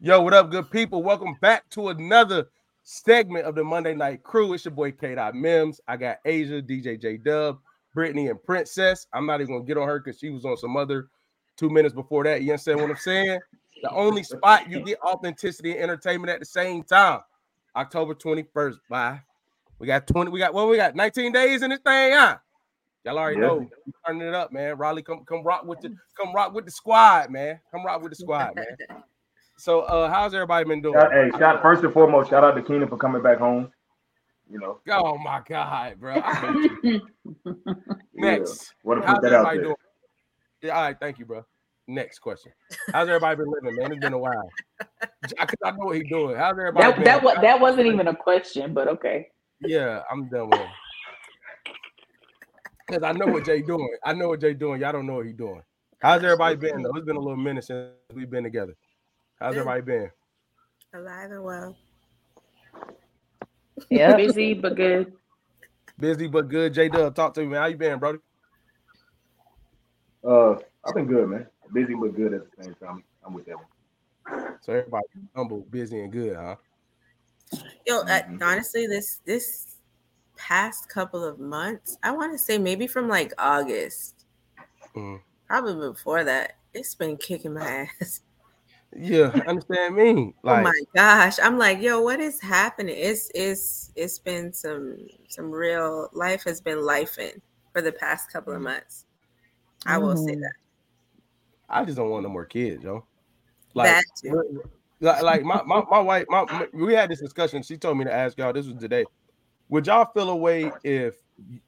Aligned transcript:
Yo, 0.00 0.20
what 0.20 0.34
up, 0.34 0.50
good 0.50 0.68
people? 0.72 1.04
Welcome 1.04 1.36
back 1.40 1.70
to 1.70 1.88
another 1.88 2.46
segment 2.82 3.46
of 3.46 3.54
the 3.54 3.62
Monday 3.62 3.94
Night 3.94 4.24
Crew. 4.24 4.52
It's 4.52 4.64
your 4.64 4.74
boy 4.74 4.90
K. 4.90 5.16
Mims. 5.32 5.80
I 5.86 5.96
got 5.96 6.18
Asia, 6.24 6.60
DJ 6.60 7.00
J 7.00 7.16
Dub, 7.16 7.60
Brittany, 7.94 8.28
and 8.28 8.42
Princess. 8.42 9.06
I'm 9.12 9.24
not 9.24 9.40
even 9.40 9.54
gonna 9.54 9.64
get 9.64 9.78
on 9.78 9.86
her 9.86 10.00
because 10.00 10.18
she 10.18 10.30
was 10.30 10.44
on 10.44 10.56
some 10.56 10.76
other 10.76 11.06
two 11.56 11.70
minutes 11.70 11.94
before 11.94 12.24
that. 12.24 12.42
You 12.42 12.50
understand 12.50 12.80
what 12.80 12.90
I'm 12.90 12.96
saying? 12.96 13.38
The 13.82 13.90
only 13.92 14.24
spot 14.24 14.68
you 14.68 14.80
get 14.80 14.98
authenticity 15.00 15.72
and 15.72 15.82
entertainment 15.82 16.30
at 16.30 16.40
the 16.40 16.46
same 16.46 16.82
time. 16.82 17.20
October 17.76 18.14
21st. 18.14 18.78
Bye. 18.90 19.20
We 19.78 19.86
got 19.86 20.08
20. 20.08 20.30
We 20.32 20.40
got 20.40 20.52
what 20.52 20.62
well, 20.62 20.70
we 20.70 20.76
got 20.76 20.96
19 20.96 21.30
days 21.30 21.62
in 21.62 21.70
this 21.70 21.80
thing, 21.80 22.12
huh? 22.12 22.38
Y'all 23.04 23.18
already 23.18 23.40
yeah. 23.40 23.46
know. 23.46 23.70
Turning 24.04 24.26
it 24.26 24.34
up, 24.34 24.52
man. 24.52 24.76
Raleigh, 24.76 25.02
come 25.02 25.24
come 25.24 25.44
rock 25.44 25.64
with 25.64 25.80
the 25.80 25.94
come 26.20 26.34
rock 26.34 26.52
with 26.52 26.64
the 26.64 26.72
squad, 26.72 27.30
man. 27.30 27.60
Come 27.70 27.86
rock 27.86 28.02
with 28.02 28.10
the 28.10 28.16
squad, 28.16 28.56
man. 28.56 28.66
So, 29.64 29.80
uh, 29.80 30.10
how's 30.10 30.34
everybody 30.34 30.68
been 30.68 30.82
doing? 30.82 30.94
Hey, 31.10 31.30
shout 31.38 31.62
first 31.62 31.82
and 31.82 31.90
foremost, 31.90 32.28
shout 32.28 32.44
out 32.44 32.54
to 32.54 32.60
Keenan 32.62 32.86
for 32.86 32.98
coming 32.98 33.22
back 33.22 33.38
home. 33.38 33.72
You 34.52 34.58
know. 34.58 34.78
Oh 34.90 35.16
my 35.16 35.40
God, 35.48 35.98
bro. 35.98 36.16
Next, 38.12 38.62
yeah. 38.62 38.74
what 38.82 38.96
to 38.96 39.00
put 39.00 39.22
that 39.22 39.32
out 39.32 39.46
there. 39.46 39.62
Doing? 39.62 39.74
Yeah, 40.60 40.76
all 40.76 40.82
right, 40.82 40.96
thank 41.00 41.18
you, 41.18 41.24
bro. 41.24 41.46
Next 41.88 42.18
question. 42.18 42.52
How's 42.92 43.08
everybody 43.08 43.36
been 43.36 43.50
living, 43.50 43.76
man? 43.80 43.92
It's 43.92 44.00
been 44.00 44.12
a 44.12 44.18
while. 44.18 44.50
I, 45.38 45.46
I 45.64 45.70
know 45.70 45.86
what 45.86 45.96
he's 45.96 46.10
doing. 46.10 46.36
How's 46.36 46.50
everybody? 46.50 46.84
That, 46.84 47.04
that, 47.06 47.22
was, 47.22 47.38
that 47.40 47.58
wasn't 47.58 47.86
even 47.86 48.08
a 48.08 48.14
question, 48.14 48.74
but 48.74 48.86
okay. 48.88 49.28
Yeah, 49.62 50.02
I'm 50.10 50.28
done 50.28 50.50
with 50.50 50.60
it. 50.60 50.68
Because 52.86 53.02
I 53.02 53.12
know 53.12 53.32
what 53.32 53.46
Jay 53.46 53.62
doing. 53.62 53.96
I 54.04 54.12
know 54.12 54.28
what 54.28 54.42
Jay 54.42 54.52
doing. 54.52 54.82
Y'all 54.82 54.92
don't 54.92 55.06
know 55.06 55.14
what 55.14 55.26
he 55.26 55.32
doing. 55.32 55.62
How's 56.00 56.22
everybody 56.22 56.56
been 56.56 56.82
though? 56.82 56.90
It's 56.96 57.06
been 57.06 57.16
a 57.16 57.18
little 57.18 57.38
minute 57.38 57.64
since 57.64 57.92
we've 58.12 58.28
been 58.28 58.44
together. 58.44 58.74
How's 59.40 59.56
everybody 59.56 59.82
been? 59.82 60.10
Alive 60.94 61.30
and 61.30 61.42
well. 61.42 61.76
Yeah, 63.90 64.16
busy 64.16 64.54
but 64.54 64.76
good. 64.76 65.12
Busy 65.98 66.28
but 66.28 66.48
good. 66.48 66.72
J 66.74 66.88
Dub, 66.88 67.14
talk 67.14 67.34
to 67.34 67.40
me, 67.40 67.48
man. 67.48 67.60
How 67.60 67.66
you 67.66 67.76
been, 67.76 67.98
brother? 67.98 68.20
Uh, 70.26 70.52
I've 70.84 70.94
been 70.94 71.06
good, 71.06 71.28
man. 71.28 71.46
Busy 71.72 71.94
but 71.94 72.14
good 72.14 72.34
at 72.34 72.42
the 72.56 72.64
same 72.64 72.74
time. 72.74 73.02
I'm 73.24 73.34
with 73.34 73.46
that 73.46 73.56
one. 73.56 74.56
So 74.62 74.72
everybody 74.72 75.04
humble, 75.34 75.66
busy, 75.70 76.00
and 76.00 76.12
good, 76.12 76.36
huh? 76.36 76.56
Yo, 77.86 78.00
uh, 78.00 78.06
mm-hmm. 78.06 78.42
honestly, 78.42 78.86
this 78.86 79.20
this 79.24 79.76
past 80.36 80.88
couple 80.88 81.24
of 81.24 81.38
months, 81.38 81.98
I 82.02 82.12
want 82.12 82.32
to 82.32 82.38
say 82.38 82.58
maybe 82.58 82.86
from 82.86 83.08
like 83.08 83.32
August, 83.38 84.24
mm. 84.96 85.20
probably 85.46 85.88
before 85.90 86.24
that, 86.24 86.56
it's 86.72 86.94
been 86.94 87.16
kicking 87.16 87.54
my 87.54 87.88
ass. 88.00 88.20
Yeah, 88.96 89.32
understand 89.46 89.96
me. 89.96 90.34
Like, 90.42 90.60
oh 90.60 90.62
my 90.62 90.80
gosh, 90.94 91.38
I'm 91.42 91.58
like, 91.58 91.80
yo, 91.80 92.00
what 92.00 92.20
is 92.20 92.40
happening? 92.40 92.94
It's 92.96 93.30
it's 93.34 93.92
it's 93.96 94.18
been 94.18 94.52
some 94.52 94.96
some 95.28 95.50
real 95.50 96.08
life 96.12 96.44
has 96.44 96.60
been 96.60 96.78
lifing 96.78 97.40
for 97.72 97.82
the 97.82 97.92
past 97.92 98.32
couple 98.32 98.54
of 98.54 98.62
months. 98.62 99.06
I 99.86 99.98
will 99.98 100.16
say 100.16 100.34
mm. 100.34 100.40
that. 100.40 100.54
I 101.68 101.84
just 101.84 101.96
don't 101.96 102.10
want 102.10 102.22
no 102.22 102.28
more 102.28 102.44
kids, 102.44 102.84
yo. 102.84 103.04
Like, 103.74 104.04
like, 105.00 105.22
like 105.22 105.42
my, 105.42 105.60
my 105.64 105.82
my 105.90 105.98
wife, 105.98 106.26
my, 106.28 106.44
my 106.44 106.68
we 106.72 106.94
had 106.94 107.10
this 107.10 107.20
discussion. 107.20 107.62
She 107.62 107.76
told 107.76 107.98
me 107.98 108.04
to 108.04 108.12
ask 108.12 108.38
y'all. 108.38 108.52
This 108.52 108.66
was 108.66 108.76
today 108.76 109.04
would 109.68 109.86
y'all 109.86 110.10
feel 110.12 110.30
a 110.30 110.36
way 110.36 110.70
if 110.82 111.16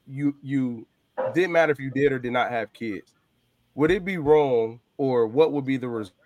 you 0.07 0.37
you 0.43 0.87
didn't 1.35 1.53
matter 1.53 1.73
if 1.73 1.81
you 1.81 1.91
did 1.91 2.13
or 2.13 2.19
did 2.19 2.33
not 2.33 2.51
have 2.51 2.73
kids? 2.73 3.15
Would 3.75 3.91
it 3.91 4.05
be 4.05 4.19
wrong, 4.19 4.81
or 4.97 5.27
what 5.27 5.53
would 5.53 5.65
be 5.65 5.77
the 5.77 5.89
result 5.89 6.17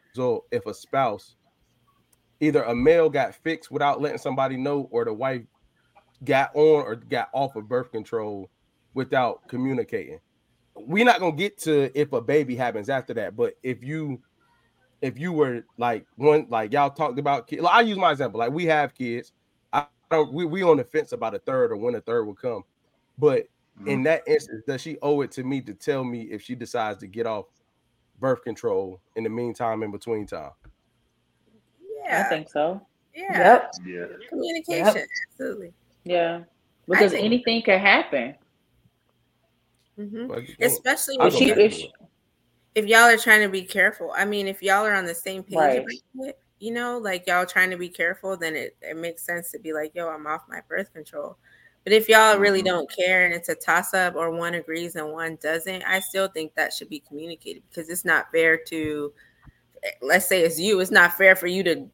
if 0.50 0.66
a 0.66 0.75
spouse, 0.75 1.36
either 2.41 2.62
a 2.64 2.75
male 2.75 3.11
got 3.11 3.34
fixed 3.34 3.70
without 3.70 4.00
letting 4.00 4.19
somebody 4.19 4.56
know, 4.56 4.89
or 4.91 5.05
the 5.05 5.12
wife 5.12 5.42
got 6.25 6.55
on 6.55 6.83
or 6.84 6.97
got 6.97 7.28
off 7.33 7.56
of 7.56 7.69
birth 7.69 7.91
control 7.91 8.50
without 8.95 9.46
communicating? 9.48 10.20
We're 10.74 11.05
not 11.05 11.20
gonna 11.20 11.36
get 11.36 11.58
to 11.62 11.90
if 11.98 12.12
a 12.12 12.20
baby 12.20 12.57
happens 12.57 12.89
after 12.89 13.14
that, 13.14 13.36
but 13.36 13.55
if 13.62 13.83
you 13.83 14.20
if 15.02 15.18
you 15.18 15.33
were 15.33 15.64
like 15.79 16.07
one 16.17 16.46
like 16.48 16.73
y'all 16.73 16.90
talked 16.90 17.18
about 17.18 17.46
kids, 17.46 17.62
like 17.62 17.74
I 17.74 17.80
use 17.80 17.98
my 17.98 18.11
example, 18.11 18.40
like 18.40 18.52
we 18.52 18.67
have 18.67 18.95
kids 18.95 19.33
I 19.73 19.86
don't 20.11 20.33
we, 20.33 20.45
we 20.45 20.62
on 20.62 20.77
the 20.77 20.85
fence 20.85 21.12
about 21.12 21.35
a 21.35 21.39
third 21.39 21.73
or 21.73 21.77
when 21.77 21.95
a 21.95 22.01
third 22.01 22.24
will 22.24 22.35
come. 22.35 22.64
But 23.18 23.45
mm-hmm. 23.79 23.89
in 23.89 24.02
that 24.05 24.23
instance, 24.27 24.62
does 24.67 24.80
she 24.80 24.98
owe 25.02 25.20
it 25.20 25.30
to 25.33 25.45
me 25.45 25.61
to 25.62 25.74
tell 25.74 26.05
me 26.05 26.23
if 26.23 26.42
she 26.42 26.55
decides 26.55 26.98
to 27.01 27.06
get 27.06 27.27
off 27.27 27.46
birth 28.20 28.42
control 28.42 29.01
in 29.17 29.25
the 29.25 29.31
meantime, 29.31 29.83
in 29.83 29.91
between 29.91 30.27
time? 30.27 30.51
Yeah, 32.05 32.25
I 32.25 32.29
think 32.29 32.48
so. 32.48 32.81
Yeah. 33.14 33.39
Yep. 33.39 33.73
Yeah. 33.86 34.07
Communication. 34.29 34.97
Yep. 34.97 35.07
Absolutely. 35.33 35.73
Yeah. 36.05 36.42
Because 36.89 37.13
anything 37.13 37.63
can 37.63 37.79
happen. 37.79 38.35
Mm-hmm. 39.98 40.63
Especially 40.63 41.17
if, 41.20 41.35
she, 41.35 41.51
if, 41.51 41.85
if, 42.75 42.86
y'all 42.86 43.01
are 43.01 43.19
trying 43.19 43.42
to 43.42 43.48
be 43.48 43.63
careful. 43.63 44.13
I 44.17 44.25
mean, 44.25 44.48
if 44.48 44.63
y'all 44.63 44.86
are 44.86 44.95
on 44.95 45.05
the 45.05 45.14
same 45.14 45.42
page 45.42 45.57
right 45.57 46.35
you 46.61 46.70
know, 46.70 46.98
like 46.98 47.27
y'all 47.27 47.47
trying 47.47 47.70
to 47.70 47.77
be 47.77 47.89
careful, 47.89 48.36
then 48.36 48.55
it, 48.55 48.77
it 48.83 48.97
makes 48.97 49.23
sense 49.25 49.51
to 49.51 49.59
be 49.59 49.73
like, 49.73 49.92
yo, 49.95 50.09
I'm 50.09 50.27
off 50.27 50.42
my 50.48 50.61
birth 50.69 50.92
control. 50.92 51.36
But 51.85 51.92
if 51.92 52.08
y'all 52.08 52.39
really 52.39 52.61
mm-hmm. 52.61 52.67
don't 52.67 52.95
care 52.95 53.24
and 53.24 53.35
it's 53.35 53.48
a 53.48 53.55
toss 53.55 53.95
up 53.95 54.14
or 54.14 54.30
one 54.30 54.55
agrees 54.55 54.96
and 54.96 55.13
one 55.13 55.39
doesn't, 55.42 55.83
I 55.85 56.01
still 56.01 56.29
think 56.29 56.55
that 56.55 56.73
should 56.73 56.91
be 56.91 57.01
communicated 57.01 57.63
because 57.68 57.89
it's 57.89 58.05
not 58.05 58.30
fair 58.30 58.58
to, 58.68 59.13
let's 60.02 60.29
say 60.29 60.42
it's 60.42 60.61
you, 60.61 60.80
it's 60.80 60.91
not 60.91 61.17
fair 61.17 61.35
for 61.35 61.46
you 61.46 61.63
to 61.64 61.89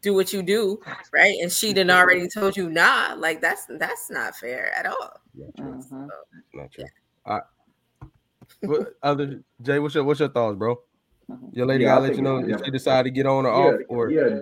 do 0.00 0.14
what 0.14 0.32
you 0.32 0.42
do, 0.42 0.80
right? 1.12 1.36
And 1.40 1.50
she 1.50 1.72
didn't 1.72 1.90
already 1.90 2.28
told 2.28 2.56
you 2.56 2.70
nah, 2.70 3.14
like 3.16 3.40
that's 3.40 3.66
that's 3.78 4.10
not 4.10 4.36
fair 4.36 4.72
at 4.74 4.86
all. 4.86 5.20
Mm-hmm. 5.38 5.80
So, 5.80 6.08
not 6.54 6.70
true. 6.70 6.84
Yeah. 6.84 7.32
All 7.32 7.40
right. 8.62 8.86
other 9.02 9.42
Jay, 9.62 9.78
what's 9.78 9.94
your 9.94 10.04
what's 10.04 10.20
your 10.20 10.28
thoughts, 10.28 10.56
bro? 10.56 10.78
Your 11.52 11.66
lady, 11.66 11.84
yeah, 11.84 11.96
I'll 11.96 12.02
let 12.02 12.14
you 12.14 12.22
know 12.22 12.38
if 12.38 12.64
she 12.64 12.70
decide 12.70 13.02
to 13.02 13.10
get 13.10 13.26
on 13.26 13.46
or 13.46 13.50
yeah, 13.50 13.56
off. 13.56 13.80
Or 13.88 14.10
yeah, 14.10 14.40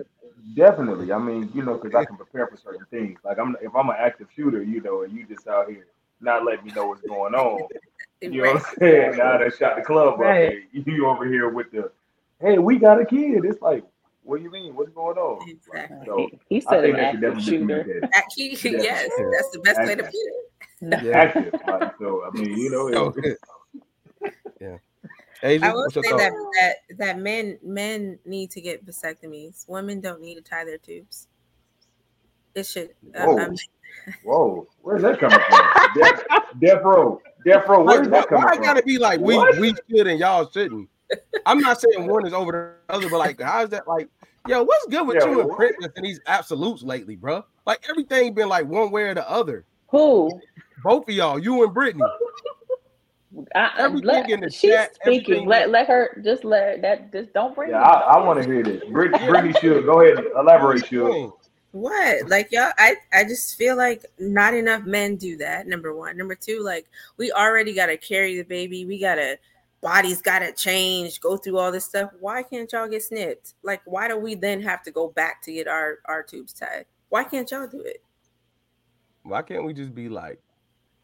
definitely. 0.53 1.11
I 1.11 1.17
mean, 1.17 1.49
you 1.53 1.63
know, 1.63 1.75
because 1.75 1.95
I 1.95 2.05
can 2.05 2.17
prepare 2.17 2.47
for 2.47 2.57
certain 2.57 2.85
things. 2.91 3.19
Like 3.23 3.39
I'm, 3.39 3.55
if 3.61 3.75
I'm 3.75 3.89
an 3.89 3.95
active 3.97 4.27
shooter, 4.35 4.63
you 4.63 4.81
know, 4.81 5.03
and 5.03 5.13
you 5.13 5.25
just 5.25 5.47
out 5.47 5.69
here 5.69 5.87
not 6.21 6.45
letting 6.45 6.65
me 6.65 6.71
know 6.73 6.87
what's 6.87 7.01
going 7.01 7.33
on. 7.33 7.67
You 8.21 8.41
know 8.41 8.53
what 8.53 8.65
I'm 8.65 8.75
saying? 8.79 9.17
Now 9.17 9.37
that 9.37 9.55
shot 9.59 9.75
the 9.75 9.83
club 9.83 10.19
right. 10.19 10.47
up, 10.47 10.53
you 10.87 11.05
over 11.05 11.27
here 11.27 11.49
with 11.49 11.69
the, 11.71 11.91
hey, 12.39 12.57
we 12.57 12.79
got 12.79 12.99
a 12.99 13.05
kid. 13.05 13.43
It's 13.45 13.61
like, 13.61 13.83
what 14.23 14.37
do 14.37 14.43
you 14.43 14.51
mean? 14.51 14.73
What's 14.73 14.89
going 14.91 15.17
on? 15.17 15.47
Exactly. 15.47 16.05
So 16.05 16.29
he 16.49 16.61
said 16.61 16.85
an 16.85 16.95
active 16.95 17.41
shooter. 17.43 18.01
Actually, 18.13 18.51
yes, 18.63 19.09
that's 19.33 19.49
the 19.51 19.59
best 19.63 19.79
active. 19.79 19.87
way 19.87 19.95
to 19.95 20.03
put 20.03 20.13
it. 20.13 21.05
Yeah. 21.05 21.17
Active. 21.17 21.53
Like, 21.67 21.93
so 21.99 22.23
I 22.25 22.31
mean, 22.31 22.57
you 22.57 22.71
know, 22.71 23.13
yeah. 23.21 23.33
I 25.45 25.73
will 25.73 25.89
say 25.89 26.01
that, 26.01 26.31
that 26.59 26.97
that 26.97 27.19
men 27.19 27.59
men 27.61 28.17
need 28.25 28.49
to 28.51 28.61
get 28.61 28.85
vasectomies. 28.85 29.67
Women 29.67 30.01
don't 30.01 30.21
need 30.21 30.35
to 30.35 30.41
tie 30.41 30.65
their 30.65 30.77
tubes. 30.77 31.27
It 32.55 32.65
should. 32.65 32.91
Uh, 33.15 33.25
Whoa. 33.25 33.39
Um, 33.39 33.55
Whoa, 34.23 34.67
where's 34.81 35.01
that 35.03 35.19
coming 35.19 35.39
from? 35.39 36.01
Death, 36.01 36.23
death 36.59 36.83
row, 36.83 37.21
death 37.45 37.67
row. 37.67 37.83
Where's 37.83 38.09
that 38.09 38.27
coming 38.27 38.43
why 38.43 38.55
from? 38.55 38.63
gotta 38.63 38.83
be 38.83 38.97
like 38.97 39.19
we 39.19 39.35
what? 39.35 39.57
we 39.59 39.73
should 39.89 40.07
and 40.07 40.19
y'all 40.19 40.49
shouldn't? 40.49 40.89
I'm 41.45 41.59
not 41.59 41.79
saying 41.79 42.07
one 42.07 42.25
is 42.25 42.33
over 42.33 42.81
the 42.87 42.93
other, 42.93 43.09
but 43.09 43.19
like, 43.19 43.39
how's 43.39 43.69
that 43.69 43.87
like? 43.87 44.09
Yo, 44.47 44.63
what's 44.63 44.85
good 44.87 45.07
with 45.07 45.17
yeah, 45.19 45.29
you 45.29 45.41
and 45.41 45.51
Princess 45.51 45.91
and 45.95 46.05
these 46.05 46.19
absolutes 46.27 46.83
lately, 46.83 47.15
bro? 47.15 47.43
Like 47.65 47.83
everything 47.89 48.33
been 48.33 48.49
like 48.49 48.67
one 48.67 48.91
way 48.91 49.03
or 49.03 49.13
the 49.13 49.27
other. 49.29 49.65
Who? 49.89 50.39
Both 50.83 51.09
of 51.09 51.15
y'all, 51.15 51.39
you 51.39 51.63
and 51.63 51.73
Brittany. 51.73 52.03
I, 53.53 53.71
everything 53.79 54.07
let, 54.07 54.29
in 54.29 54.39
the 54.41 54.49
she's 54.49 54.71
chat, 54.71 54.95
speaking. 54.95 55.47
Let 55.47 55.69
let 55.69 55.87
her 55.87 56.21
just 56.23 56.43
let 56.43 56.81
that 56.81 57.11
just 57.11 57.33
don't 57.33 57.55
bring. 57.55 57.71
Yeah, 57.71 57.81
I, 57.81 58.15
I 58.15 58.25
want 58.25 58.41
to 58.41 58.47
hear 58.47 58.63
this. 58.63 58.83
Brittany, 58.91 59.25
Brittany 59.27 59.53
should 59.59 59.85
go 59.85 60.01
ahead 60.01 60.17
and 60.17 60.27
elaborate. 60.37 60.85
Should 60.85 61.31
what 61.71 62.29
like 62.29 62.51
y'all? 62.51 62.71
I 62.77 62.95
I 63.11 63.25
just 63.25 63.57
feel 63.57 63.75
like 63.75 64.05
not 64.17 64.53
enough 64.53 64.85
men 64.85 65.17
do 65.17 65.35
that. 65.37 65.67
Number 65.67 65.93
one. 65.93 66.15
Number 66.15 66.35
two, 66.35 66.61
like 66.63 66.87
we 67.17 67.31
already 67.33 67.73
got 67.73 67.87
to 67.87 67.97
carry 67.97 68.37
the 68.37 68.43
baby. 68.43 68.85
We 68.85 68.97
gotta 68.97 69.37
bodies 69.81 70.21
gotta 70.21 70.53
change. 70.53 71.19
Go 71.19 71.35
through 71.35 71.57
all 71.57 71.73
this 71.73 71.85
stuff. 71.85 72.11
Why 72.21 72.43
can't 72.43 72.71
y'all 72.71 72.87
get 72.87 73.03
snipped? 73.03 73.55
Like 73.61 73.81
why 73.83 74.07
do 74.07 74.17
we 74.17 74.35
then 74.35 74.61
have 74.61 74.83
to 74.83 74.91
go 74.91 75.09
back 75.09 75.41
to 75.43 75.51
get 75.51 75.67
our 75.67 75.99
our 76.05 76.23
tubes 76.23 76.53
tied? 76.53 76.85
Why 77.09 77.25
can't 77.25 77.49
y'all 77.51 77.67
do 77.67 77.81
it? 77.81 78.01
Why 79.23 79.41
can't 79.41 79.65
we 79.65 79.73
just 79.73 79.93
be 79.93 80.07
like 80.07 80.41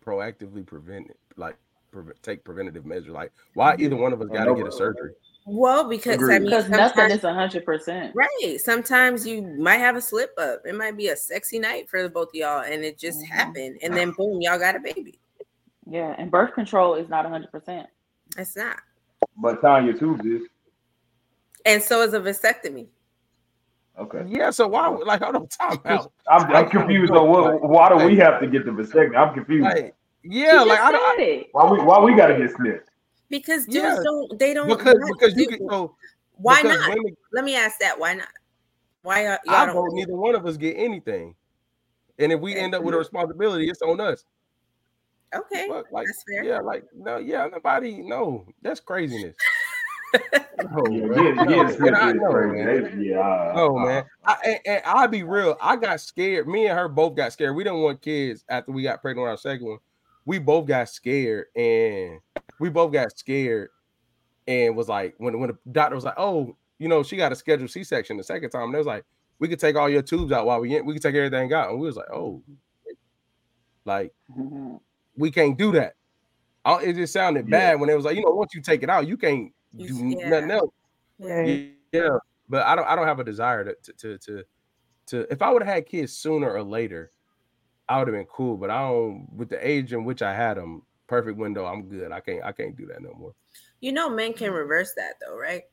proactively 0.05 0.65
prevent 0.65 1.09
it? 1.09 1.17
Like 1.35 1.57
pre- 1.91 2.13
take 2.21 2.43
preventative 2.43 2.85
measures. 2.85 3.09
Like, 3.09 3.31
why 3.53 3.75
either 3.77 3.95
one 3.95 4.13
of 4.13 4.21
us 4.21 4.29
got 4.29 4.45
to 4.45 4.55
get 4.55 4.67
a 4.67 4.71
surgery? 4.71 5.11
Well, 5.45 5.89
because 5.89 6.15
Agreed. 6.15 6.35
I 6.35 6.39
mean, 6.39 6.49
because 6.49 6.69
nothing 6.69 7.09
is 7.09 7.21
hundred 7.21 7.65
percent 7.65 8.13
right. 8.15 8.59
Sometimes 8.59 9.25
you 9.25 9.41
might 9.41 9.77
have 9.77 9.95
a 9.95 10.01
slip 10.01 10.31
up. 10.37 10.61
It 10.65 10.75
might 10.75 10.95
be 10.95 11.07
a 11.07 11.15
sexy 11.15 11.57
night 11.57 11.89
for 11.89 12.03
the 12.03 12.09
both 12.09 12.29
of 12.29 12.35
y'all, 12.35 12.61
and 12.61 12.83
it 12.83 12.99
just 12.99 13.19
mm-hmm. 13.19 13.33
happened, 13.33 13.79
and 13.81 13.95
then 13.95 14.11
boom, 14.11 14.39
y'all 14.41 14.59
got 14.59 14.75
a 14.75 14.79
baby. 14.79 15.19
Yeah, 15.87 16.13
and 16.17 16.29
birth 16.29 16.53
control 16.53 16.93
is 16.93 17.09
not 17.09 17.25
hundred 17.25 17.51
percent. 17.51 17.87
It's 18.37 18.55
not. 18.55 18.77
But 19.35 19.61
tying 19.61 19.87
your 19.87 19.97
tubes 19.97 20.25
is. 20.25 20.43
And 21.65 21.81
so 21.81 22.01
is 22.01 22.13
a 22.13 22.19
vasectomy. 22.19 22.87
Okay. 23.97 24.23
Yeah. 24.27 24.51
So 24.51 24.67
why? 24.67 24.87
Like, 24.89 25.21
hold 25.21 25.35
on, 25.35 25.47
time 25.47 25.79
out. 25.85 26.11
I'm, 26.29 26.55
I'm 26.55 26.69
confused 26.69 27.11
on 27.13 27.27
what. 27.29 27.61
Why 27.67 27.89
do 27.89 28.05
we 28.05 28.15
have 28.17 28.39
to 28.41 28.47
get 28.47 28.65
the 28.65 28.71
vasectomy? 28.71 29.17
I'm 29.17 29.33
confused. 29.33 29.63
Like, 29.63 29.95
yeah. 30.23 30.61
Like, 30.61 30.79
I 30.79 30.91
don't. 30.91 31.19
I, 31.19 31.45
why 31.51 31.71
we? 31.71 31.79
Why 31.81 31.99
we 31.99 32.15
got 32.15 32.27
to 32.27 32.37
get 32.37 32.55
snipped? 32.55 32.89
Because 33.29 33.65
dudes 33.65 33.75
yeah. 33.75 33.99
don't. 34.03 34.39
They 34.39 34.53
don't. 34.53 34.67
Because 34.67 34.97
because 35.07 35.35
you 35.35 35.47
can. 35.47 35.69
So, 35.69 35.95
why 36.33 36.61
not? 36.61 36.89
Women, 36.89 37.15
Let 37.33 37.45
me 37.45 37.55
ask 37.55 37.79
that. 37.79 37.99
Why 37.99 38.15
not? 38.15 38.27
Why 39.03 39.25
are 39.25 39.39
y'all 39.45 39.55
I 39.55 39.73
vote 39.73 39.89
neither 39.93 40.15
one 40.15 40.35
of 40.35 40.45
us 40.45 40.57
get 40.57 40.75
anything. 40.77 41.35
And 42.19 42.31
if 42.31 42.39
we 42.39 42.55
end 42.55 42.75
up 42.75 42.83
with 42.83 42.93
a 42.93 42.97
responsibility, 42.97 43.67
it's 43.67 43.81
on 43.81 43.99
us. 43.99 44.23
Okay. 45.33 45.65
But 45.67 45.85
like, 45.91 46.07
yeah, 46.43 46.59
like 46.59 46.83
no, 46.95 47.17
yeah, 47.17 47.47
nobody, 47.51 48.01
no, 48.01 48.45
that's 48.61 48.79
craziness. 48.79 49.35
oh, 50.75 50.89
man. 50.89 51.37
Yeah, 53.01 53.53
no, 53.55 53.79
man. 53.79 54.03
I, 54.25 54.35
and, 54.45 54.59
and, 54.65 54.81
I'll 54.85 55.07
be 55.07 55.23
real. 55.23 55.57
I 55.61 55.77
got 55.77 56.01
scared. 56.01 56.47
Me 56.47 56.67
and 56.67 56.77
her 56.77 56.89
both 56.89 57.15
got 57.15 57.31
scared. 57.31 57.55
We 57.55 57.63
didn't 57.63 57.79
want 57.79 58.01
kids 58.01 58.43
after 58.49 58.73
we 58.73 58.83
got 58.83 59.01
pregnant 59.01 59.25
on 59.25 59.31
our 59.31 59.37
second 59.37 59.67
one. 59.67 59.79
We 60.25 60.39
both 60.39 60.67
got 60.67 60.89
scared, 60.89 61.47
and 61.55 62.19
we 62.59 62.69
both 62.69 62.91
got 62.93 63.17
scared, 63.17 63.69
and 64.47 64.75
was 64.75 64.87
like, 64.87 65.15
when 65.17 65.39
when 65.39 65.49
the 65.49 65.71
doctor 65.71 65.95
was 65.95 66.05
like, 66.05 66.15
"Oh, 66.17 66.55
you 66.77 66.87
know, 66.87 67.03
she 67.03 67.17
got 67.17 67.31
a 67.31 67.35
scheduled 67.35 67.71
C 67.71 67.83
section 67.83 68.17
the 68.17 68.23
second 68.23 68.49
time," 68.51 68.65
and 68.65 68.75
it 68.75 68.77
was 68.77 68.87
like, 68.87 69.03
"We 69.39 69.47
could 69.47 69.59
take 69.59 69.75
all 69.75 69.89
your 69.89 70.01
tubes 70.01 70.31
out 70.31 70.45
while 70.45 70.59
we 70.59 70.75
in. 70.75 70.85
We 70.85 70.93
could 70.93 71.01
take 71.01 71.15
everything 71.15 71.51
out," 71.53 71.71
and 71.71 71.79
we 71.79 71.87
was 71.87 71.95
like, 71.95 72.11
"Oh, 72.11 72.43
like." 73.85 74.13
Mm-hmm 74.29 74.75
we 75.17 75.31
can't 75.31 75.57
do 75.57 75.71
that. 75.73 75.93
It 76.65 76.93
just 76.93 77.13
sounded 77.13 77.47
yeah. 77.47 77.57
bad 77.57 77.79
when 77.79 77.89
it 77.89 77.95
was 77.95 78.05
like, 78.05 78.15
you 78.15 78.23
know, 78.23 78.31
once 78.31 78.53
you 78.53 78.61
take 78.61 78.83
it 78.83 78.89
out, 78.89 79.07
you 79.07 79.17
can't 79.17 79.51
do 79.75 80.15
yeah. 80.17 80.29
nothing 80.29 80.51
else. 80.51 80.71
Yeah. 81.17 81.65
yeah. 81.91 82.17
But 82.49 82.65
I 82.65 82.75
don't 82.75 82.87
I 82.87 82.95
don't 82.95 83.07
have 83.07 83.19
a 83.19 83.23
desire 83.23 83.63
to 83.63 83.93
to 83.97 84.17
to 84.17 84.43
to 85.07 85.31
if 85.31 85.41
I 85.41 85.51
would 85.51 85.63
have 85.63 85.73
had 85.73 85.85
kids 85.85 86.13
sooner 86.13 86.51
or 86.51 86.63
later, 86.63 87.11
I 87.91 87.97
would 87.97 88.07
have 88.07 88.15
been 88.15 88.25
cool. 88.25 88.55
But 88.55 88.69
I 88.69 88.81
don't 88.81 89.27
with 89.35 89.49
the 89.49 89.67
age 89.67 89.91
in 89.91 90.05
which 90.05 90.21
I 90.21 90.33
had 90.33 90.55
them, 90.55 90.83
perfect 91.07 91.37
window, 91.37 91.65
I'm 91.65 91.83
good. 91.83 92.11
I 92.11 92.21
can't 92.21 92.43
I 92.43 92.53
can't 92.53 92.75
do 92.77 92.85
that 92.87 93.01
no 93.01 93.13
more. 93.13 93.33
You 93.81 93.91
know, 93.91 94.09
men 94.09 94.33
can 94.33 94.51
reverse 94.51 94.93
that 94.95 95.15
though, 95.19 95.37
right? 95.37 95.63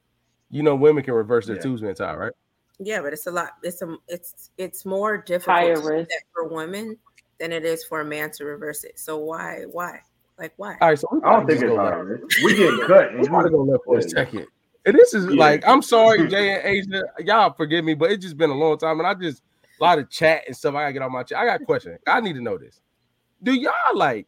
You 0.50 0.62
know, 0.62 0.74
women 0.74 1.04
can 1.04 1.14
reverse 1.14 1.46
their 1.46 1.56
yeah. 1.56 1.62
tubes 1.62 1.80
being 1.80 1.94
tied, 1.94 2.16
right? 2.16 2.32
Yeah, 2.80 3.02
but 3.02 3.12
it's 3.12 3.26
a 3.26 3.30
lot. 3.30 3.50
It's 3.62 3.82
a 3.82 3.96
it's 4.08 4.50
it's 4.58 4.84
more 4.84 5.18
difficult 5.18 6.08
for 6.34 6.48
women 6.48 6.96
than 7.38 7.52
it 7.52 7.64
is 7.64 7.84
for 7.84 8.00
a 8.00 8.04
man 8.04 8.32
to 8.32 8.44
reverse 8.44 8.82
it. 8.82 8.98
So 8.98 9.18
why, 9.18 9.64
why, 9.70 10.00
like 10.38 10.54
why? 10.56 10.76
All 10.80 10.88
right, 10.88 10.98
so 10.98 11.08
I 11.24 11.32
don't 11.32 11.46
think 11.46 11.62
it's 11.62 11.76
hard. 11.76 12.24
We 12.42 12.56
get 12.56 12.80
cut. 12.86 13.16
We're 13.16 13.28
gonna 13.28 13.50
go 13.50 13.62
left 13.62 13.84
for 13.84 13.98
a 13.98 14.02
second. 14.02 14.46
And 14.86 14.96
this 14.96 15.12
is 15.12 15.26
yeah. 15.26 15.38
like, 15.38 15.68
I'm 15.68 15.82
sorry, 15.82 16.26
Jay 16.28 16.54
and 16.54 16.64
Asia, 16.64 17.02
y'all 17.18 17.52
forgive 17.52 17.84
me, 17.84 17.94
but 17.94 18.10
it's 18.10 18.24
just 18.24 18.36
been 18.36 18.50
a 18.50 18.54
long 18.54 18.78
time, 18.78 18.98
and 18.98 19.06
I 19.06 19.14
just 19.14 19.42
a 19.80 19.84
lot 19.84 19.98
of 19.98 20.10
chat 20.10 20.44
and 20.46 20.56
stuff. 20.56 20.74
I 20.74 20.82
gotta 20.82 20.92
get 20.92 21.02
on 21.02 21.12
my 21.12 21.22
chat. 21.22 21.38
I 21.38 21.44
got 21.44 21.60
a 21.60 21.64
question. 21.64 21.98
I 22.06 22.20
need 22.20 22.34
to 22.34 22.40
know 22.40 22.58
this. 22.58 22.80
Do 23.42 23.52
y'all 23.52 23.72
like? 23.94 24.26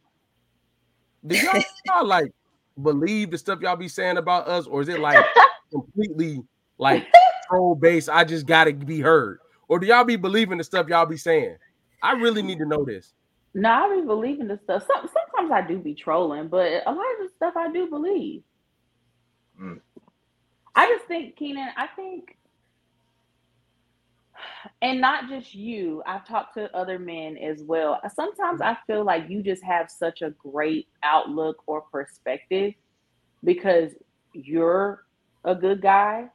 Do 1.25 1.35
y'all, 1.37 1.61
y'all 1.85 2.05
like 2.05 2.31
believe 2.81 3.31
the 3.31 3.37
stuff 3.37 3.59
y'all 3.61 3.75
be 3.75 3.87
saying 3.87 4.17
about 4.17 4.47
us, 4.47 4.65
or 4.67 4.81
is 4.81 4.89
it 4.89 4.99
like 4.99 5.23
completely 5.71 6.41
like 6.77 7.07
troll 7.47 7.75
base? 7.75 8.07
I 8.07 8.23
just 8.23 8.45
gotta 8.45 8.73
be 8.73 8.99
heard, 8.99 9.39
or 9.67 9.79
do 9.79 9.87
y'all 9.87 10.03
be 10.03 10.15
believing 10.15 10.57
the 10.57 10.63
stuff 10.63 10.87
y'all 10.87 11.05
be 11.05 11.17
saying? 11.17 11.57
I 12.03 12.13
really 12.13 12.41
need 12.41 12.57
to 12.59 12.65
know 12.65 12.83
this. 12.83 13.13
No, 13.53 13.69
I 13.69 13.99
be 13.99 14.05
believing 14.05 14.47
the 14.47 14.59
stuff. 14.63 14.83
Some, 14.87 15.07
sometimes 15.07 15.51
I 15.51 15.67
do 15.67 15.77
be 15.77 15.93
trolling, 15.93 16.47
but 16.47 16.83
a 16.85 16.91
lot 16.91 16.97
of 16.97 17.19
the 17.19 17.29
stuff 17.35 17.53
I 17.57 17.71
do 17.71 17.87
believe. 17.87 18.43
Mm. 19.61 19.81
I 20.73 20.87
just 20.87 21.05
think, 21.05 21.35
Keenan, 21.35 21.69
I 21.75 21.87
think, 21.87 22.37
and 24.81 25.01
not 25.01 25.29
just 25.29 25.53
you, 25.53 26.03
I've 26.05 26.27
talked 26.27 26.55
to 26.55 26.75
other 26.75 26.99
men 26.99 27.37
as 27.37 27.61
well. 27.63 27.99
Sometimes 28.13 28.61
I 28.61 28.77
feel 28.87 29.03
like 29.03 29.29
you 29.29 29.41
just 29.41 29.63
have 29.63 29.89
such 29.89 30.21
a 30.21 30.31
great 30.31 30.87
outlook 31.03 31.63
or 31.67 31.81
perspective 31.81 32.73
because 33.43 33.91
you're 34.33 35.05
a 35.43 35.55
good 35.55 35.81
guy 35.81 36.29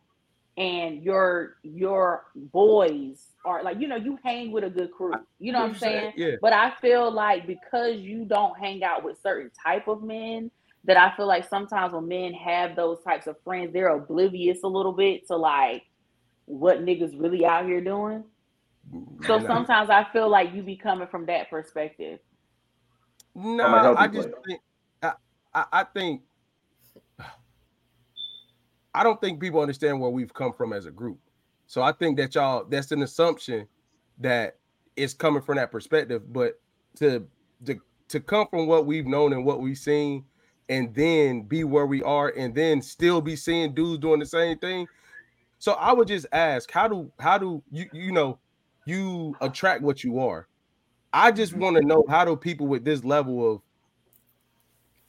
and 0.58 1.02
your 1.02 1.56
your 1.62 2.24
boys 2.34 3.26
are 3.44 3.62
like 3.62 3.78
you 3.78 3.86
know 3.86 3.96
you 3.96 4.18
hang 4.24 4.50
with 4.50 4.64
a 4.64 4.70
good 4.70 4.90
crew 4.90 5.12
you 5.38 5.52
know 5.52 5.60
what 5.60 5.70
i'm 5.70 5.76
saying 5.76 6.12
yeah. 6.16 6.32
but 6.40 6.52
i 6.52 6.72
feel 6.80 7.10
like 7.12 7.46
because 7.46 7.96
you 7.96 8.24
don't 8.24 8.58
hang 8.58 8.82
out 8.82 9.04
with 9.04 9.20
certain 9.22 9.50
type 9.62 9.86
of 9.86 10.02
men 10.02 10.50
that 10.84 10.96
i 10.96 11.14
feel 11.14 11.26
like 11.26 11.46
sometimes 11.46 11.92
when 11.92 12.08
men 12.08 12.32
have 12.32 12.74
those 12.74 12.98
types 13.02 13.26
of 13.26 13.36
friends 13.44 13.70
they're 13.72 13.94
oblivious 13.94 14.62
a 14.64 14.68
little 14.68 14.92
bit 14.92 15.26
to 15.26 15.36
like 15.36 15.82
what 16.46 16.84
niggas 16.84 17.18
really 17.20 17.44
out 17.44 17.66
here 17.66 17.80
doing 17.80 18.24
so 19.26 19.44
sometimes 19.46 19.90
i 19.90 20.06
feel 20.12 20.28
like 20.28 20.54
you 20.54 20.62
be 20.62 20.76
coming 20.76 21.08
from 21.08 21.26
that 21.26 21.50
perspective 21.50 22.18
no 23.34 23.94
i 23.96 24.06
just 24.06 24.28
think 24.46 24.60
I, 25.56 25.64
I 25.72 25.84
think 25.84 26.22
I 28.96 29.02
don't 29.02 29.20
think 29.20 29.40
people 29.40 29.60
understand 29.60 30.00
where 30.00 30.10
we've 30.10 30.32
come 30.32 30.54
from 30.54 30.72
as 30.72 30.86
a 30.86 30.90
group. 30.90 31.18
So 31.66 31.82
I 31.82 31.92
think 31.92 32.16
that 32.16 32.34
y'all 32.34 32.64
that's 32.64 32.92
an 32.92 33.02
assumption 33.02 33.68
that 34.18 34.56
it's 34.96 35.12
coming 35.12 35.42
from 35.42 35.56
that 35.56 35.70
perspective. 35.70 36.32
But 36.32 36.60
to 36.96 37.26
to 37.66 37.78
to 38.08 38.20
come 38.20 38.46
from 38.48 38.66
what 38.66 38.86
we've 38.86 39.06
known 39.06 39.34
and 39.34 39.44
what 39.44 39.60
we've 39.60 39.76
seen, 39.76 40.24
and 40.70 40.94
then 40.94 41.42
be 41.42 41.62
where 41.62 41.84
we 41.84 42.02
are, 42.02 42.32
and 42.36 42.54
then 42.54 42.80
still 42.80 43.20
be 43.20 43.36
seeing 43.36 43.74
dudes 43.74 44.00
doing 44.00 44.18
the 44.18 44.26
same 44.26 44.58
thing. 44.58 44.86
So 45.58 45.72
I 45.72 45.92
would 45.92 46.08
just 46.08 46.26
ask, 46.32 46.70
how 46.70 46.88
do 46.88 47.10
how 47.18 47.38
do 47.38 47.62
you 47.70 47.86
you 47.92 48.12
know 48.12 48.38
you 48.84 49.34
attract 49.40 49.82
what 49.82 50.04
you 50.04 50.18
are? 50.18 50.46
I 51.12 51.32
just 51.32 51.52
mm-hmm. 51.52 51.62
want 51.62 51.76
to 51.76 51.82
know 51.82 52.04
how 52.08 52.24
do 52.24 52.36
people 52.36 52.66
with 52.66 52.84
this 52.84 53.04
level 53.04 53.54
of 53.54 53.62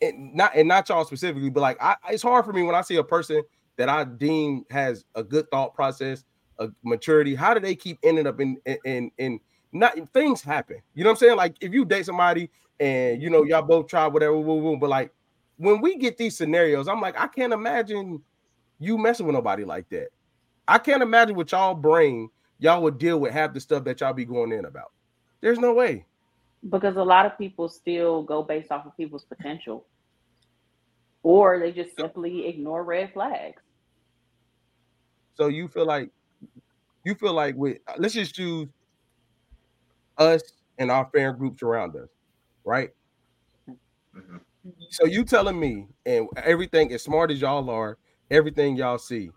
and 0.01 0.33
not 0.33 0.55
and 0.55 0.67
not 0.67 0.87
y'all 0.89 1.05
specifically, 1.05 1.49
but 1.49 1.61
like 1.61 1.81
I, 1.81 1.95
it's 2.09 2.23
hard 2.23 2.45
for 2.45 2.53
me 2.53 2.63
when 2.63 2.75
I 2.75 2.81
see 2.81 2.95
a 2.97 3.03
person 3.03 3.41
that 3.77 3.89
I 3.89 4.03
deem 4.03 4.65
has 4.69 5.05
a 5.15 5.23
good 5.23 5.49
thought 5.51 5.73
process, 5.73 6.23
a 6.59 6.69
maturity. 6.83 7.35
How 7.35 7.53
do 7.53 7.59
they 7.59 7.75
keep 7.75 7.99
ending 8.03 8.27
up 8.27 8.39
in 8.39 8.57
in 8.85 9.11
in 9.17 9.39
not 9.71 9.95
things 10.13 10.41
happen? 10.41 10.77
You 10.93 11.03
know 11.03 11.09
what 11.09 11.15
I'm 11.15 11.19
saying? 11.19 11.37
Like 11.37 11.55
if 11.61 11.73
you 11.73 11.85
date 11.85 12.05
somebody 12.05 12.49
and 12.79 13.21
you 13.21 13.29
know 13.29 13.43
y'all 13.43 13.61
both 13.61 13.87
try 13.87 14.07
whatever, 14.07 14.37
woo, 14.37 14.61
woo, 14.61 14.77
but 14.77 14.89
like 14.89 15.11
when 15.57 15.81
we 15.81 15.97
get 15.97 16.17
these 16.17 16.37
scenarios, 16.37 16.87
I'm 16.87 17.01
like, 17.01 17.19
I 17.19 17.27
can't 17.27 17.51
imagine 17.51 18.21
you 18.79 18.97
messing 18.97 19.25
with 19.25 19.33
nobody 19.33 19.65
like 19.65 19.89
that. 19.89 20.09
I 20.67 20.77
can't 20.77 21.01
imagine 21.01 21.35
what 21.35 21.51
y'all 21.51 21.73
brain 21.73 22.29
y'all 22.59 22.81
would 22.83 22.97
deal 22.97 23.19
with 23.19 23.31
half 23.33 23.53
the 23.53 23.59
stuff 23.59 23.83
that 23.85 24.01
y'all 24.01 24.13
be 24.13 24.25
going 24.25 24.51
in 24.51 24.65
about. 24.65 24.91
There's 25.41 25.59
no 25.59 25.73
way. 25.73 26.05
Because 26.69 26.97
a 26.97 27.03
lot 27.03 27.25
of 27.25 27.37
people 27.37 27.69
still 27.69 28.23
go 28.23 28.43
based 28.43 28.71
off 28.71 28.85
of 28.85 28.97
people's 28.97 29.25
potential. 29.25 29.85
Or 31.23 31.59
they 31.59 31.71
just 31.71 31.95
simply 31.95 32.47
ignore 32.47 32.83
red 32.83 33.13
flags. 33.13 33.61
So 35.35 35.47
you 35.47 35.67
feel 35.67 35.85
like 35.85 36.09
you 37.03 37.13
feel 37.13 37.33
like 37.33 37.55
with 37.55 37.77
let's 37.97 38.15
just 38.15 38.33
choose 38.33 38.67
us 40.17 40.41
and 40.79 40.89
our 40.89 41.07
fan 41.13 41.37
groups 41.37 41.61
around 41.61 41.95
us, 41.95 42.09
right? 42.65 42.89
Mm-hmm. 43.69 44.37
So 44.89 45.05
you 45.05 45.23
telling 45.23 45.59
me, 45.59 45.87
and 46.05 46.27
everything 46.37 46.91
as 46.91 47.03
smart 47.03 47.31
as 47.31 47.39
y'all 47.39 47.69
are, 47.69 47.97
everything 48.31 48.75
y'all 48.75 48.97
see, 48.97 49.29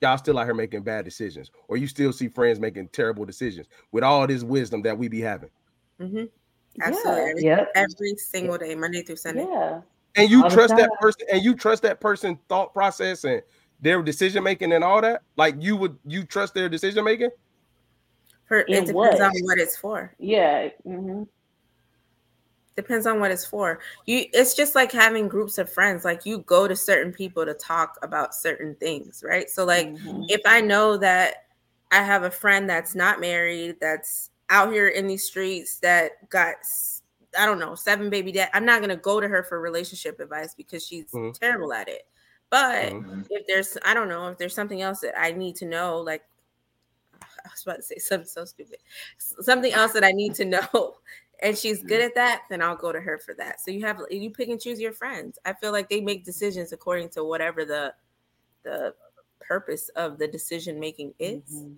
y'all 0.00 0.18
still 0.18 0.38
out 0.38 0.44
here 0.44 0.54
making 0.54 0.82
bad 0.82 1.04
decisions, 1.04 1.50
or 1.68 1.76
you 1.76 1.86
still 1.86 2.12
see 2.12 2.28
friends 2.28 2.60
making 2.60 2.88
terrible 2.88 3.24
decisions 3.24 3.66
with 3.92 4.04
all 4.04 4.26
this 4.26 4.42
wisdom 4.42 4.82
that 4.82 4.96
we 4.96 5.08
be 5.08 5.20
having. 5.20 5.50
Mm-hmm. 6.00 6.24
Absolutely. 6.80 7.44
Yeah. 7.44 7.64
Every, 7.74 7.94
every 7.94 8.16
single 8.16 8.58
day, 8.58 8.74
Monday 8.74 9.02
through 9.02 9.16
Sunday. 9.16 9.46
Yeah. 9.48 9.80
And 10.16 10.30
you 10.30 10.44
all 10.44 10.50
trust 10.50 10.76
that 10.76 10.90
person, 11.00 11.26
and 11.32 11.42
you 11.42 11.54
trust 11.54 11.82
that 11.82 12.00
person 12.00 12.38
thought 12.48 12.72
process 12.72 13.24
and 13.24 13.42
their 13.80 14.02
decision 14.02 14.42
making 14.42 14.72
and 14.72 14.82
all 14.82 15.00
that? 15.00 15.22
Like 15.36 15.56
you 15.58 15.76
would 15.76 15.98
you 16.06 16.24
trust 16.24 16.54
their 16.54 16.68
decision 16.68 17.04
making? 17.04 17.30
For 18.46 18.60
it 18.60 18.66
depends 18.68 18.92
what? 18.92 19.20
on 19.20 19.32
what 19.42 19.58
it's 19.58 19.76
for. 19.76 20.14
Yeah. 20.18 20.68
Mm-hmm. 20.86 21.24
Depends 22.78 23.08
on 23.08 23.18
what 23.18 23.32
it's 23.32 23.44
for. 23.44 23.80
You 24.06 24.26
it's 24.32 24.54
just 24.54 24.76
like 24.76 24.92
having 24.92 25.26
groups 25.26 25.58
of 25.58 25.68
friends. 25.68 26.04
Like 26.04 26.24
you 26.24 26.38
go 26.38 26.68
to 26.68 26.76
certain 26.76 27.12
people 27.12 27.44
to 27.44 27.52
talk 27.52 27.98
about 28.02 28.36
certain 28.36 28.76
things, 28.76 29.24
right? 29.26 29.50
So 29.50 29.64
like 29.64 29.88
mm-hmm. 29.88 30.22
if 30.28 30.40
I 30.46 30.60
know 30.60 30.96
that 30.98 31.46
I 31.90 32.04
have 32.04 32.22
a 32.22 32.30
friend 32.30 32.70
that's 32.70 32.94
not 32.94 33.18
married, 33.18 33.78
that's 33.80 34.30
out 34.48 34.72
here 34.72 34.86
in 34.86 35.08
these 35.08 35.24
streets 35.24 35.80
that 35.80 36.30
got 36.30 36.54
I 37.36 37.46
don't 37.46 37.58
know, 37.58 37.74
seven 37.74 38.10
baby 38.10 38.30
dad. 38.30 38.50
I'm 38.54 38.64
not 38.64 38.80
gonna 38.80 38.96
go 38.96 39.18
to 39.18 39.26
her 39.26 39.42
for 39.42 39.60
relationship 39.60 40.20
advice 40.20 40.54
because 40.54 40.86
she's 40.86 41.06
mm-hmm. 41.06 41.32
terrible 41.32 41.72
at 41.72 41.88
it. 41.88 42.02
But 42.48 42.92
mm-hmm. 42.92 43.22
if 43.28 43.44
there's, 43.48 43.76
I 43.84 43.92
don't 43.92 44.08
know, 44.08 44.28
if 44.28 44.38
there's 44.38 44.54
something 44.54 44.82
else 44.82 45.00
that 45.00 45.20
I 45.20 45.32
need 45.32 45.56
to 45.56 45.66
know, 45.66 45.98
like 45.98 46.22
I 47.22 47.48
was 47.50 47.62
about 47.64 47.76
to 47.78 47.82
say 47.82 47.98
something 47.98 48.28
so 48.28 48.44
stupid, 48.44 48.78
something 49.18 49.72
else 49.72 49.94
that 49.94 50.04
I 50.04 50.12
need 50.12 50.36
to 50.36 50.44
know, 50.72 50.94
and 51.40 51.56
she's 51.56 51.82
good 51.82 52.00
at 52.00 52.14
that, 52.16 52.42
then 52.50 52.62
I'll 52.62 52.76
go 52.76 52.92
to 52.92 53.00
her 53.00 53.18
for 53.18 53.34
that. 53.34 53.60
So 53.60 53.70
you 53.70 53.84
have 53.86 54.00
you 54.10 54.30
pick 54.30 54.48
and 54.48 54.60
choose 54.60 54.80
your 54.80 54.92
friends. 54.92 55.38
I 55.44 55.52
feel 55.52 55.72
like 55.72 55.88
they 55.88 56.00
make 56.00 56.24
decisions 56.24 56.72
according 56.72 57.10
to 57.10 57.24
whatever 57.24 57.64
the 57.64 57.94
the 58.64 58.94
purpose 59.40 59.88
of 59.90 60.18
the 60.18 60.28
decision 60.28 60.78
making 60.78 61.14
is. 61.18 61.42
Mm-hmm. 61.52 61.72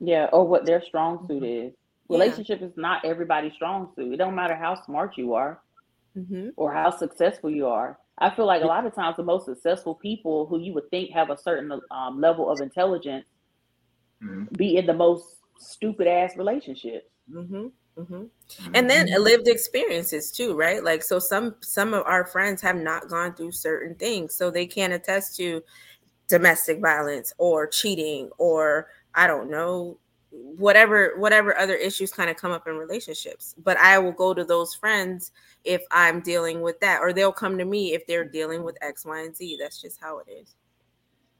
Yeah, 0.00 0.28
or 0.32 0.46
what 0.46 0.66
their 0.66 0.82
strong 0.82 1.26
suit 1.26 1.44
is. 1.44 1.72
Relationship 2.08 2.60
yeah. 2.60 2.68
is 2.68 2.72
not 2.76 3.04
everybody's 3.04 3.54
strong 3.54 3.92
suit. 3.96 4.12
It 4.12 4.16
don't 4.16 4.34
matter 4.34 4.54
how 4.54 4.80
smart 4.84 5.16
you 5.16 5.34
are 5.34 5.60
mm-hmm. 6.16 6.48
or 6.56 6.72
how 6.72 6.90
successful 6.90 7.50
you 7.50 7.66
are. 7.66 7.98
I 8.18 8.34
feel 8.34 8.46
like 8.46 8.62
a 8.62 8.66
lot 8.66 8.86
of 8.86 8.94
times 8.94 9.16
the 9.16 9.22
most 9.22 9.44
successful 9.44 9.94
people 9.94 10.46
who 10.46 10.58
you 10.58 10.72
would 10.74 10.88
think 10.90 11.10
have 11.10 11.30
a 11.30 11.36
certain 11.36 11.80
um, 11.90 12.20
level 12.20 12.50
of 12.50 12.60
intelligence 12.60 13.26
mm-hmm. 14.22 14.44
be 14.56 14.76
in 14.76 14.86
the 14.86 14.94
most 14.94 15.24
stupid 15.58 16.06
ass 16.06 16.36
relationships. 16.36 17.06
Mm-hmm. 17.98 18.24
And 18.74 18.90
then 18.90 19.06
mm-hmm. 19.06 19.22
lived 19.22 19.48
experiences 19.48 20.30
too, 20.30 20.54
right? 20.54 20.84
Like 20.84 21.02
so, 21.02 21.18
some 21.18 21.56
some 21.60 21.94
of 21.94 22.04
our 22.04 22.26
friends 22.26 22.60
have 22.62 22.76
not 22.76 23.08
gone 23.08 23.34
through 23.34 23.52
certain 23.52 23.94
things, 23.94 24.34
so 24.34 24.50
they 24.50 24.66
can't 24.66 24.92
attest 24.92 25.36
to 25.36 25.62
domestic 26.28 26.80
violence 26.80 27.32
or 27.38 27.66
cheating 27.66 28.28
or 28.38 28.88
I 29.14 29.26
don't 29.26 29.50
know 29.50 29.98
whatever 30.30 31.12
whatever 31.16 31.56
other 31.58 31.74
issues 31.74 32.12
kind 32.12 32.28
of 32.28 32.36
come 32.36 32.52
up 32.52 32.66
in 32.66 32.76
relationships 32.76 33.54
but 33.62 33.76
i 33.78 33.98
will 33.98 34.12
go 34.12 34.34
to 34.34 34.44
those 34.44 34.74
friends 34.74 35.32
if 35.64 35.82
i'm 35.90 36.20
dealing 36.20 36.60
with 36.60 36.78
that 36.80 37.00
or 37.00 37.12
they'll 37.12 37.32
come 37.32 37.56
to 37.56 37.64
me 37.64 37.94
if 37.94 38.06
they're 38.06 38.24
dealing 38.24 38.62
with 38.62 38.76
x 38.82 39.04
y 39.06 39.20
and 39.20 39.34
z 39.34 39.56
that's 39.58 39.80
just 39.80 39.98
how 40.00 40.18
it 40.18 40.28
is 40.30 40.54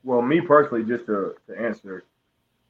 well 0.02 0.22
me 0.22 0.40
personally 0.40 0.84
just 0.84 1.04
to, 1.06 1.34
to 1.46 1.58
answer 1.58 2.04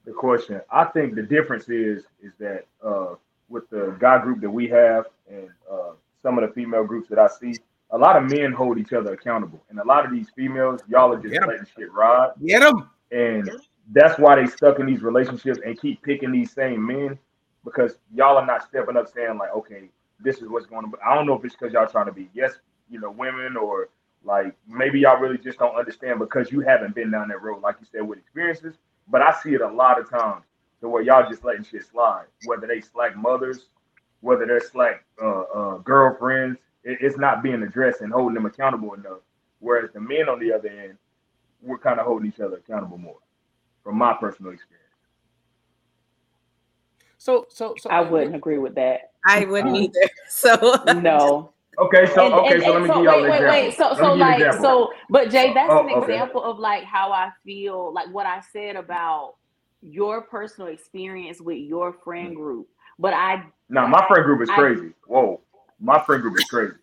the 0.05 0.13
question 0.13 0.61
i 0.71 0.85
think 0.85 1.15
the 1.15 1.23
difference 1.23 1.69
is 1.69 2.05
is 2.23 2.33
that 2.39 2.67
uh, 2.85 3.15
with 3.49 3.69
the 3.71 3.97
guy 3.99 4.21
group 4.21 4.41
that 4.41 4.51
we 4.51 4.69
have 4.69 5.07
and 5.31 5.49
uh, 5.71 5.93
some 6.23 6.39
of 6.39 6.49
the 6.49 6.55
female 6.55 6.85
groups 6.85 7.09
that 7.09 7.19
i 7.19 7.29
see 7.29 7.59
a 7.91 7.99
lot 7.99 8.17
of 8.17 8.29
men 8.31 8.53
hold 8.53 8.79
each 8.79 8.93
other 8.93 9.13
accountable 9.13 9.63
and 9.71 9.79
a 9.79 9.85
lot 9.85 10.05
of 10.05 10.11
these 10.11 10.29
females 10.35 10.81
y'all 10.89 11.13
are 11.13 11.21
just 11.21 11.35
letting 11.47 11.67
shit 11.77 11.93
ride 11.93 12.31
get 12.45 12.61
them 12.61 12.91
and 13.13 13.51
that's 13.93 14.19
why 14.19 14.35
they 14.35 14.47
stuck 14.47 14.79
in 14.79 14.87
these 14.87 15.03
relationships 15.03 15.61
and 15.65 15.81
keep 15.81 16.03
picking 16.03 16.33
these 16.33 16.51
same 16.53 16.85
men 16.85 17.19
because 17.65 17.99
y'all 18.15 18.37
are 18.37 18.47
not 18.47 18.63
stepping 18.63 18.97
up 18.97 19.13
saying 19.13 19.39
like, 19.39 19.53
okay, 19.55 19.91
this 20.21 20.39
is 20.39 20.49
what's 20.49 20.67
going 20.67 20.85
to. 20.85 20.91
Be. 20.93 20.99
I 21.07 21.15
don't 21.15 21.27
know 21.27 21.35
if 21.35 21.45
it's 21.45 21.55
because 21.55 21.73
y'all 21.73 21.87
trying 21.87 22.07
to 22.07 22.13
be 22.13 22.31
yes, 22.33 22.55
you 22.89 22.99
know, 23.01 23.11
women 23.11 23.57
or 23.57 23.91
like 24.25 24.55
maybe 24.67 25.01
y'all 25.01 25.21
really 25.21 25.39
just 25.39 25.59
don't 25.59 25.77
understand 25.77 26.19
because 26.19 26.51
you 26.51 26.61
haven't 26.61 26.95
been 26.95 27.11
down 27.11 27.29
that 27.29 27.43
road, 27.43 27.61
like 27.63 27.77
you 27.81 27.87
said, 27.91 28.03
with 28.03 28.19
experiences. 28.19 28.77
But 29.09 29.23
I 29.23 29.35
see 29.43 29.55
it 29.55 29.61
a 29.61 29.69
lot 29.69 30.01
of 30.01 30.11
times 30.11 30.45
to 30.81 30.89
where 30.89 31.03
y'all 31.03 31.29
just 31.29 31.45
letting 31.45 31.65
shit 31.65 31.87
slide, 31.87 32.27
whether 32.45 32.67
they 32.67 32.81
slack 32.81 33.17
mothers, 33.17 33.67
whether 34.21 34.47
they're 34.47 34.61
slack 34.61 35.05
uh, 35.23 35.43
uh, 35.43 35.79
girlfriends. 35.79 36.59
It, 36.85 36.99
it's 37.01 37.19
not 37.19 37.43
being 37.43 37.63
addressed 37.63 38.01
and 38.01 38.13
holding 38.13 38.35
them 38.35 38.47
accountable 38.47 38.95
enough. 38.95 39.21
Whereas 39.61 39.91
the 39.93 40.01
men 40.01 40.29
on 40.29 40.39
the 40.39 40.53
other 40.53 40.69
end, 40.69 40.99
we're 41.63 41.79
kind 41.79 41.99
of 41.99 42.07
holding 42.07 42.29
each 42.29 42.41
other 42.41 42.57
accountable 42.57 42.99
more 42.99 43.19
from 43.83 43.97
my 43.97 44.15
personal 44.15 44.53
experience. 44.53 44.83
So, 47.19 47.47
so, 47.49 47.75
so 47.79 47.91
I 47.91 48.01
wouldn't 48.01 48.37
agree 48.37 48.59
with 48.59 48.75
that. 48.77 49.13
I 49.27 49.45
wouldn't 49.45 49.77
either. 49.77 50.09
So 50.29 50.83
no. 51.01 51.53
Okay, 51.79 52.07
so 52.15 52.27
and, 52.27 52.35
okay, 52.35 52.55
and, 52.55 52.63
so 52.63 52.73
let 52.73 52.83
me 52.83 52.89
so, 52.89 52.95
give 52.95 53.05
y'all 53.05 53.23
wait, 53.23 53.31
wait, 53.31 53.45
wait. 53.45 53.75
So, 53.77 53.95
so 53.95 54.15
like, 54.15 54.53
so, 54.55 54.91
but 55.11 55.31
Jay, 55.31 55.53
that's 55.53 55.71
oh, 55.71 55.87
an 55.87 55.95
okay. 55.95 56.13
example 56.15 56.43
of 56.43 56.59
like 56.59 56.85
how 56.85 57.13
I 57.13 57.31
feel, 57.45 57.93
like 57.93 58.09
what 58.13 58.27
I 58.27 58.41
said 58.53 58.77
about 58.77 59.35
your 59.87 60.23
personal 60.23 60.69
experience 60.73 61.41
with 61.41 61.59
your 61.59 61.93
friend 62.05 62.35
group. 62.35 62.69
But 62.99 63.15
I, 63.15 63.45
no, 63.69 63.87
my 63.87 64.05
friend 64.09 64.25
group 64.25 64.43
is 64.43 64.51
I, 64.51 64.57
crazy. 64.57 64.93
Whoa, 65.07 65.41
my 65.81 66.03
friend 66.03 66.23
group 66.23 66.39
is 66.39 66.45
crazy. 66.45 66.75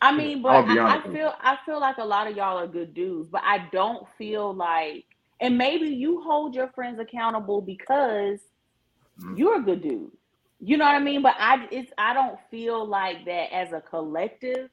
I 0.00 0.16
mean, 0.16 0.40
but 0.40 0.48
I, 0.48 0.96
I 0.96 1.02
feel, 1.02 1.34
I 1.40 1.58
feel 1.66 1.78
like 1.78 1.98
a 1.98 2.04
lot 2.04 2.26
of 2.26 2.36
y'all 2.36 2.58
are 2.58 2.66
good 2.66 2.94
dudes, 2.94 3.28
but 3.28 3.42
I 3.44 3.68
don't 3.70 4.08
feel 4.16 4.54
like 4.54 5.04
and 5.42 5.58
maybe 5.58 5.88
you 5.88 6.22
hold 6.22 6.54
your 6.54 6.68
friends 6.68 7.00
accountable 7.00 7.60
because 7.60 8.38
mm-hmm. 9.20 9.36
you're 9.36 9.58
a 9.58 9.62
good 9.62 9.82
dude. 9.82 10.12
You 10.60 10.76
know 10.76 10.84
what 10.84 10.94
I 10.94 11.00
mean? 11.00 11.20
But 11.20 11.34
I 11.36 11.66
it's 11.72 11.90
I 11.98 12.14
don't 12.14 12.38
feel 12.48 12.86
like 12.86 13.24
that 13.24 13.52
as 13.52 13.72
a 13.72 13.80
collective, 13.80 14.70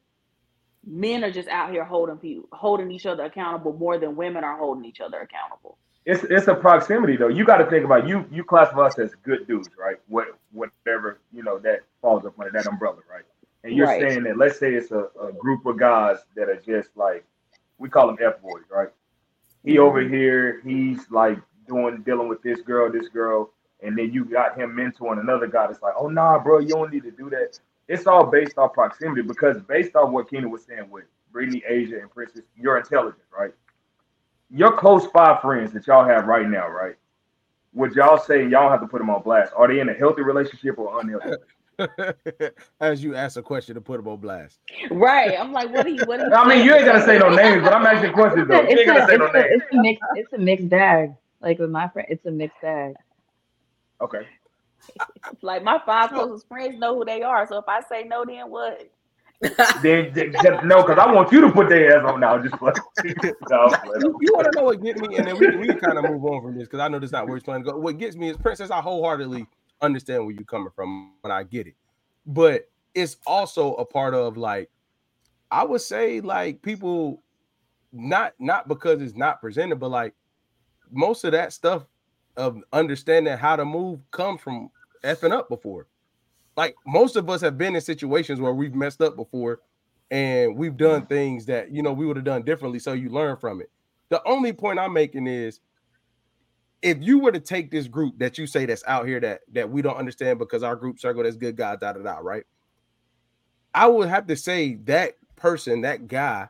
men 0.86 1.24
are 1.24 1.32
just 1.32 1.48
out 1.48 1.72
here 1.72 1.84
holding 1.84 2.18
people 2.18 2.48
holding 2.52 2.92
each 2.92 3.04
other 3.04 3.24
accountable 3.24 3.72
more 3.72 3.98
than 3.98 4.14
women 4.14 4.44
are 4.44 4.56
holding 4.56 4.84
each 4.84 5.00
other 5.00 5.18
accountable. 5.18 5.76
It's 6.06 6.24
it's 6.24 6.48
a 6.48 6.54
proximity 6.54 7.16
though. 7.16 7.28
You 7.28 7.44
got 7.44 7.58
to 7.58 7.66
think 7.66 7.84
about 7.84 8.08
you 8.08 8.24
you 8.30 8.42
classify 8.42 8.86
us 8.86 8.98
as 8.98 9.14
good 9.22 9.46
dudes, 9.46 9.68
right? 9.78 9.96
What 10.08 10.38
whatever 10.52 11.18
you 11.32 11.42
know 11.42 11.58
that 11.58 11.80
falls 12.00 12.24
up 12.24 12.38
under 12.38 12.50
that 12.52 12.66
umbrella, 12.66 12.98
right? 13.10 13.24
And 13.64 13.74
you're 13.74 13.86
right. 13.86 14.00
saying 14.00 14.24
that 14.24 14.38
let's 14.38 14.58
say 14.58 14.72
it's 14.72 14.90
a, 14.90 15.08
a 15.20 15.32
group 15.32 15.66
of 15.66 15.78
guys 15.78 16.18
that 16.36 16.48
are 16.48 16.56
just 16.56 16.96
like 16.96 17.24
we 17.78 17.88
call 17.88 18.06
them 18.06 18.16
F 18.22 18.40
boys, 18.40 18.64
right? 18.70 18.88
he 19.64 19.78
over 19.78 20.00
here, 20.00 20.60
he's 20.64 21.00
like 21.10 21.38
doing 21.68 22.02
dealing 22.02 22.28
with 22.28 22.42
this 22.42 22.60
girl, 22.62 22.90
this 22.90 23.08
girl, 23.08 23.50
and 23.82 23.96
then 23.96 24.12
you 24.12 24.24
got 24.24 24.58
him 24.58 24.74
mentoring 24.74 25.20
another 25.20 25.46
guy 25.46 25.66
that's 25.66 25.82
like, 25.82 25.94
oh 25.98 26.08
nah, 26.08 26.38
bro, 26.38 26.58
you 26.58 26.68
don't 26.68 26.92
need 26.92 27.02
to 27.02 27.10
do 27.10 27.30
that. 27.30 27.58
It's 27.88 28.06
all 28.06 28.24
based 28.24 28.56
off 28.56 28.72
proximity 28.72 29.22
because 29.22 29.60
based 29.62 29.96
off 29.96 30.10
what 30.10 30.30
Keena 30.30 30.48
was 30.48 30.64
saying 30.64 30.88
with 30.90 31.04
Brittany, 31.32 31.62
Asia, 31.66 32.00
and 32.00 32.10
Princess, 32.10 32.42
you're 32.56 32.78
intelligent, 32.78 33.22
right? 33.36 33.52
Your 34.50 34.76
close 34.76 35.06
five 35.06 35.40
friends 35.40 35.72
that 35.72 35.86
y'all 35.86 36.04
have 36.04 36.26
right 36.26 36.48
now, 36.48 36.68
right? 36.68 36.96
Would 37.72 37.94
y'all 37.94 38.18
say 38.18 38.48
y'all 38.48 38.70
have 38.70 38.80
to 38.80 38.88
put 38.88 38.98
them 38.98 39.10
on 39.10 39.22
blast? 39.22 39.52
Are 39.56 39.68
they 39.68 39.80
in 39.80 39.88
a 39.88 39.94
healthy 39.94 40.22
relationship 40.22 40.78
or 40.78 41.00
unhealthy? 41.00 41.36
as 42.80 43.02
you 43.02 43.14
ask 43.14 43.36
a 43.36 43.42
question 43.42 43.74
to 43.74 43.80
put 43.80 43.98
them 43.98 44.08
on 44.08 44.18
blast. 44.18 44.58
Right. 44.90 45.38
I'm 45.38 45.52
like, 45.52 45.70
what 45.72 45.86
are 45.86 45.88
you? 45.88 46.04
What 46.04 46.20
are 46.20 46.26
you? 46.26 46.32
I 46.34 46.48
mean, 46.48 46.64
you 46.64 46.74
ain't 46.74 46.84
gonna 46.84 47.04
say 47.04 47.18
no 47.18 47.34
names, 47.34 47.62
but 47.62 47.72
I'm 47.72 47.86
asking 47.86 48.12
questions 48.12 48.48
though. 48.48 48.62
You 48.62 48.78
ain't 48.78 48.86
gonna 48.86 49.06
say 49.06 49.16
no 49.16 49.30
names. 49.30 49.46
It's 49.50 49.74
a 49.74 49.80
mixed. 49.80 50.02
It's 50.16 50.32
a 50.32 50.38
mixed 50.38 50.68
bag. 50.68 51.14
Like 51.40 51.58
with 51.58 51.70
my 51.70 51.88
friend, 51.88 52.08
it's 52.10 52.26
a 52.26 52.30
mixed 52.30 52.60
bag. 52.60 52.94
Okay. 54.00 54.26
like 55.42 55.62
my 55.62 55.80
five 55.86 56.10
closest 56.10 56.48
friends 56.48 56.78
know 56.78 56.96
who 56.96 57.04
they 57.04 57.22
are. 57.22 57.46
So 57.46 57.58
if 57.58 57.68
I 57.68 57.80
say 57.82 58.04
no, 58.04 58.24
then 58.24 58.50
what? 58.50 58.90
Then, 59.82 60.12
then 60.12 60.32
no, 60.68 60.82
because 60.82 60.98
I 60.98 61.10
want 61.12 61.32
you 61.32 61.40
to 61.40 61.50
put 61.50 61.70
their 61.70 61.98
ass 61.98 62.10
on 62.10 62.20
now. 62.20 62.38
Just 62.38 62.54
no, 62.60 62.70
you, 63.02 64.18
you 64.20 64.32
want 64.34 64.52
to 64.52 64.52
know 64.54 64.64
what 64.64 64.82
gets 64.82 65.00
me, 65.00 65.16
and 65.16 65.26
then 65.26 65.38
we, 65.38 65.56
we 65.56 65.74
kind 65.74 65.96
of 65.96 66.04
move 66.10 66.24
on 66.24 66.42
from 66.42 66.58
this 66.58 66.68
because 66.68 66.80
I 66.80 66.88
know 66.88 66.98
this 66.98 67.08
is 67.08 67.12
not 67.12 67.26
where 67.26 67.36
it's 67.36 67.44
playing 67.44 67.64
to 67.64 67.72
go. 67.72 67.78
What 67.78 67.96
gets 67.98 68.16
me 68.16 68.28
is 68.28 68.36
Princess. 68.36 68.70
I 68.70 68.80
wholeheartedly 68.80 69.46
understand 69.80 70.24
where 70.24 70.34
you're 70.34 70.44
coming 70.44 70.70
from 70.74 71.12
when 71.22 71.32
I 71.32 71.42
get 71.44 71.66
it. 71.66 71.74
But 72.26 72.68
it's 72.94 73.16
also 73.26 73.74
a 73.74 73.84
part 73.84 74.14
of 74.14 74.36
like, 74.36 74.70
I 75.50 75.64
would 75.64 75.80
say 75.80 76.20
like 76.20 76.60
people 76.60 77.22
not 77.92 78.34
not 78.38 78.68
because 78.68 79.00
it's 79.00 79.16
not 79.16 79.40
presented, 79.40 79.76
but 79.76 79.90
like 79.90 80.14
most 80.92 81.24
of 81.24 81.32
that 81.32 81.52
stuff 81.52 81.86
of 82.36 82.58
understanding 82.72 83.36
how 83.36 83.56
to 83.56 83.64
move 83.64 84.00
comes 84.10 84.40
from 84.40 84.70
effing 85.02 85.32
up 85.32 85.48
before. 85.48 85.86
Like 86.60 86.76
most 86.86 87.16
of 87.16 87.30
us 87.30 87.40
have 87.40 87.56
been 87.56 87.74
in 87.74 87.80
situations 87.80 88.38
where 88.38 88.52
we've 88.52 88.74
messed 88.74 89.00
up 89.00 89.16
before 89.16 89.60
and 90.10 90.54
we've 90.54 90.76
done 90.76 91.06
things 91.06 91.46
that 91.46 91.70
you 91.70 91.82
know 91.82 91.90
we 91.90 92.04
would 92.04 92.16
have 92.16 92.24
done 92.26 92.42
differently. 92.42 92.78
So 92.78 92.92
you 92.92 93.08
learn 93.08 93.38
from 93.38 93.62
it. 93.62 93.70
The 94.10 94.22
only 94.28 94.52
point 94.52 94.78
I'm 94.78 94.92
making 94.92 95.26
is 95.26 95.60
if 96.82 96.98
you 97.00 97.18
were 97.18 97.32
to 97.32 97.40
take 97.40 97.70
this 97.70 97.88
group 97.88 98.18
that 98.18 98.36
you 98.36 98.46
say 98.46 98.66
that's 98.66 98.84
out 98.86 99.06
here 99.06 99.18
that 99.20 99.40
that 99.54 99.70
we 99.70 99.80
don't 99.80 99.96
understand 99.96 100.38
because 100.38 100.62
our 100.62 100.76
group 100.76 101.00
circle 101.00 101.22
that's 101.22 101.38
good 101.38 101.56
guys, 101.56 101.78
da 101.80 101.94
da 101.94 102.02
da, 102.02 102.18
right? 102.18 102.44
I 103.74 103.86
would 103.86 104.10
have 104.10 104.26
to 104.26 104.36
say 104.36 104.74
that 104.84 105.14
person, 105.36 105.80
that 105.80 106.08
guy, 106.08 106.46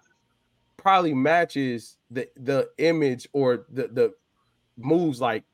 probably 0.77 1.15
matches 1.15 1.99
the 2.11 2.29
the 2.37 2.69
image 2.79 3.29
or 3.33 3.65
the 3.71 3.87
the 3.87 4.15
moves 4.77 5.21
like 5.21 5.45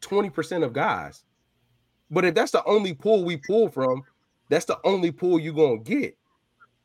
20% 0.00 0.64
of 0.64 0.72
guys. 0.72 1.22
But 2.10 2.24
if 2.24 2.34
that's 2.34 2.52
the 2.52 2.64
only 2.64 2.94
pool 2.94 3.24
we 3.24 3.36
pull 3.36 3.68
from, 3.68 4.02
that's 4.48 4.64
the 4.64 4.78
only 4.84 5.10
pool 5.10 5.38
you're 5.38 5.54
gonna 5.54 5.78
get. 5.78 6.16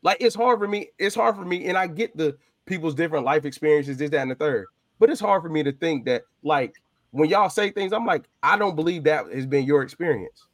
Like 0.02 0.18
it's 0.20 0.34
hard 0.34 0.58
for 0.58 0.68
me, 0.68 0.88
it's 0.98 1.14
hard 1.14 1.36
for 1.36 1.44
me, 1.44 1.66
and 1.66 1.76
I 1.76 1.86
get 1.86 2.16
the 2.16 2.36
people's 2.66 2.94
different 2.94 3.24
life 3.24 3.44
experiences, 3.44 3.98
this, 3.98 4.10
that, 4.10 4.20
and 4.20 4.30
the 4.30 4.34
third. 4.34 4.66
But 4.98 5.10
it's 5.10 5.20
hard 5.20 5.42
for 5.42 5.48
me 5.48 5.62
to 5.62 5.72
think 5.72 6.04
that 6.06 6.22
like 6.42 6.74
when 7.10 7.28
y'all 7.28 7.50
say 7.50 7.70
things, 7.70 7.92
I'm 7.92 8.06
like, 8.06 8.28
I 8.42 8.56
don't 8.56 8.76
believe 8.76 9.04
that 9.04 9.32
has 9.32 9.46
been 9.46 9.64
your 9.64 9.82
experience. 9.82 10.46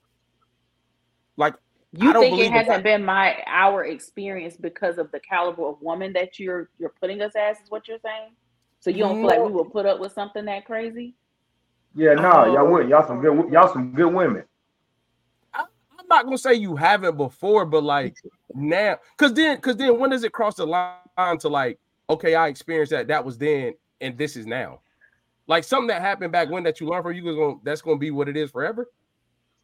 Like, 1.36 1.54
you 1.92 2.12
think 2.14 2.38
it 2.38 2.50
hasn't 2.50 2.82
been 2.82 3.04
my 3.04 3.42
our 3.46 3.84
experience 3.84 4.56
because 4.56 4.98
of 4.98 5.10
the 5.12 5.20
caliber 5.20 5.66
of 5.66 5.80
woman 5.80 6.12
that 6.14 6.38
you're 6.38 6.70
you're 6.78 6.92
putting 7.00 7.22
us 7.22 7.32
as, 7.38 7.58
is 7.58 7.70
what 7.70 7.88
you're 7.88 7.98
saying? 8.04 8.32
So 8.80 8.90
you 8.90 8.98
don't 8.98 9.22
no. 9.22 9.28
feel 9.28 9.38
like 9.40 9.48
we 9.48 9.54
will 9.54 9.64
put 9.64 9.86
up 9.86 10.00
with 10.00 10.12
something 10.12 10.44
that 10.46 10.64
crazy? 10.64 11.14
Yeah, 11.94 12.14
no, 12.14 12.22
nah, 12.22 12.44
y'all 12.46 12.66
um, 12.66 12.70
would. 12.72 12.88
Y'all 12.88 13.06
some 13.06 13.20
good. 13.20 13.50
Y'all 13.52 13.72
some 13.72 13.92
good 13.92 14.12
women. 14.12 14.44
I'm 16.08 16.16
not 16.18 16.24
gonna 16.24 16.38
say 16.38 16.54
you 16.54 16.76
haven't 16.76 17.16
before, 17.16 17.66
but 17.66 17.82
like 17.82 18.16
now, 18.54 18.98
because 19.16 19.34
then, 19.34 19.56
because 19.56 19.76
then, 19.76 19.98
when 19.98 20.10
does 20.10 20.24
it 20.24 20.32
cross 20.32 20.54
the 20.54 20.66
line 20.66 21.38
to 21.40 21.48
like, 21.48 21.78
okay, 22.08 22.34
I 22.34 22.48
experienced 22.48 22.92
that. 22.92 23.08
That 23.08 23.24
was 23.24 23.38
then, 23.38 23.74
and 24.00 24.16
this 24.16 24.36
is 24.36 24.46
now 24.46 24.80
like 25.46 25.64
something 25.64 25.88
that 25.88 26.02
happened 26.02 26.32
back 26.32 26.50
when 26.50 26.62
that 26.64 26.80
you 26.80 26.88
learn 26.88 27.02
from 27.02 27.14
you 27.14 27.22
going 27.22 27.60
that's 27.62 27.82
gonna 27.82 27.98
be 27.98 28.10
what 28.10 28.28
it 28.28 28.36
is 28.36 28.50
forever. 28.50 28.88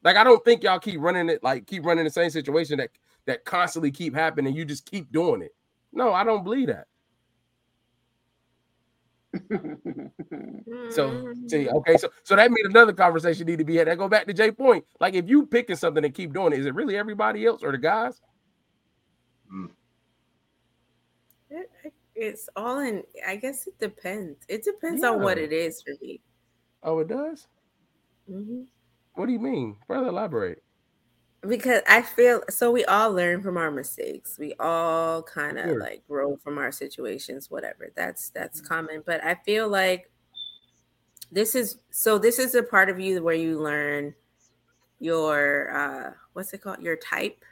Like 0.03 0.17
I 0.17 0.25
don't 0.25 0.45
think 0.45 0.63
y'all 0.63 0.79
keep 0.79 1.01
running 1.01 1.29
it 1.29 1.43
like 1.43 1.67
keep 1.67 1.85
running 1.85 2.05
the 2.05 2.11
same 2.11 2.31
situation 2.31 2.79
that 2.79 2.91
that 3.27 3.45
constantly 3.45 3.91
keep 3.91 4.15
happening. 4.15 4.55
You 4.55 4.65
just 4.65 4.91
keep 4.91 5.13
doing 5.13 5.43
it. 5.43 5.55
No, 5.93 6.13
I 6.13 6.25
don't 6.25 6.45
believe 6.45 6.69
that. 6.69 6.87
So 10.91 11.33
see, 11.47 11.69
okay, 11.69 11.97
so 11.97 12.11
so 12.23 12.37
that 12.37 12.51
means 12.51 12.69
another 12.69 12.93
conversation 12.93 13.47
need 13.47 13.59
to 13.59 13.65
be 13.65 13.77
had. 13.77 13.89
I 13.89 13.95
go 13.95 14.09
back 14.09 14.27
to 14.27 14.33
Jay 14.33 14.51
point. 14.51 14.85
Like 15.01 15.15
if 15.15 15.29
you 15.29 15.47
picking 15.47 15.77
something 15.77 16.05
and 16.05 16.15
keep 16.15 16.33
doing 16.35 16.53
it, 16.53 16.59
is 16.59 16.67
it 16.67 16.75
really 16.75 16.97
everybody 16.97 17.47
else 17.47 17.63
or 17.63 17.73
the 17.73 17.79
guys? 17.79 18.21
Mm. 19.53 19.71
it's 22.15 22.49
all 22.57 22.81
in. 22.81 23.03
I 23.27 23.37
guess 23.37 23.67
it 23.67 23.79
depends. 23.79 24.45
It 24.49 24.65
depends 24.65 25.03
yeah. 25.03 25.11
on 25.11 25.23
what 25.23 25.39
it 25.39 25.53
is 25.53 25.83
for 25.83 25.93
me. 26.03 26.21
Oh, 26.83 26.99
it 26.99 27.09
does. 27.09 27.47
Mm-hmm. 28.31 28.63
What 29.15 29.27
do 29.27 29.33
you 29.33 29.39
mean? 29.39 29.77
Further 29.87 30.09
elaborate 30.09 30.63
because 31.47 31.83
I 31.89 32.03
feel 32.03 32.43
so 32.49 32.71
we 32.71 32.85
all 32.85 33.13
learn 33.13 33.43
from 33.43 33.57
our 33.57 33.71
mistakes. 33.71 34.39
We 34.39 34.55
all 34.61 35.23
kind 35.23 35.59
of 35.59 35.65
sure. 35.67 35.81
like 35.81 36.07
grow 36.07 36.37
from 36.37 36.59
our 36.59 36.71
situations, 36.71 37.51
whatever. 37.51 37.93
That's 37.97 38.31
that's 38.31 38.61
mm-hmm. 38.61 38.69
common. 38.69 39.03
But 39.05 39.25
I 39.25 39.35
feel 39.35 39.69
like 39.69 40.11
this 41.31 41.55
is 41.55 41.79
so 41.91 42.19
this 42.19 42.39
is 42.39 42.55
a 42.55 42.63
part 42.63 42.91
of 42.91 43.01
you 43.01 43.23
where 43.23 43.35
you 43.35 43.61
learn 43.61 44.15
your 45.01 45.77
uh 45.77 46.13
what's 46.33 46.53
it 46.53 46.63
called? 46.63 46.81
Your 46.81 46.97
type. 46.97 47.45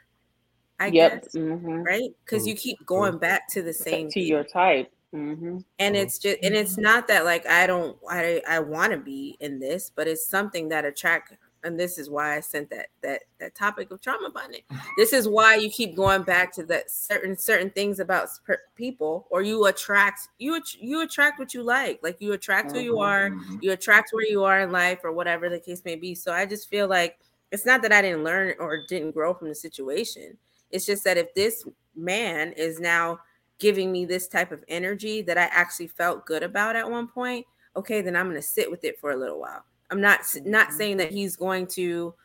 I 0.79 0.87
yep. 0.87 1.23
guess. 1.23 1.35
Mm-hmm. 1.35 1.83
Right? 1.83 2.11
Because 2.25 2.47
you 2.47 2.55
keep 2.55 2.83
going 2.85 3.17
back 3.17 3.49
to 3.49 3.61
the 3.61 3.73
same 3.73 4.09
to 4.09 4.21
your 4.21 4.43
type. 4.43 4.91
Mm-hmm. 5.13 5.57
And 5.79 5.95
it's 5.97 6.17
just 6.17 6.37
and 6.41 6.55
it's 6.55 6.77
not 6.77 7.09
that 7.09 7.25
like 7.25 7.45
I 7.45 7.67
don't 7.67 7.97
I 8.09 8.41
I 8.47 8.59
want 8.59 8.93
to 8.93 8.97
be 8.97 9.35
in 9.41 9.59
this, 9.59 9.91
but 9.93 10.07
it's 10.07 10.25
something 10.25 10.69
that 10.69 10.85
attract 10.85 11.33
and 11.63 11.79
this 11.79 11.97
is 11.97 12.09
why 12.09 12.35
I 12.35 12.39
sent 12.39 12.69
that 12.71 12.87
that 13.01 13.23
that 13.39 13.55
topic 13.55 13.91
of 13.91 14.01
trauma 14.01 14.29
bonding. 14.29 14.61
This 14.97 15.13
is 15.13 15.27
why 15.27 15.55
you 15.55 15.69
keep 15.69 15.95
going 15.95 16.23
back 16.23 16.53
to 16.53 16.63
that 16.65 16.89
certain 16.89 17.37
certain 17.37 17.69
things 17.69 17.99
about 17.99 18.29
people, 18.75 19.27
or 19.29 19.41
you 19.41 19.65
attract 19.65 20.29
you 20.39 20.61
you 20.79 21.01
attract 21.01 21.39
what 21.39 21.53
you 21.53 21.63
like. 21.63 21.99
Like 22.01 22.17
you 22.19 22.33
attract 22.33 22.71
who 22.71 22.79
you 22.79 22.99
are, 22.99 23.29
mm-hmm. 23.29 23.57
you 23.61 23.71
attract 23.71 24.09
where 24.11 24.27
you 24.27 24.43
are 24.43 24.61
in 24.61 24.71
life, 24.71 24.99
or 25.03 25.11
whatever 25.11 25.49
the 25.49 25.59
case 25.59 25.83
may 25.85 25.95
be. 25.95 26.15
So 26.15 26.31
I 26.31 26.45
just 26.45 26.69
feel 26.69 26.87
like 26.87 27.19
it's 27.51 27.65
not 27.65 27.81
that 27.83 27.91
I 27.91 28.01
didn't 28.01 28.23
learn 28.23 28.55
or 28.59 28.83
didn't 28.87 29.11
grow 29.11 29.33
from 29.33 29.49
the 29.49 29.55
situation. 29.55 30.37
It's 30.71 30.85
just 30.85 31.03
that 31.03 31.17
if 31.17 31.33
this 31.33 31.65
man 31.95 32.53
is 32.53 32.79
now 32.79 33.19
giving 33.59 33.91
me 33.91 34.05
this 34.05 34.27
type 34.27 34.51
of 34.51 34.63
energy 34.67 35.21
that 35.21 35.37
I 35.37 35.43
actually 35.43 35.87
felt 35.87 36.25
good 36.25 36.43
about 36.43 36.75
at 36.75 36.89
one 36.89 37.07
point, 37.07 37.45
okay, 37.75 38.01
then 38.01 38.15
I'm 38.15 38.25
going 38.25 38.37
to 38.37 38.41
sit 38.41 38.71
with 38.71 38.83
it 38.85 38.99
for 38.99 39.11
a 39.11 39.17
little 39.17 39.39
while 39.39 39.65
I'm 39.91 40.01
not 40.01 40.21
not 40.45 40.67
mm-hmm. 40.67 40.77
saying 40.77 40.97
that 40.97 41.11
he's 41.11 41.35
going 41.35 41.67
to 41.67 42.15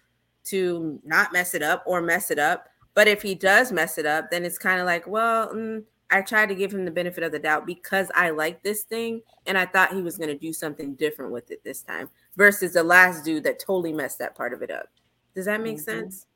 to 0.45 1.01
not 1.05 1.33
mess 1.33 1.55
it 1.55 1.63
up 1.63 1.83
or 1.87 2.01
mess 2.01 2.31
it 2.31 2.39
up, 2.39 2.69
but 2.95 3.09
if 3.09 3.21
he 3.21 3.35
does 3.35 3.73
mess 3.73 3.99
it 3.99 4.07
up, 4.07 4.31
then 4.31 4.45
it's 4.45 4.59
kind 4.59 4.81
of 4.81 4.87
like, 4.87 5.07
well, 5.07 5.53
mm, 5.53 5.83
I 6.11 6.23
tried 6.23 6.49
to 6.51 6.55
give 6.55 6.73
him 6.73 6.85
the 6.85 6.91
benefit 6.91 7.25
of 7.25 7.33
the 7.33 7.39
doubt 7.39 7.67
because 7.67 8.11
I 8.15 8.31
like 8.31 8.63
this 8.63 8.85
thing 8.85 9.23
and 9.47 9.59
I 9.59 9.67
thought 9.67 9.93
he 9.93 10.03
was 10.03 10.17
going 10.17 10.29
to 10.29 10.39
do 10.39 10.53
something 10.53 10.95
different 10.95 11.33
with 11.33 11.51
it 11.51 11.65
this 11.65 11.83
time 11.83 12.09
versus 12.37 12.75
the 12.75 12.85
last 12.85 13.25
dude 13.25 13.43
that 13.45 13.59
totally 13.59 13.93
messed 13.93 14.21
that 14.21 14.37
part 14.37 14.53
of 14.53 14.63
it 14.63 14.71
up. 14.71 14.89
Does 15.35 15.47
that 15.47 15.61
make 15.61 15.77
mm-hmm. 15.77 16.01
sense? 16.01 16.27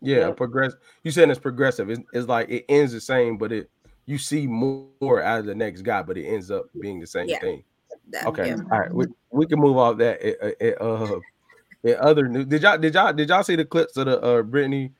Yeah, 0.00 0.18
yeah. 0.18 0.30
progress. 0.32 0.74
You 1.04 1.10
said 1.10 1.30
it's 1.30 1.38
progressive. 1.38 1.90
It's, 1.90 2.00
it's, 2.12 2.26
like 2.26 2.48
it 2.48 2.64
ends 2.68 2.92
the 2.92 3.00
same, 3.00 3.38
but 3.38 3.52
it 3.52 3.70
you 4.06 4.18
see 4.18 4.46
more 4.46 5.22
out 5.22 5.40
of 5.40 5.46
the 5.46 5.54
next 5.54 5.82
guy, 5.82 6.02
but 6.02 6.18
it 6.18 6.26
ends 6.26 6.50
up 6.50 6.66
being 6.80 6.98
the 6.98 7.06
same 7.06 7.28
yeah. 7.28 7.38
thing. 7.38 7.62
That, 8.10 8.26
okay, 8.26 8.48
yeah. 8.48 8.56
all 8.70 8.78
right, 8.78 8.92
we, 8.92 9.06
we 9.30 9.46
can 9.46 9.60
move 9.60 9.76
off 9.76 9.98
that. 9.98 10.20
It, 10.20 10.56
it, 10.60 10.80
uh, 10.80 11.20
in 11.82 11.96
other 12.00 12.28
news, 12.28 12.46
did 12.46 12.62
y'all 12.62 12.78
did 12.78 12.94
y'all 12.94 13.12
did 13.12 13.28
y'all 13.28 13.42
see 13.42 13.56
the 13.56 13.64
clips 13.64 13.96
of 13.96 14.06
the 14.06 14.20
uh, 14.20 14.42
Brittany 14.42 14.92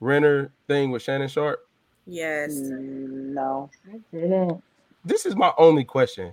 Renner 0.00 0.50
thing 0.66 0.90
with 0.90 1.02
Shannon 1.02 1.28
Sharpe? 1.28 1.60
Yes. 2.06 2.54
Mm, 2.54 3.34
no, 3.34 3.70
I 3.88 3.98
didn't. 4.12 4.62
This 5.04 5.26
is 5.26 5.36
my 5.36 5.52
only 5.58 5.84
question, 5.84 6.32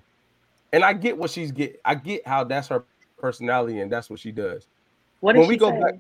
and 0.73 0.83
I 0.83 0.93
get 0.93 1.17
what 1.17 1.29
she's 1.29 1.51
get. 1.51 1.79
I 1.85 1.95
get 1.95 2.25
how 2.25 2.43
that's 2.43 2.69
her 2.69 2.85
personality 3.21 3.79
and 3.79 3.91
that's 3.91 4.09
what 4.09 4.19
she 4.19 4.31
does. 4.31 4.67
What 5.21 5.38
when 5.38 5.47
we 5.47 5.55
go 5.55 5.69
say? 5.69 5.79
back, 5.79 5.93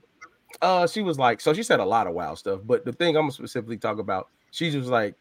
uh, 0.61 0.87
she 0.87 1.01
was 1.01 1.17
like, 1.17 1.39
so 1.39 1.53
she 1.53 1.63
said 1.63 1.79
a 1.79 1.85
lot 1.85 2.07
of 2.07 2.13
wild 2.13 2.39
stuff, 2.39 2.61
but 2.65 2.83
the 2.83 2.91
thing 2.91 3.15
I'm 3.15 3.23
gonna 3.23 3.31
specifically 3.31 3.77
talk 3.77 3.99
about, 3.99 4.27
she 4.49 4.75
was 4.75 4.87
like 4.87 5.15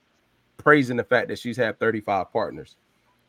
praising 0.56 0.96
the 0.96 1.04
fact 1.04 1.28
that 1.28 1.38
she's 1.38 1.56
had 1.56 1.78
35 1.78 2.32
partners. 2.32 2.76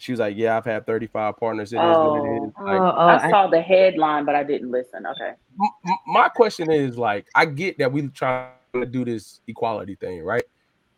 She 0.01 0.11
was 0.11 0.19
like, 0.19 0.35
"Yeah, 0.35 0.57
I've 0.57 0.65
had 0.65 0.87
35 0.87 1.37
partners. 1.37 1.71
It 1.71 1.75
is 1.75 1.81
oh, 1.83 2.13
what 2.13 2.25
it 2.25 2.35
is." 2.37 2.53
Like, 2.59 2.81
oh, 2.81 2.93
oh, 2.97 3.07
I 3.07 3.29
saw 3.29 3.47
I, 3.47 3.51
the 3.51 3.61
headline, 3.61 4.25
but 4.25 4.33
I 4.33 4.43
didn't 4.43 4.71
listen. 4.71 5.05
Okay. 5.05 5.33
M- 5.61 5.97
my 6.07 6.27
question 6.27 6.71
is 6.71 6.97
like, 6.97 7.27
I 7.35 7.45
get 7.45 7.77
that 7.77 7.91
we 7.91 8.07
trying 8.07 8.49
to 8.73 8.85
do 8.87 9.05
this 9.05 9.41
equality 9.47 9.93
thing, 9.93 10.23
right? 10.23 10.43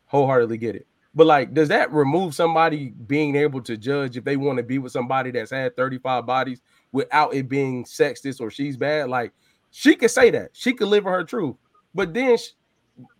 Wholeheartedly 0.05 0.57
get 0.57 0.77
it. 0.77 0.87
But 1.13 1.27
like, 1.27 1.53
does 1.53 1.67
that 1.67 1.91
remove 1.91 2.33
somebody 2.33 2.89
being 2.89 3.35
able 3.35 3.61
to 3.63 3.75
judge 3.75 4.15
if 4.15 4.23
they 4.23 4.37
want 4.37 4.57
to 4.57 4.63
be 4.63 4.77
with 4.77 4.93
somebody 4.93 5.31
that's 5.31 5.51
had 5.51 5.75
35 5.75 6.25
bodies 6.25 6.61
without 6.93 7.33
it 7.33 7.49
being 7.49 7.83
sexist 7.83 8.39
or 8.39 8.49
she's 8.49 8.77
bad? 8.77 9.09
Like, 9.09 9.33
she 9.71 9.95
could 9.95 10.11
say 10.11 10.29
that. 10.29 10.51
She 10.53 10.73
could 10.73 10.87
live 10.87 11.03
her 11.03 11.25
truth. 11.25 11.55
But 11.93 12.13
then 12.13 12.37
she, 12.37 12.51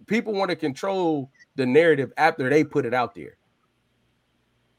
people 0.08 0.34
want 0.34 0.50
to 0.50 0.56
control 0.56 1.30
the 1.56 1.66
narrative 1.66 2.14
after 2.18 2.50
they 2.50 2.64
put 2.64 2.86
it 2.86 2.94
out 2.94 3.14
there. 3.14 3.36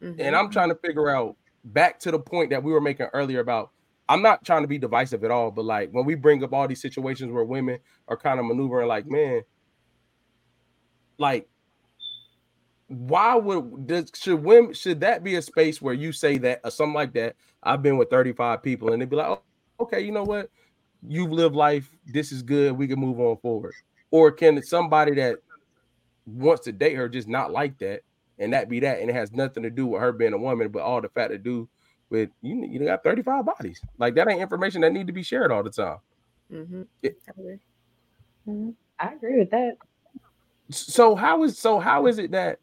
Mm-hmm. 0.04 0.20
And 0.20 0.36
I'm 0.36 0.50
trying 0.50 0.68
to 0.68 0.74
figure 0.74 1.08
out 1.08 1.36
back 1.64 1.98
to 2.00 2.10
the 2.10 2.18
point 2.18 2.50
that 2.50 2.62
we 2.62 2.72
were 2.72 2.80
making 2.80 3.06
earlier 3.14 3.40
about 3.40 3.70
I'm 4.08 4.20
not 4.20 4.44
trying 4.44 4.62
to 4.62 4.68
be 4.68 4.78
divisive 4.78 5.24
at 5.24 5.30
all, 5.30 5.50
but 5.50 5.64
like 5.64 5.90
when 5.92 6.04
we 6.04 6.14
bring 6.14 6.44
up 6.44 6.52
all 6.52 6.68
these 6.68 6.82
situations 6.82 7.32
where 7.32 7.44
women 7.44 7.78
are 8.08 8.16
kind 8.16 8.38
of 8.38 8.44
maneuvering, 8.44 8.86
like, 8.86 9.06
man, 9.06 9.42
like, 11.16 11.48
why 12.88 13.34
would 13.34 13.86
does 13.86 14.12
should 14.14 14.44
women 14.44 14.74
should 14.74 15.00
that 15.00 15.24
be 15.24 15.36
a 15.36 15.42
space 15.42 15.80
where 15.80 15.94
you 15.94 16.12
say 16.12 16.36
that 16.38 16.60
or 16.64 16.70
something 16.70 16.94
like 16.94 17.14
that? 17.14 17.36
I've 17.62 17.82
been 17.82 17.96
with 17.96 18.10
35 18.10 18.62
people, 18.62 18.92
and 18.92 19.00
they'd 19.00 19.08
be 19.08 19.16
like, 19.16 19.26
oh, 19.26 19.42
okay, 19.80 20.00
you 20.00 20.12
know 20.12 20.24
what? 20.24 20.50
You've 21.06 21.32
lived 21.32 21.54
life, 21.54 21.88
this 22.12 22.30
is 22.30 22.42
good, 22.42 22.72
we 22.72 22.86
can 22.86 23.00
move 23.00 23.18
on 23.20 23.38
forward. 23.38 23.72
Or 24.10 24.30
can 24.30 24.62
somebody 24.62 25.14
that 25.14 25.36
wants 26.26 26.64
to 26.64 26.72
date 26.72 26.94
her 26.94 27.08
just 27.08 27.26
not 27.26 27.52
like 27.52 27.78
that 27.78 28.02
and 28.38 28.52
that 28.52 28.68
be 28.68 28.80
that, 28.80 29.00
and 29.00 29.10
it 29.10 29.14
has 29.14 29.32
nothing 29.32 29.62
to 29.62 29.70
do 29.70 29.86
with 29.86 30.00
her 30.00 30.12
being 30.12 30.32
a 30.32 30.38
woman, 30.38 30.68
but 30.68 30.82
all 30.82 31.00
the 31.00 31.08
fact 31.08 31.30
to 31.30 31.38
do 31.38 31.68
with 32.10 32.30
you. 32.42 32.66
You 32.66 32.84
got 32.84 33.02
thirty 33.02 33.22
five 33.22 33.44
bodies. 33.44 33.80
Like 33.98 34.14
that 34.14 34.28
ain't 34.28 34.40
information 34.40 34.80
that 34.82 34.92
need 34.92 35.06
to 35.06 35.12
be 35.12 35.22
shared 35.22 35.52
all 35.52 35.62
the 35.62 35.70
time. 35.70 35.98
Mm-hmm. 36.52 36.82
It, 37.02 37.18
mm-hmm. 38.48 38.70
I 38.98 39.12
agree 39.12 39.38
with 39.38 39.50
that. 39.50 39.76
So 40.70 41.14
how 41.14 41.42
is 41.44 41.58
so 41.58 41.78
how 41.78 42.06
is 42.06 42.18
it 42.18 42.30
that 42.32 42.58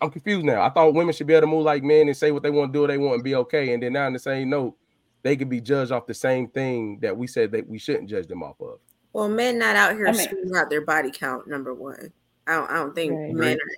I'm 0.00 0.10
confused 0.10 0.44
now? 0.44 0.62
I 0.62 0.70
thought 0.70 0.94
women 0.94 1.14
should 1.14 1.26
be 1.26 1.34
able 1.34 1.42
to 1.42 1.46
move 1.46 1.64
like 1.64 1.82
men 1.82 2.08
and 2.08 2.16
say 2.16 2.32
what 2.32 2.42
they 2.42 2.50
want 2.50 2.72
to 2.72 2.78
do, 2.78 2.86
they 2.86 2.98
want 2.98 3.14
and 3.14 3.24
be 3.24 3.34
okay, 3.34 3.72
and 3.72 3.82
then 3.82 3.92
now 3.94 4.06
in 4.06 4.12
the 4.12 4.18
same 4.18 4.50
note, 4.50 4.76
they 5.22 5.36
could 5.36 5.48
be 5.48 5.60
judged 5.60 5.92
off 5.92 6.06
the 6.06 6.14
same 6.14 6.48
thing 6.48 6.98
that 7.00 7.16
we 7.16 7.26
said 7.26 7.52
that 7.52 7.68
we 7.68 7.78
shouldn't 7.78 8.08
judge 8.08 8.26
them 8.26 8.42
off 8.42 8.60
of. 8.60 8.78
Well, 9.12 9.28
men 9.28 9.58
not 9.58 9.76
out 9.76 9.94
here 9.94 10.06
I 10.06 10.12
mean, 10.12 10.20
screaming 10.20 10.56
out 10.56 10.70
their 10.70 10.84
body 10.84 11.10
count. 11.10 11.48
Number 11.48 11.74
one, 11.74 12.12
I 12.46 12.54
don't, 12.54 12.70
I 12.70 12.74
don't 12.74 12.94
think 12.94 13.12
right. 13.12 13.34
men 13.34 13.56
are 13.56 13.76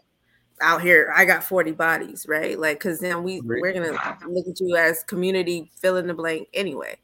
out 0.62 0.82
here 0.82 1.12
i 1.16 1.24
got 1.24 1.44
40 1.44 1.72
bodies 1.72 2.26
right? 2.28 2.58
Like 2.58 2.78
because 2.78 3.00
then 3.00 3.22
we 3.22 3.40
we're 3.40 3.72
gonna 3.72 3.92
look 4.26 4.46
at 4.48 4.60
you 4.60 4.76
as 4.76 5.04
community 5.04 5.70
fill 5.80 5.96
in 5.96 6.06
the 6.06 6.14
blank 6.14 6.48
anyway. 6.54 6.96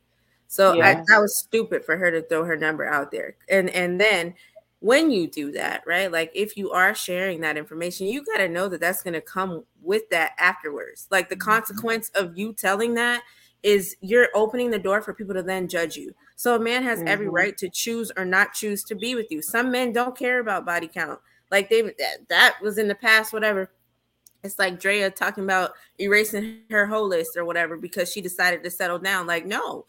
So 0.46 0.74
yeah. 0.74 0.86
I, 0.86 0.94
that 0.94 1.18
was 1.20 1.38
stupid 1.38 1.84
for 1.84 1.96
her 1.96 2.10
to 2.10 2.22
throw 2.22 2.44
her 2.44 2.56
number 2.56 2.86
out 2.86 3.10
there. 3.10 3.36
And 3.48 3.70
and 3.70 4.00
then 4.00 4.34
when 4.80 5.10
you 5.10 5.26
do 5.26 5.50
that 5.50 5.82
right 5.86 6.12
like 6.12 6.30
if 6.36 6.56
you 6.56 6.70
are 6.70 6.94
sharing 6.94 7.40
that 7.40 7.56
information 7.56 8.06
you 8.06 8.24
got 8.24 8.36
to 8.36 8.48
know 8.48 8.68
that 8.68 8.80
that's 8.80 9.02
going 9.02 9.12
to 9.12 9.20
come 9.20 9.64
with 9.82 10.08
that 10.10 10.32
afterwards. 10.38 11.08
Like 11.10 11.28
the 11.28 11.34
mm-hmm. 11.34 11.50
consequence 11.50 12.10
of 12.14 12.38
you 12.38 12.52
telling 12.52 12.94
that 12.94 13.22
is 13.64 13.96
you're 14.00 14.28
opening 14.34 14.70
the 14.70 14.78
door 14.78 15.02
for 15.02 15.12
people 15.12 15.34
to 15.34 15.42
then 15.42 15.66
judge 15.68 15.96
you. 15.96 16.14
So 16.36 16.54
a 16.54 16.60
man 16.60 16.84
has 16.84 17.00
mm-hmm. 17.00 17.08
every 17.08 17.28
right 17.28 17.58
to 17.58 17.68
choose 17.68 18.12
or 18.16 18.24
not 18.24 18.52
choose 18.54 18.84
to 18.84 18.94
be 18.94 19.16
with 19.16 19.26
you. 19.30 19.42
Some 19.42 19.72
men 19.72 19.92
don't 19.92 20.16
care 20.16 20.38
about 20.38 20.64
body 20.64 20.88
count 20.88 21.18
like 21.50 21.68
they 21.70 21.82
that, 21.82 22.28
that 22.28 22.56
was 22.62 22.78
in 22.78 22.88
the 22.88 22.94
past, 22.94 23.32
whatever. 23.32 23.70
It's 24.44 24.58
like 24.58 24.80
Drea 24.80 25.10
talking 25.10 25.44
about 25.44 25.72
erasing 25.98 26.60
her 26.70 26.86
whole 26.86 27.08
list 27.08 27.36
or 27.36 27.44
whatever 27.44 27.76
because 27.76 28.12
she 28.12 28.20
decided 28.20 28.62
to 28.62 28.70
settle 28.70 28.98
down. 28.98 29.26
Like, 29.26 29.46
no, 29.46 29.84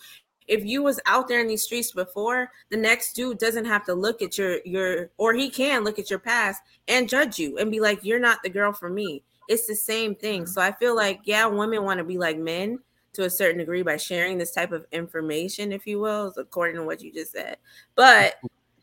if 0.48 0.65
you 0.65 0.82
was 0.82 1.00
out 1.06 1.28
there 1.28 1.39
in 1.39 1.48
these 1.48 1.62
streets 1.62 1.91
before, 1.91 2.52
the 2.69 2.78
next 2.78 3.13
dude 3.13 3.38
doesn't 3.38 3.65
have 3.65 3.86
to 3.86 3.93
look 3.93 4.22
at 4.22 4.38
your 4.38 4.60
your 4.65 5.12
or 5.17 5.34
he 5.34 5.50
can 5.50 5.84
look 5.84 6.00
at 6.00 6.10
your 6.10 6.19
past 6.19 6.62
and 6.88 7.08
judge 7.08 7.38
you 7.38 7.58
and 7.58 7.72
be 7.72 7.80
like, 7.80 8.04
you're 8.04 8.19
not 8.19 8.39
the 8.43 8.50
girl 8.50 8.74
for 8.74 8.89
me. 8.89 9.24
It's 9.48 9.67
the 9.67 9.76
same 9.76 10.15
thing. 10.15 10.43
Mm-hmm. 10.43 10.52
So 10.52 10.62
I 10.62 10.72
feel 10.72 10.95
like 10.95 11.22
yeah, 11.26 11.45
women 11.45 11.84
want 11.84 12.00
to 12.00 12.04
be 12.04 12.17
like 12.17 12.38
men 12.38 12.80
to 13.13 13.26
a 13.26 13.30
certain 13.30 13.60
degree 13.60 13.84
by 13.84 13.98
sharing 13.98 14.38
this 14.38 14.52
type 14.52 14.72
of 14.72 14.86
information, 14.91 15.72
if 15.72 15.86
you 15.86 16.00
will, 16.00 16.34
according 16.38 16.76
to 16.76 16.84
what 16.84 17.02
you 17.02 17.12
just 17.12 17.32
said. 17.32 17.58
But 17.95 18.36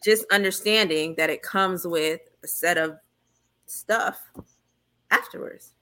just 0.05 0.25
understanding 0.31 1.15
that 1.17 1.31
it 1.31 1.43
comes 1.43 1.87
with 1.87 2.21
set 2.47 2.79
of 2.79 2.97
stuff 3.67 4.21
afterwards. 5.11 5.73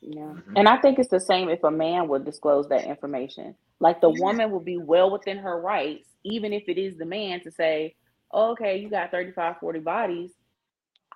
Yeah. 0.00 0.22
Mm-hmm. 0.22 0.56
And 0.56 0.68
I 0.68 0.76
think 0.78 0.98
it's 0.98 1.10
the 1.10 1.20
same 1.20 1.48
if 1.48 1.64
a 1.64 1.70
man 1.70 2.08
would 2.08 2.24
disclose 2.24 2.68
that 2.68 2.84
information. 2.84 3.54
Like 3.80 4.00
the 4.00 4.10
woman 4.10 4.50
will 4.50 4.60
be 4.60 4.78
well 4.78 5.10
within 5.10 5.38
her 5.38 5.60
rights, 5.60 6.08
even 6.24 6.52
if 6.52 6.64
it 6.68 6.78
is 6.78 6.96
the 6.96 7.04
man 7.04 7.40
to 7.42 7.50
say, 7.50 7.96
oh, 8.30 8.52
okay, 8.52 8.78
you 8.78 8.88
got 8.88 9.10
35, 9.10 9.56
40 9.58 9.80
bodies. 9.80 10.30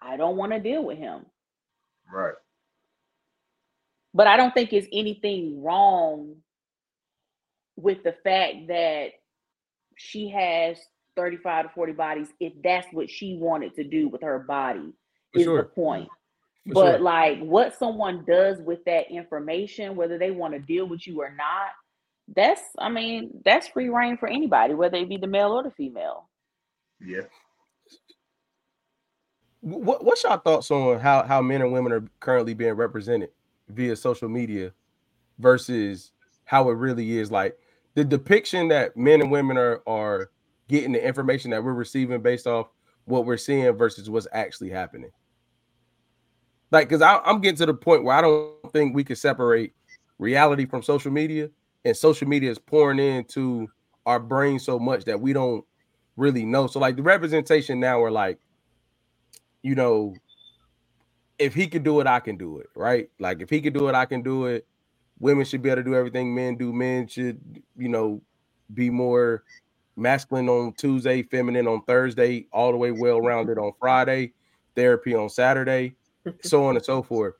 I 0.01 0.17
don't 0.17 0.37
want 0.37 0.53
to 0.53 0.61
deal 0.61 0.85
with 0.85 0.99
him. 0.99 1.27
Right. 2.13 2.35
But 4.13 4.27
I 4.27 4.37
don't 4.37 4.53
think 4.53 4.73
it's 4.73 4.89
anything 4.93 5.63
wrong 5.63 6.37
with 7.77 8.03
the 8.03 8.15
fact 8.25 8.69
that 8.69 9.11
she 9.97 10.31
has 10.31 10.79
35 11.21 11.67
to 11.67 11.73
40 11.75 11.93
bodies 11.93 12.29
if 12.41 12.55
that's 12.65 12.87
what 12.93 13.11
she 13.11 13.37
wanted 13.37 13.75
to 13.75 13.85
do 13.85 14.09
with 14.09 14.23
her 14.23 14.39
body 14.39 14.95
For 15.35 15.39
is 15.39 15.45
sure. 15.45 15.59
the 15.59 15.65
point. 15.65 16.09
For 16.67 16.75
but 16.75 16.91
sure. 16.93 17.01
like 17.01 17.41
what 17.41 17.79
someone 17.79 18.25
does 18.27 18.59
with 18.61 18.83
that 18.87 19.11
information, 19.11 19.97
whether 19.97 20.17
they 20.17 20.31
want 20.31 20.55
to 20.55 20.61
deal 20.61 20.87
with 20.87 21.07
you 21.07 21.21
or 21.21 21.35
not, 21.37 21.73
that's 22.35 22.63
I 22.79 22.89
mean, 22.89 23.31
that's 23.45 23.69
free 23.69 23.91
reign 23.91 24.17
for 24.17 24.29
anybody, 24.29 24.73
whether 24.73 24.97
it 24.97 25.11
be 25.11 25.19
the 25.19 25.27
male 25.27 25.53
or 25.53 25.63
the 25.63 25.71
female. 25.71 26.31
Yeah. 27.01 27.23
What 29.61 30.03
what's 30.03 30.25
your 30.25 30.39
thoughts 30.39 30.71
on 30.71 31.01
how 31.01 31.23
how 31.25 31.43
men 31.43 31.61
and 31.61 31.73
women 31.73 31.93
are 31.93 32.05
currently 32.21 32.55
being 32.55 32.75
represented 32.75 33.31
via 33.69 33.95
social 33.95 34.29
media 34.29 34.73
versus 35.39 36.13
how 36.45 36.71
it 36.71 36.75
really 36.75 37.19
is 37.19 37.31
like 37.31 37.59
the 37.95 38.05
depiction 38.05 38.69
that 38.69 38.97
men 38.97 39.21
and 39.21 39.31
women 39.31 39.59
are 39.59 39.83
are 39.87 40.31
getting 40.71 40.93
the 40.93 41.05
information 41.05 41.51
that 41.51 41.63
we're 41.63 41.75
receiving 41.75 42.23
based 42.23 42.47
off 42.47 42.69
what 43.05 43.27
we're 43.27 43.37
seeing 43.37 43.71
versus 43.73 44.09
what's 44.09 44.29
actually 44.33 44.71
happening. 44.71 45.11
Like 46.71 46.89
because 46.89 47.03
i'm 47.03 47.41
getting 47.41 47.59
to 47.59 47.67
the 47.67 47.75
point 47.75 48.05
where 48.05 48.17
i 48.17 48.21
don't 48.21 48.55
think 48.73 48.95
we 48.95 49.03
can 49.03 49.17
separate 49.17 49.75
reality 50.19 50.67
from 50.67 50.85
social 50.85 51.11
media 51.11 51.51
and 51.85 51.97
social 51.97 52.29
media 52.29 52.49
is 52.49 52.61
pouring 52.61 53.01
into 53.01 53.67
our 54.07 54.21
brain 54.21 54.61
so 54.61 54.79
much 54.79 55.05
that 55.05 55.21
we 55.21 55.33
don't 55.33 55.65
really 56.17 56.45
know. 56.45 56.69
So 56.69 56.79
like 56.79 56.95
the 56.95 57.03
representation 57.03 57.81
now 57.81 58.01
are 58.03 58.11
like 58.11 58.39
you 59.63 59.75
know 59.75 60.15
if 61.39 61.55
he 61.55 61.67
could 61.67 61.83
do 61.83 62.01
it 62.01 62.07
i 62.07 62.21
can 62.21 62.37
do 62.37 62.59
it 62.59 62.69
right? 62.77 63.11
Like 63.19 63.43
if 63.43 63.51
he 63.51 63.61
could 63.61 63.75
do 63.75 63.89
it 63.89 63.97
i 63.97 64.07
can 64.07 64.23
do 64.23 64.47
it. 64.47 64.67
Women 65.19 65.45
should 65.45 65.63
be 65.63 65.69
able 65.69 65.83
to 65.83 65.91
do 65.91 65.97
everything 65.97 66.35
men 66.35 66.57
do. 66.57 66.73
Men 66.73 67.09
should, 67.09 67.41
you 67.77 67.89
know, 67.89 68.23
be 68.73 68.89
more 68.89 69.43
masculine 69.97 70.49
on 70.49 70.73
Tuesday, 70.75 71.23
feminine 71.23 71.67
on 71.67 71.83
Thursday, 71.83 72.47
all 72.53 72.73
the 72.73 72.79
way 72.79 72.91
well 72.91 73.21
rounded 73.21 73.59
on 73.59 73.73
Friday, 73.79 74.33
therapy 74.75 75.15
on 75.15 75.29
Saturday, 75.29 75.95
so 76.43 76.65
on 76.65 76.77
and 76.77 76.85
so 76.85 77.03
forth. 77.03 77.35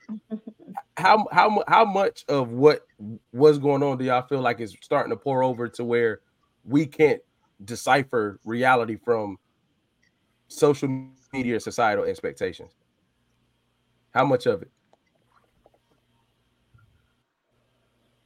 How 0.97 1.27
how 1.33 1.63
how 1.69 1.85
much 1.85 2.25
of 2.29 2.53
what 2.53 2.87
was 3.33 3.59
going 3.59 3.83
on 3.83 3.99
do 3.99 4.05
y'all 4.05 4.27
feel 4.27 4.41
like 4.41 4.61
is 4.61 4.77
starting 4.83 5.11
to 5.11 5.17
pour 5.17 5.43
over 5.43 5.69
to 5.69 5.85
where 5.85 6.21
we 6.65 6.87
can't 6.87 7.21
decipher 7.65 8.39
reality 8.45 8.97
from 8.97 9.39
social 10.49 11.07
media 11.33 11.59
societal 11.61 12.05
expectations? 12.05 12.73
How 14.13 14.25
much 14.25 14.47
of 14.47 14.63
it? 14.63 14.71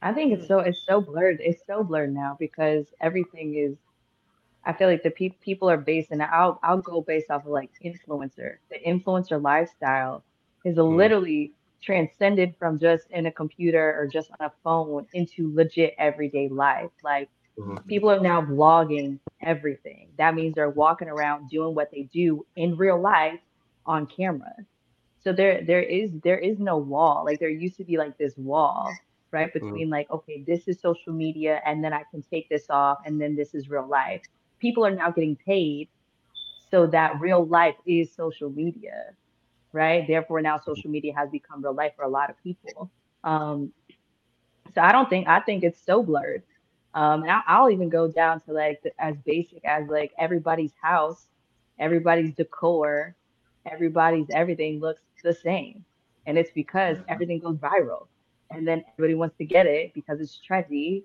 I 0.01 0.13
think 0.13 0.33
it's 0.33 0.47
so 0.47 0.59
it's 0.59 0.83
so 0.87 1.01
blurred. 1.01 1.37
It's 1.39 1.61
so 1.65 1.83
blurred 1.83 2.13
now 2.13 2.35
because 2.39 2.85
everything 3.01 3.55
is. 3.55 3.75
I 4.65 4.73
feel 4.73 4.87
like 4.87 5.03
the 5.03 5.11
pe- 5.11 5.29
people 5.29 5.69
are 5.69 5.77
based, 5.77 6.11
and 6.11 6.21
I'll 6.21 6.59
I'll 6.63 6.81
go 6.81 7.01
based 7.01 7.29
off 7.29 7.45
of 7.45 7.51
like 7.51 7.71
influencer. 7.83 8.57
The 8.69 8.79
influencer 8.85 9.41
lifestyle 9.41 10.23
is 10.63 10.77
mm. 10.77 10.95
literally 10.95 11.53
transcended 11.81 12.55
from 12.57 12.79
just 12.79 13.09
in 13.11 13.27
a 13.27 13.31
computer 13.31 13.95
or 13.97 14.07
just 14.07 14.31
on 14.39 14.47
a 14.47 14.51
phone 14.63 15.05
into 15.13 15.53
legit 15.53 15.93
everyday 15.99 16.49
life. 16.49 16.89
Like 17.03 17.29
mm-hmm. 17.57 17.77
people 17.87 18.09
are 18.09 18.19
now 18.19 18.41
vlogging 18.41 19.19
everything. 19.41 20.09
That 20.17 20.33
means 20.33 20.55
they're 20.55 20.69
walking 20.69 21.09
around 21.09 21.49
doing 21.49 21.75
what 21.75 21.91
they 21.91 22.09
do 22.11 22.45
in 22.55 22.75
real 22.75 22.99
life 22.99 23.39
on 23.85 24.07
camera. 24.07 24.55
So 25.23 25.31
there 25.31 25.63
there 25.63 25.83
is 25.83 26.11
there 26.23 26.39
is 26.39 26.59
no 26.59 26.77
wall. 26.77 27.23
Like 27.25 27.39
there 27.39 27.49
used 27.49 27.77
to 27.77 27.83
be 27.83 27.97
like 27.97 28.17
this 28.17 28.35
wall 28.37 28.91
right? 29.35 29.53
Mm-hmm. 29.53 29.65
Between 29.65 29.87
mm. 29.87 29.91
like, 29.91 30.09
okay, 30.09 30.43
this 30.47 30.67
is 30.67 30.79
social 30.79 31.13
media, 31.13 31.61
and 31.65 31.83
then 31.83 31.93
I 31.93 32.03
can 32.09 32.23
take 32.23 32.49
this 32.49 32.65
off, 32.69 32.99
and 33.05 33.21
then 33.21 33.35
this 33.35 33.53
is 33.53 33.69
real 33.69 33.87
life. 33.87 34.21
People 34.65 34.83
are 34.83 34.95
now 34.95 35.11
getting 35.11 35.35
paid 35.35 35.89
so 36.71 36.87
that 36.87 37.19
real 37.19 37.45
life 37.45 37.75
is 37.85 38.11
social 38.11 38.49
media, 38.49 39.13
right? 39.73 40.07
Therefore, 40.07 40.41
now 40.41 40.59
social 40.59 40.89
media 40.89 41.13
has 41.15 41.29
become 41.29 41.63
real 41.63 41.75
life 41.75 41.91
for 41.95 42.03
a 42.03 42.09
lot 42.09 42.31
of 42.31 42.35
people. 42.41 42.89
Um, 43.23 43.71
so 44.73 44.81
I 44.81 44.91
don't 44.91 45.07
think 45.07 45.27
I 45.27 45.39
think 45.39 45.63
it's 45.63 45.79
so 45.85 46.01
blurred. 46.01 46.41
Um, 46.95 47.21
and 47.21 47.31
I'll, 47.31 47.43
I'll 47.47 47.69
even 47.69 47.89
go 47.89 48.07
down 48.07 48.41
to 48.41 48.53
like 48.53 48.81
the, 48.81 48.91
as 48.97 49.15
basic 49.23 49.63
as 49.65 49.87
like 49.87 50.11
everybody's 50.17 50.73
house, 50.81 51.27
everybody's 51.77 52.33
decor, 52.33 53.15
everybody's 53.67 54.27
everything 54.31 54.79
looks 54.79 55.01
the 55.23 55.33
same, 55.33 55.85
and 56.25 56.39
it's 56.39 56.51
because 56.55 56.97
mm-hmm. 56.97 57.11
everything 57.11 57.39
goes 57.39 57.57
viral 57.57 58.07
and 58.51 58.67
then 58.67 58.83
everybody 58.93 59.15
wants 59.15 59.37
to 59.37 59.45
get 59.45 59.65
it 59.65 59.93
because 59.93 60.19
it's 60.19 60.39
trendy. 60.49 61.03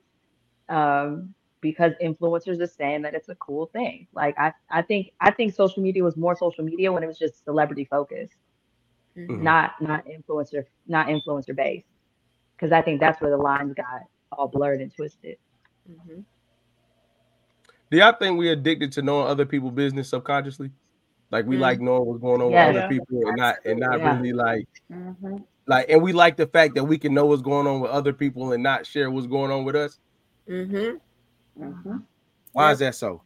Um, 0.69 1.35
because 1.61 1.93
influencers 2.03 2.61
are 2.61 2.67
saying 2.67 3.03
that 3.03 3.15
it's 3.15 3.29
a 3.29 3.35
cool 3.37 3.67
thing. 3.67 4.07
Like 4.15 4.39
I, 4.39 4.53
I 4.71 4.83
think 4.83 5.13
I 5.21 5.31
think 5.31 5.55
social 5.55 5.83
media 5.83 6.03
was 6.03 6.17
more 6.17 6.37
social 6.37 6.65
media 6.65 6.93
when 6.93 7.03
it 7.03 7.07
was 7.07 7.19
just 7.19 7.45
celebrity 7.45 7.85
focused, 7.85 8.35
mm-hmm. 9.17 9.43
not 9.43 9.73
not 9.81 10.05
influencer, 10.07 10.65
not 10.87 11.09
influencer 11.09 11.55
based. 11.55 11.87
Because 12.57 12.73
I 12.73 12.83
think 12.83 13.01
that's 13.01 13.21
where 13.21 13.31
the 13.31 13.39
lines 13.39 13.75
got 13.75 14.03
all 14.33 14.49
blurred 14.49 14.81
and 14.81 14.95
twisted. 14.95 15.37
Mm-hmm. 15.91 16.21
Do 17.91 17.99
y'all 17.99 18.13
think 18.13 18.39
we're 18.39 18.53
addicted 18.53 18.93
to 18.93 19.03
knowing 19.03 19.27
other 19.27 19.47
people's 19.47 19.75
business 19.75 20.11
subconsciously? 20.11 20.71
Like 21.31 21.47
we 21.47 21.57
mm-hmm. 21.57 21.63
like 21.63 21.81
knowing 21.81 22.07
what's 22.07 22.21
going 22.21 22.43
on 22.43 22.51
yeah, 22.51 22.69
with 22.69 22.77
other 22.77 22.89
people 22.89 23.29
and 23.29 23.37
not 23.37 23.57
and 23.65 23.81
not 23.81 23.99
yeah. 23.99 24.17
really 24.17 24.33
like 24.33 24.69
mm-hmm. 24.93 25.37
Like, 25.71 25.89
and 25.89 26.03
we 26.03 26.13
like 26.13 26.37
the 26.37 26.49
fact 26.49 26.75
that 26.75 26.83
we 26.83 26.99
can 26.99 27.15
know 27.15 27.27
what's 27.27 27.43
going 27.43 27.69
on 27.69 27.79
with 27.79 27.93
other 27.93 28.13
people 28.13 28.53
and 28.53 28.61
not 28.61 28.85
share 28.85 29.09
what's 29.09 29.29
going 29.29 29.53
on 29.53 29.65
with 29.65 29.77
us. 29.77 30.01
Mm-hmm. 30.49 30.97
Mm-hmm. 31.59 31.99
Why 32.53 32.73
is 32.73 32.79
that 32.81 32.95
so? 32.95 33.23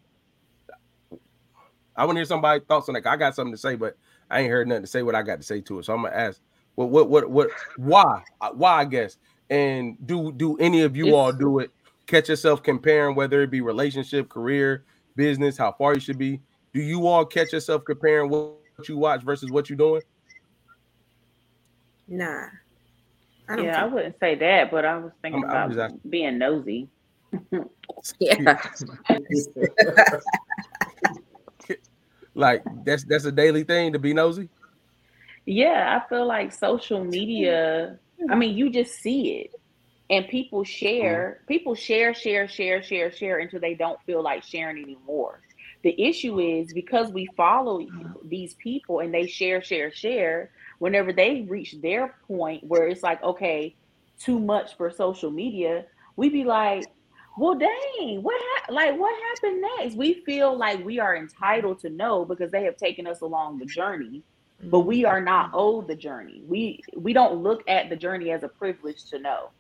I 1.97 2.05
want 2.05 2.17
to 2.17 2.21
hear 2.21 2.25
somebody 2.25 2.61
thoughts 2.61 2.89
on 2.89 2.95
that. 2.95 3.07
I 3.07 3.17
got 3.17 3.35
something 3.35 3.53
to 3.53 3.59
say, 3.59 3.77
but 3.77 3.97
I 4.31 4.41
ain't 4.41 4.51
heard 4.51 4.67
nothing 4.67 4.83
to 4.83 4.89
say 4.89 5.03
what 5.03 5.15
I 5.15 5.23
got 5.23 5.39
to 5.39 5.47
say 5.47 5.61
to 5.63 5.79
it. 5.79 5.85
So 5.85 5.95
I'm 5.95 6.03
gonna 6.03 6.15
ask, 6.15 6.41
what, 6.75 6.91
what, 6.91 7.09
what, 7.09 7.31
what, 7.31 7.51
why, 7.77 8.23
uh, 8.41 8.51
why? 8.51 8.81
I 8.81 8.85
guess. 8.85 9.17
And 9.51 9.97
do 10.07 10.33
do 10.33 10.57
any 10.59 10.83
of 10.83 10.97
you 10.97 11.07
it's, 11.07 11.15
all 11.15 11.33
do 11.33 11.61
it? 11.61 11.71
Catch 12.07 12.29
yourself 12.29 12.63
comparing 12.63 13.15
whether 13.15 13.43
it 13.43 13.51
be 13.51 13.61
relationship, 13.61 14.29
career, 14.29 14.85
business, 15.17 15.57
how 15.57 15.73
far 15.73 15.95
you 15.95 16.01
should 16.01 16.19
be. 16.19 16.41
Do 16.73 16.81
you 16.81 17.07
all 17.07 17.25
catch 17.25 17.53
yourself 17.53 17.85
comparing 17.85 18.29
what 18.29 18.57
you 18.89 18.99
watch 18.99 19.23
versus 19.23 19.51
what 19.51 19.71
you're 19.71 19.77
doing? 19.77 20.03
Nah. 22.09 22.47
I 23.49 23.61
yeah, 23.61 23.83
I 23.83 23.87
wouldn't 23.87 24.19
say 24.19 24.35
that, 24.37 24.71
but 24.71 24.85
I 24.85 24.97
was 24.97 25.13
thinking 25.23 25.45
I'm, 25.45 25.71
about 25.71 25.79
I'm 25.79 26.01
being 26.09 26.39
nosy. 26.39 26.89
Yeah. 28.19 28.61
like 32.35 32.63
that's 32.85 33.05
that's 33.05 33.25
a 33.25 33.33
daily 33.33 33.65
thing 33.65 33.93
to 33.93 33.99
be 33.99 34.13
nosy. 34.13 34.49
Yeah, 35.47 36.01
I 36.01 36.09
feel 36.09 36.27
like 36.27 36.53
social 36.53 37.05
media. 37.05 37.99
I 38.31 38.35
mean, 38.35 38.57
you 38.57 38.71
just 38.71 38.95
see 38.95 39.41
it, 39.41 39.55
and 40.11 40.27
people 40.29 40.65
share. 40.65 41.39
Mm-hmm. 41.39 41.47
People 41.47 41.75
share, 41.75 42.15
share, 42.15 42.49
share, 42.49 42.83
share, 42.83 43.13
share 43.13 43.39
until 43.39 43.61
they 43.61 43.75
don't 43.75 44.01
feel 44.03 44.23
like 44.23 44.43
sharing 44.43 44.83
anymore. 44.83 45.41
The 45.83 46.01
issue 46.01 46.41
is 46.41 46.73
because 46.73 47.13
we 47.13 47.29
follow 47.37 47.87
these 48.25 48.55
people 48.55 49.01
and 49.01 49.13
they 49.13 49.27
share, 49.27 49.63
share, 49.63 49.93
share 49.93 50.51
whenever 50.79 51.13
they 51.13 51.43
reach 51.43 51.77
their 51.83 52.17
point 52.27 52.65
where 52.65 52.89
it's 52.89 53.03
like, 53.03 53.23
okay, 53.23 53.77
too 54.19 54.41
much 54.41 54.79
for 54.79 54.91
social 54.91 55.31
media, 55.31 55.85
we 56.17 56.31
be 56.31 56.45
like, 56.45 56.87
well, 57.37 57.55
dang, 57.55 58.23
what 58.23 58.37
ha- 58.39 58.73
like 58.73 58.99
what 58.99 59.15
happened 59.23 59.65
next? 59.79 59.97
We 59.97 60.23
feel 60.25 60.57
like 60.57 60.85
we 60.85 61.01
are 61.01 61.17
entitled 61.17 61.81
to 61.81 61.91
know 61.91 62.25
because 62.25 62.51
they 62.51 62.65
have 62.65 62.77
taken 62.77 63.07
us 63.07 63.23
along 63.23 63.59
the 63.59 63.67
journey, 63.67 64.23
but 64.63 64.81
we 64.81 65.05
are 65.05 65.21
not 65.21 65.51
owed 65.53 65.89
the 65.89 65.97
journey. 65.97 66.43
We 66.47 66.83
we 66.97 67.13
don't 67.13 67.43
look 67.43 67.63
at 67.69 67.91
the 67.91 67.97
journey 67.97 68.31
as 68.31 68.45
a 68.45 68.49
privilege 68.49 69.05
to 69.11 69.19
know. 69.19 69.51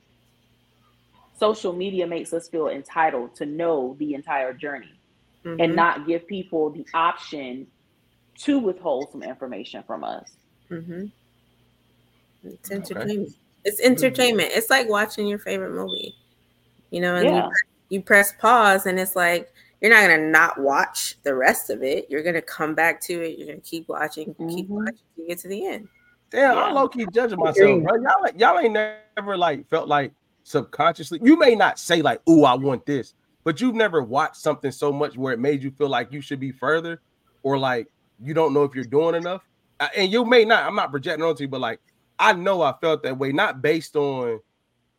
Social 1.36 1.72
media 1.72 2.06
makes 2.06 2.32
us 2.32 2.48
feel 2.48 2.68
entitled 2.68 3.34
to 3.36 3.46
know 3.46 3.96
the 3.98 4.14
entire 4.14 4.52
journey 4.52 4.94
mm-hmm. 5.44 5.60
and 5.60 5.74
not 5.74 6.06
give 6.06 6.28
people 6.28 6.70
the 6.70 6.86
option 6.94 7.66
to 8.36 8.58
withhold 8.58 9.10
some 9.10 9.22
information 9.22 9.82
from 9.84 10.04
us. 10.04 10.30
Mm-hmm. 10.70 11.06
It's 12.44 12.70
entertainment. 12.70 13.28
Okay. 13.28 13.38
It's 13.64 13.80
entertainment. 13.80 14.50
It's 14.52 14.70
like 14.70 14.88
watching 14.88 15.26
your 15.26 15.38
favorite 15.38 15.72
movie. 15.72 16.14
You 16.94 17.00
know, 17.00 17.16
and 17.16 17.24
yeah. 17.24 17.46
you, 17.46 17.52
you 17.96 18.02
press 18.02 18.32
pause, 18.38 18.86
and 18.86 18.98
it's 18.98 19.16
like 19.16 19.52
you're 19.80 19.90
not 19.90 20.02
gonna 20.02 20.30
not 20.30 20.60
watch 20.60 21.16
the 21.22 21.34
rest 21.34 21.70
of 21.70 21.82
it. 21.82 22.06
You're 22.08 22.22
gonna 22.22 22.42
come 22.42 22.74
back 22.74 23.00
to 23.02 23.12
it. 23.22 23.38
You're 23.38 23.48
gonna 23.48 23.60
keep 23.60 23.88
watching, 23.88 24.34
mm-hmm. 24.34 24.48
keep 24.48 24.68
watching, 24.68 24.98
you 25.16 25.26
get 25.28 25.38
to 25.40 25.48
the 25.48 25.66
end. 25.66 25.88
Damn, 26.30 26.56
yeah. 26.56 26.62
I'm 26.62 26.74
low 26.74 26.88
key 26.88 27.06
judging 27.12 27.38
myself, 27.38 27.82
bro. 27.82 27.96
Y'all, 27.96 28.36
y'all 28.36 28.58
ain't 28.58 28.72
never 28.72 29.36
like 29.36 29.68
felt 29.68 29.88
like 29.88 30.12
subconsciously. 30.44 31.20
You 31.22 31.36
may 31.36 31.54
not 31.54 31.78
say 31.78 32.02
like, 32.02 32.20
"Oh, 32.26 32.44
I 32.44 32.54
want 32.54 32.86
this," 32.86 33.14
but 33.42 33.60
you've 33.60 33.74
never 33.74 34.02
watched 34.02 34.36
something 34.36 34.70
so 34.70 34.92
much 34.92 35.16
where 35.16 35.32
it 35.32 35.40
made 35.40 35.62
you 35.62 35.70
feel 35.72 35.88
like 35.88 36.12
you 36.12 36.20
should 36.20 36.40
be 36.40 36.52
further, 36.52 37.00
or 37.42 37.58
like 37.58 37.88
you 38.22 38.34
don't 38.34 38.54
know 38.54 38.62
if 38.62 38.74
you're 38.74 38.84
doing 38.84 39.16
enough 39.16 39.42
and 39.96 40.12
you 40.12 40.24
may 40.24 40.44
not, 40.44 40.64
I'm 40.64 40.74
not 40.74 40.90
projecting 40.90 41.24
onto 41.24 41.44
you, 41.44 41.48
but 41.48 41.60
like 41.60 41.80
I 42.18 42.32
know 42.32 42.62
I 42.62 42.74
felt 42.80 43.02
that 43.02 43.18
way, 43.18 43.32
not 43.32 43.62
based 43.62 43.96
on 43.96 44.40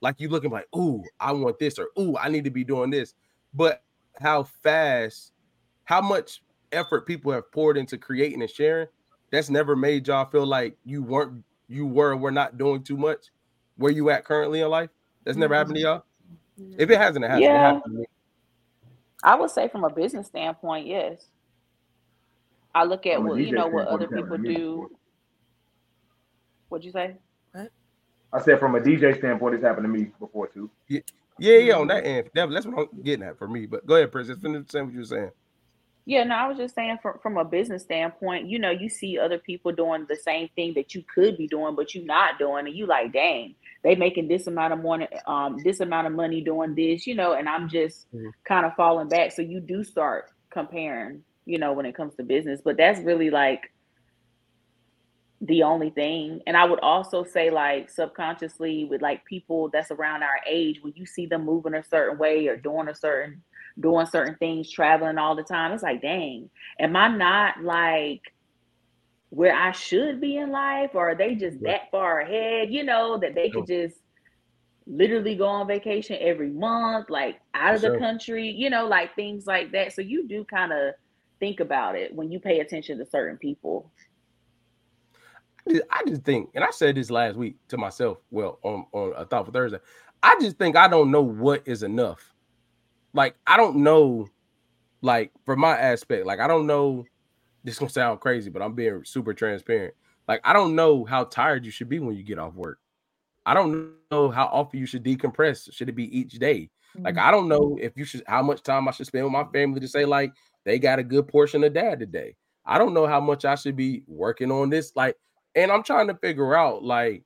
like 0.05 0.21
you 0.21 0.29
looking 0.29 0.51
like, 0.51 0.67
ooh, 0.75 1.03
I 1.19 1.31
want 1.31 1.57
this 1.57 1.79
or 1.79 1.87
ooh, 1.99 2.15
I 2.15 2.29
need 2.29 2.43
to 2.43 2.51
be 2.51 2.63
doing 2.63 2.91
this, 2.91 3.15
but 3.55 3.81
how 4.21 4.43
fast, 4.43 5.31
how 5.85 5.99
much 5.99 6.43
effort 6.71 7.07
people 7.07 7.31
have 7.31 7.51
poured 7.51 7.75
into 7.75 7.97
creating 7.97 8.41
and 8.41 8.51
sharing. 8.51 8.87
That's 9.31 9.49
never 9.49 9.75
made 9.75 10.07
y'all 10.07 10.29
feel 10.29 10.45
like 10.45 10.77
you 10.85 11.01
weren't, 11.01 11.43
you 11.67 11.87
were, 11.87 12.15
were 12.15 12.31
not 12.31 12.59
doing 12.59 12.83
too 12.83 12.97
much. 12.97 13.31
Where 13.77 13.91
you 13.91 14.11
at 14.11 14.25
currently 14.25 14.61
in 14.61 14.69
life? 14.69 14.91
That's 15.23 15.37
never 15.37 15.55
happened 15.55 15.77
to 15.77 15.81
mm-hmm. 15.81 16.61
y'all. 16.61 16.77
If 16.77 16.91
it 16.91 16.99
hasn't, 16.99 17.25
it 17.25 17.29
hasn't. 17.29 17.43
Yeah. 17.43 17.71
It 17.71 17.73
happened 17.73 18.05
I 19.23 19.35
would 19.35 19.49
say 19.49 19.67
from 19.67 19.83
a 19.83 19.89
business 19.89 20.27
standpoint, 20.27 20.85
yes. 20.85 21.25
I 22.75 22.83
look 22.83 23.07
at 23.07 23.23
what 23.23 23.39
you 23.39 23.53
know 23.53 23.67
what 23.67 23.87
other 23.87 24.07
people 24.07 24.37
do. 24.37 24.91
What'd 26.69 26.85
you 26.85 26.91
say? 26.91 27.15
What? 28.35 28.41
I 28.41 28.45
said 28.45 28.59
from 28.59 28.75
a 28.75 28.79
DJ 28.79 29.17
standpoint, 29.17 29.55
it's 29.55 29.63
happened 29.63 29.85
to 29.85 29.89
me 29.89 30.11
before 30.19 30.47
too. 30.47 30.69
Yeah, 30.87 31.01
yeah, 31.39 31.57
yeah 31.57 31.73
on 31.75 31.87
that 31.87 32.05
end. 32.05 32.29
That's 32.33 32.65
what 32.65 32.89
I'm 32.93 33.01
getting 33.01 33.25
at 33.25 33.37
for 33.37 33.47
me. 33.47 33.65
But 33.65 33.85
go 33.85 33.95
ahead, 33.95 34.11
Princess. 34.11 34.37
Finish 34.39 34.67
saying 34.69 34.85
what 34.85 34.93
you 34.93 34.99
were 34.99 35.05
saying. 35.05 35.31
Yeah, 36.07 36.23
no, 36.23 36.35
I 36.35 36.47
was 36.47 36.57
just 36.57 36.75
saying 36.75 36.99
from 37.01 37.17
from 37.23 37.37
a 37.37 37.43
business 37.43 37.81
standpoint, 37.81 38.47
you 38.47 38.59
know, 38.59 38.69
you 38.69 38.89
see 38.89 39.17
other 39.17 39.39
people 39.39 39.71
doing 39.71 40.05
the 40.07 40.15
same 40.15 40.49
thing 40.55 40.73
that 40.75 40.93
you 40.93 41.03
could 41.13 41.35
be 41.35 41.47
doing, 41.47 41.75
but 41.75 41.95
you're 41.95 42.05
not 42.05 42.37
doing, 42.37 42.67
and 42.67 42.75
you 42.75 42.85
like, 42.85 43.11
dang, 43.11 43.55
they 43.83 43.95
making 43.95 44.27
this 44.27 44.45
amount 44.45 44.73
of 44.73 44.83
money, 44.83 45.07
um, 45.25 45.57
this 45.63 45.79
amount 45.79 46.05
of 46.05 46.13
money 46.13 46.41
doing 46.41 46.75
this, 46.75 47.07
you 47.07 47.15
know, 47.15 47.33
and 47.33 47.49
I'm 47.49 47.67
just 47.67 48.05
mm-hmm. 48.13 48.29
kind 48.43 48.67
of 48.67 48.75
falling 48.75 49.07
back. 49.07 49.31
So 49.31 49.41
you 49.41 49.59
do 49.59 49.83
start 49.83 50.31
comparing, 50.51 51.23
you 51.45 51.57
know, 51.57 51.73
when 51.73 51.87
it 51.87 51.95
comes 51.95 52.13
to 52.15 52.23
business, 52.23 52.61
but 52.63 52.77
that's 52.77 52.99
really 52.99 53.31
like 53.31 53.71
the 55.45 55.63
only 55.63 55.89
thing. 55.89 56.41
And 56.47 56.57
I 56.57 56.65
would 56.65 56.79
also 56.79 57.23
say, 57.23 57.49
like, 57.49 57.89
subconsciously, 57.89 58.85
with 58.85 59.01
like 59.01 59.25
people 59.25 59.69
that's 59.71 59.91
around 59.91 60.23
our 60.23 60.39
age, 60.47 60.79
when 60.81 60.93
you 60.95 61.05
see 61.05 61.25
them 61.25 61.45
moving 61.45 61.75
a 61.75 61.83
certain 61.83 62.17
way 62.17 62.47
or 62.47 62.57
doing 62.57 62.87
a 62.87 62.95
certain 62.95 63.41
doing 63.79 64.05
certain 64.05 64.35
things, 64.35 64.71
traveling 64.71 65.17
all 65.17 65.35
the 65.35 65.43
time, 65.43 65.73
it's 65.73 65.83
like, 65.83 66.01
dang, 66.01 66.49
am 66.79 66.95
I 66.95 67.09
not 67.09 67.61
like 67.61 68.21
where 69.29 69.53
I 69.53 69.71
should 69.71 70.21
be 70.21 70.37
in 70.37 70.49
life, 70.51 70.91
or 70.93 71.09
are 71.09 71.15
they 71.15 71.35
just 71.35 71.59
that 71.61 71.91
far 71.91 72.21
ahead? 72.21 72.71
You 72.71 72.83
know, 72.83 73.17
that 73.17 73.35
they 73.35 73.49
could 73.49 73.67
just 73.67 73.97
literally 74.87 75.35
go 75.35 75.47
on 75.47 75.67
vacation 75.67 76.17
every 76.21 76.51
month, 76.51 77.09
like 77.09 77.41
out 77.53 77.75
of 77.75 77.81
the 77.81 77.97
country, 77.97 78.49
you 78.49 78.69
know, 78.69 78.87
like 78.87 79.13
things 79.15 79.45
like 79.45 79.71
that. 79.73 79.93
So 79.93 80.01
you 80.01 80.27
do 80.27 80.45
kind 80.45 80.71
of 80.71 80.93
think 81.39 81.59
about 81.59 81.95
it 81.95 82.15
when 82.15 82.31
you 82.31 82.39
pay 82.39 82.61
attention 82.61 82.97
to 82.99 83.05
certain 83.05 83.37
people. 83.37 83.91
I 85.67 86.03
just 86.07 86.23
think, 86.23 86.51
and 86.53 86.63
I 86.63 86.69
said 86.69 86.95
this 86.95 87.09
last 87.09 87.35
week 87.35 87.55
to 87.69 87.77
myself, 87.77 88.19
well, 88.29 88.59
on 88.63 88.85
on 88.91 89.13
a 89.15 89.25
thought 89.25 89.45
for 89.45 89.51
Thursday. 89.51 89.79
I 90.21 90.37
just 90.39 90.57
think 90.57 90.75
I 90.75 90.87
don't 90.87 91.11
know 91.11 91.21
what 91.21 91.63
is 91.65 91.83
enough. 91.83 92.33
Like 93.13 93.35
I 93.47 93.57
don't 93.57 93.77
know, 93.77 94.27
like 95.01 95.31
for 95.45 95.55
my 95.55 95.77
aspect, 95.77 96.25
like 96.25 96.39
I 96.39 96.47
don't 96.47 96.67
know. 96.67 97.05
This 97.63 97.79
gonna 97.79 97.89
sound 97.89 98.19
crazy, 98.19 98.51
but 98.51 98.61
I'm 98.61 98.73
being 98.73 99.03
super 99.05 99.33
transparent. 99.33 99.95
Like 100.27 100.41
I 100.43 100.53
don't 100.53 100.75
know 100.75 101.03
how 101.03 101.23
tired 101.23 101.65
you 101.65 101.71
should 101.71 101.89
be 101.89 101.99
when 101.99 102.15
you 102.15 102.23
get 102.23 102.39
off 102.39 102.53
work. 102.53 102.79
I 103.45 103.53
don't 103.53 103.93
know 104.11 104.29
how 104.29 104.45
often 104.45 104.79
you 104.79 104.85
should 104.85 105.03
decompress. 105.03 105.71
Should 105.73 105.89
it 105.89 105.95
be 105.95 106.15
each 106.17 106.33
day? 106.33 106.69
Like 106.99 107.15
mm-hmm. 107.15 107.27
I 107.27 107.31
don't 107.31 107.47
know 107.47 107.77
if 107.81 107.93
you 107.95 108.05
should 108.05 108.23
how 108.27 108.41
much 108.41 108.61
time 108.63 108.87
I 108.87 108.91
should 108.91 109.07
spend 109.07 109.25
with 109.25 109.33
my 109.33 109.45
family 109.53 109.79
to 109.79 109.87
say 109.87 110.05
like 110.05 110.31
they 110.63 110.79
got 110.79 110.99
a 110.99 111.03
good 111.03 111.27
portion 111.27 111.63
of 111.63 111.73
dad 111.73 111.99
today. 111.99 112.35
I 112.65 112.77
don't 112.77 112.93
know 112.93 113.05
how 113.05 113.19
much 113.19 113.45
I 113.45 113.55
should 113.55 113.75
be 113.75 114.03
working 114.07 114.51
on 114.51 114.69
this. 114.69 114.95
Like 114.95 115.15
and 115.55 115.71
I'm 115.71 115.83
trying 115.83 116.07
to 116.07 116.15
figure 116.15 116.55
out 116.55 116.83
like 116.83 117.23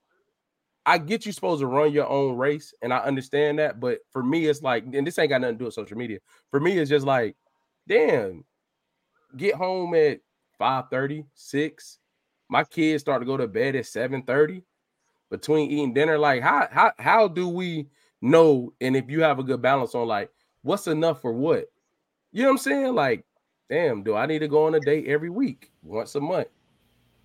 I 0.86 0.98
get 0.98 1.26
you 1.26 1.32
supposed 1.32 1.62
to 1.62 1.68
run 1.68 1.92
your 1.92 2.08
own 2.08 2.38
race, 2.38 2.74
and 2.82 2.94
I 2.94 3.00
understand 3.00 3.60
that. 3.60 3.80
But 3.80 4.00
for 4.12 4.24
me, 4.24 4.48
it's 4.48 4.62
like, 4.62 4.86
and 4.92 5.06
this 5.06 5.20
ain't 5.20 5.30
got 5.30 5.42
nothing 5.42 5.56
to 5.56 5.60
do 5.60 5.66
with 5.66 5.74
social 5.74 5.98
media. 5.98 6.20
For 6.50 6.60
me, 6.60 6.78
it's 6.78 6.90
just 6.90 7.06
like, 7.06 7.36
damn, 7.88 8.44
get 9.38 9.56
home 9.56 9.94
at 9.94 10.22
5 10.58 10.86
30, 10.90 11.26
6. 11.34 12.00
My 12.50 12.64
kids 12.64 13.02
start 13.02 13.22
to 13.22 13.26
go 13.26 13.38
to 13.38 13.48
bed 13.48 13.76
at 13.76 13.86
7 13.86 14.24
30 14.24 14.64
between 15.30 15.70
eating 15.70 15.94
dinner. 15.94 16.18
Like, 16.18 16.42
how 16.42 16.68
how 16.72 16.92
how 16.98 17.28
do 17.28 17.48
we 17.48 17.88
know? 18.22 18.74
And 18.82 18.96
if 18.96 19.10
you 19.10 19.22
have 19.22 19.40
a 19.40 19.44
good 19.44 19.62
balance 19.62 19.94
on 19.94 20.08
like 20.08 20.32
what's 20.62 20.88
enough 20.88 21.22
for 21.22 21.34
what? 21.34 21.66
You 22.32 22.44
know 22.44 22.50
what 22.50 22.54
I'm 22.54 22.58
saying? 22.60 22.96
Like, 22.96 23.26
damn, 23.70 24.04
do 24.04 24.16
I 24.16 24.26
need 24.26 24.40
to 24.40 24.48
go 24.48 24.66
on 24.66 24.76
a 24.76 24.80
date 24.80 25.08
every 25.08 25.30
week, 25.30 25.72
once 25.84 26.16
a 26.16 26.22
month? 26.22 26.48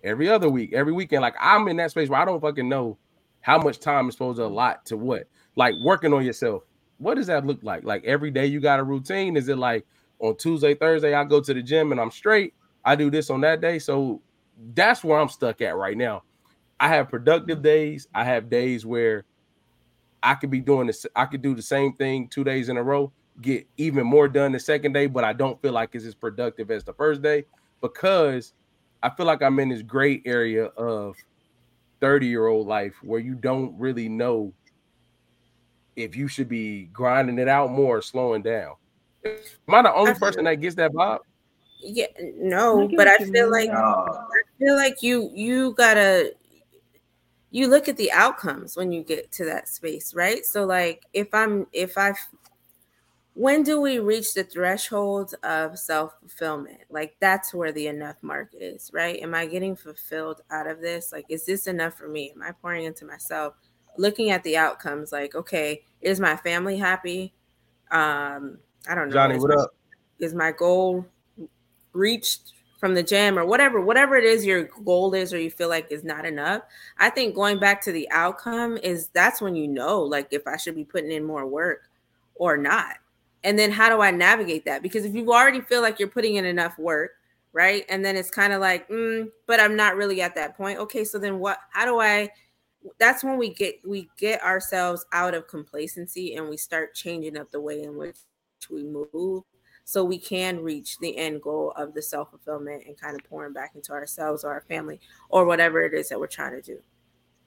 Every 0.05 0.29
other 0.29 0.49
week, 0.49 0.71
every 0.73 0.93
weekend. 0.93 1.21
Like 1.21 1.35
I'm 1.39 1.67
in 1.67 1.77
that 1.77 1.91
space 1.91 2.07
where 2.07 2.21
I 2.21 2.25
don't 2.25 2.39
fucking 2.39 2.69
know 2.69 2.97
how 3.41 3.57
much 3.57 3.79
time 3.79 4.07
is 4.07 4.15
supposed 4.15 4.37
to 4.37 4.45
allot 4.45 4.85
to 4.87 4.97
what. 4.97 5.27
Like 5.55 5.75
working 5.81 6.13
on 6.13 6.25
yourself. 6.25 6.63
What 6.97 7.15
does 7.15 7.27
that 7.27 7.45
look 7.45 7.61
like? 7.63 7.83
Like 7.83 8.05
every 8.05 8.31
day 8.31 8.45
you 8.45 8.61
got 8.61 8.79
a 8.79 8.83
routine? 8.83 9.35
Is 9.35 9.49
it 9.49 9.57
like 9.57 9.85
on 10.19 10.37
Tuesday, 10.37 10.75
Thursday, 10.75 11.13
I 11.13 11.23
go 11.25 11.41
to 11.41 11.53
the 11.53 11.61
gym 11.61 11.91
and 11.91 11.99
I'm 11.99 12.11
straight? 12.11 12.53
I 12.85 12.95
do 12.95 13.09
this 13.09 13.29
on 13.29 13.41
that 13.41 13.59
day. 13.59 13.79
So 13.79 14.21
that's 14.73 15.03
where 15.03 15.19
I'm 15.19 15.29
stuck 15.29 15.61
at 15.61 15.75
right 15.75 15.97
now. 15.97 16.23
I 16.79 16.89
have 16.89 17.09
productive 17.09 17.61
days. 17.61 18.07
I 18.13 18.23
have 18.23 18.49
days 18.49 18.85
where 18.85 19.25
I 20.21 20.35
could 20.35 20.51
be 20.51 20.59
doing 20.59 20.87
this. 20.87 21.05
I 21.15 21.25
could 21.25 21.41
do 21.41 21.55
the 21.55 21.61
same 21.61 21.93
thing 21.93 22.27
two 22.27 22.43
days 22.43 22.69
in 22.69 22.77
a 22.77 22.83
row, 22.83 23.11
get 23.41 23.67
even 23.77 24.05
more 24.07 24.27
done 24.27 24.51
the 24.51 24.59
second 24.59 24.93
day, 24.93 25.07
but 25.07 25.23
I 25.23 25.33
don't 25.33 25.61
feel 25.61 25.73
like 25.73 25.93
it's 25.93 26.05
as 26.05 26.15
productive 26.15 26.71
as 26.71 26.83
the 26.83 26.93
first 26.93 27.21
day 27.21 27.45
because 27.81 28.53
I 29.05 29.09
feel 29.11 29.27
like 29.27 29.43
I'm 29.43 29.59
in 29.59 29.69
this 29.69 29.83
gray 29.83 30.19
area 30.25 30.65
of 30.65 31.15
30 32.01 32.25
year 32.25 32.47
old 32.47 32.65
life 32.65 32.95
where 33.03 33.19
you 33.19 33.35
don't 33.35 33.77
really 33.77 34.09
know 34.09 34.51
if 35.95 36.15
you 36.15 36.27
should 36.27 36.49
be 36.49 36.85
grinding 36.85 37.37
it 37.37 37.47
out 37.47 37.69
more 37.69 37.97
or 37.97 38.01
slowing 38.01 38.41
down. 38.41 38.73
Am 39.23 39.75
I 39.75 39.83
the 39.83 39.93
only 39.93 40.09
I 40.09 40.13
person 40.15 40.45
that 40.45 40.55
gets 40.55 40.73
that 40.77 40.91
vibe? 40.91 41.19
Yeah, 41.83 42.07
no, 42.19 42.89
but 42.97 43.07
I 43.07 43.19
feel 43.19 43.51
like 43.51 43.69
I 43.69 44.41
feel 44.57 44.75
like 44.75 45.03
you 45.03 45.29
you 45.35 45.73
gotta 45.73 46.33
you 47.51 47.67
look 47.67 47.87
at 47.87 47.97
the 47.97 48.11
outcomes 48.11 48.75
when 48.75 48.91
you 48.91 49.03
get 49.03 49.31
to 49.33 49.45
that 49.45 49.67
space, 49.67 50.15
right? 50.15 50.43
So 50.43 50.65
like 50.65 51.03
if 51.13 51.31
I'm 51.31 51.67
if 51.73 51.95
I 51.95 52.15
when 53.35 53.63
do 53.63 53.81
we 53.81 53.99
reach 53.99 54.33
the 54.33 54.45
threshold 54.45 55.35
of 55.43 55.77
self 55.77 56.15
fulfillment? 56.21 56.79
Like 56.89 57.17
that's 57.19 57.53
where 57.53 57.73
the 57.73 57.87
enough 57.87 58.15
mark 58.21 58.49
is, 58.53 58.89
right? 58.93 59.21
Am 59.21 59.35
I 59.35 59.45
getting 59.45 59.75
fulfilled 59.75 60.41
out 60.49 60.67
of 60.67 60.79
this? 60.79 61.11
Like, 61.11 61.25
is 61.27 61.45
this 61.45 61.67
enough 61.67 61.95
for 61.95 62.07
me? 62.07 62.31
Am 62.33 62.41
I 62.41 62.53
pouring 62.53 62.85
into 62.85 63.05
myself? 63.05 63.55
Looking 63.97 64.31
at 64.31 64.41
the 64.43 64.55
outcomes, 64.55 65.11
like, 65.11 65.35
okay, 65.35 65.83
is 66.01 66.19
my 66.19 66.37
family 66.37 66.77
happy? 66.77 67.33
Um, 67.91 68.57
I 68.87 68.95
don't 68.95 69.09
know. 69.09 69.13
Johnny, 69.15 69.37
what 69.37 69.49
my, 69.49 69.63
up? 69.63 69.75
Is 70.19 70.33
my 70.33 70.53
goal 70.53 71.05
reached 71.91 72.53
from 72.79 72.93
the 72.93 73.03
gym 73.03 73.37
or 73.37 73.45
whatever, 73.45 73.81
whatever 73.81 74.15
it 74.15 74.23
is 74.23 74.45
your 74.45 74.69
goal 74.85 75.13
is 75.13 75.33
or 75.33 75.39
you 75.39 75.51
feel 75.51 75.69
like 75.69 75.91
is 75.91 76.05
not 76.05 76.25
enough? 76.25 76.61
I 76.99 77.09
think 77.09 77.35
going 77.35 77.59
back 77.59 77.81
to 77.81 77.91
the 77.91 78.09
outcome 78.11 78.77
is 78.77 79.09
that's 79.09 79.41
when 79.41 79.55
you 79.55 79.67
know, 79.67 80.01
like, 80.01 80.29
if 80.31 80.47
I 80.47 80.55
should 80.55 80.75
be 80.75 80.85
putting 80.85 81.11
in 81.11 81.25
more 81.25 81.45
work 81.45 81.89
or 82.35 82.55
not 82.55 82.95
and 83.45 83.57
then 83.59 83.71
how 83.71 83.89
do 83.89 84.01
I 84.01 84.09
navigate 84.09 84.65
that? 84.65 84.81
Because 84.81 85.05
if 85.05 85.13
you 85.13 85.31
already 85.31 85.61
feel 85.61 85.81
like 85.81 85.99
you're 85.99 86.09
putting 86.09 86.35
in 86.35 86.45
enough 86.45 86.77
work, 86.79 87.11
right? 87.53 87.85
And 87.89 88.03
then 88.03 88.17
it's 88.17 88.31
kind 88.31 88.51
of 88.51 88.59
like, 88.59 88.89
mm, 88.89 89.29
but 89.45 89.59
I'm 89.59 89.75
not 89.75 89.95
really 89.95 90.19
at 90.21 90.33
that 90.35 90.57
point. 90.57 90.79
Okay, 90.79 91.05
so 91.05 91.19
then 91.19 91.37
what? 91.37 91.59
How 91.71 91.85
do 91.85 91.99
I? 92.01 92.29
That's 92.99 93.23
when 93.23 93.37
we 93.37 93.53
get 93.53 93.75
we 93.87 94.09
get 94.17 94.43
ourselves 94.43 95.05
out 95.13 95.35
of 95.35 95.47
complacency 95.47 96.35
and 96.35 96.49
we 96.49 96.57
start 96.57 96.95
changing 96.95 97.37
up 97.37 97.51
the 97.51 97.61
way 97.61 97.83
in 97.83 97.95
which 97.95 98.17
we 98.69 98.83
move, 98.83 99.43
so 99.83 100.03
we 100.03 100.17
can 100.17 100.61
reach 100.61 100.97
the 100.97 101.15
end 101.15 101.43
goal 101.43 101.71
of 101.77 101.93
the 101.93 102.01
self 102.01 102.31
fulfillment 102.31 102.83
and 102.87 102.99
kind 102.99 103.15
of 103.15 103.29
pouring 103.29 103.53
back 103.53 103.73
into 103.75 103.91
ourselves 103.91 104.43
or 104.43 104.51
our 104.51 104.61
family 104.61 104.99
or 105.29 105.45
whatever 105.45 105.83
it 105.83 105.93
is 105.93 106.09
that 106.09 106.19
we're 106.19 106.25
trying 106.25 106.53
to 106.53 106.61
do. 106.63 106.79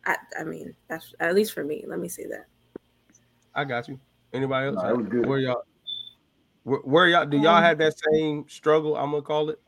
I, 0.07 0.17
I 0.39 0.45
mean, 0.45 0.77
that's 0.89 1.13
at 1.19 1.35
least 1.35 1.53
for 1.53 1.65
me. 1.65 1.85
Let 1.89 1.99
me 1.99 2.09
say 2.09 2.27
that. 2.27 2.47
I 3.53 3.65
got 3.65 3.89
you. 3.89 3.99
Anybody 4.33 4.69
else? 4.69 4.77
No, 4.83 5.23
Where 5.29 5.39
y'all? 5.39 5.65
Where, 6.69 6.81
where 6.81 7.09
y'all 7.09 7.25
do 7.25 7.39
y'all 7.39 7.57
um, 7.57 7.63
have 7.63 7.79
that 7.79 7.95
same 8.13 8.45
struggle? 8.47 8.95
I'm 8.95 9.11
gonna 9.11 9.23
call 9.23 9.49
it. 9.49 9.59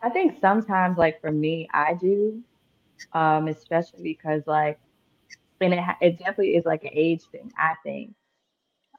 I 0.00 0.10
think 0.10 0.38
sometimes, 0.40 0.96
like 0.96 1.20
for 1.20 1.32
me, 1.32 1.68
I 1.74 1.94
do, 1.94 2.40
um, 3.12 3.48
especially 3.48 4.02
because 4.04 4.42
like, 4.46 4.78
and 5.60 5.74
it 5.74 5.80
it 6.00 6.18
definitely 6.18 6.54
is 6.54 6.64
like 6.64 6.84
an 6.84 6.90
age 6.92 7.22
thing. 7.32 7.52
I 7.58 7.74
think. 7.82 8.14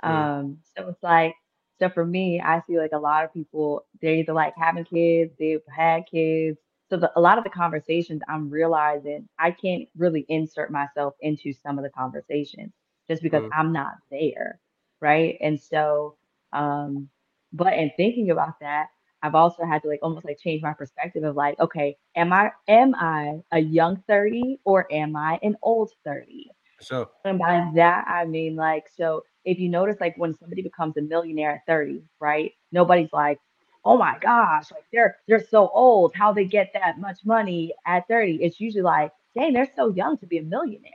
Um, 0.04 0.60
so 0.76 0.90
it's 0.90 1.02
like, 1.02 1.34
so 1.80 1.88
for 1.90 2.06
me, 2.06 2.42
I 2.42 2.62
see 2.68 2.78
like 2.78 2.92
a 2.92 3.00
lot 3.00 3.24
of 3.24 3.34
people 3.34 3.86
they're 4.02 4.16
either 4.16 4.34
like 4.34 4.56
having 4.58 4.84
kids, 4.84 5.32
they've 5.40 5.62
had 5.74 6.04
kids. 6.12 6.58
So 6.90 6.98
the, 6.98 7.12
a 7.16 7.22
lot 7.22 7.38
of 7.38 7.46
the 7.46 7.50
conversations 7.50 8.22
I'm 8.28 8.50
realizing 8.50 9.30
I 9.40 9.52
can't 9.52 9.88
really 9.98 10.26
insert 10.28 10.70
myself 10.70 11.14
into 11.22 11.54
some 11.54 11.78
of 11.78 11.86
the 11.86 11.90
conversations 11.90 12.74
just 13.10 13.24
because 13.24 13.44
mm. 13.44 13.50
I'm 13.54 13.72
not 13.72 13.96
there 14.12 14.60
right? 15.02 15.38
And 15.42 15.60
so, 15.60 16.16
um, 16.54 17.10
but 17.54 17.74
in 17.74 17.92
thinking 17.98 18.32
about 18.32 18.60
that, 18.62 18.88
I've 19.24 19.36
also 19.36 19.66
had 19.66 19.82
to 19.82 19.88
like 19.88 20.00
almost 20.04 20.26
like 20.26 20.40
change 20.40 20.62
my 20.62 20.74
perspective 20.74 21.24
of 21.24 21.36
like, 21.36 21.60
okay, 21.60 21.98
am 22.16 22.32
I 22.32 22.52
am 22.68 22.94
I 22.96 23.42
a 23.52 23.60
young 23.60 24.04
30 24.08 24.60
or 24.64 24.92
am 24.92 25.16
I 25.16 25.40
an 25.42 25.58
old 25.64 25.92
30? 26.06 26.52
So 26.80 27.10
and 27.26 27.40
by 27.40 27.70
that 27.76 28.06
I 28.08 28.26
mean 28.26 28.56
like 28.56 28.86
so 28.96 29.24
if 29.44 29.60
you 29.60 29.70
notice 29.70 29.96
like 30.00 30.16
when 30.18 30.38
somebody 30.38 30.62
becomes 30.62 30.98
a 30.98 31.02
millionaire 31.02 31.56
at 31.56 31.66
30, 31.68 32.04
right? 32.20 32.52
Nobody's 32.72 33.12
like, 33.14 33.40
oh 33.86 33.98
my 33.98 34.18
gosh, 34.20 34.72
like 34.72 34.84
they're 34.92 35.18
they're 35.28 35.46
so 35.50 35.70
old, 35.70 36.14
how 36.14 36.34
they 36.34 36.46
get 36.46 36.72
that 36.74 37.00
much 37.00 37.20
money 37.26 37.74
at 37.86 38.08
30. 38.08 38.44
It's 38.44 38.60
usually 38.60 38.84
like, 38.84 39.12
dang, 39.36 39.54
they're 39.54 39.72
so 39.76 39.90
young 39.90 40.18
to 40.18 40.28
be 40.28 40.38
a 40.38 40.44
millionaire. 40.44 40.92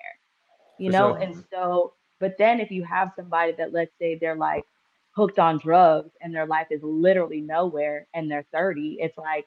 You 0.78 0.90
know, 0.90 1.14
and 1.14 1.44
so 1.50 1.94
but 2.22 2.38
then 2.38 2.60
if 2.60 2.70
you 2.70 2.84
have 2.84 3.10
somebody 3.16 3.52
that 3.58 3.72
let's 3.72 3.90
say 3.98 4.16
they're 4.16 4.36
like 4.36 4.62
hooked 5.10 5.40
on 5.40 5.58
drugs 5.58 6.12
and 6.20 6.32
their 6.32 6.46
life 6.46 6.68
is 6.70 6.80
literally 6.84 7.40
nowhere 7.40 8.06
and 8.14 8.30
they're 8.30 8.46
30, 8.52 8.98
it's 9.00 9.18
like 9.18 9.44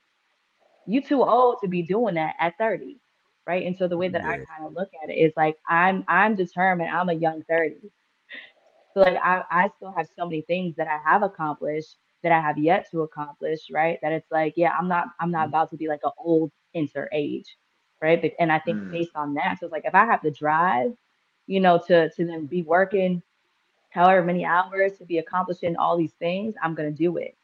you 0.85 1.01
too 1.01 1.23
old 1.23 1.55
to 1.63 1.69
be 1.69 1.81
doing 1.81 2.15
that 2.15 2.35
at 2.37 2.57
30. 2.57 2.99
Right. 3.47 3.65
And 3.65 3.77
so 3.77 3.87
the 3.87 3.95
way 3.95 4.09
that 4.09 4.23
yeah. 4.23 4.29
I 4.29 4.35
kind 4.39 4.65
of 4.65 4.73
look 4.73 4.89
at 5.01 5.09
it 5.09 5.13
is 5.13 5.31
like 5.37 5.55
I'm 5.69 6.03
I'm 6.09 6.35
determined, 6.35 6.89
I'm 6.89 7.07
a 7.07 7.13
young 7.13 7.43
30. 7.47 7.75
So 8.93 8.99
like 8.99 9.17
I, 9.23 9.43
I 9.49 9.69
still 9.77 9.93
have 9.95 10.09
so 10.13 10.25
many 10.25 10.41
things 10.41 10.75
that 10.75 10.89
I 10.89 10.99
have 11.09 11.23
accomplished 11.23 11.95
that 12.23 12.33
I 12.33 12.41
have 12.41 12.57
yet 12.57 12.91
to 12.91 13.03
accomplish, 13.03 13.59
right? 13.71 13.99
That 14.01 14.11
it's 14.11 14.29
like, 14.31 14.55
yeah, 14.57 14.75
I'm 14.77 14.89
not 14.89 15.07
I'm 15.21 15.31
not 15.31 15.45
mm. 15.45 15.49
about 15.49 15.69
to 15.71 15.77
be 15.77 15.87
like 15.87 16.01
an 16.03 16.11
old 16.17 16.51
enter 16.73 17.07
age, 17.13 17.55
right? 18.01 18.21
But, 18.21 18.33
and 18.37 18.51
I 18.51 18.59
think 18.59 18.79
mm. 18.79 18.91
based 18.91 19.15
on 19.15 19.35
that, 19.35 19.59
so 19.59 19.67
it's 19.67 19.71
like 19.71 19.85
if 19.85 19.95
I 19.95 20.05
have 20.05 20.21
to 20.23 20.31
drive, 20.31 20.91
you 21.47 21.59
know, 21.59 21.81
to 21.87 22.09
to 22.11 22.25
then 22.25 22.45
be 22.47 22.63
working 22.63 23.21
however 23.89 24.23
many 24.23 24.45
hours 24.45 24.97
to 24.97 25.05
be 25.05 25.19
accomplishing 25.19 25.77
all 25.77 25.97
these 25.97 26.13
things, 26.19 26.55
I'm 26.61 26.75
gonna 26.75 26.91
do 26.91 27.17
it 27.17 27.37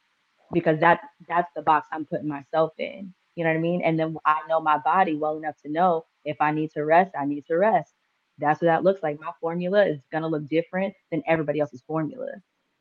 because 0.52 0.80
that 0.82 1.02
that's 1.28 1.52
the 1.56 1.62
box 1.62 1.88
I'm 1.92 2.06
putting 2.06 2.28
myself 2.28 2.74
in. 2.78 3.14
You 3.36 3.46
know 3.46 3.52
what 3.52 3.58
I 3.58 3.62
mean? 3.62 3.82
And 3.84 3.98
then 4.00 4.18
I 4.26 4.42
know 4.50 4.60
my 4.60 4.78
body 4.80 5.16
well 5.16 5.38
enough 5.38 5.56
to 5.64 5.72
know 5.72 6.06
if 6.26 6.38
I 6.42 6.52
need 6.52 6.72
to 6.72 6.84
rest, 6.86 7.14
I 7.20 7.26
need 7.26 7.46
to 7.48 7.56
rest. 7.58 7.94
That's 8.38 8.62
what 8.62 8.68
that 8.68 8.84
looks 8.84 9.04
like. 9.04 9.20
My 9.20 9.32
formula 9.40 9.86
is 9.86 10.00
gonna 10.12 10.28
look 10.28 10.48
different 10.50 10.94
than 11.12 11.24
everybody 11.28 11.60
else's 11.62 11.84
formula. 11.88 12.28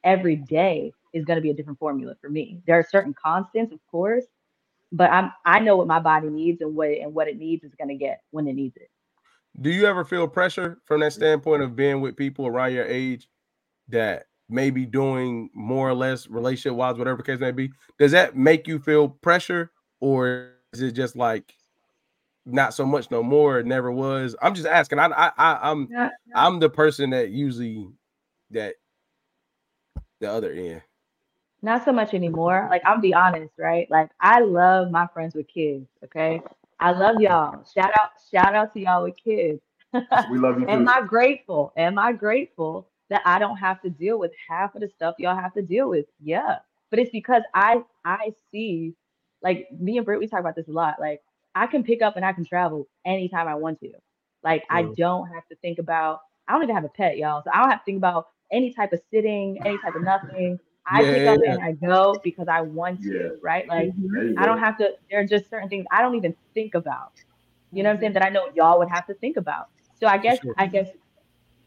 Every 0.04 0.36
day 0.36 0.92
is 1.12 1.24
gonna 1.24 1.40
be 1.40 1.50
a 1.50 1.54
different 1.54 1.78
formula 1.78 2.16
for 2.20 2.28
me. 2.28 2.60
There 2.66 2.78
are 2.78 2.86
certain 2.90 3.14
constants, 3.14 3.72
of 3.72 3.80
course, 3.90 4.24
but 4.92 5.10
I'm 5.10 5.32
I 5.44 5.60
know 5.60 5.76
what 5.76 5.86
my 5.86 6.00
body 6.00 6.28
needs 6.28 6.60
and 6.60 6.74
what 6.74 6.88
and 6.90 7.14
what 7.14 7.28
it 7.28 7.38
needs 7.38 7.64
is 7.64 7.74
gonna 7.76 7.94
get 7.94 8.22
when 8.32 8.48
it 8.48 8.54
needs 8.54 8.76
it. 8.76 8.90
Do 9.60 9.70
you 9.70 9.86
ever 9.86 10.04
feel 10.04 10.28
pressure 10.28 10.78
from 10.84 11.00
that 11.00 11.12
mm-hmm. 11.12 11.20
standpoint 11.20 11.62
of 11.62 11.76
being 11.76 12.00
with 12.00 12.16
people 12.16 12.46
around 12.46 12.72
your 12.72 12.86
age 12.86 13.28
that 13.88 14.26
may 14.48 14.70
be 14.70 14.84
doing 14.84 15.48
more 15.54 15.88
or 15.88 15.94
less 15.94 16.28
relationship 16.28 16.76
wise, 16.76 16.96
whatever 16.96 17.18
the 17.18 17.22
case 17.22 17.40
may 17.40 17.52
be, 17.52 17.70
does 17.98 18.12
that 18.12 18.36
make 18.36 18.66
you 18.66 18.78
feel 18.78 19.08
pressure 19.08 19.70
or 20.00 20.52
is 20.72 20.82
it 20.82 20.92
just 20.92 21.16
like 21.16 21.54
not 22.46 22.74
so 22.74 22.84
much 22.84 23.10
no 23.10 23.22
more? 23.22 23.58
It 23.58 23.66
never 23.66 23.90
was. 23.92 24.34
I'm 24.42 24.54
just 24.54 24.66
asking. 24.66 24.98
I, 24.98 25.06
I, 25.06 25.32
I 25.36 25.70
am 25.70 25.88
I'm, 25.96 26.10
I'm 26.34 26.60
the 26.60 26.70
person 26.70 27.10
that 27.10 27.30
usually 27.30 27.88
that 28.50 28.74
the 30.20 30.30
other 30.30 30.52
end. 30.52 30.82
Not 31.62 31.84
so 31.84 31.92
much 31.92 32.14
anymore. 32.14 32.66
Like 32.70 32.82
I'm 32.84 33.00
be 33.00 33.14
honest, 33.14 33.52
right? 33.58 33.90
Like 33.90 34.10
I 34.20 34.40
love 34.40 34.90
my 34.90 35.06
friends 35.08 35.34
with 35.34 35.48
kids. 35.48 35.86
Okay, 36.04 36.42
I 36.80 36.92
love 36.92 37.20
y'all. 37.20 37.64
Shout 37.74 37.90
out, 37.98 38.10
shout 38.32 38.54
out 38.54 38.72
to 38.74 38.80
y'all 38.80 39.04
with 39.04 39.14
kids. 39.22 39.60
we 39.92 40.38
love 40.38 40.58
you. 40.58 40.68
Am 40.68 40.88
I 40.88 41.02
grateful? 41.02 41.72
Am 41.76 41.98
I 41.98 42.12
grateful 42.12 42.88
that 43.10 43.22
I 43.24 43.38
don't 43.38 43.56
have 43.56 43.82
to 43.82 43.90
deal 43.90 44.18
with 44.18 44.30
half 44.48 44.74
of 44.74 44.80
the 44.80 44.88
stuff 44.88 45.16
y'all 45.18 45.36
have 45.36 45.52
to 45.54 45.62
deal 45.62 45.90
with. 45.90 46.06
Yeah. 46.22 46.58
But 46.90 47.00
it's 47.00 47.10
because 47.10 47.42
I 47.54 47.82
I 48.04 48.32
see 48.50 48.94
like 49.42 49.68
me 49.78 49.98
and 49.98 50.06
Britt, 50.06 50.20
we 50.20 50.26
talk 50.26 50.40
about 50.40 50.56
this 50.56 50.68
a 50.68 50.72
lot. 50.72 50.96
Like 50.98 51.20
I 51.54 51.66
can 51.66 51.82
pick 51.82 52.02
up 52.02 52.16
and 52.16 52.24
I 52.24 52.32
can 52.32 52.44
travel 52.44 52.88
anytime 53.04 53.48
I 53.48 53.56
want 53.56 53.80
to. 53.80 53.92
Like 54.42 54.64
I 54.70 54.84
don't 54.96 55.28
have 55.28 55.46
to 55.48 55.56
think 55.56 55.78
about 55.78 56.20
I 56.48 56.52
don't 56.54 56.62
even 56.62 56.74
have 56.74 56.84
a 56.84 56.88
pet, 56.88 57.18
y'all. 57.18 57.42
So 57.44 57.50
I 57.52 57.60
don't 57.60 57.70
have 57.70 57.80
to 57.80 57.84
think 57.84 57.98
about 57.98 58.28
any 58.52 58.72
type 58.72 58.92
of 58.92 59.00
sitting, 59.12 59.58
any 59.64 59.78
type 59.78 59.94
of 59.94 60.02
nothing. 60.02 60.58
I 60.90 61.02
yeah, 61.02 61.12
pick 61.12 61.28
up 61.28 61.40
yeah. 61.44 61.52
and 61.52 61.62
I 61.62 61.72
go 61.72 62.20
because 62.22 62.48
I 62.48 62.62
want 62.62 63.02
to, 63.02 63.12
yeah. 63.12 63.28
right? 63.42 63.68
Like 63.68 63.92
I 64.38 64.44
don't 64.44 64.58
have 64.58 64.76
to, 64.78 64.92
there 65.10 65.20
are 65.20 65.24
just 65.24 65.48
certain 65.48 65.68
things 65.68 65.86
I 65.90 66.02
don't 66.02 66.16
even 66.16 66.34
think 66.54 66.74
about. 66.74 67.12
You 67.72 67.82
know 67.82 67.90
what 67.90 67.96
I'm 67.96 68.00
saying? 68.00 68.12
That 68.14 68.24
I 68.24 68.30
know 68.30 68.48
y'all 68.54 68.78
would 68.78 68.88
have 68.88 69.06
to 69.06 69.14
think 69.14 69.36
about. 69.36 69.68
So 70.00 70.06
I 70.06 70.18
guess 70.18 70.40
sure. 70.40 70.54
I 70.58 70.66
guess 70.66 70.88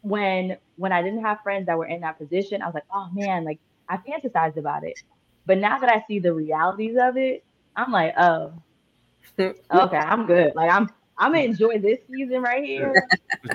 when 0.01 0.57
when 0.75 0.91
I 0.91 1.01
didn't 1.01 1.21
have 1.21 1.39
friends 1.41 1.67
that 1.67 1.77
were 1.77 1.85
in 1.85 2.01
that 2.01 2.17
position, 2.17 2.61
I 2.61 2.65
was 2.65 2.73
like, 2.73 2.85
oh 2.93 3.09
man, 3.13 3.45
like 3.45 3.59
I 3.87 3.97
fantasized 3.97 4.57
about 4.57 4.83
it. 4.83 5.01
But 5.45 5.59
now 5.59 5.79
that 5.79 5.89
I 5.89 6.03
see 6.07 6.19
the 6.19 6.33
realities 6.33 6.97
of 6.99 7.15
it, 7.15 7.43
I'm 7.75 7.91
like, 7.91 8.13
oh, 8.17 8.53
okay, 9.39 9.97
I'm 9.97 10.25
good. 10.25 10.53
Like 10.55 10.71
I'm 10.71 10.89
I'm 11.17 11.31
gonna 11.31 11.45
enjoy 11.45 11.79
this 11.79 11.99
season 12.11 12.41
right 12.41 12.63
here. 12.63 12.93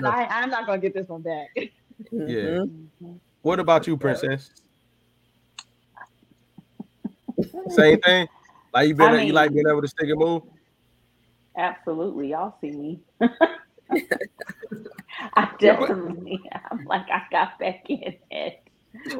I, 0.03 0.25
I'm 0.25 0.49
not 0.49 0.65
gonna 0.65 0.79
get 0.79 0.93
this 0.93 1.07
one 1.07 1.21
back. 1.21 1.49
yeah. 1.55 1.67
Mm-hmm. 2.11 3.13
What 3.41 3.59
about 3.59 3.85
you, 3.85 3.95
princess? 3.95 4.49
Same 7.69 7.99
thing. 7.99 8.27
Like 8.73 8.87
you 8.87 8.95
been, 8.95 9.07
I 9.07 9.17
mean, 9.17 9.27
you 9.27 9.33
like 9.33 9.51
being 9.51 9.67
able 9.67 9.81
to 9.81 9.87
stick 9.87 10.09
and 10.09 10.19
move. 10.19 10.43
Absolutely, 11.57 12.29
y'all 12.29 12.55
see 12.61 12.71
me. 12.71 13.01
I 15.33 15.49
definitely 15.59 16.43
I'm 16.71 16.85
Like 16.85 17.07
I 17.11 17.23
got 17.31 17.59
back 17.59 17.83
in 17.89 18.15
at 18.31 18.59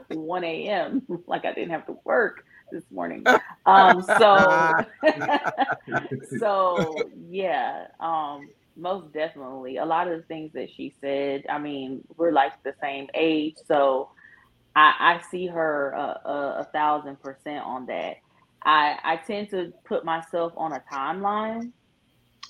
1 0.10 0.44
a.m. 0.44 1.02
Like 1.28 1.46
I 1.46 1.54
didn't 1.54 1.72
have 1.72 1.86
to 1.88 1.98
work 2.06 2.44
this 2.72 2.84
morning. 2.92 3.26
Um, 3.66 4.02
so 4.02 4.76
so 6.40 7.10
yeah, 7.30 7.88
um, 8.00 8.50
most 8.78 9.12
definitely. 9.14 9.78
A 9.78 9.86
lot 9.86 10.08
of 10.08 10.20
the 10.20 10.26
things 10.26 10.52
that 10.54 10.70
she 10.76 10.94
said, 11.02 11.44
I 11.50 11.58
mean, 11.58 12.04
we're 12.16 12.32
like 12.32 12.54
the 12.64 12.76
same 12.82 13.08
age, 13.14 13.56
so 13.68 14.10
I, 14.80 14.94
I 15.00 15.22
see 15.30 15.48
her 15.48 15.92
a, 15.92 16.22
a, 16.26 16.56
a 16.60 16.64
thousand 16.72 17.20
percent 17.22 17.66
on 17.66 17.86
that. 17.88 18.18
I 18.64 18.98
I 19.04 19.16
tend 19.18 19.50
to 19.50 19.74
put 19.84 20.06
myself 20.06 20.54
on 20.56 20.74
a 20.74 20.84
timeline 20.92 21.72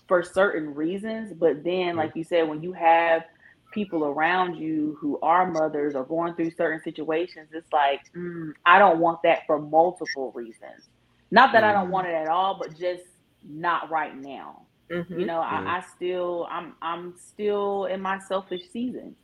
for 0.07 0.21
certain 0.23 0.73
reasons, 0.75 1.33
but 1.33 1.63
then, 1.63 1.95
like 1.95 2.15
you 2.15 2.23
said, 2.23 2.47
when 2.47 2.61
you 2.61 2.73
have 2.73 3.23
people 3.71 4.05
around 4.05 4.55
you 4.55 4.97
who 4.99 5.19
are 5.21 5.49
mothers 5.49 5.95
or 5.95 6.03
going 6.03 6.33
through 6.35 6.51
certain 6.51 6.81
situations, 6.83 7.49
it's 7.53 7.71
like, 7.71 8.01
mm, 8.15 8.51
I 8.65 8.79
don't 8.79 8.99
want 8.99 9.21
that 9.23 9.45
for 9.45 9.59
multiple 9.59 10.31
reasons. 10.33 10.89
Not 11.31 11.51
that 11.53 11.61
mm-hmm. 11.63 11.69
I 11.69 11.73
don't 11.73 11.91
want 11.91 12.07
it 12.07 12.15
at 12.15 12.27
all, 12.27 12.57
but 12.59 12.77
just 12.77 13.03
not 13.43 13.91
right 13.91 14.15
now. 14.15 14.63
Mm-hmm. 14.91 15.19
You 15.19 15.25
know, 15.27 15.39
mm-hmm. 15.41 15.67
I, 15.67 15.77
I 15.77 15.83
still, 15.95 16.47
I'm, 16.49 16.73
I'm 16.81 17.13
still 17.17 17.85
in 17.85 18.01
my 18.01 18.17
selfish 18.19 18.63
season. 18.73 19.15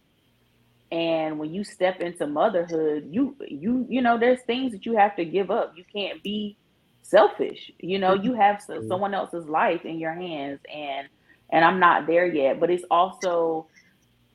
And 0.95 1.38
when 1.38 1.53
you 1.53 1.65
step 1.65 1.99
into 1.99 2.25
motherhood, 2.25 3.10
you, 3.12 3.36
you, 3.45 3.86
you 3.89 4.01
know, 4.01 4.17
there's 4.17 4.41
things 4.43 4.71
that 4.71 4.86
you 4.86 4.95
have 4.95 5.13
to 5.17 5.25
give 5.25 5.51
up. 5.51 5.73
You 5.75 5.84
can't 5.91 6.23
be 6.23 6.58
selfish. 7.01 7.69
You 7.79 7.99
know, 7.99 8.13
you 8.13 8.34
have 8.34 8.58
mm-hmm. 8.58 8.88
someone 8.88 9.13
else's 9.13 9.49
life 9.49 9.84
in 9.84 9.99
your 9.99 10.13
hands, 10.13 10.62
and 10.73 11.10
and 11.51 11.65
I'm 11.65 11.79
not 11.79 12.08
there 12.08 12.25
yet. 12.25 12.62
But 12.62 12.71
it's 12.71 12.86
also 12.89 13.67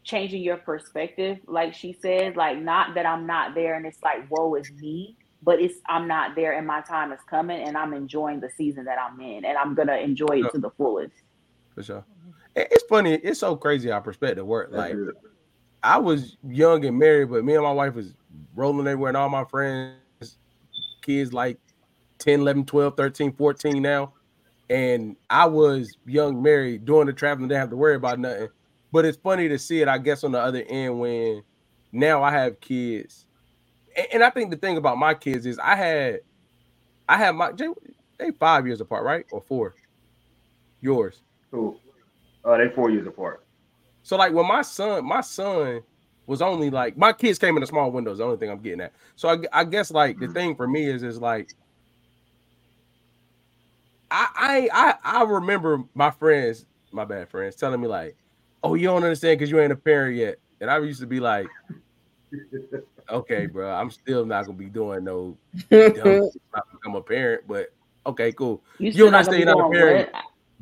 changing 0.02 0.42
your 0.42 0.56
perspective 0.56 1.38
like 1.46 1.74
she 1.74 1.92
said 1.92 2.34
like 2.34 2.58
not 2.58 2.94
that 2.94 3.04
i'm 3.04 3.26
not 3.26 3.54
there 3.54 3.74
and 3.74 3.84
it's 3.84 4.02
like 4.02 4.28
woe 4.30 4.54
is 4.54 4.72
me 4.80 5.14
but 5.42 5.60
it's 5.60 5.74
i'm 5.90 6.08
not 6.08 6.34
there 6.34 6.56
and 6.56 6.66
my 6.66 6.80
time 6.80 7.12
is 7.12 7.20
coming 7.28 7.60
and 7.60 7.76
i'm 7.76 7.92
enjoying 7.92 8.40
the 8.40 8.48
season 8.56 8.82
that 8.82 8.96
i'm 8.98 9.20
in 9.20 9.44
and 9.44 9.58
i'm 9.58 9.74
gonna 9.74 9.96
enjoy 9.96 10.40
it 10.42 10.50
to 10.52 10.58
the 10.58 10.70
fullest 10.70 11.12
for 11.74 11.82
sure 11.82 12.04
it's 12.56 12.82
funny 12.88 13.12
it's 13.16 13.38
so 13.38 13.54
crazy 13.54 13.90
our 13.90 14.00
perspective 14.00 14.46
work 14.46 14.70
like 14.72 14.96
i 15.82 15.98
was 15.98 16.36
young 16.48 16.84
and 16.84 16.98
married 16.98 17.30
but 17.30 17.44
me 17.44 17.54
and 17.54 17.62
my 17.62 17.72
wife 17.72 17.94
was 17.94 18.14
rolling 18.54 18.86
everywhere 18.86 19.08
and 19.08 19.16
all 19.16 19.28
my 19.28 19.44
friends 19.44 19.96
kids 21.02 21.32
like 21.32 21.58
10 22.18 22.40
11 22.40 22.64
12 22.66 22.96
13 22.96 23.32
14 23.32 23.82
now 23.82 24.12
and 24.68 25.16
i 25.30 25.44
was 25.44 25.96
young 26.06 26.42
married 26.42 26.84
doing 26.84 27.06
the 27.06 27.12
traveling 27.12 27.48
didn't 27.48 27.60
have 27.60 27.70
to 27.70 27.76
worry 27.76 27.94
about 27.94 28.18
nothing 28.18 28.48
but 28.92 29.04
it's 29.04 29.18
funny 29.18 29.48
to 29.48 29.58
see 29.58 29.80
it, 29.80 29.88
I 29.88 29.98
guess, 29.98 30.24
on 30.24 30.32
the 30.32 30.40
other 30.40 30.64
end 30.68 30.98
when 30.98 31.42
now 31.92 32.22
I 32.22 32.32
have 32.32 32.60
kids. 32.60 33.26
And, 34.12 34.22
I 34.22 34.30
think 34.30 34.50
the 34.50 34.56
thing 34.56 34.76
about 34.76 34.98
my 34.98 35.14
kids 35.14 35.46
is 35.46 35.58
I 35.58 35.74
had 35.74 36.20
I 37.08 37.16
had 37.16 37.32
my 37.32 37.52
they 38.18 38.30
five 38.38 38.66
years 38.66 38.80
apart, 38.80 39.04
right? 39.04 39.26
Or 39.32 39.40
four? 39.40 39.74
Yours. 40.80 41.22
Who? 41.50 41.78
Uh, 42.44 42.56
they 42.56 42.68
four 42.68 42.90
years 42.90 43.06
apart. 43.06 43.44
So 44.02 44.16
like 44.16 44.32
when 44.32 44.46
my 44.46 44.62
son, 44.62 45.04
my 45.04 45.20
son 45.20 45.82
was 46.26 46.42
only 46.42 46.70
like 46.70 46.96
my 46.96 47.12
kids 47.12 47.38
came 47.38 47.56
in 47.56 47.62
a 47.62 47.66
small 47.66 47.90
windows. 47.90 48.18
The 48.18 48.24
only 48.24 48.36
thing 48.36 48.50
I'm 48.50 48.60
getting 48.60 48.80
at. 48.80 48.92
So 49.16 49.28
I, 49.28 49.60
I 49.60 49.64
guess 49.64 49.90
like 49.90 50.18
the 50.18 50.28
thing 50.28 50.54
for 50.56 50.66
me 50.66 50.86
is 50.86 51.02
is 51.02 51.20
like 51.20 51.54
I 54.10 54.68
I 54.72 54.94
I, 55.04 55.20
I 55.20 55.22
remember 55.24 55.84
my 55.94 56.10
friends, 56.10 56.66
my 56.92 57.04
bad 57.04 57.28
friends, 57.28 57.56
telling 57.56 57.80
me 57.80 57.88
like, 57.88 58.16
oh, 58.62 58.74
you 58.74 58.86
don't 58.86 59.02
understand 59.02 59.38
because 59.38 59.50
you 59.50 59.60
ain't 59.60 59.72
a 59.72 59.76
parent 59.76 60.16
yet. 60.16 60.38
And 60.60 60.70
I 60.70 60.78
used 60.78 61.00
to 61.00 61.06
be 61.06 61.20
like, 61.20 61.48
okay, 63.08 63.46
bro, 63.46 63.72
I'm 63.72 63.90
still 63.90 64.24
not 64.26 64.46
gonna 64.46 64.58
be 64.58 64.66
doing 64.66 65.04
no 65.04 65.36
dumb 65.70 66.30
become 66.72 66.96
a 66.96 67.02
parent, 67.02 67.44
but 67.46 67.72
Okay, 68.06 68.32
cool. 68.32 68.62
You 68.78 68.90
you're 68.90 69.10
not 69.10 69.26
saying 69.26 69.44
not 69.46 69.60
a 69.60 69.70
parent. 69.70 70.10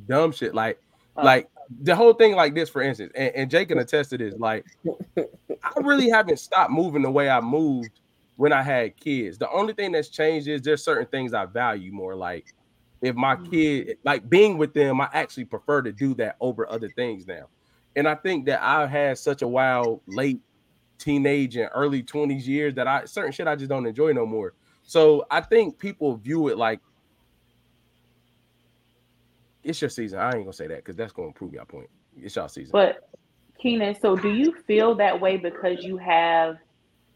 Dumb 0.07 0.33
shit 0.33 0.55
like 0.55 0.81
uh, 1.17 1.25
like 1.25 1.49
the 1.83 1.95
whole 1.95 2.15
thing 2.15 2.35
like 2.35 2.55
this, 2.55 2.69
for 2.69 2.83
instance, 2.83 3.13
and, 3.15 3.35
and 3.35 3.51
Jake 3.51 3.69
can 3.69 3.79
attest 3.79 4.11
to 4.11 4.19
this. 4.19 4.35
Like, 4.39 4.67
I 5.17 5.25
really 5.81 6.09
haven't 6.09 6.39
stopped 6.39 6.71
moving 6.71 7.03
the 7.03 7.11
way 7.11 7.29
I 7.29 7.41
moved 7.41 8.01
when 8.37 8.53
I 8.53 8.63
had 8.63 8.97
kids. 8.97 9.39
The 9.39 9.51
only 9.51 9.75
thing 9.75 9.93
that's 9.93 10.09
changed 10.09 10.49
is 10.49 10.63
there's 10.63 10.83
certain 10.83 11.07
things 11.07 11.35
I 11.35 11.45
value 11.45 11.93
more. 11.93 12.15
Like, 12.15 12.55
if 13.01 13.15
my 13.15 13.37
mm. 13.37 13.51
kid, 13.51 13.99
like 14.05 14.29
being 14.29 14.59
with 14.59 14.75
them, 14.75 15.01
I 15.01 15.09
actually 15.13 15.45
prefer 15.45 15.83
to 15.83 15.93
do 15.93 16.15
that 16.15 16.37
over 16.41 16.69
other 16.69 16.89
things 16.89 17.27
now. 17.27 17.49
And 17.97 18.09
I 18.09 18.15
think 18.15 18.47
that 18.47 18.63
I 18.63 18.87
had 18.87 19.19
such 19.19 19.43
a 19.43 19.49
wild 19.49 20.01
late 20.07 20.41
teenage 20.99 21.57
and 21.57 21.71
early 21.75 22.03
20s 22.03 22.47
years 22.47 22.75
that 22.75 22.87
I 22.87 23.05
certain 23.05 23.33
shit 23.33 23.47
I 23.47 23.57
just 23.57 23.69
don't 23.69 23.87
enjoy 23.87 24.13
no 24.13 24.27
more. 24.27 24.55
So 24.83 25.27
I 25.31 25.41
think 25.41 25.79
people 25.79 26.17
view 26.17 26.49
it 26.49 26.59
like 26.59 26.81
it's 29.69 29.83
your 29.83 29.91
season. 29.91 30.19
I 30.19 30.29
ain't 30.29 30.45
gonna 30.45 30.53
say 30.53 30.67
that 30.67 30.79
because 30.79 30.97
that's 30.97 31.13
gonna 31.13 31.33
prove 31.33 31.53
your 31.53 31.67
point. 31.67 31.91
It's 32.17 32.35
your 32.35 32.49
season. 32.49 32.71
But 32.73 33.11
Keenan, 33.61 34.01
so 34.01 34.17
do 34.17 34.33
you 34.33 34.55
feel 34.67 34.95
that 34.95 35.21
way 35.21 35.37
because 35.37 35.85
you 35.85 35.99
have 35.99 36.57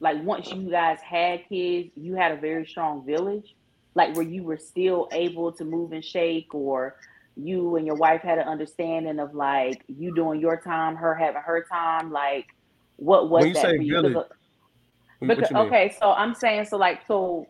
like 0.01 0.23
once 0.23 0.51
you 0.51 0.71
guys 0.71 0.99
had 1.01 1.49
kids, 1.49 1.91
you 1.97 2.15
had 2.15 2.33
a 2.33 2.37
very 2.37 2.67
strong 2.67 3.07
village? 3.07 3.57
Like 3.95 4.15
where 4.15 4.27
you 4.27 4.43
were 4.43 4.59
still 4.59 5.09
able 5.13 5.51
to 5.53 5.65
move 5.65 5.93
and 5.93 6.05
shake, 6.05 6.55
or 6.55 6.97
you 7.37 7.77
and 7.77 7.87
your 7.87 7.97
wife 7.97 8.21
had 8.21 8.39
an 8.39 8.47
understanding 8.47 9.19
of 9.19 9.35
like 9.35 9.83
you 9.89 10.15
doing 10.15 10.39
your 10.41 10.59
time, 10.59 10.95
her 10.97 11.15
having 11.15 11.43
her 11.43 11.65
time, 11.71 12.13
like 12.13 12.55
what 12.97 13.31
was 13.31 13.53
that 13.55 13.63
for 13.63 13.83
you? 13.83 14.03
Village, 14.03 14.17
uh, 14.17 15.27
because, 15.27 15.51
you 15.51 15.57
okay, 15.57 15.95
so 15.99 16.13
I'm 16.13 16.35
saying 16.35 16.67
so 16.67 16.77
like 16.77 17.07
so 17.07 17.47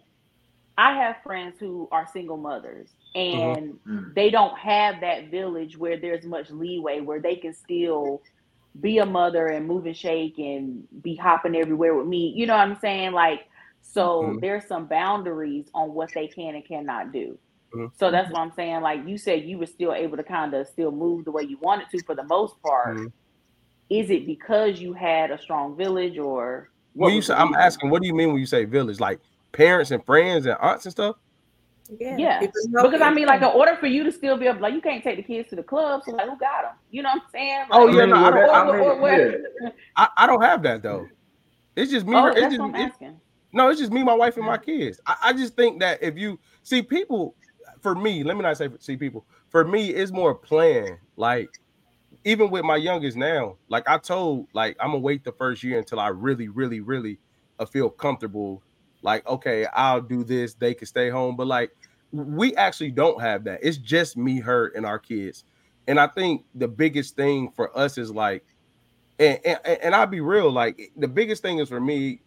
I 0.79 0.95
have 0.95 1.17
friends 1.23 1.57
who 1.59 1.89
are 1.93 2.07
single 2.11 2.37
mothers 2.37 2.89
uh-huh. 3.15 3.21
and 3.21 3.73
mm-hmm. 3.87 4.13
they 4.15 4.31
don't 4.31 4.59
have 4.59 5.01
that 5.01 5.31
village 5.31 5.77
where 5.77 5.99
there's 5.99 6.25
much 6.25 6.51
leeway 6.51 7.01
where 7.01 7.21
they 7.21 7.37
can 7.37 7.53
still 7.53 8.23
be 8.81 8.99
a 8.99 9.07
mother 9.07 9.49
and 9.49 9.67
move 9.67 9.87
and 9.87 9.97
shake 9.97 10.39
and 10.39 10.87
be 11.03 11.15
hopping 11.15 11.55
everywhere 11.55 11.95
with 11.95 12.07
me. 12.07 12.33
You 12.35 12.47
know 12.47 12.57
what 12.57 12.69
I'm 12.69 12.79
saying? 12.81 13.13
Like, 13.13 13.49
so 13.83 14.23
mm-hmm. 14.23 14.39
there's 14.41 14.67
some 14.67 14.87
boundaries 14.87 15.67
on 15.75 15.93
what 15.93 16.11
they 16.15 16.27
can 16.27 16.55
and 16.55 16.65
cannot 16.65 17.13
do. 17.13 17.39
Mm-hmm. 17.75 17.87
So 17.99 18.11
that's 18.11 18.31
what 18.31 18.41
I'm 18.41 18.53
saying. 18.53 18.81
Like 18.81 19.07
you 19.07 19.19
said, 19.19 19.43
you 19.43 19.59
were 19.59 19.67
still 19.67 19.93
able 19.93 20.17
to 20.17 20.23
kind 20.23 20.55
of 20.55 20.67
still 20.69 20.91
move 20.91 21.27
the 21.27 21.33
way 21.33 21.43
you 21.43 21.59
wanted 21.59 21.91
to 21.91 22.03
for 22.05 22.15
the 22.15 22.25
most 22.25 22.61
part. 22.63 22.97
Mm-hmm. 22.97 23.07
Is 23.91 24.09
it 24.09 24.27
because 24.27 24.81
you 24.81 24.95
had 24.95 25.31
a 25.31 25.39
strong 25.39 25.77
village 25.77 26.17
or? 26.17 26.71
When 26.95 27.13
you 27.13 27.21
say, 27.21 27.35
I'm 27.35 27.55
asking, 27.55 27.91
what 27.91 28.01
do 28.01 28.09
you 28.09 28.15
mean 28.15 28.29
when 28.29 28.39
you 28.39 28.47
say 28.47 28.65
village? 28.65 29.01
Like 29.01 29.21
parents 29.53 29.91
and 29.91 30.05
friends 30.05 30.47
and 30.47 30.57
aunts 30.61 30.87
and 30.87 30.93
stuff? 30.93 31.17
Yeah, 32.01 32.17
yeah. 32.17 32.41
because 32.41 33.01
I 33.03 33.13
mean, 33.13 33.27
like, 33.27 33.43
in 33.43 33.49
order 33.49 33.77
for 33.77 33.87
you 33.87 34.05
to 34.05 34.13
still 34.13 34.37
be 34.37 34.47
able, 34.47 34.61
like, 34.61 34.73
you 34.73 34.81
can't 34.81 35.03
take 35.03 35.17
the 35.17 35.23
kids 35.23 35.51
to 35.51 35.57
the 35.57 35.63
club, 35.63 36.03
so 36.05 36.13
like, 36.13 36.29
who 36.29 36.39
got 36.39 36.63
them? 36.63 36.73
You 36.91 37.03
know 37.03 37.11
what 37.11 37.23
I'm 37.23 37.29
saying? 37.33 37.61
Like, 37.69 37.81
oh 37.81 37.89
yeah, 37.89 38.05
no, 38.07 38.17
I 38.17 38.31
don't, 38.31 38.51
I, 38.51 39.17
mean, 39.19 39.45
yeah. 39.63 39.69
I, 39.97 40.09
I, 40.17 40.27
don't 40.27 40.43
have 40.43 40.63
that 40.63 40.83
though. 40.83 41.07
It's 41.77 41.91
just 41.91 42.07
me. 42.07 42.17
Oh, 42.17 42.27
it's 42.27 42.57
just, 42.57 43.01
it, 43.01 43.15
no, 43.53 43.69
it's 43.69 43.81
just 43.81 43.93
me, 43.93 44.03
my 44.03 44.15
wife, 44.15 44.37
and 44.37 44.47
my 44.47 44.59
kids. 44.59 45.01
I, 45.07 45.17
I 45.25 45.33
just 45.33 45.55
think 45.55 45.81
that 45.81 46.03
if 46.03 46.17
you 46.17 46.39
see 46.63 46.83
people, 46.83 47.35
for 47.81 47.95
me, 47.95 48.23
let 48.23 48.37
me 48.37 48.43
not 48.43 48.57
say 48.57 48.69
see 48.79 48.97
people. 48.97 49.27
For 49.51 49.65
me, 49.65 49.91
it's 49.91 50.13
more 50.13 50.35
plan. 50.35 50.99
Like 51.17 51.51
even 52.25 52.51
with 52.51 52.65
my 52.65 52.77
youngest 52.77 53.17
now, 53.17 53.57
like 53.69 53.89
I 53.89 53.99
told, 53.99 54.47
like 54.55 54.77
I'm 54.81 54.89
gonna 54.89 54.99
wait 54.99 55.25
the 55.25 55.33
first 55.33 55.63
year 55.63 55.79
until 55.79 56.01
I 56.01 56.09
really, 56.09 56.49
really, 56.49 56.81
really 56.81 57.19
uh, 57.59 57.67
feel 57.67 57.91
comfortable 57.91 58.63
like 59.03 59.27
okay 59.27 59.67
i'll 59.75 60.01
do 60.01 60.25
this 60.25 60.55
they 60.55 60.75
can 60.75 60.87
stay 60.87 61.11
home. 61.11 61.37
But 61.37 61.47
like 61.47 61.71
we 62.13 62.55
actually 62.57 62.91
don't 62.91 63.21
have 63.23 63.45
that. 63.45 63.61
It's 63.63 63.79
just 63.79 64.17
me 64.19 64.39
her 64.41 64.69
and 64.77 64.85
our 64.85 64.99
kids. 64.99 65.45
And 65.89 65.99
i 65.99 66.07
think 66.07 66.45
the 66.55 66.69
biggest 66.69 67.17
thing 67.17 67.51
for 67.55 67.77
us 67.77 67.99
is 67.99 68.11
like 68.11 68.45
and, 69.19 69.39
and, 69.45 69.59
and 69.67 69.95
i'll 69.95 70.07
be 70.07 70.21
real 70.21 70.51
like 70.51 70.93
the 70.97 71.09
biggest 71.09 71.43
thing 71.43 71.59
is 71.59 71.69
for 71.69 71.81
me 71.81 72.21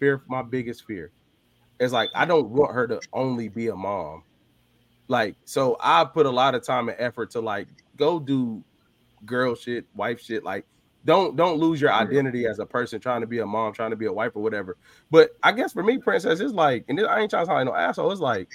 fear 0.00 0.22
my 0.28 0.42
biggest 0.42 0.86
fear 0.86 1.12
is 1.78 1.92
like 1.92 2.10
i 2.14 2.24
don't 2.24 2.48
want 2.48 2.72
her 2.72 2.86
to 2.86 3.00
only 3.12 3.48
be 3.48 3.68
a 3.68 3.76
mom. 3.76 4.22
Like 5.08 5.36
so 5.44 5.76
i 5.80 6.04
put 6.04 6.24
a 6.24 6.30
lot 6.30 6.54
of 6.54 6.64
time 6.64 6.88
and 6.88 6.98
effort 6.98 7.30
to 7.32 7.40
like 7.40 7.68
go 7.96 8.18
do 8.18 8.64
girl 9.26 9.54
shit 9.54 9.86
wife 9.94 10.20
shit 10.20 10.44
like 10.44 10.64
don't 11.04 11.36
don't 11.36 11.58
lose 11.58 11.80
your 11.80 11.92
identity 11.92 12.46
as 12.46 12.58
a 12.58 12.66
person 12.66 13.00
trying 13.00 13.20
to 13.20 13.26
be 13.26 13.40
a 13.40 13.46
mom, 13.46 13.72
trying 13.72 13.90
to 13.90 13.96
be 13.96 14.06
a 14.06 14.12
wife 14.12 14.32
or 14.34 14.42
whatever. 14.42 14.76
But 15.10 15.30
I 15.42 15.52
guess 15.52 15.72
for 15.72 15.82
me, 15.82 15.98
princess 15.98 16.40
is 16.40 16.52
like, 16.52 16.84
and 16.88 16.98
I 17.00 17.20
ain't 17.20 17.30
trying 17.30 17.42
to 17.42 17.46
sound 17.46 17.58
like 17.58 17.66
no 17.66 17.74
asshole. 17.74 18.10
It's 18.10 18.20
like 18.20 18.48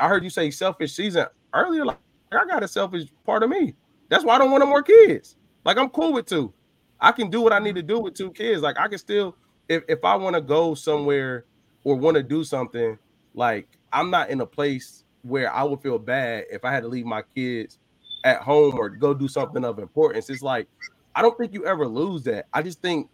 I 0.00 0.08
heard 0.08 0.22
you 0.22 0.30
say 0.30 0.50
selfish 0.50 0.92
season 0.92 1.26
earlier. 1.52 1.86
Like 1.86 1.98
I 2.32 2.44
got 2.46 2.62
a 2.62 2.68
selfish 2.68 3.08
part 3.24 3.42
of 3.42 3.50
me. 3.50 3.74
That's 4.08 4.24
why 4.24 4.34
I 4.34 4.38
don't 4.38 4.50
want 4.50 4.62
no 4.62 4.66
more 4.66 4.82
kids. 4.82 5.36
Like 5.64 5.78
I'm 5.78 5.88
cool 5.88 6.12
with 6.12 6.26
two. 6.26 6.52
I 7.00 7.12
can 7.12 7.30
do 7.30 7.40
what 7.40 7.52
I 7.52 7.58
need 7.58 7.74
to 7.76 7.82
do 7.82 7.98
with 7.98 8.14
two 8.14 8.30
kids. 8.30 8.62
Like 8.62 8.78
I 8.78 8.88
can 8.88 8.98
still, 8.98 9.36
if 9.68 9.82
if 9.88 10.04
I 10.04 10.16
want 10.16 10.34
to 10.34 10.42
go 10.42 10.74
somewhere 10.74 11.46
or 11.84 11.96
want 11.96 12.16
to 12.16 12.22
do 12.22 12.44
something, 12.44 12.98
like 13.34 13.68
I'm 13.92 14.10
not 14.10 14.28
in 14.28 14.40
a 14.42 14.46
place 14.46 15.04
where 15.22 15.50
I 15.52 15.62
would 15.62 15.80
feel 15.80 15.98
bad 15.98 16.44
if 16.50 16.64
I 16.66 16.72
had 16.72 16.82
to 16.82 16.88
leave 16.88 17.06
my 17.06 17.22
kids 17.34 17.78
at 18.24 18.40
home 18.40 18.74
or 18.74 18.88
go 18.88 19.14
do 19.14 19.28
something 19.28 19.64
of 19.64 19.78
importance. 19.78 20.28
It's 20.28 20.42
like 20.42 20.66
I 21.14 21.22
don't 21.22 21.36
think 21.38 21.52
you 21.52 21.66
ever 21.66 21.86
lose 21.86 22.24
that. 22.24 22.46
I 22.52 22.62
just 22.62 22.80
think 22.80 23.08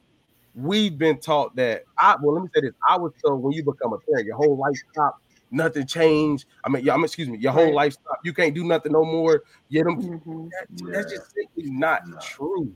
we've 0.54 0.96
been 0.96 1.18
taught 1.18 1.54
that. 1.56 1.84
I 1.98 2.16
well, 2.20 2.34
let 2.34 2.42
me 2.42 2.48
say 2.54 2.62
this: 2.62 2.74
I 2.88 2.96
was 2.96 3.12
told 3.24 3.42
when 3.42 3.52
you 3.52 3.64
become 3.64 3.92
a 3.92 3.98
parent, 3.98 4.26
your 4.26 4.36
whole 4.36 4.56
life 4.56 4.76
stop, 4.92 5.20
nothing 5.50 5.86
changed. 5.86 6.46
I 6.64 6.68
mean, 6.68 6.88
I'm 6.88 7.04
excuse 7.04 7.28
me, 7.28 7.38
your 7.38 7.52
whole 7.52 7.74
life 7.74 7.94
stop. 7.94 8.18
You 8.24 8.32
can't 8.32 8.54
do 8.54 8.64
nothing 8.64 8.92
no 8.92 9.04
more. 9.04 9.42
Yeah, 9.68 9.84
them, 9.84 10.02
mm-hmm. 10.02 10.48
that, 10.48 10.92
that's 10.92 11.12
just 11.12 11.34
simply 11.34 11.70
not 11.70 12.02
true. 12.22 12.72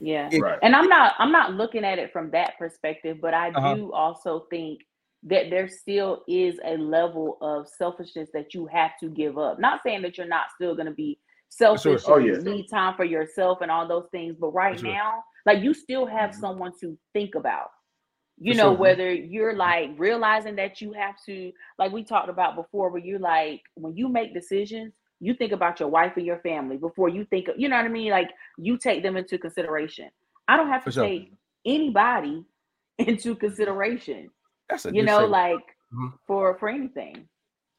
Yeah, 0.00 0.28
right. 0.38 0.58
and 0.62 0.74
I'm 0.74 0.88
not 0.88 1.14
I'm 1.18 1.32
not 1.32 1.54
looking 1.54 1.84
at 1.84 1.98
it 1.98 2.12
from 2.12 2.30
that 2.30 2.58
perspective, 2.58 3.18
but 3.20 3.32
I 3.32 3.50
uh-huh. 3.50 3.74
do 3.74 3.92
also 3.92 4.46
think 4.50 4.80
that 5.24 5.48
there 5.48 5.68
still 5.68 6.22
is 6.28 6.56
a 6.64 6.76
level 6.76 7.38
of 7.40 7.66
selfishness 7.66 8.28
that 8.34 8.52
you 8.52 8.66
have 8.66 8.92
to 9.00 9.08
give 9.08 9.38
up. 9.38 9.58
Not 9.58 9.80
saying 9.82 10.02
that 10.02 10.18
you're 10.18 10.26
not 10.26 10.46
still 10.54 10.74
going 10.74 10.86
to 10.86 10.92
be 10.92 11.18
selfish 11.56 12.02
sure. 12.04 12.14
oh, 12.14 12.18
yeah. 12.18 12.36
need 12.38 12.66
time 12.68 12.94
for 12.96 13.04
yourself 13.04 13.58
and 13.60 13.70
all 13.70 13.86
those 13.86 14.06
things 14.10 14.36
but 14.38 14.48
right 14.48 14.80
sure. 14.80 14.90
now 14.90 15.22
like 15.46 15.62
you 15.62 15.72
still 15.72 16.06
have 16.06 16.30
mm-hmm. 16.30 16.40
someone 16.40 16.72
to 16.80 16.98
think 17.12 17.34
about 17.34 17.68
you 18.38 18.52
for 18.52 18.58
know 18.58 18.70
sure. 18.70 18.78
whether 18.78 19.12
you're 19.12 19.54
like 19.54 19.90
realizing 19.96 20.56
that 20.56 20.80
you 20.80 20.92
have 20.92 21.14
to 21.24 21.52
like 21.78 21.92
we 21.92 22.02
talked 22.02 22.28
about 22.28 22.56
before 22.56 22.90
where 22.90 23.00
you're 23.00 23.20
like 23.20 23.60
when 23.74 23.96
you 23.96 24.08
make 24.08 24.34
decisions 24.34 24.92
you 25.20 25.32
think 25.32 25.52
about 25.52 25.78
your 25.78 25.88
wife 25.88 26.12
and 26.16 26.26
your 26.26 26.38
family 26.40 26.76
before 26.76 27.08
you 27.08 27.24
think 27.26 27.46
of, 27.46 27.54
you 27.56 27.68
know 27.68 27.76
what 27.76 27.84
i 27.84 27.88
mean 27.88 28.10
like 28.10 28.30
you 28.58 28.76
take 28.76 29.02
them 29.02 29.16
into 29.16 29.38
consideration 29.38 30.10
i 30.48 30.56
don't 30.56 30.68
have 30.68 30.84
to 30.84 30.90
take 30.90 31.32
anybody 31.64 32.44
into 32.98 33.36
consideration 33.36 34.28
that's 34.68 34.86
a 34.86 34.92
you 34.92 35.04
know 35.04 35.24
like 35.24 35.56
mm-hmm. 35.92 36.08
for 36.26 36.58
for 36.58 36.68
anything 36.68 37.28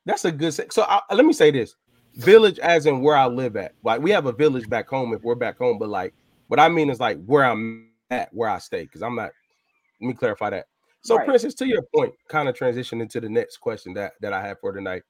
that's 0.06 0.24
a 0.24 0.32
good 0.32 0.54
so 0.54 0.84
I, 0.84 1.02
let 1.14 1.26
me 1.26 1.34
say 1.34 1.52
this 1.52 1.76
village 2.16 2.60
as 2.60 2.86
in 2.86 3.02
where 3.02 3.16
I 3.16 3.26
live 3.28 3.56
at. 3.56 3.74
Like 3.84 4.02
we 4.02 4.12
have 4.12 4.26
a 4.26 4.32
village 4.32 4.70
back 4.70 4.88
home 4.88 5.14
if 5.14 5.22
we're 5.24 5.36
back 5.36 5.58
home, 5.58 5.78
but 5.78 5.90
like 5.90 6.14
what 6.48 6.60
I 6.60 6.70
mean 6.70 6.90
is 6.90 7.00
like 7.00 7.24
where 7.26 7.44
I'm 7.44 7.90
at, 8.10 8.34
where 8.34 8.50
I 8.50 8.60
stay, 8.60 8.84
because 8.84 9.02
I'm 9.02 9.16
not. 9.16 9.32
Let 10.02 10.08
me 10.08 10.14
clarify 10.14 10.50
that. 10.52 10.68
So, 11.02 11.18
right. 11.18 11.28
Princess, 11.28 11.54
to 11.56 11.68
your 11.68 11.84
point, 11.94 12.14
kind 12.28 12.50
of 12.50 12.56
transition 12.56 13.00
into 13.00 13.22
the 13.22 13.30
next 13.30 13.58
question 13.58 13.94
that 13.94 14.14
that 14.22 14.34
I 14.34 14.46
have 14.46 14.60
for 14.60 14.74
tonight. 14.74 15.04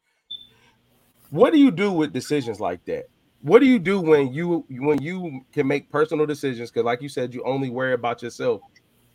What 1.30 1.54
do 1.54 1.60
you 1.60 1.72
do 1.72 1.92
with 1.92 2.14
decisions 2.14 2.60
like 2.60 2.84
that? 2.86 3.06
What 3.42 3.60
do 3.60 3.66
you 3.66 3.80
do 3.80 4.00
when 4.02 4.34
you 4.34 4.66
when 4.70 5.02
you 5.02 5.42
can 5.52 5.68
make 5.68 5.90
personal 5.92 6.26
decisions? 6.26 6.72
Because, 6.72 6.86
like 6.86 7.02
you 7.02 7.10
said, 7.10 7.34
you 7.34 7.44
only 7.44 7.70
worry 7.70 7.94
about 7.94 8.22
yourself, 8.22 8.62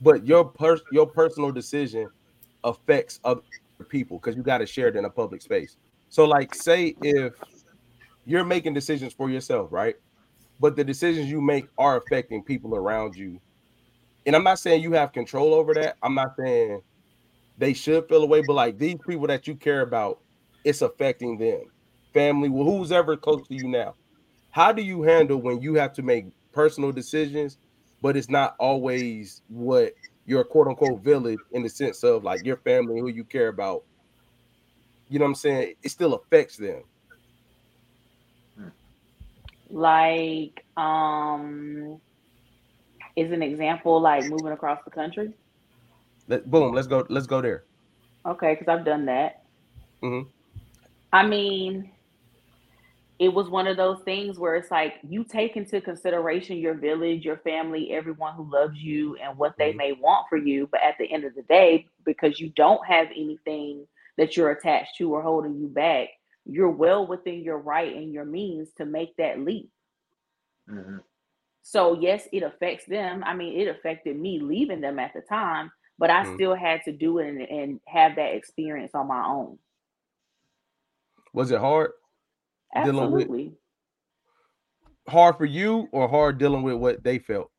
but 0.01 0.26
your 0.26 0.45
per- 0.45 0.80
your 0.93 1.07
personal 1.07 1.53
decision 1.53 2.09
affects 2.64 3.20
other 3.24 3.43
people 3.88 4.18
because 4.18 4.36
you 4.36 4.43
got 4.43 4.59
to 4.59 4.66
share 4.66 4.88
it 4.88 4.97
in 4.97 5.05
a 5.05 5.11
public 5.11 5.43
space. 5.43 5.76
So, 6.09 6.24
like, 6.24 6.55
say 6.55 6.97
if 7.03 7.34
you're 8.25 8.45
making 8.45 8.75
decisions 8.75 9.12
for 9.12 9.31
yourself, 9.31 9.73
right? 9.73 9.97
But 10.59 10.77
the 10.77 10.85
decisions 10.85 11.31
you 11.31 11.41
make 11.41 11.66
are 11.79 11.97
affecting 11.97 12.43
people 12.43 12.75
around 12.75 13.16
you. 13.16 13.41
And 14.27 14.37
I'm 14.37 14.45
not 14.45 14.59
saying 14.59 14.83
you 14.83 14.93
have 14.93 15.12
control 15.12 15.55
over 15.55 15.73
that. 15.75 15.97
I'm 16.03 16.14
not 16.14 16.37
saying 16.39 16.83
they 17.57 17.73
should 17.73 18.09
feel 18.09 18.23
away, 18.23 18.43
but 18.43 18.53
like 18.55 18.79
these 18.79 18.99
people 19.07 19.27
that 19.29 19.47
you 19.47 19.55
care 19.55 19.81
about, 19.81 20.21
it's 20.64 20.83
affecting 20.83 21.39
them. 21.39 21.62
Family, 22.12 22.49
well, 22.49 22.64
who's 22.64 22.93
ever 22.93 23.16
close 23.16 23.47
to 23.49 23.55
you 23.55 23.68
now? 23.68 23.95
How 24.51 24.73
do 24.73 24.83
you 24.83 25.03
handle 25.03 25.41
when 25.41 25.62
you 25.62 25.75
have 25.75 25.93
to 25.95 26.03
make 26.03 26.27
personal 26.53 26.93
decisions, 26.93 27.57
but 28.03 28.16
it's 28.16 28.29
not 28.29 28.57
always 28.59 29.43
what 29.49 29.95
your 30.27 30.45
quote 30.45 30.68
unquote 30.68 31.03
village 31.03 31.39
in 31.53 31.62
the 31.62 31.68
sense 31.68 32.03
of 32.05 32.25
like 32.25 32.45
your 32.45 32.57
family 32.59 33.01
who 33.01 33.09
you 33.09 33.25
care 33.25 33.49
about? 33.49 33.85
You 35.09 35.18
know 35.18 35.25
what 35.25 35.31
I'm 35.31 35.35
saying? 35.37 35.75
It 35.83 35.91
still 35.91 36.14
affects 36.14 36.57
them 36.57 36.83
like 39.73 40.64
um 40.77 42.01
is 43.16 43.33
an 43.33 43.43
example 43.43 44.01
like 44.01 44.25
moving 44.27 44.53
across 44.53 44.79
the 44.85 44.91
country 44.91 45.33
Let, 46.29 46.51
boom 46.51 46.75
let's 46.75 46.87
go 46.87 47.07
let's 47.09 47.27
go 47.27 47.41
there 47.41 47.64
okay 48.27 48.55
because 48.55 48.68
i've 48.68 48.85
done 48.85 49.07
that 49.07 49.45
mm-hmm. 50.03 50.29
I 51.12 51.27
mean, 51.27 51.91
it 53.18 53.29
was 53.29 53.49
one 53.49 53.66
of 53.66 53.77
those 53.77 54.01
things 54.05 54.39
where 54.39 54.57
it's 54.57 54.71
like 54.71 54.95
you 55.07 55.25
take 55.25 55.57
into 55.57 55.81
consideration 55.81 56.57
your 56.57 56.75
village, 56.75 57.25
your 57.25 57.39
family, 57.39 57.93
everyone 57.93 58.35
who 58.35 58.51
loves 58.51 58.79
you 58.79 59.16
and 59.16 59.37
what 59.37 59.57
they 59.59 59.71
mm-hmm. 59.71 59.79
may 59.79 59.93
want 59.93 60.27
for 60.29 60.39
you. 60.39 60.68
But 60.71 60.83
at 60.83 60.97
the 60.99 61.12
end 61.12 61.25
of 61.25 61.35
the 61.35 61.43
day, 61.43 61.87
because 62.05 62.41
you 62.41 62.51
don't 62.51 62.85
have 62.87 63.09
anything 63.09 63.87
that 64.16 64.37
you're 64.37 64.51
attached 64.53 64.97
to 64.99 65.12
or 65.12 65.23
holding 65.23 65.59
you 65.59 65.66
back, 65.66 66.09
you're 66.51 66.70
well 66.70 67.07
within 67.07 67.42
your 67.42 67.59
right 67.59 67.94
and 67.94 68.12
your 68.12 68.24
means 68.24 68.68
to 68.76 68.84
make 68.84 69.16
that 69.16 69.40
leap. 69.40 69.70
Mm-hmm. 70.68 70.98
So, 71.62 71.98
yes, 72.01 72.26
it 72.32 72.42
affects 72.42 72.86
them. 72.86 73.22
I 73.24 73.34
mean, 73.34 73.61
it 73.61 73.68
affected 73.68 74.18
me 74.18 74.40
leaving 74.40 74.80
them 74.80 74.98
at 74.98 75.12
the 75.14 75.20
time, 75.20 75.70
but 75.98 76.11
I 76.11 76.24
mm-hmm. 76.24 76.34
still 76.34 76.55
had 76.55 76.80
to 76.86 76.92
do 76.92 77.18
it 77.18 77.28
and, 77.28 77.40
and 77.42 77.80
have 77.86 78.16
that 78.16 78.34
experience 78.34 78.92
on 78.94 79.07
my 79.07 79.24
own. 79.24 79.59
Was 81.32 81.53
it 81.53 81.61
hard? 81.61 81.92
Absolutely. 82.74 83.53
hard 85.09 85.36
for 85.36 85.44
you 85.44 85.88
or 85.92 86.09
hard 86.09 86.38
dealing 86.38 86.62
with 86.62 86.76
what 86.76 87.05
they 87.05 87.18
felt? 87.18 87.51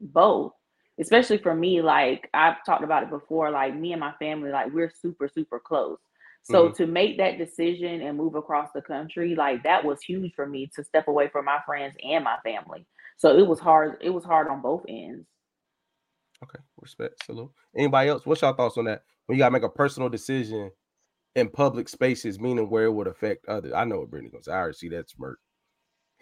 Both. 0.00 0.52
Especially 0.98 1.38
for 1.38 1.54
me, 1.54 1.82
like 1.82 2.30
I've 2.32 2.64
talked 2.64 2.84
about 2.84 3.02
it 3.02 3.10
before, 3.10 3.50
like 3.50 3.74
me 3.74 3.92
and 3.92 4.00
my 4.00 4.12
family, 4.18 4.50
like 4.50 4.72
we're 4.72 4.92
super, 5.02 5.28
super 5.28 5.58
close. 5.58 5.98
So 6.44 6.66
mm-hmm. 6.66 6.74
to 6.74 6.86
make 6.86 7.16
that 7.18 7.38
decision 7.38 8.02
and 8.02 8.18
move 8.18 8.34
across 8.34 8.68
the 8.74 8.82
country, 8.82 9.34
like 9.34 9.62
that 9.62 9.82
was 9.82 10.02
huge 10.02 10.34
for 10.34 10.46
me 10.46 10.70
to 10.76 10.84
step 10.84 11.08
away 11.08 11.28
from 11.28 11.46
my 11.46 11.58
friends 11.64 11.94
and 12.04 12.22
my 12.22 12.36
family. 12.44 12.86
So 13.16 13.36
it 13.36 13.46
was 13.46 13.58
hard. 13.58 13.96
It 14.02 14.10
was 14.10 14.24
hard 14.24 14.48
on 14.48 14.60
both 14.60 14.84
ends. 14.86 15.26
Okay, 16.42 16.58
respect. 16.80 17.24
Salute. 17.24 17.50
Anybody 17.74 18.10
else? 18.10 18.26
What's 18.26 18.42
your 18.42 18.54
thoughts 18.54 18.76
on 18.76 18.84
that? 18.84 19.04
When 19.26 19.38
you 19.38 19.42
gotta 19.42 19.52
make 19.52 19.62
a 19.62 19.70
personal 19.70 20.10
decision 20.10 20.70
in 21.34 21.48
public 21.48 21.88
spaces, 21.88 22.38
meaning 22.38 22.68
where 22.68 22.84
it 22.84 22.92
would 22.92 23.06
affect 23.06 23.48
others. 23.48 23.72
I 23.74 23.84
know 23.84 24.00
what 24.00 24.10
Brittany 24.10 24.30
goes. 24.30 24.46
I 24.46 24.56
already 24.56 24.76
see 24.76 24.88
that 24.90 25.08
smirk. 25.08 25.38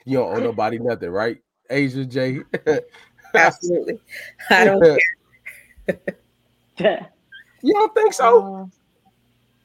You 0.06 0.18
don't 0.18 0.36
owe 0.36 0.40
nobody 0.44 0.78
nothing, 0.78 1.10
right? 1.10 1.38
Asia 1.68 2.04
J. 2.04 2.42
Absolutely. 3.34 3.98
I 4.50 4.64
don't 4.64 5.00
care. 6.76 7.08
you 7.62 7.74
don't 7.74 7.94
think 7.94 8.12
so? 8.12 8.54
Uh, 8.54 8.82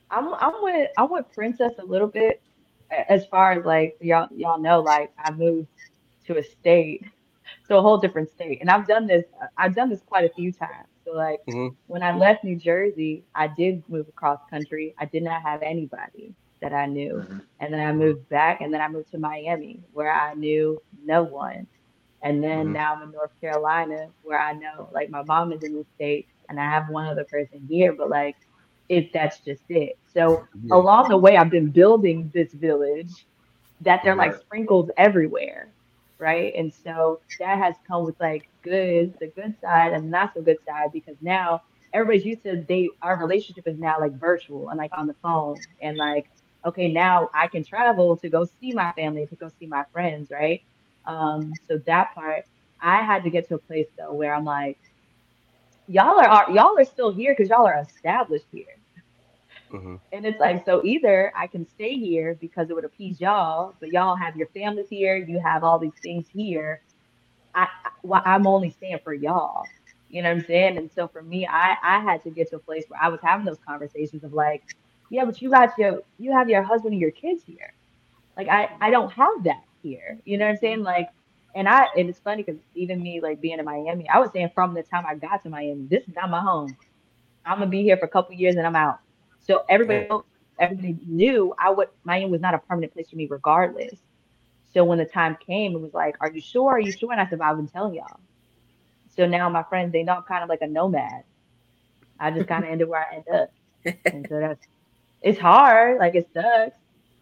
I'm 0.09 0.33
I'm 0.35 0.53
with 0.61 0.89
I'm 0.97 1.11
with 1.11 1.25
Princess 1.33 1.73
a 1.79 1.85
little 1.85 2.07
bit 2.07 2.41
as 3.09 3.25
far 3.27 3.53
as 3.53 3.65
like 3.65 3.97
y'all 4.01 4.27
y'all 4.35 4.59
know, 4.59 4.79
like 4.81 5.11
I 5.17 5.31
moved 5.31 5.67
to 6.25 6.37
a 6.37 6.43
state, 6.43 7.05
to 7.67 7.77
a 7.77 7.81
whole 7.81 7.97
different 7.97 8.29
state. 8.29 8.59
And 8.61 8.69
I've 8.69 8.87
done 8.87 9.07
this 9.07 9.25
I've 9.57 9.75
done 9.75 9.89
this 9.89 10.01
quite 10.01 10.25
a 10.25 10.33
few 10.33 10.51
times. 10.51 10.87
So 11.05 11.13
like 11.13 11.39
mm-hmm. 11.47 11.75
when 11.87 12.03
I 12.03 12.15
left 12.15 12.43
New 12.43 12.55
Jersey, 12.55 13.23
I 13.35 13.47
did 13.47 13.83
move 13.89 14.07
across 14.07 14.39
country. 14.49 14.93
I 14.97 15.05
did 15.05 15.23
not 15.23 15.41
have 15.41 15.61
anybody 15.61 16.33
that 16.61 16.73
I 16.73 16.85
knew. 16.85 17.15
Mm-hmm. 17.15 17.37
And 17.59 17.73
then 17.73 17.85
I 17.85 17.91
moved 17.93 18.27
back 18.29 18.61
and 18.61 18.73
then 18.73 18.81
I 18.81 18.87
moved 18.87 19.11
to 19.11 19.17
Miami 19.17 19.81
where 19.93 20.11
I 20.11 20.33
knew 20.33 20.81
no 21.03 21.23
one. 21.23 21.67
And 22.23 22.43
then 22.43 22.65
mm-hmm. 22.65 22.73
now 22.73 22.95
I'm 22.95 23.03
in 23.03 23.11
North 23.11 23.39
Carolina 23.39 24.07
where 24.23 24.39
I 24.39 24.53
know 24.53 24.89
like 24.93 25.09
my 25.09 25.23
mom 25.23 25.51
is 25.53 25.63
in 25.63 25.75
the 25.75 25.85
state 25.95 26.27
and 26.49 26.59
I 26.59 26.63
have 26.63 26.89
one 26.89 27.07
other 27.07 27.25
person 27.25 27.65
here, 27.69 27.93
but 27.93 28.09
like 28.09 28.35
if 28.89 29.11
that's 29.11 29.39
just 29.39 29.63
it. 29.69 29.97
So 30.13 30.47
yeah. 30.63 30.75
along 30.75 31.09
the 31.09 31.17
way 31.17 31.37
I've 31.37 31.49
been 31.49 31.69
building 31.69 32.31
this 32.33 32.53
village 32.53 33.25
that 33.81 34.01
they're 34.03 34.15
like 34.15 34.35
sprinkles 34.35 34.89
everywhere 34.97 35.69
right? 36.19 36.53
And 36.55 36.73
so 36.73 37.19
that 37.39 37.57
has 37.57 37.75
come 37.87 38.05
with 38.05 38.19
like 38.19 38.49
good, 38.63 39.13
the 39.19 39.27
good 39.27 39.55
side 39.61 39.93
and 39.93 40.09
not 40.09 40.33
so 40.33 40.41
good 40.41 40.57
side 40.65 40.91
because 40.91 41.15
now 41.21 41.61
everybody's 41.93 42.25
used 42.25 42.43
to 42.43 42.63
they 42.67 42.89
Our 43.01 43.17
relationship 43.17 43.67
is 43.67 43.77
now 43.77 43.99
like 43.99 44.13
virtual 44.13 44.69
and 44.69 44.77
like 44.77 44.91
on 44.97 45.07
the 45.07 45.15
phone 45.21 45.57
and 45.81 45.97
like 45.97 46.29
okay, 46.65 46.91
now 46.91 47.29
I 47.33 47.47
can 47.47 47.63
travel 47.63 48.17
to 48.17 48.29
go 48.29 48.45
see 48.59 48.73
my 48.73 48.91
family, 48.93 49.25
to 49.27 49.35
go 49.35 49.49
see 49.57 49.67
my 49.67 49.85
friends, 49.93 50.31
right? 50.31 50.61
Um, 51.05 51.53
so 51.69 51.77
that 51.85 52.13
part, 52.13 52.45
I 52.81 53.03
had 53.03 53.23
to 53.23 53.29
get 53.29 53.47
to 53.49 53.55
a 53.55 53.59
place 53.59 53.87
though 53.97 54.13
where 54.13 54.33
I'm 54.33 54.43
like, 54.43 54.77
y'all 55.87 56.19
are 56.19 56.51
y'all 56.51 56.77
are 56.77 56.85
still 56.85 57.13
here 57.13 57.33
because 57.33 57.49
y'all 57.49 57.67
are 57.67 57.79
established 57.79 58.47
here. 58.51 58.76
Mm-hmm. 59.71 59.95
And 60.11 60.25
it's 60.25 60.39
like, 60.39 60.65
so 60.65 60.83
either 60.83 61.31
I 61.35 61.47
can 61.47 61.67
stay 61.67 61.97
here 61.97 62.37
because 62.39 62.69
it 62.69 62.73
would 62.73 62.85
appease 62.85 63.19
y'all, 63.19 63.75
but 63.79 63.89
y'all 63.89 64.15
have 64.15 64.35
your 64.35 64.47
families 64.47 64.87
here, 64.89 65.17
you 65.17 65.39
have 65.39 65.63
all 65.63 65.79
these 65.79 65.97
things 66.01 66.25
here. 66.33 66.81
I, 67.53 67.67
well, 68.03 68.21
I'm 68.25 68.47
only 68.47 68.69
staying 68.69 68.99
for 69.03 69.13
y'all. 69.13 69.65
You 70.09 70.21
know 70.21 70.29
what 70.29 70.39
I'm 70.39 70.45
saying? 70.45 70.77
And 70.77 70.89
so 70.91 71.07
for 71.07 71.21
me, 71.21 71.45
I, 71.45 71.75
I 71.83 71.99
had 71.99 72.23
to 72.23 72.29
get 72.29 72.49
to 72.51 72.57
a 72.57 72.59
place 72.59 72.85
where 72.87 73.01
I 73.01 73.09
was 73.09 73.19
having 73.21 73.45
those 73.45 73.59
conversations 73.67 74.23
of 74.23 74.33
like, 74.33 74.63
yeah, 75.09 75.25
but 75.25 75.41
you 75.41 75.49
got 75.49 75.77
your, 75.77 76.01
you 76.17 76.31
have 76.31 76.49
your 76.49 76.63
husband 76.63 76.93
and 76.93 77.01
your 77.01 77.11
kids 77.11 77.43
here. 77.45 77.73
Like 78.37 78.47
I, 78.47 78.69
I 78.79 78.89
don't 78.89 79.11
have 79.11 79.43
that 79.43 79.63
here. 79.83 80.19
You 80.25 80.37
know 80.37 80.45
what 80.45 80.51
I'm 80.51 80.57
saying? 80.57 80.83
Like, 80.83 81.09
and 81.55 81.67
I, 81.67 81.87
and 81.97 82.07
it's 82.09 82.19
funny 82.19 82.43
because 82.43 82.61
even 82.75 83.01
me, 83.01 83.19
like 83.19 83.41
being 83.41 83.59
in 83.59 83.65
Miami, 83.65 84.07
I 84.07 84.19
was 84.19 84.29
saying 84.31 84.51
from 84.53 84.73
the 84.73 84.83
time 84.83 85.05
I 85.07 85.15
got 85.15 85.43
to 85.43 85.49
Miami, 85.49 85.87
this 85.89 86.07
is 86.07 86.15
not 86.15 86.29
my 86.29 86.39
home. 86.39 86.77
I'm 87.45 87.59
gonna 87.59 87.71
be 87.71 87.81
here 87.81 87.97
for 87.97 88.05
a 88.05 88.09
couple 88.09 88.35
years 88.35 88.55
and 88.55 88.67
I'm 88.67 88.75
out. 88.75 88.99
So 89.47 89.63
everybody 89.69 90.07
everybody 90.59 90.97
knew 91.05 91.53
I 91.57 91.69
would 91.69 91.87
Miami 92.03 92.29
was 92.31 92.41
not 92.41 92.53
a 92.53 92.59
permanent 92.59 92.93
place 92.93 93.09
for 93.09 93.15
me 93.15 93.27
regardless. 93.29 93.95
So 94.73 94.83
when 94.83 94.97
the 94.97 95.05
time 95.05 95.37
came, 95.45 95.73
it 95.75 95.81
was 95.81 95.93
like, 95.93 96.17
Are 96.19 96.29
you 96.29 96.41
sure? 96.41 96.73
Are 96.73 96.79
you 96.79 96.91
sure? 96.91 97.11
And 97.11 97.21
I 97.21 97.27
said, 97.27 97.39
well, 97.39 97.49
I've 97.49 97.57
been 97.57 97.67
telling 97.67 97.95
y'all. 97.95 98.19
So 99.15 99.25
now 99.25 99.49
my 99.49 99.63
friends, 99.63 99.91
they 99.91 100.03
know 100.03 100.13
I'm 100.13 100.23
kind 100.23 100.43
of 100.43 100.49
like 100.49 100.61
a 100.61 100.67
nomad. 100.67 101.23
I 102.19 102.31
just 102.31 102.47
kind 102.47 102.63
of 102.63 102.69
ended 102.69 102.87
where 102.87 103.05
I 103.09 103.15
end 103.15 103.25
up. 103.33 103.51
And 104.05 104.27
so 104.27 104.39
that's 104.39 104.67
it's 105.21 105.39
hard, 105.39 105.99
like 105.99 106.15
it 106.15 106.27
sucks. 106.33 106.75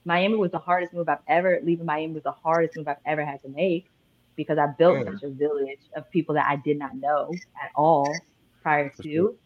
Miami 0.03 0.35
was 0.35 0.51
the 0.51 0.59
hardest 0.59 0.93
move 0.93 1.09
I've 1.09 1.19
ever 1.27 1.59
leaving 1.63 1.85
Miami 1.85 2.13
was 2.13 2.23
the 2.23 2.31
hardest 2.31 2.75
move 2.75 2.87
I've 2.87 2.97
ever 3.05 3.23
had 3.23 3.41
to 3.43 3.49
make 3.49 3.87
because 4.35 4.57
I 4.57 4.67
built 4.67 4.97
mm. 4.97 5.13
such 5.13 5.23
a 5.23 5.29
village 5.29 5.79
of 5.95 6.09
people 6.11 6.35
that 6.35 6.45
I 6.47 6.57
did 6.57 6.77
not 6.77 6.95
know 6.95 7.31
at 7.61 7.71
all 7.75 8.13
prior 8.61 8.91
to. 9.01 9.37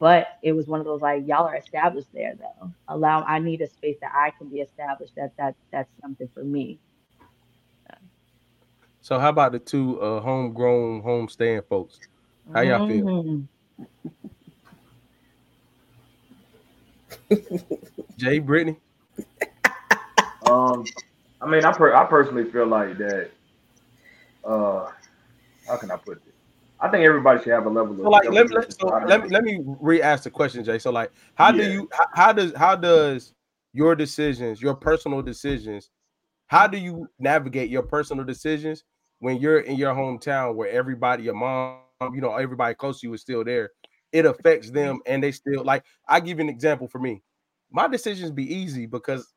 But 0.00 0.38
it 0.42 0.52
was 0.52 0.66
one 0.66 0.80
of 0.80 0.86
those 0.86 1.02
like 1.02 1.24
y'all 1.26 1.46
are 1.46 1.56
established 1.56 2.08
there 2.12 2.34
though. 2.34 2.72
Allow 2.88 3.22
I 3.22 3.38
need 3.38 3.60
a 3.60 3.68
space 3.68 3.98
that 4.00 4.10
I 4.14 4.30
can 4.30 4.48
be 4.48 4.60
established. 4.60 5.14
That 5.14 5.36
that 5.36 5.54
that's 5.70 5.90
something 6.00 6.28
for 6.34 6.42
me. 6.42 6.80
So 9.02 9.18
how 9.18 9.28
about 9.28 9.52
the 9.52 9.58
two 9.58 10.00
uh 10.00 10.20
homegrown 10.20 11.02
homestaying 11.02 11.66
folks? 11.68 12.00
How 12.52 12.62
y'all 12.62 12.88
feel? 12.88 13.04
Mm-hmm. 13.04 13.40
Jay 18.16 18.38
Brittany. 18.40 18.76
Um, 20.46 20.84
I 21.40 21.46
mean, 21.46 21.64
I 21.64 21.70
per- 21.70 21.94
I 21.94 22.04
personally 22.06 22.50
feel 22.50 22.66
like 22.66 22.98
that. 22.98 23.30
Uh, 24.44 24.90
how 25.68 25.76
can 25.76 25.92
I 25.92 25.96
put 25.96 26.24
this? 26.24 26.29
I 26.82 26.88
think 26.88 27.04
everybody 27.04 27.42
should 27.42 27.52
have 27.52 27.66
a 27.66 27.70
level 27.70 27.92
of. 27.92 27.98
So 27.98 28.08
like, 28.08 28.30
let 28.30 28.48
me 28.48 28.56
let, 28.56 28.72
so 28.72 28.86
let 29.06 29.22
me 29.22 29.28
let 29.28 29.44
me 29.44 29.60
re-ask 29.64 30.24
the 30.24 30.30
question, 30.30 30.64
Jay. 30.64 30.78
So 30.78 30.90
like, 30.90 31.12
how 31.34 31.52
yeah. 31.52 31.62
do 31.62 31.72
you 31.72 31.88
how 32.14 32.32
does 32.32 32.54
how 32.54 32.74
does 32.74 33.34
your 33.72 33.94
decisions, 33.94 34.62
your 34.62 34.74
personal 34.74 35.20
decisions, 35.22 35.90
how 36.46 36.66
do 36.66 36.78
you 36.78 37.06
navigate 37.18 37.70
your 37.70 37.82
personal 37.82 38.24
decisions 38.24 38.84
when 39.18 39.36
you're 39.36 39.60
in 39.60 39.76
your 39.76 39.94
hometown 39.94 40.54
where 40.54 40.70
everybody, 40.70 41.24
your 41.24 41.34
mom, 41.34 41.80
you 42.14 42.20
know, 42.20 42.34
everybody 42.34 42.74
close 42.74 43.00
to 43.00 43.08
you 43.08 43.14
is 43.14 43.20
still 43.20 43.44
there? 43.44 43.70
It 44.12 44.24
affects 44.24 44.70
them, 44.70 44.96
mm-hmm. 44.96 45.12
and 45.12 45.22
they 45.22 45.32
still 45.32 45.62
like. 45.62 45.84
I 46.08 46.18
give 46.20 46.38
you 46.38 46.44
an 46.44 46.48
example 46.48 46.88
for 46.88 46.98
me. 46.98 47.22
My 47.70 47.88
decisions 47.88 48.30
be 48.30 48.52
easy 48.52 48.86
because 48.86 49.32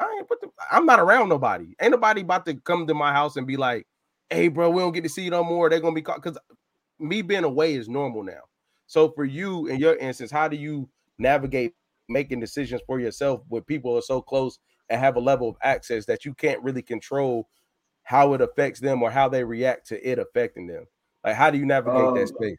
I 0.00 0.12
ain't 0.18 0.28
put 0.28 0.40
the, 0.40 0.48
I'm 0.70 0.86
not 0.86 0.98
around 0.98 1.28
nobody. 1.28 1.74
Ain't 1.80 1.92
nobody 1.92 2.22
about 2.22 2.44
to 2.46 2.54
come 2.54 2.86
to 2.88 2.94
my 2.94 3.12
house 3.12 3.36
and 3.36 3.46
be 3.46 3.56
like, 3.56 3.86
"Hey, 4.28 4.48
bro, 4.48 4.70
we 4.70 4.82
don't 4.82 4.92
get 4.92 5.04
to 5.04 5.08
see 5.08 5.22
you 5.22 5.30
no 5.30 5.44
more." 5.44 5.70
They're 5.70 5.80
gonna 5.80 5.94
be 5.94 6.02
caught 6.02 6.22
because 6.22 6.36
me 7.00 7.22
being 7.22 7.44
away 7.44 7.74
is 7.74 7.88
normal 7.88 8.22
now. 8.22 8.42
So 8.86 9.10
for 9.10 9.24
you, 9.24 9.66
in 9.66 9.78
your 9.78 9.96
instance, 9.96 10.30
how 10.30 10.48
do 10.48 10.56
you 10.56 10.88
navigate 11.18 11.74
making 12.08 12.40
decisions 12.40 12.82
for 12.86 13.00
yourself 13.00 13.42
when 13.48 13.62
people 13.62 13.96
are 13.96 14.02
so 14.02 14.20
close 14.20 14.58
and 14.88 15.00
have 15.00 15.16
a 15.16 15.20
level 15.20 15.48
of 15.48 15.56
access 15.62 16.06
that 16.06 16.24
you 16.24 16.34
can't 16.34 16.62
really 16.62 16.82
control 16.82 17.48
how 18.02 18.34
it 18.34 18.40
affects 18.40 18.80
them 18.80 19.02
or 19.02 19.10
how 19.10 19.28
they 19.28 19.44
react 19.44 19.86
to 19.88 20.08
it 20.08 20.18
affecting 20.18 20.66
them? 20.66 20.86
Like, 21.24 21.36
how 21.36 21.50
do 21.50 21.58
you 21.58 21.66
navigate 21.66 22.08
um, 22.08 22.14
that 22.14 22.28
space? 22.28 22.58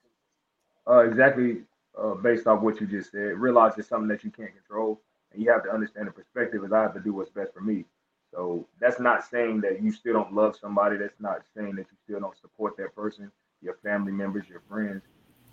Uh, 0.88 1.00
exactly 1.00 1.64
uh, 2.02 2.16
based 2.16 2.48
off 2.48 2.62
what 2.62 2.80
you 2.80 2.88
just 2.88 3.12
said. 3.12 3.38
Realize 3.38 3.74
it's 3.78 3.90
something 3.90 4.08
that 4.08 4.24
you 4.24 4.32
can't 4.32 4.54
control, 4.54 5.02
and 5.34 5.42
you 5.42 5.52
have 5.52 5.64
to 5.64 5.70
understand 5.70 6.08
the 6.08 6.12
perspective. 6.12 6.64
Is 6.64 6.72
I 6.72 6.82
have 6.82 6.94
to 6.94 7.00
do 7.00 7.14
what's 7.14 7.30
best 7.30 7.54
for 7.54 7.62
me. 7.62 7.86
So 8.34 8.66
that's 8.80 9.00
not 9.00 9.26
saying 9.26 9.60
that 9.62 9.84
you 9.84 9.92
still 9.92 10.14
don't 10.14 10.34
love 10.34 10.56
somebody. 10.56 10.98
That's 10.98 11.20
not 11.20 11.42
saying 11.56 11.76
that 11.76 11.88
you 11.92 11.98
still 12.06 12.22
don't 12.22 12.38
support 12.40 12.78
that 12.78 12.96
person 12.96 13.32
your 13.62 13.78
family 13.84 14.12
members, 14.12 14.48
your 14.50 14.62
friends. 14.70 15.04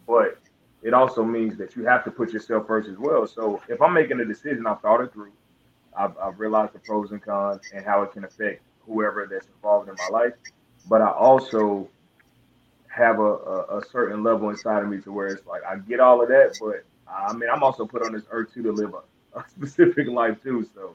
But 0.06 0.38
it 0.82 0.94
also 0.94 1.24
means 1.24 1.56
that 1.58 1.76
you 1.76 1.84
have 1.84 2.04
to 2.04 2.10
put 2.10 2.32
yourself 2.32 2.66
first 2.66 2.88
as 2.88 2.96
well. 2.98 3.26
So 3.26 3.60
if 3.68 3.82
I'm 3.82 3.92
making 3.92 4.20
a 4.20 4.24
decision, 4.24 4.66
I've 4.66 4.80
thought 4.80 5.00
it 5.00 5.12
through. 5.12 5.32
I've, 5.96 6.16
I've 6.18 6.38
realized 6.38 6.74
the 6.74 6.78
pros 6.78 7.10
and 7.10 7.22
cons 7.22 7.62
and 7.74 7.84
how 7.84 8.02
it 8.02 8.12
can 8.12 8.24
affect 8.24 8.62
whoever 8.86 9.28
that's 9.30 9.46
involved 9.46 9.88
in 9.88 9.96
my 9.96 10.18
life. 10.18 10.32
But 10.88 11.02
I 11.02 11.10
also 11.10 11.88
have 12.88 13.18
a, 13.18 13.22
a, 13.22 13.78
a, 13.78 13.84
certain 13.90 14.22
level 14.22 14.48
inside 14.50 14.82
of 14.82 14.88
me 14.88 15.00
to 15.00 15.12
where 15.12 15.28
it's 15.28 15.46
like 15.46 15.62
I 15.64 15.76
get 15.76 16.00
all 16.00 16.22
of 16.22 16.28
that, 16.28 16.58
but 16.60 16.84
I 17.06 17.32
mean 17.32 17.48
I'm 17.52 17.62
also 17.62 17.86
put 17.86 18.02
on 18.02 18.12
this 18.12 18.24
earth 18.30 18.52
too 18.52 18.62
to 18.62 18.72
live 18.72 18.94
a, 18.94 19.38
a 19.38 19.44
specific 19.50 20.08
life 20.08 20.42
too. 20.42 20.68
So 20.74 20.94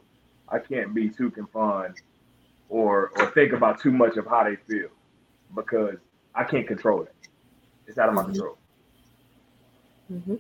I 0.50 0.60
can't 0.60 0.94
be 0.94 1.10
too 1.10 1.30
confined 1.30 2.02
or 2.70 3.12
or 3.18 3.32
think 3.32 3.54
about 3.54 3.80
too 3.80 3.92
much 3.92 4.18
of 4.18 4.26
how 4.26 4.44
they 4.44 4.56
feel 4.56 4.90
because 5.56 5.98
I 6.36 6.44
can't 6.44 6.68
control 6.68 7.04
it. 7.04 7.14
It's 7.88 7.98
out 7.98 8.10
of 8.10 8.16
my 8.16 8.24
control. 8.24 8.58
Mm-hmm. 10.12 10.36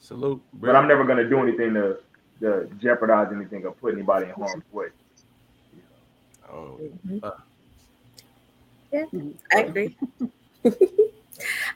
Salute. 0.00 0.42
But 0.54 0.76
I'm 0.76 0.88
never 0.88 1.04
gonna 1.04 1.28
do 1.28 1.40
anything 1.40 1.74
to 1.74 1.98
to 2.40 2.68
jeopardize 2.78 3.32
anything 3.34 3.64
or 3.64 3.72
put 3.72 3.94
anybody 3.94 4.26
in 4.26 4.32
harm's 4.32 4.64
way. 4.72 4.88
Oh. 6.48 6.78
Mm-hmm. 6.80 7.18
Uh. 7.22 7.30
Yeah, 8.92 9.04
I 9.52 9.60
agree. 9.62 9.96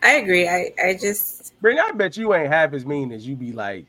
I 0.03 0.13
agree. 0.13 0.49
I, 0.49 0.73
I 0.83 0.95
just 0.95 1.61
bring. 1.61 1.79
I 1.79 1.93
bet 1.93 2.17
you 2.17 2.35
ain't 2.35 2.53
half 2.53 2.73
as 2.73 2.87
mean 2.87 3.13
as 3.13 3.27
you 3.27 3.37
be 3.37 3.53
like. 3.53 3.87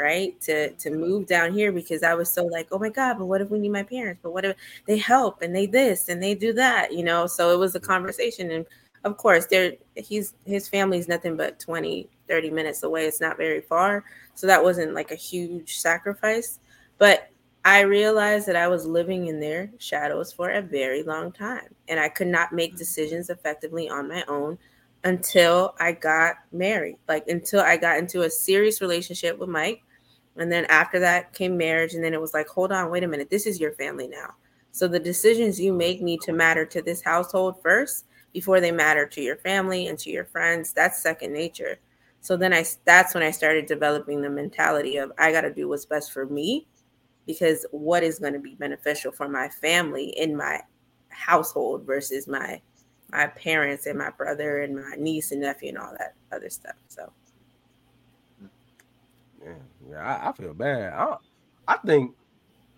right? 0.00 0.40
To 0.42 0.70
to 0.70 0.90
move 0.90 1.26
down 1.26 1.52
here 1.52 1.72
because 1.72 2.02
I 2.02 2.14
was 2.14 2.32
so 2.32 2.44
like, 2.46 2.68
oh 2.72 2.78
my 2.78 2.88
god, 2.88 3.18
but 3.18 3.26
what 3.26 3.40
if 3.40 3.50
we 3.50 3.58
need 3.58 3.72
my 3.72 3.82
parents? 3.82 4.20
But 4.22 4.32
what 4.32 4.44
if 4.44 4.56
they 4.86 4.98
help 4.98 5.42
and 5.42 5.54
they 5.54 5.66
this 5.66 6.08
and 6.08 6.22
they 6.22 6.34
do 6.34 6.52
that? 6.54 6.92
You 6.92 7.04
know. 7.04 7.26
So 7.26 7.52
it 7.52 7.58
was 7.58 7.74
a 7.74 7.80
conversation, 7.80 8.50
and 8.50 8.66
of 9.04 9.16
course, 9.16 9.46
there 9.46 9.74
he's 9.96 10.34
his 10.46 10.68
family's 10.68 11.08
nothing 11.08 11.36
but 11.36 11.60
20, 11.60 12.08
30 12.28 12.50
minutes 12.50 12.82
away. 12.82 13.06
It's 13.06 13.20
not 13.20 13.36
very 13.36 13.60
far. 13.60 14.04
So 14.34 14.46
that 14.46 14.62
wasn't 14.62 14.94
like 14.94 15.10
a 15.10 15.16
huge 15.16 15.76
sacrifice. 15.76 16.58
But 16.98 17.30
I 17.64 17.80
realized 17.80 18.46
that 18.48 18.56
I 18.56 18.68
was 18.68 18.86
living 18.86 19.26
in 19.26 19.38
their 19.38 19.70
shadows 19.78 20.32
for 20.32 20.50
a 20.50 20.62
very 20.62 21.02
long 21.02 21.30
time. 21.30 21.74
And 21.88 22.00
I 22.00 22.08
could 22.08 22.26
not 22.26 22.52
make 22.52 22.76
decisions 22.76 23.28
effectively 23.28 23.88
on 23.88 24.08
my 24.08 24.24
own 24.28 24.58
until 25.04 25.74
I 25.78 25.92
got 25.92 26.36
married, 26.52 26.96
like 27.08 27.26
until 27.28 27.60
I 27.60 27.76
got 27.76 27.98
into 27.98 28.22
a 28.22 28.30
serious 28.30 28.80
relationship 28.80 29.38
with 29.38 29.48
Mike. 29.48 29.82
And 30.40 30.50
then 30.50 30.64
after 30.64 30.98
that 30.98 31.34
came 31.34 31.56
marriage. 31.56 31.94
And 31.94 32.02
then 32.02 32.14
it 32.14 32.20
was 32.20 32.34
like, 32.34 32.48
hold 32.48 32.72
on, 32.72 32.90
wait 32.90 33.04
a 33.04 33.08
minute. 33.08 33.30
This 33.30 33.46
is 33.46 33.60
your 33.60 33.72
family 33.72 34.08
now. 34.08 34.34
So 34.72 34.88
the 34.88 34.98
decisions 34.98 35.60
you 35.60 35.72
make 35.72 36.00
need 36.00 36.20
to 36.22 36.32
matter 36.32 36.64
to 36.64 36.80
this 36.80 37.02
household 37.02 37.56
first 37.62 38.06
before 38.32 38.60
they 38.60 38.72
matter 38.72 39.06
to 39.06 39.20
your 39.20 39.36
family 39.36 39.88
and 39.88 39.98
to 39.98 40.10
your 40.10 40.24
friends. 40.24 40.72
That's 40.72 41.02
second 41.02 41.32
nature. 41.32 41.78
So 42.22 42.36
then 42.36 42.52
I 42.52 42.64
that's 42.84 43.14
when 43.14 43.22
I 43.22 43.30
started 43.30 43.66
developing 43.66 44.22
the 44.22 44.30
mentality 44.30 44.96
of 44.96 45.12
I 45.18 45.32
got 45.32 45.42
to 45.42 45.52
do 45.52 45.68
what's 45.68 45.86
best 45.86 46.12
for 46.12 46.26
me 46.26 46.66
because 47.26 47.66
what 47.70 48.02
is 48.02 48.18
going 48.18 48.34
to 48.34 48.38
be 48.38 48.54
beneficial 48.54 49.12
for 49.12 49.28
my 49.28 49.48
family 49.48 50.14
in 50.16 50.36
my 50.36 50.60
household 51.08 51.84
versus 51.84 52.26
my 52.26 52.60
my 53.10 53.26
parents 53.26 53.86
and 53.86 53.98
my 53.98 54.10
brother 54.10 54.62
and 54.62 54.76
my 54.76 54.94
niece 54.96 55.32
and 55.32 55.40
nephew 55.40 55.70
and 55.70 55.78
all 55.78 55.94
that 55.98 56.14
other 56.32 56.48
stuff. 56.48 56.76
So 56.88 57.12
yeah, 59.44 59.98
I, 59.98 60.28
I 60.28 60.32
feel 60.32 60.54
bad. 60.54 60.92
I, 60.92 61.16
I 61.66 61.76
think 61.78 62.14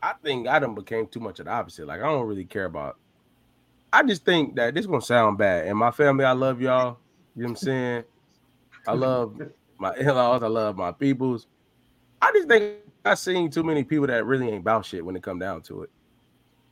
I 0.02 0.14
think 0.22 0.48
I 0.48 0.58
done 0.58 0.74
became 0.74 1.06
too 1.06 1.20
much 1.20 1.38
of 1.38 1.46
the 1.46 1.52
opposite. 1.52 1.86
Like 1.86 2.00
I 2.00 2.04
don't 2.04 2.26
really 2.26 2.44
care 2.44 2.64
about. 2.64 2.98
I 3.92 4.02
just 4.02 4.24
think 4.24 4.56
that 4.56 4.74
this 4.74 4.86
gonna 4.86 5.02
sound 5.02 5.38
bad. 5.38 5.66
And 5.66 5.78
my 5.78 5.90
family, 5.90 6.24
I 6.24 6.32
love 6.32 6.60
y'all. 6.60 6.98
You 7.36 7.42
know 7.42 7.48
what 7.48 7.50
I'm 7.50 7.56
saying? 7.56 8.04
I 8.86 8.94
love 8.94 9.40
my 9.78 9.94
in-laws. 9.98 10.42
I 10.42 10.48
love 10.48 10.76
my 10.76 10.92
peoples. 10.92 11.46
I 12.20 12.32
just 12.32 12.48
think 12.48 12.76
I 13.04 13.14
seen 13.14 13.50
too 13.50 13.62
many 13.62 13.84
people 13.84 14.06
that 14.06 14.24
really 14.24 14.48
ain't 14.48 14.60
about 14.60 14.86
shit 14.86 15.04
when 15.04 15.16
it 15.16 15.22
come 15.22 15.38
down 15.38 15.62
to 15.62 15.82
it. 15.82 15.90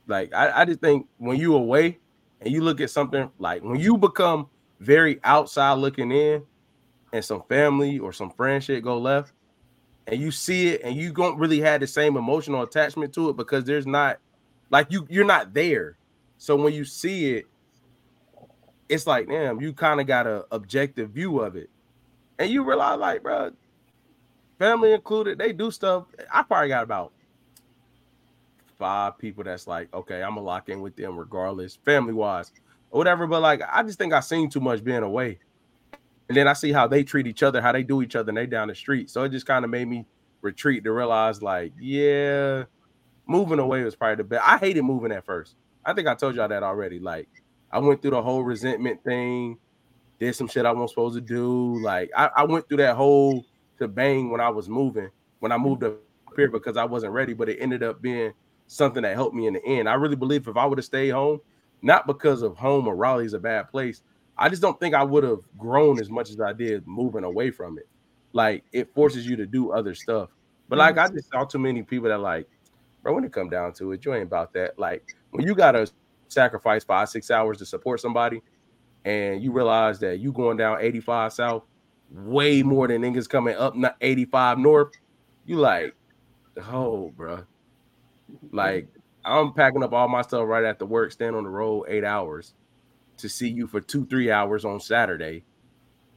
Like 0.07 0.35
I, 0.35 0.63
I 0.63 0.65
just 0.65 0.81
think 0.81 1.07
when 1.19 1.39
you 1.39 1.55
away 1.55 1.99
and 2.41 2.53
you 2.53 2.63
look 2.63 2.81
at 2.81 2.91
something 2.91 3.31
like 3.39 3.63
when 3.63 3.79
you 3.79 3.97
become 3.97 4.49
very 4.81 5.21
outside 5.25 5.75
looking 5.75 6.11
in, 6.11 6.43
and 7.13 7.25
some 7.25 7.43
family 7.49 7.99
or 7.99 8.13
some 8.13 8.31
friendship 8.31 8.85
go 8.85 8.99
left, 8.99 9.33
and 10.11 10.21
you 10.21 10.31
see 10.31 10.69
it 10.69 10.83
and 10.85 10.97
you 10.97 11.13
don't 11.13 11.39
really 11.39 11.61
have 11.61 11.81
the 11.81 11.87
same 11.87 12.17
emotional 12.17 12.63
attachment 12.63 13.13
to 13.15 13.31
it 13.31 13.37
because 13.37 13.65
there's 13.65 13.87
not 13.87 14.19
like 14.71 14.89
you 14.91 15.07
you're 15.09 15.25
not 15.25 15.55
there. 15.55 15.97
So 16.39 16.57
when 16.57 16.73
you 16.73 16.85
see 16.85 17.33
it, 17.33 17.47
it's 18.89 19.07
like 19.07 19.29
damn, 19.29 19.61
you 19.61 19.73
kind 19.73 20.01
of 20.01 20.07
got 20.07 20.27
an 20.27 20.43
objective 20.51 21.11
view 21.11 21.41
of 21.41 21.57
it 21.57 21.71
and 22.41 22.51
you 22.51 22.65
realize, 22.65 22.99
like, 22.99 23.23
bro, 23.23 23.53
family 24.59 24.93
included, 24.93 25.39
they 25.39 25.53
do 25.53 25.71
stuff. 25.71 26.07
I 26.33 26.43
probably 26.43 26.69
got 26.69 26.85
about 26.85 27.13
five 28.79 29.19
people 29.19 29.45
that's 29.45 29.67
like, 29.67 29.93
okay, 29.93 30.23
I'm 30.23 30.31
gonna 30.31 30.41
lock 30.41 30.71
in 30.71 30.81
with 30.81 30.97
them 30.97 31.19
regardless, 31.19 31.77
family 31.85 32.15
wise, 32.15 32.51
or 32.91 32.99
whatever. 32.99 33.27
But 33.27 33.43
like, 33.43 33.61
I 33.71 33.83
just 33.83 33.99
think 33.99 34.15
I 34.15 34.21
seen 34.21 34.49
too 34.49 34.61
much 34.61 34.83
being 34.83 35.03
away, 35.03 35.39
and 36.31 36.37
then 36.37 36.49
I 36.49 36.55
see 36.55 36.73
how 36.73 36.87
they 36.87 37.05
treat 37.05 37.27
each 37.27 37.43
other, 37.43 37.61
how 37.61 37.73
they 37.73 37.83
do 37.83 38.01
each 38.01 38.17
other, 38.17 38.31
and 38.31 38.39
they 38.39 38.47
down 38.47 38.69
the 38.69 38.75
street. 38.75 39.11
So 39.11 39.25
it 39.25 39.31
just 39.33 39.45
kind 39.45 39.67
of 39.67 39.71
made 39.71 39.89
me 39.89 40.07
retreat 40.41 40.83
to 40.85 40.93
realize, 40.93 41.43
like, 41.43 41.75
yeah, 41.79 42.65
moving 43.27 43.59
away 43.59 43.85
was 43.85 43.95
probably 43.95 44.17
the 44.17 44.25
best. 44.25 44.43
I 44.47 44.57
hated 44.57 44.83
moving 44.83 45.13
at 45.13 45.27
first. 45.27 45.57
I 45.85 45.93
think 45.93 46.09
I 46.09 46.15
told 46.15 46.37
y'all 46.37 46.49
that 46.49 46.63
already. 46.63 46.99
Like, 46.99 47.29
I 47.71 47.79
went 47.79 48.01
through 48.01 48.13
the 48.13 48.23
whole 48.23 48.43
resentment 48.43 49.05
thing 49.05 49.59
did 50.21 50.37
some 50.37 50.47
shit 50.47 50.67
I 50.67 50.71
wasn't 50.73 50.91
supposed 50.91 51.15
to 51.17 51.21
do. 51.21 51.83
Like 51.83 52.11
I, 52.17 52.31
I 52.37 52.45
went 52.45 52.69
through 52.69 52.77
that 52.79 52.95
whole 52.95 53.45
to 53.79 53.89
bang 53.89 54.31
when 54.31 54.41
I 54.41 54.51
was 54.51 54.69
moving, 54.69 55.09
when 55.41 55.51
I 55.51 55.57
moved 55.57 55.83
up 55.83 55.95
here 56.37 56.51
because 56.51 56.77
I 56.77 56.85
wasn't 56.85 57.15
ready, 57.15 57.33
but 57.33 57.49
it 57.49 57.59
ended 57.59 57.83
up 57.83 58.01
being 58.03 58.33
something 58.67 59.03
that 59.03 59.15
helped 59.15 59.35
me 59.35 59.47
in 59.47 59.55
the 59.55 59.65
end. 59.65 59.89
I 59.89 59.95
really 59.95 60.17
believe 60.17 60.47
if 60.47 60.57
I 60.57 60.67
would 60.67 60.79
have 60.79 60.85
stayed 60.85 61.09
home, 61.09 61.41
not 61.83 62.07
because 62.07 62.43
of 62.43 62.57
home 62.57 62.87
or 62.87 62.95
Raleigh's 62.95 63.33
a 63.33 63.39
bad 63.39 63.71
place, 63.71 64.03
I 64.41 64.49
just 64.49 64.63
don't 64.63 64.81
think 64.81 64.95
I 64.95 65.05
would 65.05 65.23
have 65.23 65.41
grown 65.59 66.01
as 66.01 66.09
much 66.09 66.31
as 66.31 66.41
I 66.41 66.55
did 66.55 66.87
moving 66.87 67.25
away 67.25 67.51
from 67.51 67.79
it. 67.79 67.87
Like 68.33 68.65
it 68.73 68.93
forces 68.95 69.27
you 69.27 69.37
to 69.37 69.45
do 69.45 69.71
other 69.71 69.95
stuff. 69.95 70.31
But 70.69 70.79
like 70.79 70.97
mm. 70.97 71.05
I 71.05 71.09
just 71.09 71.31
saw 71.31 71.45
too 71.45 71.59
many 71.59 71.83
people 71.83 72.09
that 72.09 72.21
like, 72.21 72.49
bro, 73.03 73.15
when 73.15 73.25
it 73.25 73.35
come 73.35 73.51
down 73.51 73.75
to 73.75 73.93
it, 73.93 74.03
you 74.05 74.15
ain't 74.15 74.23
about 74.23 74.55
that. 74.55 74.79
Like 74.79 75.15
when 75.31 75.47
you 75.47 75.55
gotta 75.55 75.91
sacrifice 76.29 76.85
five, 76.85 77.11
six 77.11 77.31
hours 77.31 77.59
to 77.59 77.67
support 77.67 78.01
somebody, 78.01 78.41
and 79.05 79.43
you 79.43 79.53
realize 79.53 79.99
that 80.01 80.21
you 80.21 80.33
going 80.33 80.57
down 80.57 80.79
85 80.81 81.33
south 81.35 81.63
way 82.11 82.63
more 82.63 82.89
than 82.89 83.03
niggas 83.03 83.29
coming 83.29 83.57
up 83.57 83.75
85 84.01 84.59
north, 84.59 84.93
you 85.45 85.57
like, 85.57 85.95
oh, 86.71 87.11
bro. 87.17 87.45
Like, 88.53 88.89
I'm 89.25 89.53
packing 89.53 89.83
up 89.83 89.93
all 89.93 90.09
my 90.09 90.23
stuff 90.23 90.47
right 90.47 90.65
after 90.65 90.87
work, 90.87 91.13
stand 91.13 91.37
on 91.37 91.45
the 91.45 91.51
road 91.51 91.87
eight 91.89 92.05
hours 92.05 92.55
to 93.23 93.29
see 93.29 93.49
you 93.49 93.67
for 93.67 93.81
two, 93.81 94.07
three 94.07 94.31
hours 94.31 94.65
on 94.65 94.81
Saturday, 94.81 95.45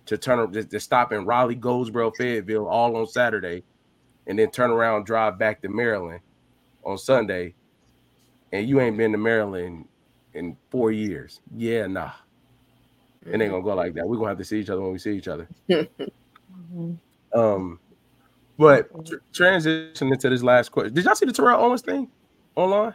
to 0.06 0.18
turn 0.18 0.40
up, 0.40 0.54
to, 0.54 0.64
to 0.64 0.80
stop 0.80 1.12
in 1.14 1.26
Raleigh, 1.26 1.56
Goldsboro, 1.56 2.12
Fayetteville, 2.12 2.68
all 2.68 2.96
on 2.98 3.08
Saturday, 3.08 3.64
and 4.28 4.38
then 4.40 4.52
turn 4.52 4.72
around, 4.72 5.06
drive 5.06 5.40
back 5.40 5.62
to 5.62 5.70
Maryland. 5.70 6.22
on 6.86 6.98
Sunday, 6.98 7.54
and 8.52 8.68
you 8.68 8.80
ain't 8.80 8.98
been 8.98 9.12
to 9.12 9.18
Maryland 9.18 9.88
in 10.34 10.58
four 10.70 10.92
years. 10.92 11.42
Yeah, 11.56 11.88
nah. 11.88 12.12
It 13.26 13.42
ain't 13.42 13.52
gonna 13.52 13.64
go 13.64 13.74
like 13.74 13.94
that. 13.94 14.08
We're 14.08 14.18
gonna 14.18 14.30
have 14.30 14.38
to 14.38 14.44
see 14.44 14.60
each 14.60 14.70
other 14.70 14.82
when 14.82 14.92
we 14.92 15.00
see 15.00 15.18
each 15.18 15.28
other. 15.28 15.48
Um, 17.36 17.80
but 18.60 18.90
tr- 19.08 19.16
transition 19.34 20.12
into 20.12 20.30
this 20.30 20.44
last 20.44 20.72
question. 20.72 20.94
Did 20.94 21.06
y'all 21.06 21.16
see 21.16 21.26
the 21.26 21.34
Terrell 21.34 21.60
Owens 21.60 21.82
thing 21.82 22.10
online? 22.56 22.94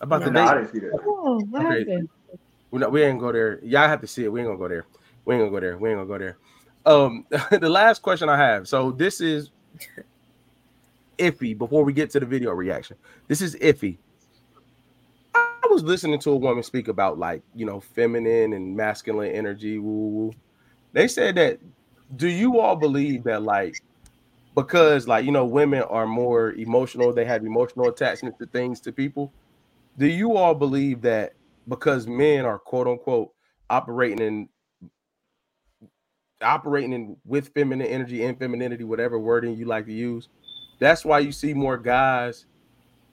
About 0.00 0.20
no, 0.20 0.26
the 0.26 0.32
date? 0.32 0.40
I 0.40 0.54
didn't 0.54 0.72
see 0.72 0.78
that. 0.80 0.98
Oh, 1.06 1.40
what 1.48 1.64
okay. 1.64 1.78
happened? 1.78 2.08
We, 2.70 2.80
not, 2.80 2.92
we 2.92 3.02
ain't 3.02 3.18
go 3.18 3.32
there. 3.32 3.60
Y'all 3.64 3.88
have 3.88 4.00
to 4.00 4.06
see 4.06 4.24
it. 4.24 4.32
We 4.32 4.40
ain't 4.40 4.48
gonna 4.48 4.58
go 4.58 4.68
there. 4.68 4.86
We 5.24 5.34
ain't 5.34 5.42
gonna 5.42 5.50
go 5.50 5.60
there. 5.60 5.78
We 5.78 5.90
ain't 5.90 5.98
gonna 5.98 6.08
go 6.08 6.18
there. 6.18 6.36
Um, 6.86 7.26
the 7.50 7.68
last 7.68 8.02
question 8.02 8.28
I 8.28 8.36
have. 8.36 8.68
So 8.68 8.90
this 8.90 9.20
is 9.20 9.50
iffy. 11.18 11.56
Before 11.56 11.84
we 11.84 11.92
get 11.92 12.10
to 12.10 12.20
the 12.20 12.26
video 12.26 12.52
reaction, 12.52 12.96
this 13.26 13.40
is 13.40 13.54
iffy. 13.56 13.98
I 15.34 15.68
was 15.70 15.82
listening 15.82 16.18
to 16.20 16.30
a 16.30 16.36
woman 16.36 16.62
speak 16.62 16.88
about 16.88 17.18
like 17.18 17.42
you 17.54 17.66
know 17.66 17.80
feminine 17.80 18.52
and 18.52 18.76
masculine 18.76 19.32
energy. 19.32 19.78
Woo 19.78 20.08
woo. 20.08 20.32
They 20.92 21.08
said 21.08 21.34
that. 21.36 21.58
Do 22.16 22.28
you 22.28 22.58
all 22.58 22.74
believe 22.74 23.24
that 23.24 23.42
like 23.42 23.82
because 24.58 25.06
like 25.06 25.24
you 25.24 25.30
know 25.30 25.44
women 25.44 25.82
are 25.82 26.06
more 26.06 26.52
emotional 26.52 27.12
they 27.12 27.24
have 27.24 27.44
emotional 27.44 27.88
attachment 27.88 28.36
to 28.38 28.46
things 28.46 28.80
to 28.80 28.90
people 28.90 29.32
do 29.98 30.06
you 30.06 30.36
all 30.36 30.54
believe 30.54 31.00
that 31.00 31.32
because 31.68 32.06
men 32.06 32.44
are 32.44 32.58
quote 32.58 32.86
unquote 32.86 33.32
operating 33.70 34.20
in 34.20 34.48
operating 36.40 36.92
in 36.92 37.16
with 37.24 37.48
feminine 37.48 37.86
energy 37.86 38.24
and 38.24 38.38
femininity 38.38 38.84
whatever 38.84 39.18
wording 39.18 39.56
you 39.56 39.64
like 39.64 39.86
to 39.86 39.92
use. 39.92 40.28
That's 40.78 41.04
why 41.04 41.18
you 41.18 41.32
see 41.32 41.52
more 41.52 41.76
guys 41.76 42.46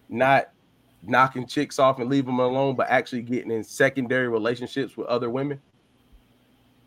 not 0.07 0.51
knocking 1.01 1.45
chicks 1.45 1.79
off 1.79 1.99
and 1.99 2.09
leave 2.09 2.25
them 2.25 2.39
alone 2.39 2.75
but 2.75 2.89
actually 2.89 3.21
getting 3.21 3.51
in 3.51 3.63
secondary 3.63 4.27
relationships 4.27 4.95
with 4.95 5.07
other 5.07 5.29
women. 5.29 5.59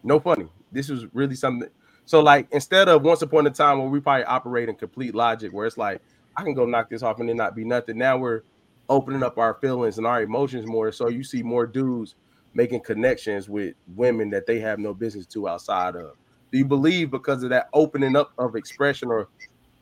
No 0.03 0.21
funny. 0.21 0.49
This 0.71 0.91
is 0.91 1.07
really 1.13 1.35
something 1.35 1.69
so 2.09 2.21
like 2.21 2.49
instead 2.53 2.89
of 2.89 3.03
once 3.03 3.21
upon 3.21 3.47
a 3.47 3.51
time 3.51 3.79
where 3.81 3.89
we 3.89 4.01
probably 4.01 4.25
operate 4.25 4.71
in 4.71 4.77
complete 4.77 5.15
logic, 5.15 5.53
where 5.53 5.67
it's 5.67 5.77
like 5.77 6.01
I 6.35 6.43
can 6.43 6.55
go 6.55 6.65
knock 6.65 6.89
this 6.89 7.03
off 7.03 7.21
and 7.21 7.29
then 7.29 7.37
not 7.37 7.55
be 7.55 7.65
nothing. 7.65 7.99
Now 7.99 8.17
we're 8.17 8.41
opening 8.89 9.23
up 9.23 9.39
our 9.39 9.55
feelings 9.55 9.99
and 9.99 10.07
our 10.07 10.23
emotions 10.23 10.67
more. 10.67 10.93
So 10.93 11.09
you 11.09 11.23
see 11.23 11.43
more 11.43 11.67
dudes 11.67 12.15
making 12.55 12.81
connections 12.81 13.49
with 13.49 13.75
women 13.95 14.31
that 14.31 14.47
they 14.47 14.59
have 14.61 14.79
no 14.79 14.95
business 14.95 15.27
to 15.27 15.49
outside 15.49 15.97
of. 15.97 16.13
Do 16.51 16.59
you 16.59 16.65
believe 16.65 17.11
because 17.11 17.43
of 17.43 17.51
that 17.51 17.69
opening 17.73 18.17
up 18.17 18.33
of 18.39 18.57
expression 18.57 19.09
or 19.09 19.29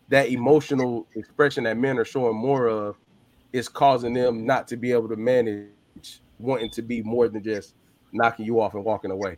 that 0.09 0.29
emotional 0.29 1.07
expression 1.15 1.65
that 1.65 1.77
men 1.77 1.99
are 1.99 2.05
showing 2.05 2.37
more 2.37 2.67
of 2.67 2.97
is 3.53 3.69
causing 3.69 4.13
them 4.13 4.45
not 4.45 4.69
to 4.69 4.77
be 4.77 4.93
able 4.93 5.09
to 5.09 5.17
manage 5.17 5.71
wanting 6.39 6.71
to 6.71 6.83
be 6.83 7.03
more 7.03 7.29
than 7.29 7.43
just 7.43 7.75
knocking 8.13 8.45
you 8.45 8.61
off 8.61 8.75
and 8.75 8.85
walking 8.85 9.11
away? 9.11 9.37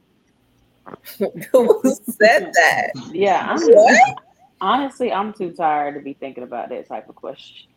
Who 1.52 1.82
said 2.20 2.50
that? 2.54 2.90
Yeah, 3.12 3.46
I'm 3.48 3.60
what? 3.60 4.16
honestly, 4.60 5.12
I'm 5.12 5.32
too 5.32 5.52
tired 5.52 5.94
to 5.94 6.00
be 6.00 6.14
thinking 6.14 6.44
about 6.44 6.70
that 6.70 6.88
type 6.88 7.08
of 7.08 7.14
question. 7.14 7.68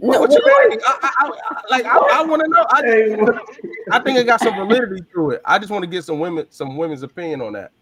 No, 0.00 0.20
what, 0.20 0.30
what 0.30 0.30
you 0.30 0.68
mean? 0.70 0.80
I, 0.86 1.10
I, 1.18 1.30
I, 1.50 1.62
like 1.70 1.84
I, 1.84 1.96
I 1.98 2.22
want 2.22 2.42
to 2.42 2.48
know. 2.48 2.64
I, 2.70 3.96
I 3.96 4.00
think 4.00 4.18
it 4.18 4.24
got 4.24 4.40
some 4.40 4.54
validity 4.54 5.02
to 5.14 5.30
it. 5.30 5.42
I 5.44 5.58
just 5.58 5.72
want 5.72 5.82
to 5.82 5.90
get 5.90 6.04
some 6.04 6.20
women, 6.20 6.46
some 6.50 6.76
women's 6.76 7.02
opinion 7.02 7.40
on 7.42 7.54
that. 7.54 7.72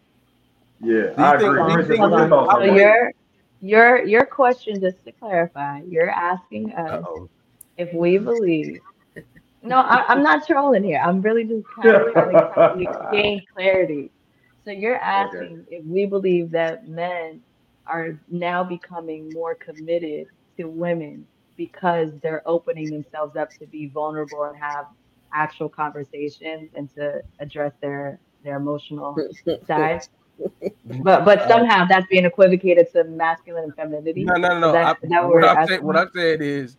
Yeah, 0.81 1.13
I 1.19 1.37
think, 1.39 1.57
agree. 1.57 1.85
Think, 1.85 2.01
so 2.01 2.63
your 2.63 3.13
your 3.61 4.05
your 4.05 4.25
question, 4.25 4.81
just 4.81 5.05
to 5.05 5.13
clarify, 5.13 5.83
you're 5.89 6.11
asking 6.11 6.73
us 6.73 7.05
Uh-oh. 7.05 7.29
if 7.77 7.93
we 7.93 8.17
believe. 8.19 8.81
No, 9.63 9.79
I, 9.79 10.13
am 10.13 10.23
not 10.23 10.47
trolling 10.47 10.85
here. 10.85 11.03
I'm 11.05 11.21
really 11.21 11.45
just 11.45 11.67
kind 11.75 11.97
of 11.97 12.13
trying 12.13 12.79
to 12.79 13.09
gain 13.13 13.43
clarity. 13.53 14.11
So 14.65 14.71
you're 14.71 14.97
asking 14.97 15.65
okay. 15.67 15.77
if 15.77 15.85
we 15.85 16.07
believe 16.07 16.51
that 16.53 16.89
men 16.89 17.43
are 17.87 18.19
now 18.29 18.65
becoming 18.65 19.31
more 19.33 19.55
committed 19.55 20.29
to 20.57 20.65
women 20.65 21.27
because 21.57 22.11
they're 22.23 22.43
opening 22.47 22.91
themselves 22.91 23.37
up 23.37 23.51
to 23.59 23.67
be 23.67 23.87
vulnerable 23.87 24.45
and 24.45 24.57
have 24.57 24.87
actual 25.33 25.69
conversations 25.69 26.71
and 26.75 26.93
to 26.95 27.23
address 27.41 27.73
their 27.81 28.19
their 28.45 28.57
emotional 28.57 29.17
side. 29.67 30.07
But 30.85 31.25
but 31.25 31.39
uh, 31.41 31.49
somehow 31.49 31.87
that's 31.87 32.07
being 32.09 32.25
equivocated 32.25 32.93
to 32.93 33.05
masculine 33.05 33.65
and 33.65 33.75
femininity. 33.75 34.25
No, 34.25 34.35
no, 34.35 34.59
no. 34.59 34.73
That, 34.73 34.99
I, 35.03 35.07
that 35.09 35.29
what, 35.29 35.45
I 35.45 35.67
said, 35.67 35.83
what 35.83 35.97
I 35.97 36.07
said 36.15 36.43
is, 36.43 36.77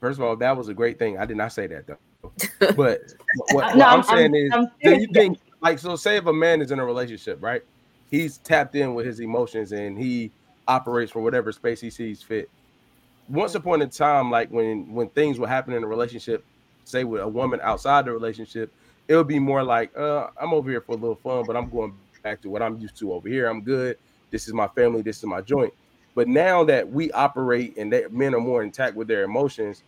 first 0.00 0.18
of 0.18 0.24
all, 0.24 0.36
that 0.36 0.56
was 0.56 0.68
a 0.68 0.74
great 0.74 0.98
thing. 0.98 1.18
I 1.18 1.26
did 1.26 1.36
not 1.36 1.52
say 1.52 1.66
that 1.66 1.86
though. 1.86 1.98
But 2.74 3.00
what, 3.52 3.76
no, 3.76 3.84
I'm, 3.84 3.98
I'm, 3.98 4.02
saying 4.04 4.34
is, 4.34 4.50
I'm 4.52 4.66
do 4.82 4.98
you 4.98 5.06
think 5.12 5.38
like 5.60 5.78
so 5.78 5.94
say 5.96 6.16
if 6.16 6.26
a 6.26 6.32
man 6.32 6.62
is 6.62 6.70
in 6.70 6.78
a 6.78 6.84
relationship, 6.84 7.42
right? 7.42 7.62
He's 8.10 8.38
tapped 8.38 8.74
in 8.74 8.94
with 8.94 9.06
his 9.06 9.20
emotions 9.20 9.72
and 9.72 9.98
he 9.98 10.30
operates 10.66 11.12
from 11.12 11.22
whatever 11.22 11.52
space 11.52 11.80
he 11.80 11.90
sees 11.90 12.22
fit. 12.22 12.48
Once 13.28 13.54
upon 13.54 13.80
a 13.82 13.86
time, 13.86 14.30
like 14.30 14.50
when 14.50 14.92
when 14.92 15.08
things 15.10 15.38
would 15.38 15.48
happen 15.48 15.74
in 15.74 15.82
a 15.82 15.86
relationship, 15.86 16.44
say 16.84 17.04
with 17.04 17.22
a 17.22 17.28
woman 17.28 17.60
outside 17.62 18.04
the 18.04 18.12
relationship, 18.12 18.72
it 19.08 19.16
would 19.16 19.28
be 19.28 19.38
more 19.38 19.62
like, 19.62 19.96
uh, 19.96 20.28
I'm 20.40 20.52
over 20.52 20.70
here 20.70 20.80
for 20.80 20.92
a 20.92 20.96
little 20.96 21.16
fun, 21.16 21.44
but 21.46 21.56
I'm 21.56 21.68
going 21.70 21.94
back 22.22 22.40
to 22.42 22.50
what 22.50 22.62
I'm 22.62 22.78
used 22.78 22.96
to 22.98 23.12
over 23.12 23.28
here. 23.28 23.48
I'm 23.48 23.62
good. 23.62 23.98
This 24.30 24.48
is 24.48 24.54
my 24.54 24.68
family, 24.68 25.02
this 25.02 25.18
is 25.18 25.24
my 25.24 25.40
joint. 25.40 25.72
But 26.14 26.28
now 26.28 26.64
that 26.64 26.88
we 26.88 27.10
operate 27.12 27.76
and 27.76 27.92
that 27.92 28.12
men 28.12 28.34
are 28.34 28.40
more 28.40 28.62
intact 28.62 28.96
with 28.96 29.08
their 29.08 29.24
emotions, 29.24 29.82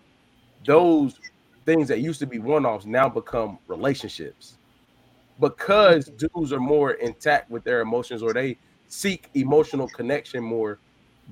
those 0.65 1.19
things 1.65 1.89
that 1.89 2.01
used 2.01 2.21
to 2.21 2.27
be 2.27 2.39
one-offs 2.39 2.87
now 2.87 3.09
become 3.09 3.59
relationships 3.69 4.59
because 5.41 6.07
dudes 6.07 6.53
are 6.53 6.61
more 6.61 6.93
intact 6.93 7.51
with 7.51 7.65
their 7.65 7.81
emotions 7.81 8.23
or 8.23 8.33
they 8.33 8.57
seek 8.89 9.31
emotional 9.35 9.89
connection 9.89 10.43
more 10.43 10.79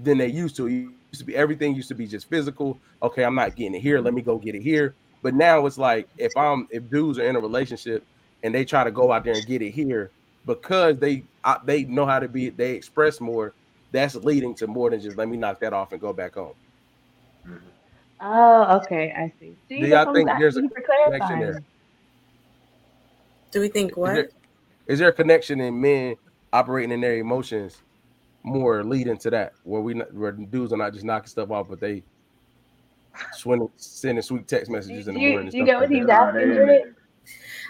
than 0.03 0.19
they 0.19 0.29
used 0.29 0.57
to. 0.57 0.93
It 1.15 1.19
used 1.19 1.21
to 1.21 1.27
be 1.27 1.37
everything 1.37 1.77
used 1.77 1.89
to 1.89 1.95
be 1.95 2.07
just 2.09 2.29
physical. 2.29 2.79
Okay, 3.01 3.25
I'm 3.25 3.37
not 3.37 3.55
getting 3.55 3.75
it 3.75 3.81
here. 3.81 4.01
Let 4.01 4.15
me 4.15 4.23
go 4.23 4.37
get 4.37 4.57
it 4.57 4.63
here. 4.63 4.95
But 5.23 5.35
now 5.35 5.65
it's 5.65 5.79
like 5.79 6.09
if 6.19 6.37
I'm 6.37 6.67
if 6.71 6.91
dudes 6.91 7.19
are 7.19 7.25
in 7.25 7.37
a 7.37 7.41
relationship 7.41 8.05
and 8.43 8.53
they 8.53 8.65
try 8.65 8.83
to 8.83 8.91
go 8.91 9.13
out 9.13 9.23
there 9.23 9.35
and 9.35 9.47
get 9.47 9.63
it 9.63 9.71
here 9.71 10.11
because 10.45 10.99
they 10.99 11.23
I, 11.45 11.59
they 11.65 11.85
know 11.85 12.05
how 12.05 12.19
to 12.19 12.27
be 12.27 12.49
they 12.49 12.73
express 12.73 13.21
more. 13.21 13.53
That's 13.93 14.17
leading 14.17 14.57
to 14.57 14.67
more 14.67 14.91
than 14.91 15.01
just 15.01 15.17
let 15.17 15.29
me 15.29 15.37
knock 15.37 15.61
that 15.61 15.73
off 15.73 15.93
and 15.93 16.01
go 16.01 16.13
back 16.13 16.35
home. 16.35 16.55
Oh, 18.21 18.79
okay, 18.79 19.13
I 19.17 19.33
see. 19.39 19.55
Do 19.69 19.75
you, 19.77 19.83
Do 19.83 19.87
y'all 19.89 20.13
think 20.13 20.29
there's 20.39 20.57
a 20.57 20.63
connection 20.63 21.39
there? 21.41 21.63
Do 23.53 23.61
we 23.61 23.69
think 23.69 23.97
what? 23.97 24.11
Is 24.11 24.17
there, 24.17 24.29
is 24.89 24.99
there 24.99 25.09
a 25.11 25.13
connection 25.13 25.61
in 25.61 25.81
men 25.81 26.17
operating 26.53 26.91
in 26.91 27.01
their 27.01 27.19
emotions 27.19 27.77
more 28.45 28.85
leading 28.85 29.17
to 29.19 29.31
that, 29.31 29.55
where 29.65 29.81
we 29.81 29.95
where 29.95 30.33
dudes 30.33 30.73
are 30.73 30.77
not 30.77 30.93
just 30.93 31.05
knocking 31.05 31.29
stuff 31.29 31.51
off, 31.51 31.69
but 31.69 31.81
they 31.81 32.05
sending 33.33 33.69
sending 33.77 34.23
sweet 34.23 34.47
text 34.47 34.71
messages 34.71 35.09
in 35.09 35.15
the 35.15 35.21
morning. 35.21 35.53
You, 35.53 35.61
you 35.61 35.67
get 35.67 35.81
what 35.81 35.91
he's 35.91 36.07
asking? 36.07 36.95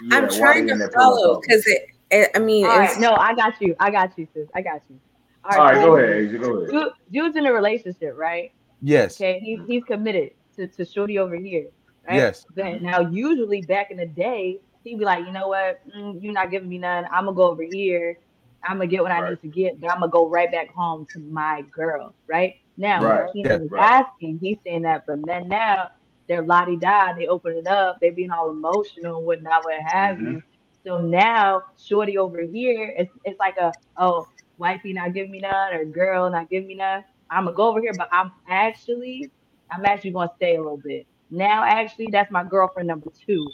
Yeah, 0.03 0.17
I'm 0.17 0.29
trying 0.29 0.67
to 0.67 0.91
follow 0.93 1.39
because 1.39 1.65
it, 1.65 1.87
it, 2.11 2.29
I 2.35 2.39
mean, 2.39 2.65
right, 2.65 2.99
no, 2.99 3.15
I 3.15 3.33
got 3.33 3.59
you. 3.61 3.75
I 3.79 3.89
got 3.89 4.17
you, 4.17 4.27
sis. 4.33 4.47
I 4.53 4.61
got 4.61 4.81
you. 4.89 4.99
All 5.45 5.51
right, 5.51 5.59
All 5.59 5.65
right 5.65 5.85
go 5.85 5.97
ahead, 5.97 6.09
Asia, 6.09 6.37
go 6.37 6.57
ahead. 6.63 6.91
dude's 7.11 7.35
in 7.37 7.45
a 7.45 7.53
relationship, 7.53 8.13
right? 8.17 8.51
Yes. 8.81 9.15
Okay, 9.15 9.39
he's 9.39 9.59
he's 9.67 9.83
committed 9.85 10.31
to, 10.57 10.67
to 10.67 10.85
Shorty 10.85 11.17
over 11.17 11.35
here. 11.35 11.67
Right? 12.07 12.17
Yes. 12.17 12.45
Then, 12.53 12.83
now, 12.83 12.99
usually 12.99 13.61
back 13.61 13.89
in 13.91 13.97
the 13.97 14.05
day, 14.05 14.59
he'd 14.83 14.99
be 14.99 15.05
like, 15.05 15.25
you 15.25 15.31
know 15.31 15.47
what, 15.47 15.81
mm, 15.95 16.21
you're 16.21 16.33
not 16.33 16.51
giving 16.51 16.69
me 16.69 16.77
none. 16.77 17.05
I'm 17.11 17.25
gonna 17.25 17.35
go 17.35 17.49
over 17.49 17.63
here. 17.63 18.19
I'm 18.65 18.77
gonna 18.77 18.87
get 18.87 19.03
what 19.03 19.11
right. 19.11 19.23
I 19.23 19.29
need 19.29 19.41
to 19.41 19.47
get, 19.47 19.79
but 19.79 19.91
I'm 19.91 19.99
gonna 19.99 20.11
go 20.11 20.27
right 20.27 20.51
back 20.51 20.73
home 20.73 21.05
to 21.13 21.19
my 21.19 21.63
girl. 21.71 22.13
Right 22.27 22.55
now, 22.77 23.03
right. 23.03 23.31
Keenan 23.31 23.63
yeah, 23.63 23.67
right. 23.69 24.05
asking, 24.05 24.39
he's 24.39 24.57
saying 24.65 24.81
that, 24.83 25.05
but 25.05 25.25
then 25.25 25.47
now 25.47 25.91
they're 26.27 26.41
lottie 26.41 26.77
da, 26.77 27.13
they 27.13 27.27
open 27.27 27.53
it 27.53 27.67
up, 27.67 27.99
they 28.01 28.09
being 28.09 28.31
all 28.31 28.49
emotional 28.49 29.17
and 29.17 29.25
whatnot, 29.25 29.63
what 29.63 29.79
have 29.81 30.17
mm-hmm. 30.17 30.33
you. 30.33 30.43
So 30.83 30.99
now, 30.99 31.63
shorty 31.77 32.17
over 32.17 32.41
here, 32.41 32.93
it's 32.97 33.11
it's 33.23 33.39
like 33.39 33.57
a 33.57 33.71
oh, 33.97 34.27
wifey 34.57 34.93
not 34.93 35.13
giving 35.13 35.31
me 35.31 35.39
none 35.39 35.73
or 35.73 35.85
girl 35.85 36.29
not 36.29 36.49
giving 36.49 36.67
me 36.67 36.75
none. 36.75 37.03
I'm 37.29 37.45
gonna 37.45 37.55
go 37.55 37.69
over 37.69 37.81
here, 37.81 37.93
but 37.97 38.09
I'm 38.11 38.31
actually, 38.47 39.31
I'm 39.71 39.85
actually 39.85 40.11
gonna 40.11 40.31
stay 40.35 40.55
a 40.55 40.61
little 40.61 40.77
bit. 40.77 41.07
Now, 41.31 41.63
actually, 41.63 42.07
that's 42.11 42.31
my 42.31 42.43
girlfriend 42.43 42.87
number 42.87 43.11
two. 43.25 43.47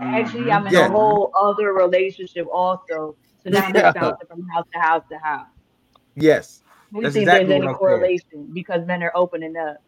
Actually, 0.00 0.50
I'm 0.50 0.66
in 0.66 0.72
yeah. 0.72 0.86
a 0.86 0.90
whole 0.90 1.32
other 1.40 1.72
relationship 1.72 2.46
also. 2.52 3.16
So 3.44 3.50
now 3.50 3.66
I'm 3.66 3.74
yeah. 3.74 3.92
bouncing 3.92 4.26
from 4.28 4.48
house 4.48 4.66
to 4.72 4.78
house 4.78 5.02
to 5.10 5.18
house. 5.18 5.46
Yes. 6.16 6.62
We 6.92 7.02
That's 7.02 7.14
think 7.14 7.24
exactly 7.24 7.48
there's 7.48 7.64
any 7.64 7.74
correlation 7.74 8.28
saying. 8.32 8.50
because 8.52 8.86
men 8.86 9.02
are 9.02 9.12
opening 9.14 9.56
up 9.56 9.82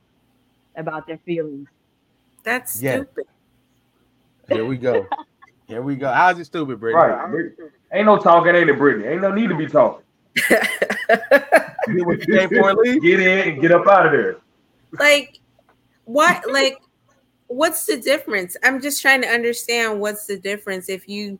about 0.77 1.07
their 1.07 1.19
feelings. 1.19 1.69
That's 2.43 2.83
yeah. 2.83 2.97
stupid. 2.97 3.25
Here 4.49 4.67
we 4.67 4.77
go. 4.77 5.07
Here 5.67 5.83
we 5.83 5.97
go. 5.97 6.13
How's 6.13 6.39
it 6.39 6.45
stupid, 6.45 6.79
Brittany? 6.79 7.03
Right. 7.03 7.53
Ain't 7.93 8.07
no 8.07 8.19
talking, 8.19 8.55
ain't 8.55 8.71
it, 8.71 8.79
Brittany? 8.79 9.07
Ain't 9.09 9.23
no 9.23 9.33
need 9.33 9.49
to 9.49 9.57
be 9.57 9.67
talking. 9.67 10.05
get 10.49 12.07
what 12.07 12.27
you 12.27 12.39
came 12.39 12.49
for, 12.49 12.75
Lee. 12.75 13.01
Get 13.01 13.21
in 13.21 13.49
and 13.49 13.61
get 13.61 13.73
up 13.73 13.87
out 13.87 14.07
of 14.07 14.13
there. 14.13 14.37
Like 14.99 15.39
what 16.05 16.43
like 16.51 16.79
what's 17.49 17.87
the 17.87 17.97
difference? 17.97 18.57
I'm 18.65 18.81
just 18.81 19.03
trying 19.03 19.23
to 19.23 19.29
understand 19.29 20.01
what's 20.01 20.27
the 20.27 20.39
difference 20.39 20.89
if 20.89 21.09
you 21.09 21.39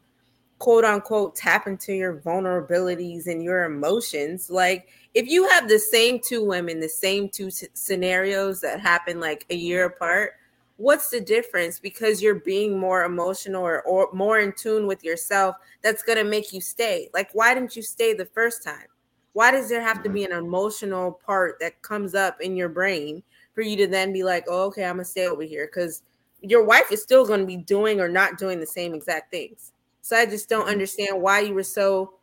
quote 0.59 0.85
unquote 0.85 1.37
tap 1.37 1.67
into 1.67 1.93
your 1.93 2.19
vulnerabilities 2.19 3.27
and 3.27 3.43
your 3.43 3.65
emotions. 3.65 4.51
Like 4.51 4.89
if 5.15 5.29
you 5.29 5.49
have 5.49 5.69
the 5.69 5.79
same 5.79 6.21
two 6.21 6.45
women, 6.45 6.81
the 6.81 6.89
same 6.89 7.29
two 7.29 7.51
t- 7.51 7.69
scenarios 7.75 8.61
that 8.61 8.81
happen 8.81 9.21
like 9.21 9.47
a 9.51 9.55
year 9.55 9.87
apart, 9.87 10.35
what's 10.77 11.11
the 11.11 11.21
difference? 11.21 11.79
Because 11.79 12.23
you're 12.23 12.37
being 12.37 12.79
more 12.79 13.05
emotional 13.05 13.63
or, 13.63 13.83
or 13.83 14.09
more 14.13 14.41
in 14.41 14.53
tune 14.53 14.87
with 14.87 15.05
yourself 15.05 15.57
that's 15.83 16.03
going 16.03 16.19
to 16.19 16.25
make 16.25 16.53
you 16.53 16.61
stay. 16.61 17.09
Like 17.13 17.31
why 17.33 17.55
didn't 17.55 17.77
you 17.77 17.83
stay 17.83 18.15
the 18.15 18.27
first 18.27 18.63
time? 18.65 18.87
Why 19.35 19.51
does 19.51 19.69
there 19.69 19.83
have 19.83 20.03
to 20.03 20.09
mm-hmm. 20.09 20.15
be 20.15 20.25
an 20.25 20.33
emotional 20.33 21.21
part 21.25 21.59
that 21.61 21.83
comes 21.83 22.15
up 22.15 22.41
in 22.41 22.57
your 22.57 22.71
brain 22.71 23.23
for 23.57 23.63
you 23.63 23.77
to 23.77 23.89
then 23.89 24.13
be 24.13 24.23
like 24.23 24.45
oh 24.49 24.67
okay 24.67 24.85
i'm 24.85 24.97
going 24.97 25.05
to 25.05 25.11
stay 25.11 25.27
over 25.27 25.43
here 25.43 25.67
because 25.67 26.03
your 26.43 26.63
wife 26.63 26.93
is 26.93 27.03
still 27.03 27.27
going 27.27 27.41
to 27.41 27.47
be 27.47 27.57
doing 27.57 28.01
or 28.01 28.09
not 28.09 28.39
doing 28.39 28.61
the 28.61 28.67
same 28.67 28.95
exact 28.95 29.33
things 29.33 29.73
so 30.07 30.17
i 30.17 30.27
just 30.27 30.49
don't 30.49 30.63
mm-hmm. 30.63 30.71
understand 30.71 31.21
why 31.21 31.41
you 31.41 31.55
were 31.55 31.63
so 31.63 32.15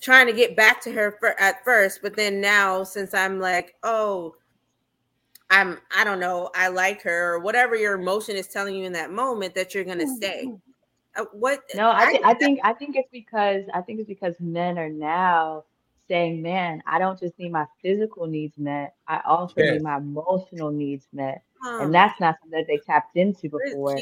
trying 0.00 0.26
to 0.26 0.32
get 0.32 0.54
back 0.56 0.80
to 0.82 0.92
her 0.92 1.16
for, 1.18 1.38
at 1.40 1.64
first 1.64 2.00
but 2.02 2.16
then 2.16 2.40
now 2.40 2.82
since 2.82 3.14
i'm 3.14 3.40
like 3.40 3.74
oh 3.82 4.34
I'm 5.50 5.78
I 5.96 6.04
don't 6.04 6.20
know, 6.20 6.50
I 6.54 6.68
like 6.68 7.02
her 7.02 7.34
or 7.34 7.38
whatever 7.38 7.76
your 7.76 7.94
emotion 7.94 8.34
is 8.34 8.48
telling 8.48 8.74
you 8.74 8.86
in 8.86 8.92
that 8.94 9.12
moment 9.12 9.54
that 9.54 9.74
you're 9.74 9.84
gonna 9.84 10.06
stay. 10.16 10.50
Uh, 11.16 11.24
what 11.32 11.60
no, 11.76 11.92
I, 11.92 12.10
th- 12.10 12.22
I, 12.24 12.30
I 12.30 12.34
think 12.34 12.60
I 12.64 12.72
think 12.72 12.96
it's 12.96 13.10
because 13.12 13.62
I 13.72 13.80
think 13.82 14.00
it's 14.00 14.08
because 14.08 14.34
men 14.40 14.78
are 14.78 14.88
now 14.88 15.64
saying, 16.08 16.42
Man, 16.42 16.82
I 16.86 16.98
don't 16.98 17.18
just 17.18 17.38
need 17.38 17.52
my 17.52 17.66
physical 17.82 18.26
needs 18.26 18.58
met, 18.58 18.94
I 19.06 19.20
also 19.24 19.54
yes. 19.58 19.74
need 19.74 19.82
my 19.82 19.98
emotional 19.98 20.70
needs 20.70 21.06
met. 21.12 21.42
And 21.64 21.94
that's 21.94 22.18
not 22.20 22.36
something 22.40 22.58
that 22.58 22.66
they 22.66 22.78
tapped 22.84 23.16
into 23.16 23.48
before. 23.48 23.96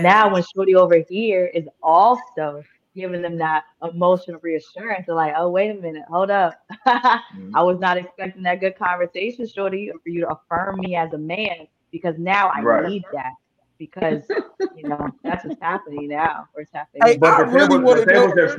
Now 0.00 0.32
when 0.32 0.42
Shorty 0.54 0.74
over 0.74 1.04
here 1.08 1.46
is 1.46 1.66
also 1.82 2.62
giving 2.94 3.22
them 3.22 3.38
that 3.38 3.64
emotional 3.82 4.38
reassurance. 4.42 5.06
They're 5.06 5.14
like, 5.14 5.34
oh, 5.36 5.50
wait 5.50 5.70
a 5.70 5.80
minute, 5.80 6.04
hold 6.08 6.30
up. 6.30 6.54
mm-hmm. 6.86 7.56
I 7.56 7.62
was 7.62 7.78
not 7.80 7.96
expecting 7.96 8.42
that 8.42 8.60
good 8.60 8.76
conversation, 8.78 9.46
Shorty, 9.46 9.90
for 10.02 10.08
you 10.08 10.20
to 10.20 10.28
affirm 10.28 10.80
me 10.80 10.94
as 10.96 11.12
a 11.12 11.18
man 11.18 11.66
because 11.90 12.14
now 12.18 12.50
I 12.54 12.60
right. 12.60 12.88
need 12.88 13.04
that. 13.12 13.32
Because 13.78 14.22
you 14.76 14.88
know 14.88 15.08
that's 15.24 15.44
what's 15.44 15.60
happening 15.60 16.06
now. 16.06 16.46
Or 16.54 16.62
it's 16.62 16.70
happening. 16.72 17.02
Hey, 17.04 17.16
but 17.16 17.38
the, 17.38 17.44
really 17.46 17.78
tables, 17.78 17.94
the, 17.94 18.06
tables 18.06 18.34
have, 18.36 18.56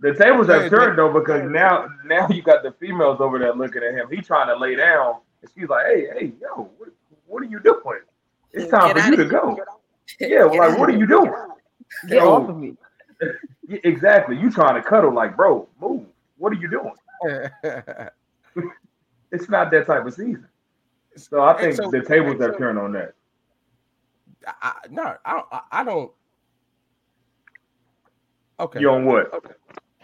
the 0.00 0.14
tables 0.14 0.46
have 0.46 0.70
turned 0.70 0.98
though 0.98 1.12
because 1.12 1.42
now 1.50 1.86
now 2.06 2.26
you 2.30 2.40
got 2.40 2.62
the 2.62 2.72
females 2.80 3.20
over 3.20 3.38
there 3.38 3.54
looking 3.54 3.82
at 3.82 3.92
him. 3.92 4.08
He 4.10 4.22
trying 4.22 4.46
to 4.46 4.56
lay 4.56 4.74
down, 4.74 5.16
and 5.42 5.50
she's 5.54 5.68
like, 5.68 5.84
"Hey, 5.84 6.06
hey, 6.18 6.32
yo, 6.40 6.70
what, 6.78 6.88
what 7.32 7.42
are 7.42 7.46
you 7.46 7.60
doing? 7.60 8.00
It's 8.52 8.70
time 8.70 8.94
Get 8.94 9.04
for 9.04 9.10
you 9.10 9.16
to 9.16 9.24
go." 9.24 9.58
Yeah, 10.20 10.44
well, 10.44 10.68
like, 10.68 10.78
what 10.78 10.90
are 10.90 10.98
you 10.98 11.06
doing? 11.06 11.32
Get 12.08 12.22
off 12.22 12.48
of 12.48 12.58
me 12.58 12.76
exactly. 13.68 14.36
You 14.36 14.50
trying 14.50 14.74
to 14.74 14.86
cuddle 14.86 15.12
like, 15.12 15.36
bro, 15.36 15.68
move. 15.80 16.06
What 16.38 16.52
are 16.52 16.56
you 16.56 16.68
doing? 16.68 16.92
it's 19.30 19.48
not 19.48 19.70
that 19.70 19.86
type 19.86 20.06
of 20.06 20.12
season. 20.12 20.46
So 21.16 21.42
I 21.42 21.60
think 21.60 21.76
so, 21.76 21.90
the 21.90 22.02
tables 22.02 22.40
have 22.40 22.52
so, 22.52 22.58
turned 22.58 22.78
on 22.78 22.92
that. 22.92 23.14
I, 24.46 24.72
no, 24.90 25.16
I 25.24 25.32
don't. 25.32 25.46
I 25.70 25.84
don't. 25.84 26.10
Okay. 28.58 28.80
You 28.80 28.90
on 28.90 29.04
what? 29.04 29.32
Okay. 29.32 29.54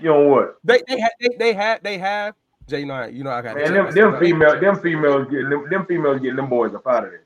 You 0.00 0.12
on 0.12 0.30
what? 0.30 0.58
They 0.64 0.82
they 0.86 1.00
had 1.00 1.10
they, 1.20 1.28
they 1.38 1.52
had 1.54 1.82
they 1.82 1.98
have 1.98 2.34
Jay. 2.68 2.80
You 2.80 2.86
know 2.86 3.06
you 3.06 3.24
know 3.24 3.30
I 3.30 3.42
got. 3.42 3.60
And 3.60 3.74
them, 3.74 3.90
them 3.92 4.18
female 4.20 4.60
them 4.60 4.80
females 4.80 5.26
getting 5.30 5.50
them, 5.50 5.68
them 5.70 5.86
females 5.86 6.20
getting 6.20 6.36
them 6.36 6.48
boys 6.48 6.74
up 6.74 6.86
out 6.86 7.04
of 7.04 7.10
there. 7.10 7.24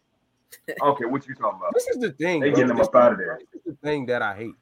Okay, 0.82 1.07
what 1.07 1.26
you 1.26 1.34
talking 1.34 1.59
about? 1.59 1.72
This 1.74 1.86
is 1.88 1.99
the 1.99 2.12
thing. 2.12 2.40
They 2.40 2.51
getting 2.51 2.68
them 2.68 2.80
up 2.80 2.95
out 2.95 3.12
of 3.12 3.18
there. 3.18 3.38
This 3.53 3.62
is 3.64 3.74
the 3.80 3.86
thing 3.86 4.05
that 4.07 4.20
I 4.20 4.36
hate. 4.36 4.55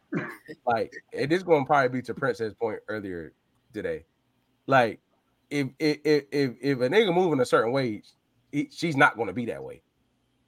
like, 0.64 0.92
it 1.12 1.32
is 1.32 1.42
going 1.42 1.64
to 1.64 1.66
probably 1.66 1.88
be 1.88 2.02
to 2.02 2.14
Princess 2.14 2.54
point 2.54 2.78
earlier 2.88 3.32
today. 3.74 4.04
Like, 4.66 5.00
if 5.50 5.68
if 5.78 5.98
if 6.04 6.54
if 6.60 6.80
a 6.80 6.88
nigga 6.88 7.12
moving 7.12 7.40
a 7.40 7.44
certain 7.44 7.72
way, 7.72 8.02
he, 8.52 8.68
she's 8.70 8.96
not 8.96 9.16
going 9.16 9.26
to 9.26 9.32
be 9.32 9.46
that 9.46 9.62
way. 9.62 9.82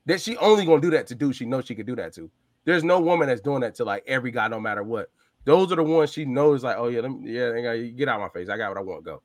That 0.07 0.21
she 0.21 0.37
only 0.37 0.65
going 0.65 0.81
to 0.81 0.87
do 0.87 0.97
that 0.97 1.09
to 1.09 1.15
do 1.15 1.33
she 1.33 1.45
knows 1.45 1.67
she 1.67 1.75
could 1.75 1.87
do 1.87 1.97
that 1.97 2.15
to. 2.15 2.31
There's 2.65 2.85
no 2.85 3.01
woman 3.01 3.29
that's 3.29 3.41
doing 3.41 3.61
that 3.63 3.75
to 3.77 3.85
like 3.85 4.05
every 4.07 4.31
guy, 4.31 4.49
no 4.49 4.61
matter 4.61 4.83
what. 4.85 5.11
Those 5.45 5.73
are 5.73 5.77
the 5.77 5.83
ones 5.83 6.13
she 6.13 6.25
knows, 6.25 6.63
like, 6.63 6.77
oh 6.79 6.87
yeah, 6.87 7.01
me, 7.01 7.33
yeah, 7.33 7.77
get 7.77 8.09
out 8.09 8.21
of 8.21 8.23
my 8.23 8.29
face. 8.29 8.49
I 8.49 8.57
got 8.57 8.69
what 8.69 8.79
I 8.79 8.83
want 8.83 9.05
go. 9.05 9.23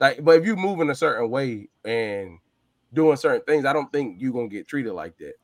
Like, 0.00 0.24
but 0.24 0.36
if 0.36 0.46
you 0.46 0.56
move 0.56 0.80
in 0.80 0.90
a 0.90 0.94
certain 0.94 1.30
way 1.30 1.68
and 1.84 2.38
doing 2.92 3.16
certain 3.16 3.42
things, 3.42 3.64
I 3.64 3.72
don't 3.72 3.92
think 3.92 4.20
you're 4.20 4.32
gonna 4.32 4.48
get 4.48 4.68
treated 4.68 4.92
like 4.92 5.16
that. 5.18 5.34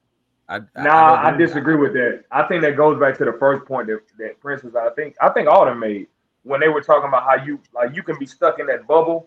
I, 0.48 0.61
nah, 0.82 1.14
I, 1.14 1.32
I 1.32 1.36
disagree 1.36 1.76
with 1.76 1.92
that. 1.92 2.24
I 2.32 2.42
think 2.42 2.62
that 2.62 2.76
goes 2.76 2.98
back 2.98 3.16
to 3.18 3.24
the 3.24 3.36
first 3.38 3.64
point 3.66 3.86
that, 3.86 4.01
that 4.18 4.40
Prince 4.40 4.64
was. 4.64 4.74
I 4.74 4.90
think 4.96 5.14
I 5.20 5.28
think 5.28 5.48
them 5.48 5.78
made 5.78 6.09
when 6.42 6.61
they 6.61 6.68
were 6.68 6.80
talking 6.80 7.09
about 7.09 7.22
how 7.22 7.44
you 7.44 7.61
like 7.72 7.94
you 7.94 8.03
can 8.03 8.18
be 8.18 8.26
stuck 8.26 8.59
in 8.59 8.66
that 8.66 8.86
bubble 8.86 9.26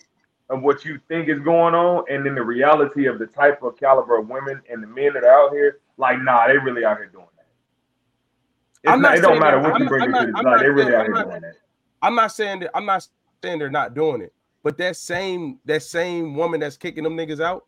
of 0.50 0.62
what 0.62 0.84
you 0.84 1.00
think 1.08 1.30
is 1.30 1.40
going 1.40 1.74
on, 1.74 2.04
and 2.10 2.26
then 2.26 2.36
the 2.36 2.44
reality 2.44 3.06
of 3.06 3.20
the 3.20 3.28
type 3.28 3.64
of 3.64 3.78
caliber 3.78 4.18
of 4.18 4.28
women 4.28 4.62
and 4.70 4.84
the 4.84 4.88
men 4.88 5.14
that 5.14 5.24
are 5.24 5.46
out 5.46 5.54
here. 5.54 5.80
Like, 5.98 6.22
nah, 6.22 6.48
they 6.48 6.58
really 6.58 6.84
out 6.84 6.98
here 6.98 7.08
doing 7.08 7.26
that. 7.38 8.92
It's 8.92 9.02
not, 9.02 9.18
it 9.18 9.22
don't 9.22 9.40
matter 9.40 9.60
what 9.60 9.80
you 9.80 9.88
bring 9.88 10.12
to 10.12 10.32
the 10.36 10.42
like 10.44 10.60
they 10.60 10.70
really 10.70 10.94
out 10.94 11.06
here 11.06 11.14
doing 11.14 11.42
that. 11.42 11.56
I'm 12.02 12.16
not 12.16 12.34
saying 12.34 12.60
that. 12.62 12.72
I'm 12.76 12.86
not 12.86 13.08
saying 13.42 13.60
they're 13.60 13.70
not 13.70 13.94
doing 13.94 14.22
it, 14.22 14.34
but 14.64 14.78
that 14.78 14.96
same 14.96 15.60
that 15.66 15.84
same 15.84 16.36
woman 16.36 16.60
that's 16.60 16.78
kicking 16.78 17.04
them 17.04 17.16
niggas 17.16 17.40
out 17.40 17.66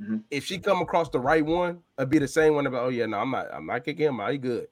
Mm-hmm. 0.00 0.18
If 0.30 0.44
she 0.44 0.58
come 0.58 0.80
across 0.80 1.10
the 1.10 1.20
right 1.20 1.44
one, 1.44 1.80
it'd 1.98 2.10
be 2.10 2.18
the 2.18 2.28
same 2.28 2.54
one 2.54 2.66
about, 2.66 2.84
oh 2.84 2.88
yeah, 2.88 3.06
no, 3.06 3.18
I'm 3.18 3.30
not, 3.30 3.46
I'm 3.52 3.66
not 3.66 3.84
kicking 3.84 4.06
him 4.06 4.20
out. 4.20 4.32
He 4.32 4.38
good. 4.38 4.66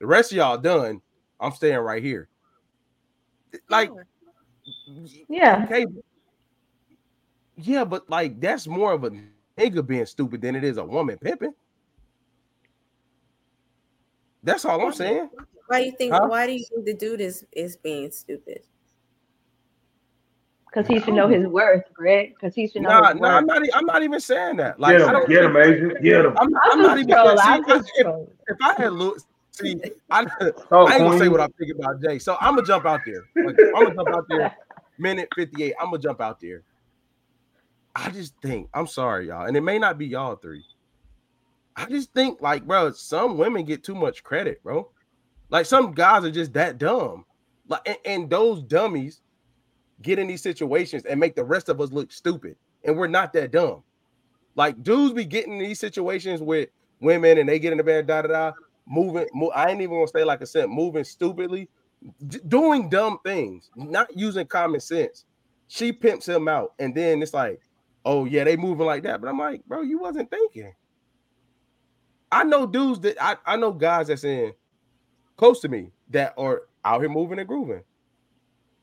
The 0.00 0.06
rest 0.06 0.32
of 0.32 0.38
y'all 0.38 0.58
done. 0.58 1.00
I'm 1.38 1.52
staying 1.52 1.78
right 1.78 2.02
here. 2.02 2.28
Like, 3.68 3.90
yeah, 5.28 5.64
okay, 5.64 5.86
yeah, 7.56 7.84
but 7.84 8.08
like 8.08 8.40
that's 8.40 8.66
more 8.66 8.92
of 8.92 9.04
a 9.04 9.10
nigga 9.58 9.86
being 9.86 10.06
stupid 10.06 10.40
than 10.40 10.56
it 10.56 10.64
is 10.64 10.78
a 10.78 10.84
woman 10.84 11.18
pimping. 11.18 11.52
That's 14.42 14.64
all 14.64 14.80
I'm 14.80 14.92
saying. 14.92 15.28
Why 15.66 15.80
do 15.80 15.86
you 15.86 15.96
think? 15.96 16.12
Huh? 16.12 16.26
Why 16.28 16.46
do 16.46 16.52
you 16.52 16.64
think 16.64 16.86
the 16.86 16.94
dude 16.94 17.20
is 17.20 17.44
is 17.52 17.76
being 17.76 18.10
stupid? 18.10 18.62
Because 20.72 20.88
he 20.88 21.00
should 21.00 21.12
know 21.12 21.28
his 21.28 21.46
worth, 21.46 21.84
Greg. 21.92 22.34
Because 22.34 22.54
he 22.54 22.66
should 22.66 22.82
know. 22.82 22.88
Nah, 22.88 23.12
nah, 23.12 23.36
I'm 23.36 23.46
not. 23.46 23.62
I'm 23.74 23.84
not 23.84 24.02
even 24.02 24.20
saying 24.20 24.56
that. 24.56 24.80
Like, 24.80 24.96
get 24.96 25.14
him, 25.14 25.28
get 25.28 25.44
him, 25.44 25.56
agent. 25.56 26.02
Get 26.02 26.24
him. 26.24 26.34
I'm, 26.38 26.48
I'm 26.64 26.82
not 26.82 26.98
even. 26.98 27.10
See, 27.10 27.90
if, 27.96 28.06
if, 28.48 28.56
I 28.62 28.74
had 28.78 28.92
look, 28.94 29.18
see, 29.50 29.78
I, 30.10 30.26
oh, 30.70 30.86
I 30.86 30.94
ain't 30.94 31.02
gonna 31.02 31.18
say 31.18 31.28
what 31.28 31.40
I 31.40 31.48
think 31.58 31.72
about 31.78 32.02
Jay. 32.02 32.18
So 32.18 32.38
I'm 32.40 32.54
gonna 32.54 32.66
jump 32.66 32.86
out 32.86 33.00
there. 33.04 33.22
Like, 33.44 33.56
I'm 33.76 33.84
gonna 33.84 33.94
jump 33.94 34.08
out 34.08 34.24
there. 34.30 34.56
Minute 34.98 35.28
58. 35.34 35.74
I'm 35.78 35.86
gonna 35.86 35.98
jump 35.98 36.22
out 36.22 36.40
there. 36.40 36.62
I 37.94 38.08
just 38.08 38.34
think. 38.40 38.70
I'm 38.72 38.86
sorry, 38.86 39.28
y'all, 39.28 39.44
and 39.44 39.56
it 39.56 39.62
may 39.62 39.78
not 39.78 39.98
be 39.98 40.06
y'all 40.06 40.36
three. 40.36 40.64
I 41.76 41.84
just 41.84 42.14
think, 42.14 42.40
like, 42.40 42.66
bro, 42.66 42.92
some 42.92 43.36
women 43.36 43.66
get 43.66 43.84
too 43.84 43.94
much 43.94 44.24
credit, 44.24 44.62
bro. 44.62 44.90
Like, 45.50 45.66
some 45.66 45.92
guys 45.92 46.24
are 46.24 46.30
just 46.30 46.54
that 46.54 46.78
dumb. 46.78 47.26
Like, 47.68 47.82
and, 47.84 47.98
and 48.06 48.30
those 48.30 48.62
dummies 48.62 49.20
get 50.00 50.18
in 50.18 50.26
these 50.26 50.42
situations 50.42 51.04
and 51.04 51.20
make 51.20 51.34
the 51.34 51.44
rest 51.44 51.68
of 51.68 51.80
us 51.80 51.92
look 51.92 52.12
stupid. 52.12 52.56
And 52.84 52.96
we're 52.96 53.06
not 53.08 53.32
that 53.34 53.52
dumb. 53.52 53.82
Like 54.54 54.82
dudes 54.82 55.14
be 55.14 55.24
getting 55.24 55.54
in 55.54 55.58
these 55.60 55.80
situations 55.80 56.40
with 56.40 56.68
women 57.00 57.38
and 57.38 57.48
they 57.48 57.58
get 57.58 57.72
in 57.72 57.78
the 57.78 57.84
bed, 57.84 58.06
da 58.06 58.22
da 58.22 58.28
da, 58.28 58.52
moving. 58.86 59.26
I 59.54 59.70
ain't 59.70 59.80
even 59.80 59.96
gonna 59.96 60.08
say 60.08 60.24
like 60.24 60.42
I 60.42 60.44
said, 60.44 60.68
moving 60.68 61.04
stupidly, 61.04 61.68
d- 62.26 62.40
doing 62.48 62.88
dumb 62.88 63.18
things, 63.24 63.70
not 63.76 64.08
using 64.16 64.46
common 64.46 64.80
sense. 64.80 65.24
She 65.68 65.90
pimps 65.92 66.28
him 66.28 66.48
out, 66.48 66.74
and 66.78 66.94
then 66.94 67.22
it's 67.22 67.32
like, 67.32 67.60
oh 68.04 68.26
yeah, 68.26 68.44
they 68.44 68.56
moving 68.56 68.86
like 68.86 69.04
that. 69.04 69.20
But 69.22 69.28
I'm 69.28 69.38
like, 69.38 69.64
bro, 69.66 69.82
you 69.82 69.98
wasn't 69.98 70.30
thinking. 70.30 70.74
I 72.30 72.44
know 72.44 72.66
dudes 72.66 73.00
that 73.00 73.22
I, 73.22 73.36
I 73.46 73.56
know 73.56 73.72
guys 73.72 74.08
that's 74.08 74.24
in 74.24 74.52
close 75.36 75.60
to 75.60 75.68
me 75.68 75.90
that 76.10 76.34
are 76.36 76.62
out 76.84 77.00
here 77.00 77.10
moving 77.10 77.38
and 77.38 77.48
grooving 77.48 77.82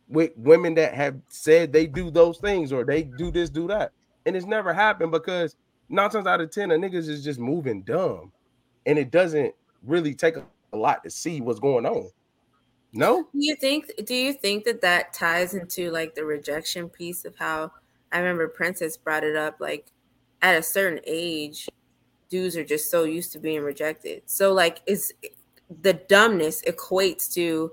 with 0.10 0.32
women 0.36 0.74
that 0.76 0.94
have 0.94 1.16
said 1.30 1.72
they 1.72 1.88
do 1.88 2.10
those 2.12 2.40
things 2.40 2.74
or 2.74 2.84
they 2.84 3.04
do 3.04 3.32
this, 3.32 3.50
do 3.50 3.68
that. 3.68 3.92
And 4.26 4.36
it's 4.36 4.46
never 4.46 4.74
happened 4.74 5.12
because 5.12 5.56
nine 5.88 6.10
times 6.10 6.28
out 6.28 6.42
of 6.42 6.52
ten, 6.52 6.72
a 6.72 6.76
niggas 6.76 7.08
is 7.08 7.24
just 7.24 7.40
moving 7.40 7.84
dumb. 7.84 8.32
And 8.86 8.98
it 8.98 9.12
doesn't 9.12 9.54
really 9.84 10.14
take 10.14 10.36
a, 10.36 10.46
a 10.74 10.78
lot 10.78 11.04
to 11.04 11.10
see 11.10 11.42
what's 11.42 11.60
going 11.60 11.86
on. 11.86 12.10
No. 12.92 13.24
Do 13.24 13.30
you 13.34 13.56
think? 13.56 13.92
Do 14.06 14.16
you 14.16 14.34
think 14.34 14.66
that 14.66 14.82
that 14.82 15.14
ties 15.14 15.54
into 15.54 15.92
like 15.92 16.16
the 16.16 16.26
rejection 16.26 16.90
piece 16.90 17.24
of 17.24 17.36
how 17.36 17.72
I 18.12 18.18
remember 18.18 18.48
Princess 18.48 18.98
brought 18.98 19.24
it 19.24 19.36
up? 19.36 19.58
Like 19.60 19.92
at 20.42 20.58
a 20.58 20.64
certain 20.64 21.00
age, 21.06 21.70
dudes 22.30 22.58
are 22.58 22.64
just 22.64 22.90
so 22.90 23.04
used 23.04 23.32
to 23.34 23.40
being 23.40 23.62
rejected. 23.62 24.24
So 24.26 24.54
like, 24.54 24.82
is 24.88 25.14
the 25.82 25.94
dumbness 25.94 26.64
equates 26.64 27.32
to 27.34 27.72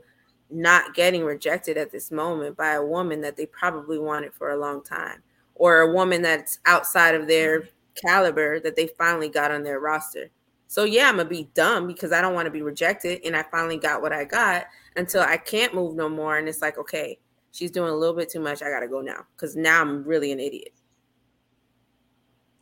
not 0.51 0.95
getting 0.95 1.25
rejected 1.25 1.77
at 1.77 1.91
this 1.91 2.11
moment 2.11 2.57
by 2.57 2.73
a 2.73 2.85
woman 2.85 3.21
that 3.21 3.37
they 3.37 3.47
probably 3.47 3.99
wanted 3.99 4.33
for 4.35 4.51
a 4.51 4.57
long 4.57 4.83
time 4.83 5.23
or 5.55 5.81
a 5.81 5.93
woman 5.93 6.23
that's 6.23 6.59
outside 6.67 7.15
of 7.15 7.27
their 7.27 7.69
caliber 7.95 8.61
that 8.61 8.77
they 8.77 8.87
finally 8.87 9.29
got 9.29 9.51
on 9.51 9.63
their 9.63 9.81
roster. 9.81 10.31
So 10.69 10.85
yeah, 10.85 11.09
I'm 11.09 11.17
gonna 11.17 11.29
be 11.29 11.49
dumb 11.55 11.87
because 11.87 12.13
I 12.13 12.21
don't 12.21 12.35
want 12.35 12.47
to 12.47 12.51
be 12.51 12.63
rejected, 12.63 13.21
and 13.25 13.37
I 13.37 13.45
finally 13.45 13.79
got 13.79 14.03
what 14.03 14.13
I 14.13 14.25
got 14.25 14.67
until 14.97 15.23
I 15.23 15.37
can't 15.37 15.75
move 15.75 15.95
no 15.95 16.09
more, 16.09 16.39
and 16.39 16.49
it's 16.49 16.61
like, 16.61 16.77
okay, 16.79 17.19
she's 17.53 17.71
doing 17.71 17.91
a 17.91 17.95
little 17.95 18.17
bit 18.17 18.29
too 18.29 18.41
much. 18.41 18.63
I 18.63 18.71
gotta 18.71 18.89
go 18.89 19.01
now 19.01 19.25
because 19.37 19.57
now 19.57 19.81
I'm 19.81 20.05
really 20.05 20.33
an 20.33 20.41
idiot. 20.41 20.73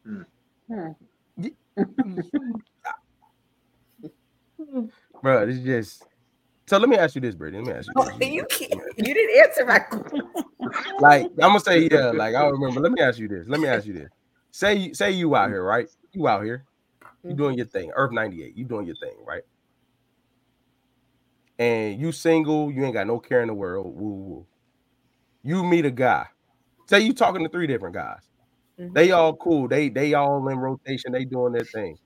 Hmm. 0.07 0.22
Bro, 5.22 5.49
it's 5.49 5.59
just. 5.61 6.05
So 6.66 6.78
let 6.78 6.88
me 6.88 6.96
ask 6.96 7.14
you 7.14 7.20
this, 7.20 7.34
Brady. 7.34 7.58
Let 7.58 7.66
me 7.66 7.72
ask 7.72 7.88
you. 7.88 7.92
Oh, 7.96 8.10
you 8.24 8.44
can't. 8.48 8.72
You 8.96 9.14
didn't 9.14 9.44
answer 9.44 9.66
my. 9.66 9.78
Question. 9.80 10.22
like 11.00 11.26
I'm 11.26 11.38
gonna 11.38 11.60
say 11.60 11.88
yeah. 11.90 12.10
Like 12.10 12.34
I 12.34 12.46
remember. 12.46 12.80
Let 12.80 12.92
me 12.92 13.02
ask 13.02 13.18
you 13.18 13.28
this. 13.28 13.46
Let 13.46 13.60
me 13.60 13.68
ask 13.68 13.86
you 13.86 13.92
this. 13.92 14.08
Say 14.50 14.92
say 14.92 15.10
you 15.10 15.36
out 15.36 15.50
here, 15.50 15.62
right? 15.62 15.88
You 16.12 16.28
out 16.28 16.44
here. 16.44 16.64
You 17.22 17.30
mm-hmm. 17.30 17.36
doing 17.36 17.56
your 17.56 17.66
thing. 17.66 17.90
Earth 17.94 18.12
98. 18.12 18.56
You 18.56 18.64
doing 18.64 18.86
your 18.86 18.96
thing, 18.96 19.16
right? 19.26 19.42
And 21.58 22.00
you 22.00 22.12
single. 22.12 22.70
You 22.70 22.84
ain't 22.84 22.94
got 22.94 23.06
no 23.06 23.18
care 23.18 23.42
in 23.42 23.48
the 23.48 23.54
world. 23.54 23.94
Woo 23.94 24.14
woo. 24.14 24.46
You 25.42 25.64
meet 25.64 25.84
a 25.84 25.90
guy. 25.90 26.26
Say 26.86 27.00
you 27.00 27.12
talking 27.12 27.42
to 27.42 27.48
three 27.48 27.66
different 27.66 27.94
guys. 27.94 28.22
Mm-hmm. 28.78 28.94
They 28.94 29.10
all 29.10 29.36
cool. 29.36 29.68
They 29.68 29.90
they 29.90 30.14
all 30.14 30.48
in 30.48 30.58
rotation. 30.58 31.12
They 31.12 31.24
doing 31.24 31.52
their 31.52 31.64
thing. 31.64 31.98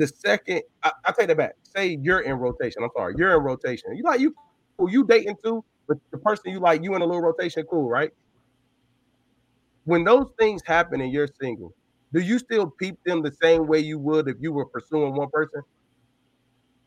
The 0.00 0.08
second, 0.08 0.62
I, 0.82 0.92
I 1.06 1.12
take 1.12 1.28
that 1.28 1.38
back. 1.38 1.56
Say 1.62 1.98
you're 2.02 2.22
in 2.22 2.34
rotation. 2.36 2.82
I'm 2.84 2.90
sorry, 2.96 3.16
you're 3.18 3.36
in 3.38 3.44
rotation. 3.44 3.96
You 3.96 4.04
like 4.04 4.20
you, 4.20 4.34
who 4.78 4.90
you 4.90 5.06
dating 5.06 5.36
too, 5.44 5.64
but 5.88 5.98
the 6.12 6.18
person 6.18 6.52
you 6.52 6.60
like, 6.60 6.82
you 6.84 6.96
in 6.96 7.02
a 7.02 7.06
little 7.06 7.22
rotation, 7.22 7.64
cool, 7.70 7.88
right? 7.90 8.10
When 9.84 10.04
those 10.04 10.28
things 10.38 10.62
happen 10.66 11.02
and 11.02 11.12
you're 11.12 11.28
single, 11.40 11.74
do 12.14 12.20
you 12.20 12.38
still 12.38 12.72
peep 12.80 12.96
them 13.06 13.22
the 13.22 13.32
same 13.42 13.68
way 13.68 13.80
you 13.80 13.98
would 14.00 14.28
if 14.28 14.38
you 14.40 14.52
were 14.52 14.66
pursuing 14.66 15.14
one 15.16 15.28
person? 15.32 15.62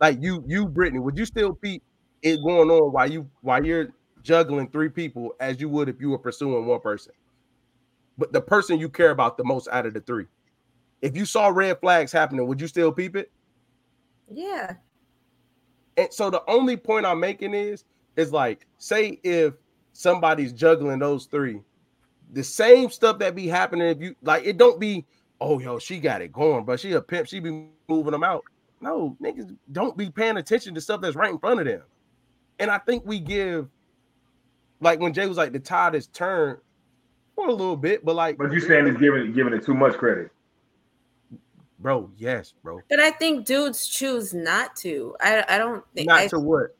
Like 0.01 0.19
you, 0.21 0.43
you, 0.47 0.67
Brittany, 0.67 0.99
would 0.99 1.17
you 1.17 1.25
still 1.25 1.55
peep 1.55 1.83
it 2.23 2.39
going 2.45 2.71
on 2.71 2.93
while 2.93 3.11
you 3.11 3.29
while 3.41 3.65
you're 3.65 3.89
juggling 4.23 4.69
three 4.71 4.89
people 4.89 5.33
as 5.41 5.61
you 5.61 5.69
would 5.69 5.89
if 5.89 6.01
you 6.01 6.11
were 6.11 6.19
pursuing 6.19 6.67
one 6.67 6.81
person? 6.81 7.13
But 8.17 8.33
the 8.33 8.41
person 8.41 8.79
you 8.79 8.89
care 8.89 9.11
about 9.11 9.37
the 9.37 9.45
most 9.45 9.67
out 9.71 9.85
of 9.87 9.93
the 9.95 10.01
three 10.01 10.27
if 11.03 11.17
you 11.17 11.25
saw 11.25 11.49
red 11.49 11.81
flags 11.81 12.13
happening, 12.13 12.47
would 12.47 12.61
you 12.61 12.67
still 12.67 12.91
peep 12.91 13.17
it? 13.17 13.29
Yeah. 14.31 14.75
And 15.97 16.11
so 16.11 16.29
the 16.29 16.41
only 16.47 16.77
point 16.77 17.05
I'm 17.05 17.19
making 17.19 17.53
is, 17.53 17.83
is 18.15 18.31
like, 18.31 18.65
say 18.77 19.19
if 19.21 19.53
somebody's 19.91 20.53
juggling 20.53 20.99
those 20.99 21.25
three, 21.25 21.59
the 22.31 22.43
same 22.43 22.89
stuff 22.89 23.19
that 23.19 23.35
be 23.35 23.47
happening 23.47 23.89
if 23.89 24.01
you 24.01 24.15
like 24.23 24.45
it 24.45 24.57
don't 24.57 24.79
be, 24.79 25.05
oh 25.41 25.59
yo, 25.59 25.77
she 25.77 25.99
got 25.99 26.21
it 26.21 26.31
going, 26.31 26.63
but 26.63 26.79
she 26.79 26.93
a 26.93 27.01
pimp, 27.01 27.27
she 27.27 27.41
be 27.41 27.67
moving 27.89 28.13
them 28.13 28.23
out. 28.23 28.45
No, 28.79 29.17
niggas 29.21 29.55
don't 29.73 29.97
be 29.97 30.09
paying 30.09 30.37
attention 30.37 30.73
to 30.73 30.81
stuff 30.81 31.01
that's 31.01 31.17
right 31.17 31.31
in 31.31 31.37
front 31.37 31.59
of 31.59 31.65
them. 31.65 31.81
And 32.59 32.71
I 32.71 32.77
think 32.77 33.05
we 33.05 33.19
give 33.19 33.67
like 34.79 35.01
when 35.01 35.13
Jay 35.13 35.27
was 35.27 35.37
like 35.37 35.51
the 35.51 35.59
tide 35.59 35.95
is 35.95 36.07
turned 36.07 36.59
for 37.35 37.49
a 37.49 37.51
little 37.51 37.77
bit, 37.77 38.05
but 38.05 38.15
like 38.15 38.37
But 38.37 38.53
you 38.53 38.61
saying 38.61 38.87
it's 38.87 38.99
giving 38.99 39.33
giving 39.33 39.53
it 39.53 39.65
too 39.65 39.73
much 39.73 39.97
credit 39.97 40.31
bro. 41.79 42.09
Yes, 42.17 42.53
bro. 42.63 42.81
But 42.89 42.99
I 42.99 43.11
think 43.11 43.45
dudes 43.45 43.87
choose 43.87 44.33
not 44.33 44.75
to. 44.77 45.15
I 45.21 45.43
I 45.47 45.57
don't 45.57 45.83
think 45.95 46.07
not 46.07 46.21
I, 46.21 46.27
to 46.27 46.39
what 46.39 46.75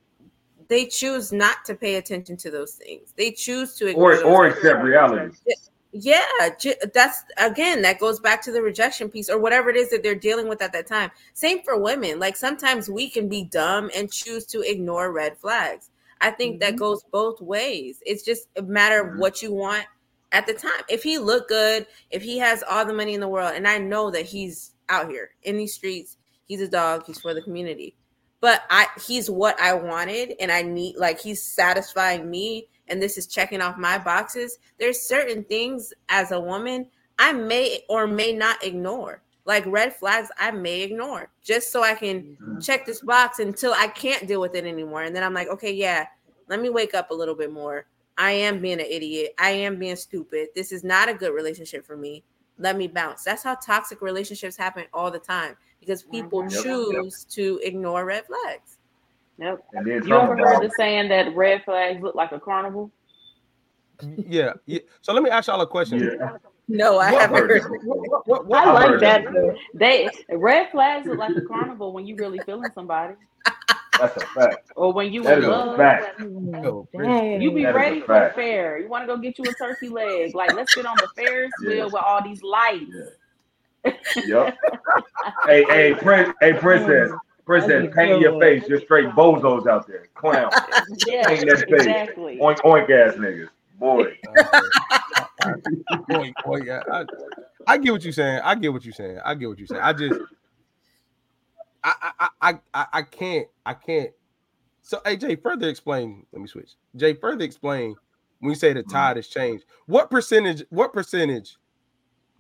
they 0.67 0.85
choose 0.85 1.31
not 1.31 1.63
to 1.65 1.75
pay 1.75 1.95
attention 1.95 2.37
to 2.37 2.51
those 2.51 2.73
things. 2.73 3.13
They 3.15 3.31
choose 3.31 3.75
to 3.75 3.93
or 3.93 4.23
or 4.23 4.47
accept 4.47 4.83
reality. 4.83 5.35
Yeah, 5.91 6.23
that's 6.93 7.23
again 7.37 7.83
that 7.83 7.99
goes 7.99 8.19
back 8.19 8.41
to 8.43 8.51
the 8.51 8.61
rejection 8.61 9.09
piece 9.09 9.29
or 9.29 9.37
whatever 9.37 9.69
it 9.69 9.75
is 9.75 9.91
that 9.91 10.01
they're 10.01 10.15
dealing 10.15 10.47
with 10.47 10.61
at 10.61 10.73
that 10.73 10.87
time. 10.87 11.11
Same 11.33 11.61
for 11.61 11.79
women. 11.79 12.19
Like 12.19 12.35
sometimes 12.35 12.89
we 12.89 13.09
can 13.09 13.29
be 13.29 13.43
dumb 13.43 13.91
and 13.95 14.11
choose 14.11 14.45
to 14.47 14.61
ignore 14.61 15.11
red 15.11 15.37
flags. 15.37 15.91
I 16.21 16.31
think 16.31 16.53
mm-hmm. 16.55 16.71
that 16.71 16.77
goes 16.77 17.03
both 17.11 17.39
ways. 17.41 18.01
It's 18.05 18.23
just 18.23 18.47
a 18.55 18.63
matter 18.63 19.01
of 19.01 19.07
mm-hmm. 19.09 19.19
what 19.19 19.43
you 19.43 19.53
want 19.53 19.85
at 20.31 20.47
the 20.47 20.53
time. 20.53 20.81
If 20.89 21.03
he 21.03 21.19
look 21.19 21.47
good, 21.47 21.85
if 22.09 22.23
he 22.23 22.39
has 22.39 22.63
all 22.67 22.85
the 22.85 22.93
money 22.93 23.13
in 23.13 23.21
the 23.21 23.27
world, 23.27 23.53
and 23.55 23.67
I 23.67 23.77
know 23.77 24.09
that 24.09 24.25
he's 24.25 24.72
out 24.89 25.09
here 25.09 25.31
in 25.43 25.57
these 25.57 25.73
streets. 25.73 26.17
He's 26.45 26.61
a 26.61 26.67
dog. 26.67 27.03
He's 27.05 27.19
for 27.19 27.34
the 27.34 27.41
community. 27.41 27.95
But 28.41 28.63
I 28.69 28.88
he's 29.05 29.29
what 29.29 29.59
I 29.59 29.73
wanted 29.73 30.36
and 30.39 30.51
I 30.51 30.61
need 30.61 30.97
like 30.97 31.19
he's 31.19 31.41
satisfying 31.41 32.29
me 32.29 32.67
and 32.89 33.01
this 33.01 33.17
is 33.17 33.27
checking 33.27 33.61
off 33.61 33.77
my 33.77 33.97
boxes. 33.97 34.59
There's 34.79 35.01
certain 35.01 35.43
things 35.45 35.93
as 36.09 36.31
a 36.31 36.39
woman 36.39 36.88
I 37.17 37.31
may 37.31 37.79
or 37.88 38.07
may 38.07 38.34
not 38.34 38.63
ignore. 38.63 39.21
Like 39.45 39.65
red 39.65 39.95
flags 39.95 40.29
I 40.38 40.51
may 40.51 40.81
ignore 40.81 41.29
just 41.43 41.71
so 41.71 41.84
I 41.84 41.95
can 41.95 42.21
mm-hmm. 42.21 42.59
check 42.59 42.86
this 42.86 43.01
box 43.01 43.39
until 43.39 43.73
I 43.73 43.88
can't 43.88 44.27
deal 44.27 44.41
with 44.41 44.55
it 44.55 44.65
anymore. 44.65 45.03
And 45.03 45.15
then 45.15 45.23
I'm 45.23 45.34
like, 45.34 45.47
okay, 45.49 45.73
yeah, 45.73 46.07
let 46.49 46.61
me 46.61 46.69
wake 46.69 46.93
up 46.93 47.11
a 47.11 47.15
little 47.15 47.36
bit 47.36 47.51
more. 47.51 47.86
I 48.17 48.31
am 48.31 48.61
being 48.61 48.79
an 48.79 48.86
idiot. 48.88 49.34
I 49.39 49.51
am 49.51 49.79
being 49.79 49.95
stupid. 49.95 50.49
This 50.55 50.71
is 50.71 50.84
not 50.84 51.09
a 51.09 51.13
good 51.13 51.34
relationship 51.34 51.86
for 51.86 51.97
me 51.97 52.23
let 52.58 52.78
me 52.78 52.88
bounce. 52.88 53.24
That's 53.24 53.43
how 53.43 53.56
toxic 53.56 54.01
relationships 54.01 54.56
happen 54.56 54.86
all 54.93 55.12
the 55.12 55.20
time 55.20 55.56
because 55.80 56.04
people 56.04 56.43
mm-hmm. 56.43 56.64
choose 56.64 57.26
yep. 57.28 57.34
to 57.36 57.60
ignore 57.64 58.06
red 58.06 58.26
flags. 58.26 58.78
Yep. 59.39 59.66
You 59.86 60.16
ever 60.16 60.38
heard 60.38 60.64
the 60.64 60.72
saying 60.78 61.10
that 61.10 61.36
red 61.36 61.64
flags 61.66 62.01
look 62.01 62.16
like 62.16 62.32
a 62.32 62.39
carnival? 62.39 62.91
Yeah. 64.18 64.54
yeah. 64.66 64.80
So 65.01 65.14
let 65.14 65.24
me 65.24 65.30
ask 65.30 65.47
y'all 65.47 65.62
a 65.62 65.68
question. 65.68 65.99
Yeah. 65.99 66.38
No, 66.68 66.99
I 66.99 67.12
haven't 67.12 67.38
heard. 67.38 67.64
What, 67.84 68.28
what, 68.28 68.45
what, 68.47 68.68
I 68.68 68.72
like 68.72 68.99
that. 69.01 69.26
They 69.74 70.10
red 70.30 70.72
flags 70.72 71.08
look 71.08 71.18
like 71.18 71.36
a 71.36 71.41
carnival 71.41 71.91
when 71.91 72.08
you 72.08 72.16
really 72.16 72.39
feeling 72.45 72.72
somebody. 72.74 73.16
That's 73.99 74.17
a 74.17 74.25
fact. 74.27 74.71
Or 74.75 74.91
when 74.91 75.13
you 75.13 75.23
that 75.23 75.39
in 75.39 75.49
love, 75.49 75.77
fact. 75.77 76.21
Oh, 76.21 76.87
you 76.93 77.51
be 77.51 77.63
that 77.63 77.75
ready 77.75 78.01
for 78.01 78.19
the 78.19 78.31
fair. 78.35 78.79
You 78.79 78.87
want 78.87 79.03
to 79.03 79.07
go 79.07 79.17
get 79.17 79.37
you 79.37 79.45
a 79.45 79.53
turkey 79.53 79.89
leg. 79.89 80.33
Like, 80.35 80.53
let's 80.53 80.73
get 80.73 80.85
on 80.85 80.95
the 80.97 81.07
Ferris 81.15 81.51
wheel 81.65 81.85
with 81.85 81.95
all 81.95 82.23
these 82.23 82.41
lights. 82.41 82.91
Yeah. 83.85 83.93
yep. 84.25 84.57
hey, 85.45 85.63
hey, 85.65 85.93
prince, 85.95 86.33
hey, 86.41 86.53
princess. 86.53 87.11
Mm. 87.11 87.17
Princess, 87.45 87.93
paint 87.93 88.21
your 88.21 88.39
face. 88.39 88.63
You're 88.69 88.79
straight 88.79 89.09
bozos 89.09 89.67
out 89.67 89.85
there. 89.85 90.07
Clown. 90.15 90.49
yeah, 91.07 91.27
paint 91.27 91.49
that 91.49 91.67
face. 91.69 91.81
Exactly. 91.81 92.37
Oink, 92.37 92.59
oink 92.59 92.89
ass 92.89 93.15
niggas. 93.15 93.49
Boy. 93.77 94.17
boy, 96.07 96.31
boy, 96.45 96.61
yeah. 96.63 96.81
I, 96.89 97.05
I 97.67 97.77
get 97.77 97.91
what 97.91 98.03
you're 98.03 98.13
saying. 98.13 98.39
I 98.43 98.55
get 98.55 98.71
what 98.71 98.85
you're 98.85 98.93
saying. 98.93 99.19
I 99.25 99.35
get 99.35 99.49
what 99.49 99.57
you're 99.57 99.67
saying. 99.67 99.81
I 99.81 99.91
just 99.91 100.21
I 101.84 102.29
I 102.41 102.59
I 102.73 102.86
I 102.93 103.01
can't 103.01 103.47
I 103.65 103.73
can't. 103.73 104.11
So 104.81 104.99
AJ, 105.05 105.41
further 105.41 105.69
explain. 105.69 106.25
Let 106.31 106.41
me 106.41 106.47
switch. 106.47 106.71
Jay, 106.95 107.13
further 107.13 107.45
explain 107.45 107.95
when 108.39 108.51
you 108.51 108.55
say 108.55 108.73
the 108.73 108.81
mm-hmm. 108.81 108.91
tide 108.91 109.15
has 109.17 109.27
changed. 109.27 109.65
What 109.86 110.11
percentage? 110.11 110.63
What 110.69 110.93
percentage 110.93 111.57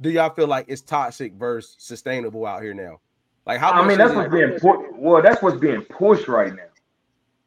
do 0.01 0.09
y'all 0.09 0.33
feel 0.33 0.47
like 0.47 0.67
is 0.67 0.81
toxic 0.81 1.33
versus 1.33 1.75
sustainable 1.79 2.45
out 2.45 2.61
here 2.61 2.73
now? 2.73 2.99
Like 3.45 3.59
how? 3.59 3.71
I 3.71 3.87
mean, 3.87 3.97
that's 3.97 4.13
what's 4.13 4.31
being 4.31 4.59
pu- 4.59 4.93
well. 4.95 5.21
That's 5.21 5.41
what's 5.41 5.57
being 5.57 5.81
pushed 5.83 6.27
right 6.27 6.53
now 6.53 6.63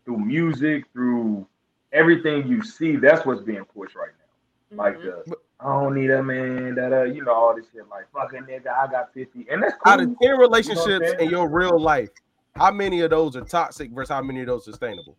through 0.04 0.18
music, 0.18 0.84
through 0.92 1.46
everything 1.92 2.46
you 2.46 2.62
see. 2.62 2.96
That's 2.96 3.24
what's 3.26 3.42
being 3.42 3.64
pushed 3.64 3.94
right 3.94 4.10
now. 4.18 4.82
Like 4.84 4.98
mm-hmm. 4.98 5.30
the 5.30 5.36
I 5.60 5.68
don't 5.68 5.94
need 5.94 6.10
a 6.10 6.22
man 6.22 6.74
that 6.74 6.92
uh, 6.92 7.04
you 7.04 7.24
know, 7.24 7.32
all 7.32 7.56
this 7.56 7.64
shit 7.72 7.88
like 7.88 8.06
fucking 8.12 8.42
nigga, 8.42 8.68
I 8.68 8.90
got 8.90 9.12
50. 9.14 9.46
And 9.50 9.62
that's 9.62 9.74
cool. 9.82 9.92
Out 9.92 10.00
of 10.00 10.14
10 10.20 10.38
relationships 10.38 10.86
you 10.88 11.00
know 11.00 11.18
in 11.18 11.30
your 11.30 11.48
real 11.48 11.78
life, 11.78 12.10
how 12.54 12.70
many 12.70 13.00
of 13.00 13.10
those 13.10 13.36
are 13.36 13.42
toxic 13.42 13.90
versus 13.90 14.10
how 14.10 14.22
many 14.22 14.40
of 14.40 14.48
those 14.48 14.64
sustainable? 14.64 15.16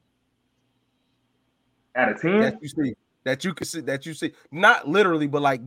Out 1.95 2.11
of 2.11 2.21
10? 2.21 2.41
That 2.41 2.61
you 2.61 2.69
see, 2.69 2.95
that 3.23 3.43
you 3.43 3.53
can 3.53 3.65
see, 3.65 3.81
that 3.81 4.05
you 4.05 4.13
see, 4.13 4.33
not 4.51 4.87
literally, 4.87 5.27
but 5.27 5.41
like 5.41 5.61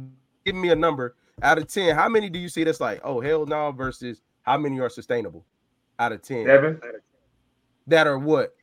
give 0.44 0.54
me 0.54 0.70
a 0.70 0.76
number 0.76 1.16
out 1.42 1.58
of 1.58 1.66
10. 1.66 1.96
How 1.96 2.08
many 2.08 2.30
do 2.30 2.38
you 2.38 2.48
see 2.48 2.62
that's 2.62 2.80
like, 2.80 3.00
oh 3.02 3.20
hell 3.20 3.46
no, 3.46 3.72
versus 3.72 4.20
how 4.42 4.56
many 4.56 4.78
are 4.78 4.88
sustainable 4.88 5.44
out 5.98 6.12
of 6.12 6.22
10? 6.22 6.46
Seven. 6.46 6.80
That 7.88 8.06
are 8.06 8.18
what? 8.18 8.54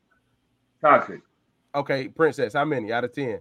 Toxic. 0.80 1.22
Okay, 1.76 2.08
princess, 2.08 2.54
how 2.54 2.64
many 2.64 2.94
out 2.94 3.04
of 3.04 3.14
10? 3.14 3.40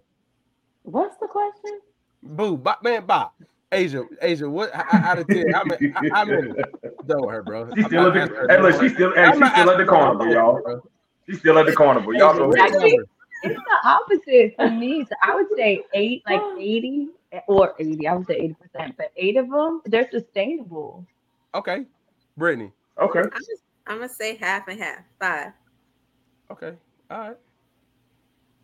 What's 0.83 1.17
the 1.19 1.29
question? 1.29 1.81
Boo, 2.27 2.57
bop, 2.57 2.83
man, 2.83 3.07
bop. 3.07 3.35
Asia, 3.73 4.05
Asia, 4.23 4.49
what 4.49 4.71
out 4.75 5.19
of 5.19 5.27
ten? 5.27 5.53
How 5.53 5.65
many? 5.65 5.93
How 6.13 6.25
many? 6.25 6.53
Don't 7.07 7.29
her, 7.29 7.43
bro. 7.43 7.69
She's 7.75 7.87
still, 7.87 8.07
at 8.07 8.31
the, 8.31 8.47
hey, 8.49 8.63
look, 8.63 8.81
she's 8.81 8.95
still, 8.95 9.13
hey, 9.15 9.33
she's 9.33 9.51
still 9.51 9.71
at 9.71 9.79
the 9.79 9.85
carnival, 9.85 10.29
y'all. 10.29 10.83
She's 11.29 11.39
still 11.41 11.59
at 11.59 11.67
the 11.67 11.75
carnival, 11.75 12.15
y'all. 12.15 12.35
Know 12.35 12.55
Actually, 12.57 13.01
it's 13.43 13.55
the 13.55 13.89
opposite 13.89 14.55
for 14.55 14.71
me. 14.71 15.05
So 15.05 15.17
I 15.21 15.35
would 15.35 15.49
say 15.57 15.85
eight, 15.95 16.23
like 16.27 16.41
eighty 16.59 17.09
or 17.49 17.75
eighty. 17.81 18.07
I 18.07 18.15
would 18.15 18.27
say 18.29 18.37
eighty 18.37 18.55
percent, 18.55 18.97
but 18.97 19.11
eight 19.17 19.37
of 19.37 19.51
them 19.51 19.83
they're 19.85 20.09
sustainable. 20.11 21.05
Okay, 21.55 21.87
Brittany. 22.37 22.71
Okay. 23.01 23.21
I'm, 23.21 23.41
just, 23.41 23.63
I'm 23.89 23.97
gonna 23.97 24.09
say 24.09 24.37
half 24.37 24.69
and 24.69 24.81
half, 24.81 25.01
five. 25.21 25.53
Okay, 26.53 26.73
all 27.11 27.19
right. 27.19 27.37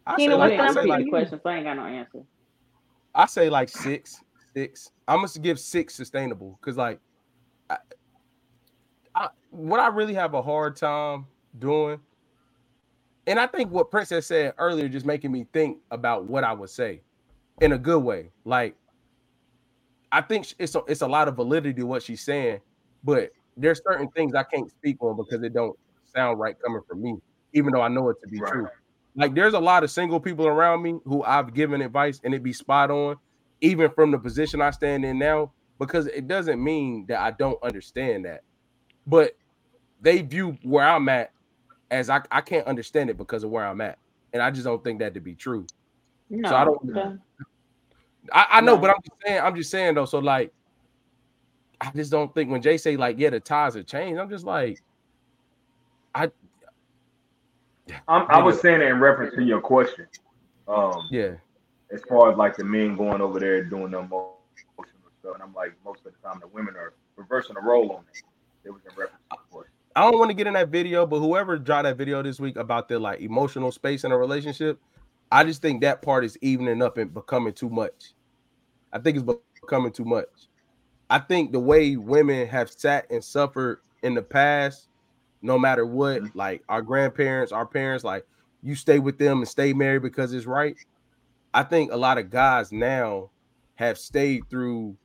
I 0.07 0.17
Kina, 0.17 0.39
what's 0.39 0.57
like, 0.57 0.75
the 0.75 0.83
like, 0.89 1.09
question? 1.09 1.41
So 1.43 1.51
I 1.51 1.57
ain't 1.57 1.65
got 1.65 1.75
no 1.75 1.87
answer. 1.87 2.21
I 3.15 3.27
say 3.27 3.51
like 3.51 3.69
six, 3.69 4.21
six. 4.55 4.91
I'm 5.09 5.19
gonna 5.19 5.29
give 5.41 5.59
six 5.59 5.95
sustainable 5.95 6.59
because 6.61 6.77
like, 6.77 7.01
I, 7.69 7.77
I, 9.15 9.29
what 9.51 9.81
I 9.81 9.89
really 9.89 10.15
have 10.15 10.35
a 10.35 10.43
hard 10.43 10.77
time 10.77 11.27
doing, 11.59 12.01
and 13.27 13.39
I 13.39 13.47
think 13.47 13.71
what 13.71 13.91
Princess 13.91 14.27
said 14.27 14.55
earlier 14.59 14.89
just 14.89 15.07
making 15.07 15.33
me 15.33 15.47
think 15.53 15.79
about 15.91 16.25
what 16.25 16.45
I 16.45 16.53
would 16.53 16.71
say 16.71 17.03
in 17.61 17.73
a 17.73 17.79
good 17.79 18.03
way. 18.03 18.31
Like, 18.45 18.77
I 20.11 20.21
think 20.21 20.55
it's 20.59 20.75
a, 20.75 20.83
it's 20.89 21.03
a 21.03 21.07
lot 21.07 21.29
of 21.29 21.37
validity 21.37 21.75
to 21.81 21.87
what 21.87 22.03
she's 22.03 22.23
saying, 22.23 22.61
but 23.05 23.31
there's 23.57 23.81
certain 23.87 24.09
things 24.09 24.35
I 24.35 24.43
can't 24.45 24.71
speak 24.71 24.97
on 25.01 25.17
because 25.17 25.43
it 25.43 25.53
don't 25.53 25.79
sound 26.15 26.39
right 26.39 26.57
coming 26.65 26.81
from 26.89 27.03
me, 27.03 27.17
even 27.53 27.73
though 27.73 27.83
I 27.83 27.89
know 27.89 28.09
it 28.09 28.17
to 28.23 28.29
be 28.29 28.41
right. 28.41 28.53
true. 28.53 28.69
Like 29.15 29.35
there's 29.35 29.55
a 29.55 29.61
lot 29.61 29.85
of 29.85 29.91
single 29.91 30.21
people 30.21 30.47
around 30.47 30.83
me 30.83 30.99
who 31.05 31.23
I've 31.23 31.53
given 31.53 31.83
advice 31.83 32.21
and 32.25 32.35
it 32.35 32.43
be 32.43 32.53
spot 32.53 32.91
on, 32.91 33.17
even 33.61 33.91
from 33.91 34.11
the 34.11 34.19
position 34.19 34.61
I 34.61 34.71
stand 34.71 35.05
in 35.05 35.19
now, 35.19 35.53
because 35.79 36.07
it 36.07 36.27
doesn't 36.29 36.63
mean 36.63 37.07
that 37.07 37.21
I 37.21 37.33
don't 37.33 37.63
understand 37.63 38.25
that. 38.25 38.43
But 39.07 39.37
they 40.01 40.23
view 40.23 40.57
where 40.63 40.87
I'm 40.87 41.09
at 41.09 41.33
as 41.91 42.09
I, 42.09 42.23
I 42.31 42.41
can't 42.41 42.67
understand 42.67 43.11
it 43.11 43.19
because 43.19 43.45
of 43.45 43.51
where 43.51 43.67
I'm 43.67 43.81
at. 43.81 43.99
And 44.33 44.43
I 44.43 44.51
just 44.51 44.65
don't 44.65 44.83
think 44.83 45.01
that 45.01 45.13
to 45.15 45.21
be 45.21 45.35
true. 45.35 45.67
No, 46.31 46.49
so 46.49 46.57
I 46.57 46.65
don't 46.65 47.21
I, 48.33 48.47
I 48.51 48.61
know, 48.61 48.77
no. 48.77 48.81
but 48.81 48.91
I'm 48.91 49.03
just 49.03 49.21
saying, 49.27 49.41
I'm 49.43 49.57
just 49.57 49.71
saying 49.71 49.95
though. 49.95 50.07
So 50.07 50.19
like 50.21 50.53
I 51.81 51.91
just 51.95 52.11
don't 52.11 52.33
think 52.33 52.51
when 52.51 52.63
Jay 52.63 52.79
say 52.79 52.97
like, 52.97 53.19
yeah, 53.19 53.31
the 53.31 53.41
ties 53.41 53.75
have 53.75 53.87
changed, 53.87 54.21
I'm 54.21 54.31
just 54.31 54.47
like, 54.47 54.81
I 56.15 56.31
I'm, 58.09 58.27
i 58.29 58.43
was 58.43 58.61
saying 58.61 58.81
it 58.81 58.89
in 58.89 59.01
reference 59.01 59.35
to 59.35 59.43
your 59.43 59.61
question. 59.61 60.07
Um, 60.69 61.09
yeah. 61.11 61.33
As 61.93 62.03
far 62.09 62.31
as 62.31 62.39
like 62.39 62.57
the 62.57 62.65
men 62.65 62.97
going 62.97 63.21
over 63.21 63.39
there 63.39 63.65
doing 63.65 63.91
the 63.91 63.99
emotional 63.99 64.39
stuff, 65.21 65.35
and 65.35 65.43
I'm 65.43 65.55
like, 65.55 65.73
most 65.85 66.01
of 66.07 66.13
the 66.13 66.29
time 66.29 66.41
the 66.41 66.49
women 66.49 66.75
are 66.77 66.95
reversing 67.17 67.55
the 67.55 67.61
role 67.61 67.93
on 67.93 68.05
it. 68.13 68.23
It 68.65 68.71
was 68.71 68.83
in 68.85 68.91
reference 68.91 69.23
to 69.31 69.37
the 69.37 69.57
question. 69.57 69.73
I 69.95 70.03
don't 70.03 70.19
want 70.19 70.31
to 70.31 70.35
get 70.35 70.47
in 70.47 70.55
that 70.55 70.69
video, 70.69 71.07
but 71.07 71.19
whoever 71.19 71.59
dropped 71.59 71.85
that 71.85 71.97
video 71.97 72.23
this 72.23 72.41
week 72.41 72.57
about 72.57 72.89
the 72.89 72.99
like 72.99 73.21
emotional 73.21 73.73
space 73.73 74.05
in 74.05 74.13
a 74.13 74.17
relationship, 74.17 74.81
I 75.31 75.45
just 75.45 75.61
think 75.61 75.83
that 75.83 76.03
part 76.03 76.25
is 76.25 76.39
evening 76.41 76.83
up 76.83 76.97
and 76.97 77.13
becoming 77.13 77.53
too 77.53 77.69
much. 77.69 78.13
I 78.93 78.99
think 78.99 79.17
it's 79.19 79.39
becoming 79.61 79.93
too 79.93 80.05
much. 80.05 80.29
I 81.11 81.19
think 81.19 81.53
the 81.53 81.61
way 81.61 81.97
women 81.97 82.47
have 82.49 82.71
sat 82.71 83.11
and 83.11 83.23
suffered 83.23 83.81
in 84.03 84.15
the 84.15 84.23
past 84.23 84.89
no 85.43 85.59
matter 85.59 85.85
what. 85.85 86.23
Mm-hmm. 86.23 86.39
Like 86.39 86.63
our 86.69 86.83
grandparents, 86.83 87.53
our 87.53 87.67
parents, 87.67 88.05
like 88.05 88.25
you 88.63 88.75
stay 88.75 88.99
with 88.99 89.19
them 89.19 89.39
and 89.39 89.49
stay 89.49 89.73
married 89.73 90.03
because 90.03 90.33
it's 90.33 90.47
right. 90.47 90.77
I 91.53 91.65
think 91.65 91.93
a 91.93 91.97
lot 91.97 92.19
of 92.19 92.31
guys 92.31 92.73
now 92.73 93.31
have 93.75 93.99
stayed 93.99 94.49
through 94.49 94.97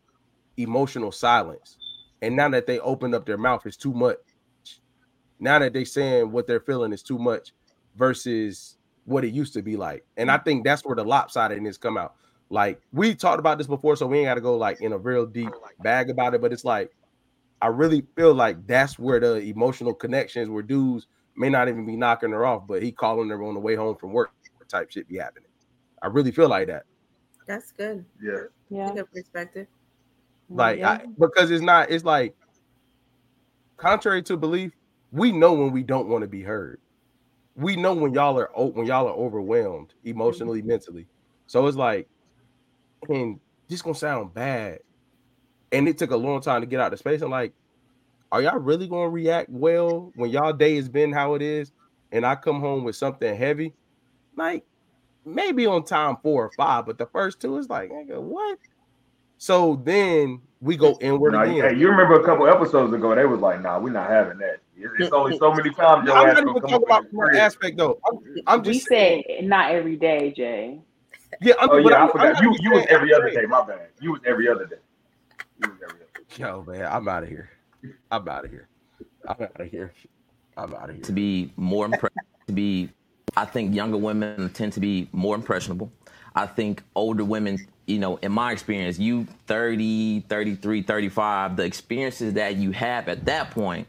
emotional 0.55 1.11
silence. 1.11 1.77
And 2.21 2.35
now 2.35 2.49
that 2.49 2.65
they 2.65 2.79
opened 2.79 3.15
up 3.15 3.25
their 3.25 3.37
mouth, 3.37 3.65
it's 3.65 3.77
too 3.77 3.93
much. 3.93 4.17
Now 5.39 5.59
that 5.59 5.73
they're 5.73 5.85
saying 5.85 6.31
what 6.31 6.47
they're 6.47 6.59
feeling 6.59 6.93
is 6.93 7.03
too 7.03 7.19
much 7.19 7.53
versus 7.95 8.77
what 9.05 9.23
it 9.23 9.33
used 9.33 9.53
to 9.53 9.61
be 9.61 9.75
like. 9.75 10.05
And 10.17 10.31
I 10.31 10.37
think 10.37 10.63
that's 10.63 10.83
where 10.83 10.95
the 10.95 11.05
lopsidedness 11.05 11.79
come 11.79 11.97
out. 11.97 12.15
Like 12.49 12.81
we 12.91 13.13
talked 13.13 13.39
about 13.39 13.57
this 13.57 13.67
before, 13.67 13.95
so 13.95 14.07
we 14.07 14.19
ain't 14.19 14.27
got 14.27 14.35
to 14.35 14.41
go 14.41 14.57
like 14.57 14.81
in 14.81 14.93
a 14.93 14.97
real 14.97 15.25
deep 15.25 15.51
bag 15.81 16.09
about 16.09 16.33
it. 16.33 16.41
But 16.41 16.53
it's 16.53 16.65
like 16.65 16.91
I 17.61 17.67
really 17.67 18.03
feel 18.15 18.33
like 18.33 18.67
that's 18.67 18.99
where 18.99 19.19
the 19.19 19.35
emotional 19.37 19.93
connections 19.93 20.49
where 20.49 20.63
dudes 20.63 21.07
may 21.35 21.49
not 21.49 21.67
even 21.67 21.85
be 21.85 21.95
knocking 21.95 22.31
her 22.31 22.45
off, 22.45 22.67
but 22.67 22.83
he 22.83 22.91
calling 22.91 23.29
her 23.29 23.43
on 23.43 23.53
the 23.53 23.59
way 23.59 23.75
home 23.75 23.95
from 23.95 24.13
work 24.13 24.31
type 24.67 24.91
shit 24.91 25.07
be 25.07 25.17
happening. 25.17 25.49
I 26.01 26.07
really 26.07 26.31
feel 26.31 26.49
like 26.49 26.67
that. 26.67 26.83
That's 27.47 27.71
good. 27.71 28.05
Yeah. 28.21 28.43
Yeah. 28.69 28.93
Good 28.93 29.11
perspective. 29.11 29.67
Like 30.49 30.79
yeah. 30.79 30.91
I, 30.91 31.05
because 31.17 31.49
it's 31.51 31.63
not, 31.63 31.89
it's 31.89 32.03
like 32.03 32.35
contrary 33.77 34.21
to 34.23 34.37
belief, 34.37 34.73
we 35.11 35.31
know 35.31 35.53
when 35.53 35.71
we 35.71 35.83
don't 35.83 36.07
want 36.07 36.23
to 36.23 36.27
be 36.27 36.41
heard. 36.41 36.79
We 37.55 37.75
know 37.75 37.93
when 37.93 38.13
y'all 38.13 38.37
are 38.37 38.51
when 38.53 38.85
y'all 38.85 39.07
are 39.07 39.13
overwhelmed 39.13 39.93
emotionally, 40.03 40.59
mm-hmm. 40.59 40.67
mentally. 40.67 41.07
So 41.47 41.65
it's 41.65 41.77
like, 41.77 42.07
and 43.09 43.39
this 43.67 43.81
gonna 43.81 43.95
sound 43.95 44.33
bad, 44.33 44.79
and 45.71 45.87
it 45.87 45.97
took 45.97 46.11
a 46.11 46.17
long 46.17 46.41
time 46.41 46.61
to 46.61 46.67
get 46.67 46.79
out 46.79 46.93
of 46.93 46.99
space. 46.99 47.21
I'm 47.21 47.31
like, 47.31 47.53
are 48.31 48.41
y'all 48.41 48.59
really 48.59 48.87
gonna 48.87 49.09
react 49.09 49.49
well 49.49 50.11
when 50.15 50.29
y'all 50.29 50.53
day 50.53 50.75
has 50.75 50.89
been 50.89 51.11
how 51.11 51.35
it 51.35 51.41
is, 51.41 51.71
and 52.11 52.25
I 52.25 52.35
come 52.35 52.59
home 52.59 52.83
with 52.83 52.95
something 52.95 53.35
heavy? 53.35 53.73
Like, 54.35 54.65
maybe 55.25 55.65
on 55.65 55.83
time 55.83 56.17
four 56.21 56.45
or 56.45 56.51
five, 56.51 56.85
but 56.85 56.97
the 56.97 57.05
first 57.05 57.39
two 57.39 57.57
is 57.57 57.69
like, 57.69 57.89
what? 57.91 58.59
So 59.37 59.81
then 59.83 60.41
we 60.61 60.77
go 60.77 60.97
inward 60.99 61.33
nah, 61.33 61.43
again. 61.43 61.75
Hey, 61.75 61.79
you 61.79 61.89
remember 61.89 62.19
a 62.19 62.25
couple 62.25 62.47
episodes 62.47 62.93
ago, 62.93 63.13
they 63.13 63.25
was 63.25 63.39
like, 63.39 63.61
"Nah, 63.61 63.79
we're 63.79 63.91
not 63.91 64.09
having 64.09 64.39
that." 64.39 64.57
It's, 64.99 65.11
only 65.11 65.37
so 65.37 65.53
many 65.53 65.71
times. 65.71 66.09
I'm 66.09 66.27
not 66.27 66.37
even 66.37 66.61
talking 66.61 66.83
about 66.83 67.09
from 67.09 67.35
aspect 67.35 67.77
though. 67.77 67.99
I'm, 68.05 68.19
I'm 68.47 68.63
just 68.63 68.89
we 68.89 68.95
saying, 68.95 69.23
say 69.27 69.45
not 69.45 69.71
every 69.71 69.95
day, 69.95 70.33
Jay. 70.35 70.79
Yeah, 71.41 71.53
I'm, 71.59 71.69
oh 71.69 71.77
yeah, 71.77 71.97
I'm, 71.97 72.09
I 72.09 72.11
forgot. 72.11 72.41
you 72.41 72.55
you 72.59 72.71
was 72.71 72.85
every 72.89 73.13
other 73.13 73.29
day. 73.29 73.45
My 73.45 73.65
bad. 73.65 73.89
You 74.01 74.13
was 74.13 74.21
every 74.25 74.47
other 74.47 74.65
day. 74.65 74.77
Yo, 76.37 76.63
man, 76.67 76.85
I'm 76.85 77.07
out 77.07 77.23
of 77.23 77.29
here. 77.29 77.49
I'm 78.11 78.27
out 78.27 78.45
of 78.45 78.51
here. 78.51 78.67
I'm 79.27 79.41
out 79.41 79.59
of 79.59 79.69
here. 79.69 79.93
I'm 80.55 80.73
out 80.73 80.89
of 80.89 80.95
here. 80.95 81.03
To 81.05 81.11
be 81.11 81.51
more 81.55 81.85
impressed, 81.85 82.15
to 82.47 82.53
be, 82.53 82.89
I 83.35 83.45
think 83.45 83.75
younger 83.75 83.97
women 83.97 84.49
tend 84.53 84.73
to 84.73 84.79
be 84.79 85.09
more 85.11 85.35
impressionable. 85.35 85.91
I 86.35 86.45
think 86.45 86.83
older 86.95 87.25
women, 87.25 87.57
you 87.87 87.97
know, 87.97 88.17
in 88.17 88.31
my 88.31 88.51
experience, 88.51 88.99
you 88.99 89.25
30, 89.47 90.21
33, 90.21 90.83
35, 90.83 91.55
the 91.55 91.63
experiences 91.63 92.33
that 92.33 92.55
you 92.57 92.71
have 92.71 93.07
at 93.07 93.25
that 93.25 93.51
point 93.51 93.87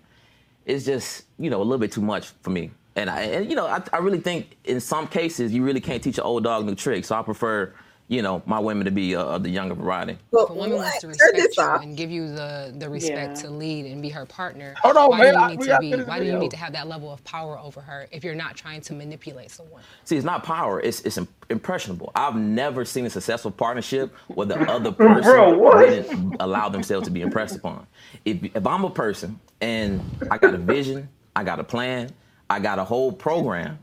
is 0.64 0.85
just, 0.85 1.25
you 1.39 1.51
know, 1.51 1.59
a 1.59 1.64
little 1.64 1.79
bit 1.79 1.93
too 1.93 2.03
much 2.03 2.29
for 2.43 2.51
me. 2.51 2.71
And 2.97 3.11
I, 3.11 3.23
and, 3.23 3.51
you 3.51 3.57
know, 3.57 3.66
I, 3.66 3.83
I 3.93 3.99
really 3.99 4.21
think 4.21 4.57
in 4.64 4.81
some 4.81 5.07
cases 5.07 5.53
you 5.53 5.62
really 5.62 5.81
can't 5.81 6.03
teach 6.03 6.19
an 6.19 6.25
old 6.25 6.45
dog 6.45 6.64
new 6.64 6.75
tricks. 6.75 7.09
So 7.09 7.16
I 7.16 7.23
prefer 7.23 7.75
you 8.09 8.22
know, 8.22 8.42
my 8.46 8.59
women 8.59 8.86
to 8.86 8.90
be 8.90 9.14
uh, 9.14 9.22
of 9.22 9.42
the 9.42 9.50
younger 9.50 9.74
variety. 9.74 10.16
Well, 10.30 10.44
if 10.44 10.50
a 10.50 10.54
woman 10.54 10.76
wants 10.76 10.98
to 11.00 11.09
respect 11.09 11.56
you 11.56 11.64
and 11.64 11.96
give 11.96 12.11
you 12.11 12.28
the 12.28 12.74
the 12.76 12.88
respect 12.88 13.36
yeah. 13.36 13.42
to 13.42 13.50
lead 13.50 13.84
and 13.84 14.00
be 14.00 14.09
her 14.09 14.24
partner, 14.24 14.74
Hold 14.78 14.96
on, 14.96 15.11
why 15.11 15.18
man. 15.18 15.34
do 15.34 15.40
you 15.40 15.48
need 15.48 15.66
to 15.66 15.78
be? 15.78 16.04
Why 16.04 16.18
do 16.18 16.24
you 16.24 16.38
need 16.38 16.50
to 16.50 16.56
have 16.56 16.72
that 16.72 16.88
level 16.88 17.12
of 17.12 17.22
power 17.24 17.59
over 17.59 17.82
her 17.82 18.09
if 18.11 18.24
you're 18.24 18.34
not 18.34 18.56
trying 18.56 18.80
to 18.82 18.94
manipulate 18.94 19.50
someone? 19.50 19.82
See, 20.04 20.16
it's 20.16 20.24
not 20.24 20.42
power; 20.42 20.80
it's 20.80 21.00
it's 21.02 21.18
impressionable. 21.50 22.11
I've 22.14 22.36
never 22.36 22.84
seen 22.86 23.04
a 23.04 23.11
successful 23.11 23.50
partnership 23.50 24.14
where 24.28 24.46
the 24.46 24.59
other 24.70 24.90
person 24.90 25.22
Bro, 25.22 25.80
didn't 25.86 26.36
allow 26.40 26.70
themselves 26.70 27.06
to 27.06 27.11
be 27.12 27.20
impressed 27.20 27.56
upon. 27.56 27.86
If 28.24 28.43
if 28.56 28.66
I'm 28.66 28.85
a 28.85 28.90
person 28.90 29.39
and 29.60 30.01
I 30.30 30.39
got 30.39 30.55
a 30.55 30.59
vision, 30.59 31.10
I 31.36 31.44
got 31.44 31.60
a 31.60 31.64
plan, 31.64 32.10
I 32.48 32.59
got 32.59 32.78
a 32.78 32.85
whole 32.85 33.12
program 33.12 33.78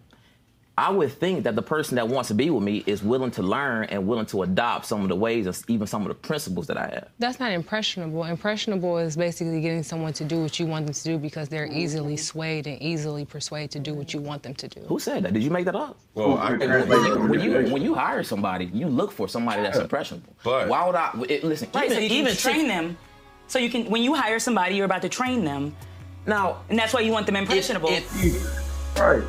I 0.78 0.90
would 0.90 1.12
think 1.14 1.46
that 1.46 1.56
the 1.56 1.62
person 1.62 1.96
that 1.96 2.08
wants 2.08 2.28
to 2.28 2.34
be 2.34 2.50
with 2.50 2.64
me 2.64 2.84
is 2.86 3.02
willing 3.02 3.32
to 3.32 3.42
learn 3.42 3.86
and 3.86 4.06
willing 4.06 4.26
to 4.28 4.44
adopt 4.44 4.86
some 4.86 5.04
of 5.04 5.08
the 5.08 5.16
ways, 5.16 5.48
or 5.48 5.54
even 5.70 5.88
some 5.88 6.02
of 6.02 6.10
the 6.10 6.16
principles 6.16 6.68
that 6.68 6.78
I 6.78 6.88
have. 6.88 7.10
That's 7.18 7.40
not 7.40 7.54
impressionable. 7.54 8.26
Impressionable 8.26 8.98
is 8.98 9.16
basically 9.16 9.62
getting 9.62 9.84
someone 9.84 10.12
to 10.14 10.26
do 10.26 10.42
what 10.42 10.60
you 10.60 10.66
want 10.66 10.86
them 10.86 10.94
to 10.94 11.04
do 11.04 11.18
because 11.18 11.48
they're 11.48 11.72
easily 11.72 12.18
swayed 12.18 12.68
and 12.68 12.82
easily 12.82 13.24
persuaded 13.24 13.72
to 13.72 13.80
do 13.80 13.94
what 13.94 14.14
you 14.14 14.20
want 14.20 14.44
them 14.44 14.54
to 14.56 14.68
do. 14.68 14.82
Who 14.82 15.00
said 15.00 15.24
that? 15.24 15.34
Did 15.34 15.44
you 15.44 15.50
make 15.50 15.64
that 15.64 15.76
up? 15.76 15.98
Well, 16.14 16.38
I, 16.38 16.58
when, 16.58 17.06
you, 17.06 17.28
when, 17.28 17.40
you, 17.40 17.74
when 17.74 17.82
you 17.82 17.96
hire 17.96 18.24
somebody, 18.24 18.66
you 18.66 18.88
look 18.88 19.14
for 19.14 19.30
somebody 19.30 19.62
that's 19.62 19.78
impressionable. 19.78 20.36
But 20.44 20.68
why 20.68 20.86
would 20.86 20.96
I 20.96 21.12
it, 21.30 21.46
listen? 21.46 21.70
Right, 21.74 21.86
even, 21.86 21.96
so 21.96 22.02
you 22.02 22.10
can 22.10 22.18
even 22.18 22.36
train 22.36 22.68
them. 22.68 22.98
So 23.48 23.60
you 23.60 23.70
can 23.70 23.90
when 23.90 24.04
you 24.04 24.14
hire 24.14 24.40
somebody, 24.40 24.76
you're 24.76 24.86
about 24.86 25.04
to 25.04 25.10
train 25.10 25.46
them. 25.46 25.74
Now, 26.26 26.64
and 26.70 26.78
that's 26.78 26.94
why 26.94 27.02
you 27.02 27.12
want 27.12 27.28
them 27.28 27.36
impressionable. 27.36 27.90
If, 27.90 28.26
if, 28.26 29.00
right. 29.00 29.24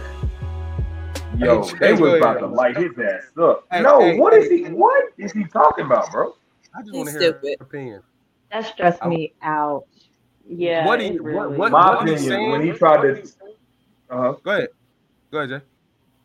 Yo, 1.38 1.64
they 1.80 1.92
was 1.92 2.14
about 2.14 2.38
to 2.38 2.46
light 2.46 2.76
his 2.76 2.92
ass 2.98 3.24
up. 3.38 3.66
Hey, 3.70 3.82
no, 3.82 4.00
hey, 4.00 4.18
what 4.18 4.32
is 4.32 4.48
he? 4.48 4.64
What 4.64 5.12
is 5.18 5.32
he 5.32 5.44
talking 5.44 5.84
about, 5.84 6.10
bro? 6.10 6.34
I 6.74 6.82
just 6.82 6.94
want 6.94 7.08
to 7.10 7.18
hear 7.18 7.40
your 7.42 7.54
opinion. 7.60 8.02
That 8.50 8.64
stressed 8.66 9.04
me 9.04 9.34
out. 9.42 9.86
Yeah. 10.48 10.86
What, 10.86 11.00
he, 11.00 11.18
really, 11.18 11.36
what, 11.36 11.52
what, 11.52 11.72
my 11.72 11.94
what 11.94 12.08
opinion 12.08 12.50
when 12.50 12.62
he 12.62 12.72
tried 12.72 13.02
to. 13.02 13.22
Uh-huh. 14.08 14.34
Go 14.42 14.50
ahead. 14.50 14.68
Go 15.30 15.38
ahead, 15.38 15.60
Jay. 15.60 15.66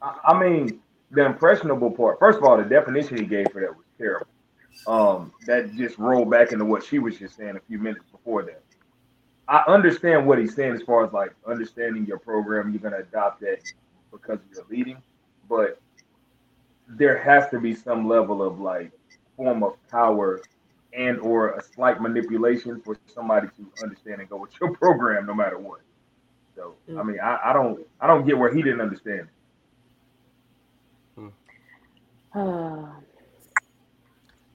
I, 0.02 0.18
I 0.28 0.40
mean, 0.40 0.80
the 1.10 1.26
impressionable 1.26 1.92
part. 1.92 2.20
First 2.20 2.38
of 2.38 2.46
all, 2.46 2.58
the 2.58 2.64
definition 2.64 3.18
he 3.18 3.26
gave 3.26 3.52
for 3.52 3.60
that 3.62 3.76
was 3.76 3.86
terrible. 3.98 4.28
Um, 4.88 5.34
that 5.48 5.74
just 5.76 5.98
rolled 5.98 6.30
back 6.30 6.54
into 6.54 6.66
what 6.66 6.84
she 6.84 7.00
was 7.00 7.18
just 7.18 7.36
saying 7.36 7.58
a 7.58 7.60
few 7.68 7.80
minutes 7.80 8.06
before 8.12 8.44
that. 8.44 8.62
I 9.48 9.64
understand 9.68 10.26
what 10.26 10.38
he's 10.38 10.56
saying 10.56 10.74
as 10.74 10.82
far 10.84 11.06
as 11.06 11.12
like 11.12 11.34
understanding 11.46 12.06
your 12.06 12.20
program. 12.20 12.72
You're 12.72 12.80
gonna 12.80 13.04
adopt 13.04 13.42
that 13.42 13.60
because 14.12 14.40
you're 14.54 14.66
leading, 14.70 14.98
but 15.50 15.80
there 16.88 17.18
has 17.18 17.50
to 17.52 17.60
be 17.60 17.74
some 17.74 18.08
level 18.08 18.42
of 18.42 18.60
like 18.60 18.92
form 19.38 19.64
of 19.64 19.76
power 19.90 20.42
and 20.94 21.20
or 21.20 21.52
a 21.52 21.64
slight 21.64 22.02
manipulation 22.02 22.82
for 22.82 22.98
somebody 23.14 23.48
to 23.48 23.84
understand 23.84 24.20
and 24.20 24.30
go 24.30 24.38
with 24.38 24.52
your 24.60 24.76
program 24.78 25.26
no 25.26 25.34
matter 25.34 25.58
what. 25.58 25.80
So 26.56 26.76
mm. 26.90 27.00
I 27.00 27.04
mean 27.04 27.20
I, 27.20 27.40
I 27.46 27.54
don't 27.54 27.86
I 28.00 28.08
don't 28.08 28.26
get 28.26 28.38
where 28.38 28.54
he 28.54 28.62
didn't 28.62 28.82
understand. 28.82 29.28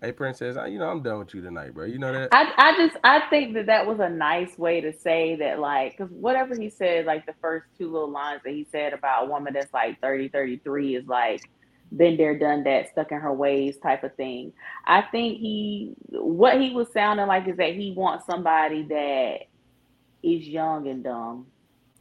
Hey, 0.03 0.13
princess, 0.13 0.57
you 0.71 0.79
know 0.79 0.91
I'm 0.91 1.03
done 1.03 1.21
with 1.21 1.33
you 1.33 1.41
tonight, 1.41 1.73
bro. 1.73 1.87
You 1.87 1.99
know 1.99 2.13
that. 2.13 2.29
I, 2.31 2.53
I 2.59 2.77
just 2.77 2.97
I 3.03 3.23
think 3.31 3.55
that 3.55 3.67
that 3.67 3.87
was 3.87 3.99
a 3.99 4.11
nice 4.11 4.59
way 4.59 4.81
to 4.83 4.93
say 4.93 5.37
that, 5.37 5.59
like, 5.59 5.97
because 5.97 6.13
whatever 6.13 6.55
he 6.55 6.69
said, 6.69 7.07
like 7.07 7.25
the 7.25 7.35
first 7.41 7.67
two 7.79 7.91
little 7.91 8.11
lines 8.11 8.43
that 8.45 8.53
he 8.53 8.67
said 8.71 8.93
about 8.93 9.25
a 9.25 9.31
woman 9.31 9.55
that's 9.55 9.73
like 9.73 9.99
30, 10.03 10.29
33 10.29 10.97
is 10.97 11.07
like 11.07 11.49
been 11.97 12.19
there, 12.19 12.39
done 12.39 12.63
that, 12.65 12.91
stuck 12.91 13.11
in 13.11 13.19
her 13.19 13.33
ways 13.33 13.79
type 13.79 14.05
of 14.05 14.15
thing. 14.17 14.53
I 14.85 15.01
think 15.01 15.39
he 15.39 15.95
what 16.11 16.61
he 16.61 16.75
was 16.75 16.93
sounding 16.93 17.27
like 17.27 17.49
is 17.49 17.57
that 17.57 17.75
he 17.75 17.95
wants 17.97 18.27
somebody 18.27 18.83
that 18.83 19.39
is 20.23 20.47
young 20.47 20.89
and 20.89 21.03
dumb. 21.05 21.47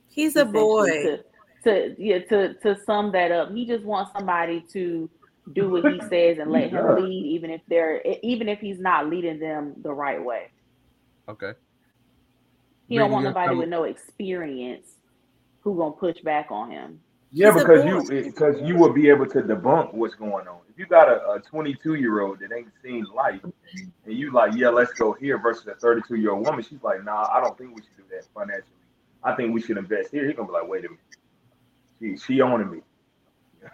He's 0.10 0.36
a 0.36 0.44
boy. 0.44 0.88
To, 0.88 1.24
to 1.64 1.96
yeah, 1.98 2.20
to 2.20 2.56
to 2.56 2.78
sum 2.86 3.14
that 3.14 3.32
up, 3.32 3.54
he 3.54 3.66
just 3.66 3.86
wants 3.86 4.12
somebody 4.12 4.66
to 4.74 5.10
do 5.54 5.70
what 5.70 5.92
he 5.92 6.00
says 6.10 6.40
and 6.40 6.52
let 6.52 6.70
him 6.72 6.96
lead, 6.96 7.26
even 7.26 7.50
if 7.50 7.62
they're 7.68 8.02
even 8.24 8.50
if 8.50 8.60
he's 8.60 8.80
not 8.80 9.10
leading 9.10 9.40
them 9.40 9.74
the 9.82 9.94
right 9.94 10.24
way. 10.24 10.50
Okay. 11.28 11.54
He 12.88 12.98
don't 12.98 13.12
want 13.12 13.26
nobody 13.26 13.56
with 13.56 13.70
no 13.70 13.84
experience 13.84 14.96
who 15.62 15.76
gonna 15.76 15.92
push 15.92 16.20
back 16.22 16.48
on 16.52 16.70
him. 16.70 17.00
Yeah, 17.32 17.52
he's 17.52 17.64
because 17.64 17.86
you 17.86 18.24
because 18.24 18.62
you 18.62 18.76
will 18.76 18.94
be 18.94 19.10
able 19.10 19.26
to 19.28 19.42
debunk 19.42 19.94
what's 19.94 20.16
going 20.16 20.48
on. 20.48 20.60
If 20.70 20.78
you 20.78 20.86
got 20.86 21.10
a, 21.10 21.32
a 21.32 21.40
22 21.42 21.96
year 21.96 22.22
old 22.22 22.40
that 22.40 22.52
ain't 22.56 22.70
seen 22.84 23.06
life, 23.14 23.42
and 23.44 23.54
you 24.06 24.32
like, 24.32 24.54
yeah, 24.56 24.70
let's 24.70 24.94
go 24.94 25.14
here 25.14 25.38
versus 25.38 25.68
a 25.68 25.76
32 25.76 26.16
year 26.16 26.32
old 26.32 26.46
woman, 26.46 26.64
she's 26.64 26.84
like, 26.84 27.04
nah, 27.04 27.28
I 27.34 27.42
don't 27.42 27.58
think 27.58 27.76
we 27.76 27.82
should 27.82 27.98
do 27.98 28.04
that 28.12 28.26
financially. 28.34 28.70
I 29.24 29.34
think 29.36 29.54
we 29.54 29.62
should 29.62 29.78
invest 29.78 30.12
here. 30.12 30.26
He's 30.28 30.36
gonna 30.36 30.48
be 30.48 30.54
like, 30.54 30.68
wait 30.68 30.86
a 30.86 30.90
minute, 30.90 31.00
she 32.00 32.34
she 32.34 32.42
owning 32.42 32.72
me. 32.72 32.80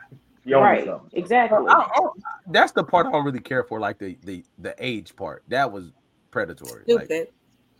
right. 0.46 0.88
Exactly. 1.14 1.66
I, 1.68 1.74
I, 1.74 2.08
that's 2.48 2.72
the 2.72 2.84
part 2.84 3.08
I 3.08 3.12
don't 3.12 3.26
really 3.26 3.40
care 3.40 3.64
for, 3.64 3.80
like 3.80 4.00
the 4.00 4.18
the 4.24 4.44
the 4.60 4.76
age 4.80 5.16
part. 5.16 5.44
That 5.48 5.72
was 5.72 5.92
predatory. 6.32 6.84
Stupid. 6.84 7.10
Like, 7.10 7.34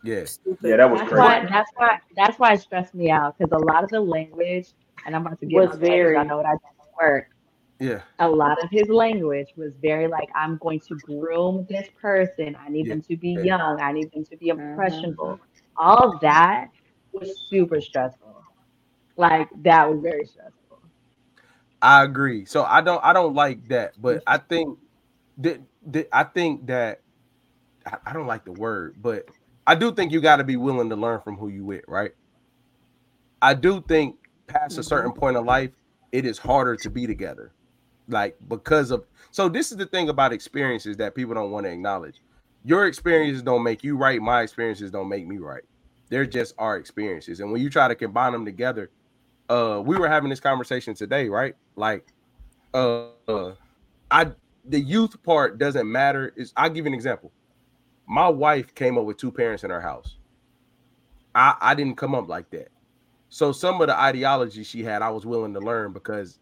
yeah. 0.04 0.24
Stupid. 0.24 0.68
Yeah, 0.68 0.76
that 0.76 0.90
was 0.90 1.00
that's 1.00 1.12
crazy. 1.12 1.22
Why, 1.22 1.46
that's 1.48 1.70
why 1.76 1.98
that's 2.16 2.38
why 2.38 2.52
it 2.54 2.60
stressed 2.60 2.94
me 2.94 3.10
out 3.10 3.38
because 3.38 3.52
a 3.52 3.64
lot 3.64 3.84
of 3.84 3.90
the 3.90 4.00
language, 4.00 4.68
and 5.06 5.14
I'm 5.14 5.26
about 5.26 5.40
to 5.40 5.46
get 5.46 5.56
was 5.56 5.78
very. 5.78 6.16
I 6.16 6.24
know 6.24 6.36
what 6.36 6.46
I 6.46 6.52
did 6.52 6.60
work. 7.00 7.28
Yeah. 7.82 8.00
A 8.20 8.28
lot 8.28 8.62
of 8.62 8.70
his 8.70 8.88
language 8.88 9.48
was 9.56 9.74
very 9.82 10.06
like, 10.06 10.28
I'm 10.36 10.56
going 10.58 10.78
to 10.86 10.94
groom 10.98 11.66
this 11.68 11.88
person. 12.00 12.56
I 12.56 12.68
need 12.68 12.86
yeah. 12.86 12.94
them 12.94 13.02
to 13.02 13.16
be 13.16 13.30
yeah. 13.30 13.42
young. 13.42 13.80
I 13.80 13.90
need 13.90 14.12
them 14.12 14.24
to 14.26 14.36
be 14.36 14.50
mm-hmm. 14.50 14.60
impressionable. 14.60 15.32
Mm-hmm. 15.32 15.78
All 15.78 16.16
that 16.22 16.68
was 17.12 17.36
super 17.48 17.80
stressful. 17.80 18.40
Like 19.16 19.48
that 19.62 19.90
was 19.90 20.00
very 20.00 20.24
stressful. 20.26 20.61
I 21.82 22.04
agree. 22.04 22.44
So 22.44 22.64
I 22.64 22.80
don't 22.80 23.04
I 23.04 23.12
don't 23.12 23.34
like 23.34 23.68
that, 23.68 24.00
but 24.00 24.22
I 24.26 24.38
think 24.38 24.78
that, 25.38 25.60
that 25.88 26.08
I 26.12 26.22
think 26.22 26.66
that 26.68 27.00
I, 27.84 27.96
I 28.06 28.12
don't 28.12 28.28
like 28.28 28.44
the 28.44 28.52
word, 28.52 28.96
but 29.02 29.26
I 29.66 29.74
do 29.74 29.92
think 29.92 30.12
you 30.12 30.20
got 30.20 30.36
to 30.36 30.44
be 30.44 30.56
willing 30.56 30.88
to 30.90 30.96
learn 30.96 31.20
from 31.20 31.36
who 31.36 31.48
you 31.48 31.64
with, 31.64 31.84
right? 31.88 32.12
I 33.40 33.54
do 33.54 33.82
think 33.82 34.16
past 34.46 34.78
a 34.78 34.82
certain 34.84 35.10
mm-hmm. 35.10 35.20
point 35.20 35.36
of 35.36 35.44
life, 35.44 35.70
it 36.12 36.24
is 36.24 36.38
harder 36.38 36.76
to 36.76 36.88
be 36.88 37.06
together. 37.08 37.52
Like 38.08 38.36
because 38.48 38.92
of 38.92 39.04
so 39.32 39.48
this 39.48 39.72
is 39.72 39.76
the 39.76 39.86
thing 39.86 40.08
about 40.08 40.32
experiences 40.32 40.96
that 40.98 41.16
people 41.16 41.34
don't 41.34 41.50
want 41.50 41.66
to 41.66 41.72
acknowledge. 41.72 42.22
Your 42.64 42.86
experiences 42.86 43.42
don't 43.42 43.64
make 43.64 43.82
you 43.82 43.96
right, 43.96 44.22
my 44.22 44.42
experiences 44.42 44.92
don't 44.92 45.08
make 45.08 45.26
me 45.26 45.38
right. 45.38 45.64
They're 46.10 46.26
just 46.26 46.54
our 46.58 46.76
experiences. 46.76 47.40
And 47.40 47.50
when 47.50 47.60
you 47.60 47.70
try 47.70 47.88
to 47.88 47.96
combine 47.96 48.32
them 48.32 48.44
together, 48.44 48.90
uh 49.52 49.80
we 49.80 49.96
were 49.96 50.08
having 50.08 50.30
this 50.30 50.40
conversation 50.40 50.94
today, 50.94 51.28
right? 51.28 51.54
Like 51.76 52.12
uh, 52.74 53.52
I 54.10 54.32
the 54.64 54.80
youth 54.80 55.22
part 55.22 55.58
doesn't 55.58 55.90
matter. 55.90 56.32
Is 56.36 56.52
I'll 56.56 56.70
give 56.70 56.84
you 56.84 56.90
an 56.90 56.94
example. 56.94 57.32
My 58.06 58.28
wife 58.28 58.74
came 58.74 58.98
up 58.98 59.04
with 59.04 59.16
two 59.16 59.30
parents 59.30 59.64
in 59.64 59.70
her 59.70 59.80
house. 59.80 60.16
I, 61.34 61.54
I 61.60 61.74
didn't 61.74 61.96
come 61.96 62.14
up 62.14 62.28
like 62.28 62.50
that. 62.50 62.68
So 63.28 63.52
some 63.52 63.80
of 63.80 63.86
the 63.86 63.98
ideology 63.98 64.62
she 64.64 64.82
had, 64.82 65.00
I 65.00 65.08
was 65.08 65.24
willing 65.24 65.54
to 65.54 65.60
learn 65.60 65.92
because 65.92 66.38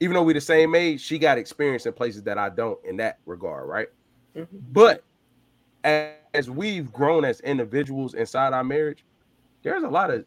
even 0.00 0.14
though 0.14 0.22
we're 0.22 0.34
the 0.34 0.40
same 0.40 0.74
age, 0.74 1.00
she 1.00 1.18
got 1.18 1.36
experience 1.36 1.84
in 1.84 1.92
places 1.92 2.22
that 2.22 2.38
I 2.38 2.48
don't 2.48 2.78
in 2.84 2.96
that 2.96 3.18
regard, 3.26 3.68
right? 3.68 3.88
Mm-hmm. 4.34 4.56
But 4.72 5.04
as, 5.84 6.12
as 6.32 6.50
we've 6.50 6.90
grown 6.92 7.24
as 7.24 7.40
individuals 7.40 8.14
inside 8.14 8.54
our 8.54 8.64
marriage, 8.64 9.04
there's 9.62 9.82
a 9.82 9.88
lot 9.88 10.10
of 10.10 10.24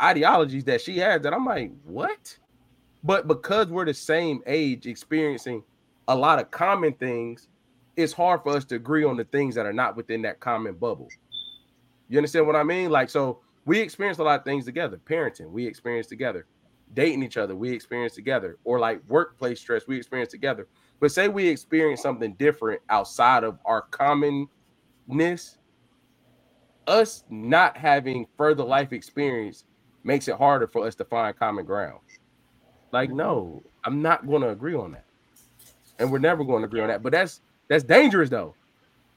ideologies 0.00 0.64
that 0.64 0.80
she 0.80 0.98
has 0.98 1.22
that 1.22 1.32
I'm 1.32 1.44
like, 1.44 1.72
what? 1.84 2.36
But 3.04 3.28
because 3.28 3.68
we're 3.68 3.84
the 3.84 3.94
same 3.94 4.42
age, 4.46 4.86
experiencing 4.86 5.62
a 6.08 6.14
lot 6.14 6.38
of 6.38 6.50
common 6.50 6.92
things, 6.94 7.48
it's 7.96 8.12
hard 8.12 8.42
for 8.42 8.56
us 8.56 8.64
to 8.66 8.74
agree 8.74 9.04
on 9.04 9.16
the 9.16 9.24
things 9.24 9.54
that 9.54 9.66
are 9.66 9.72
not 9.72 9.96
within 9.96 10.22
that 10.22 10.40
common 10.40 10.74
bubble. 10.74 11.08
You 12.08 12.18
understand 12.18 12.46
what 12.46 12.56
I 12.56 12.62
mean? 12.62 12.90
Like, 12.90 13.10
so 13.10 13.40
we 13.64 13.80
experience 13.80 14.18
a 14.18 14.22
lot 14.22 14.38
of 14.38 14.44
things 14.44 14.64
together. 14.64 15.00
Parenting, 15.08 15.50
we 15.50 15.66
experience 15.66 16.06
together. 16.06 16.46
Dating 16.94 17.22
each 17.22 17.36
other, 17.36 17.56
we 17.56 17.72
experience 17.72 18.14
together. 18.14 18.58
Or 18.64 18.78
like 18.78 19.00
workplace 19.08 19.60
stress, 19.60 19.86
we 19.88 19.96
experience 19.96 20.30
together. 20.30 20.68
But 21.00 21.10
say 21.10 21.28
we 21.28 21.48
experience 21.48 22.00
something 22.00 22.34
different 22.34 22.80
outside 22.88 23.44
of 23.44 23.58
our 23.64 23.82
commonness, 23.90 25.58
us 26.86 27.24
not 27.30 27.76
having 27.76 28.26
further 28.36 28.64
life 28.64 28.92
experience 28.92 29.64
makes 30.04 30.28
it 30.28 30.36
harder 30.36 30.66
for 30.66 30.86
us 30.86 30.94
to 30.96 31.04
find 31.04 31.36
common 31.38 31.64
ground. 31.64 31.98
Like, 32.92 33.10
no, 33.10 33.62
I'm 33.84 34.00
not 34.02 34.26
going 34.26 34.42
to 34.42 34.50
agree 34.50 34.74
on 34.74 34.92
that, 34.92 35.04
and 35.98 36.10
we're 36.10 36.18
never 36.18 36.44
going 36.44 36.62
to 36.62 36.66
agree 36.66 36.80
on 36.80 36.88
that. 36.88 37.02
But 37.02 37.12
that's 37.12 37.40
that's 37.68 37.84
dangerous, 37.84 38.30
though. 38.30 38.54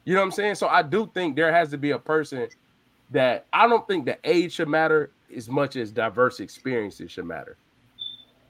You 0.06 0.16
know 0.16 0.22
what 0.22 0.26
I'm 0.26 0.32
saying? 0.32 0.56
So 0.56 0.68
I 0.68 0.82
do 0.82 1.10
think 1.14 1.36
there 1.36 1.52
has 1.52 1.70
to 1.70 1.78
be 1.78 1.92
a 1.92 2.00
person 2.00 2.48
that 3.12 3.46
I 3.54 3.68
don't 3.68 3.88
think 3.88 4.06
the 4.06 4.18
age 4.24 4.54
should 4.54 4.68
matter 4.68 5.12
as 5.36 5.50
much 5.50 5.76
as 5.76 5.92
diverse 5.92 6.40
experiences 6.40 7.12
should 7.12 7.26
matter. 7.26 7.58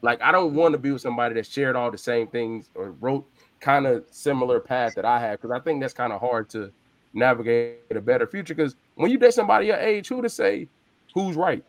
Like, 0.02 0.22
I 0.22 0.32
don't 0.32 0.54
want 0.54 0.72
to 0.74 0.78
be 0.78 0.92
with 0.92 1.02
somebody 1.02 1.36
that 1.36 1.46
shared 1.46 1.76
all 1.76 1.92
the 1.92 1.98
same 1.98 2.28
things 2.28 2.70
or 2.76 2.92
wrote 3.02 3.28
kind 3.60 3.86
of 3.86 4.06
similar 4.10 4.60
path 4.60 4.96
that 4.96 5.04
I 5.04 5.20
have 5.20 5.42
because 5.42 5.52
I 5.52 5.60
think 5.60 5.82
that's 5.82 5.94
kind 5.94 6.14
of 6.14 6.22
hard 6.22 6.50
to 6.52 6.72
navigate 7.14 7.80
a 7.92 8.00
better 8.00 8.26
future. 8.26 8.56
Because 8.56 8.76
when 9.00 9.10
you 9.10 9.18
date 9.18 9.34
somebody 9.34 9.68
your 9.68 9.78
age, 9.78 10.10
who 10.10 10.22
to 10.22 10.28
say 10.28 10.68
who's 11.14 11.38
right? 11.38 11.64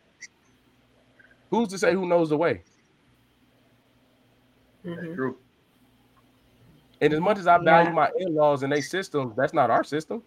Who's 1.49 1.69
to 1.69 1.77
say 1.77 1.93
who 1.93 2.05
knows 2.05 2.27
the 2.27 2.35
way? 2.35 2.61
Mm-hmm. 4.85 4.95
That's 4.95 5.15
true. 5.15 5.37
And 6.99 7.13
as 7.13 7.21
much 7.21 7.39
as 7.39 7.47
I 7.47 7.57
value 7.57 7.89
yeah. 7.89 7.95
my 7.95 8.11
in-laws 8.19 8.63
and 8.63 8.73
their 8.73 8.81
systems, 8.81 9.33
that's 9.37 9.53
not 9.53 9.69
our 9.69 9.85
system. 9.85 10.21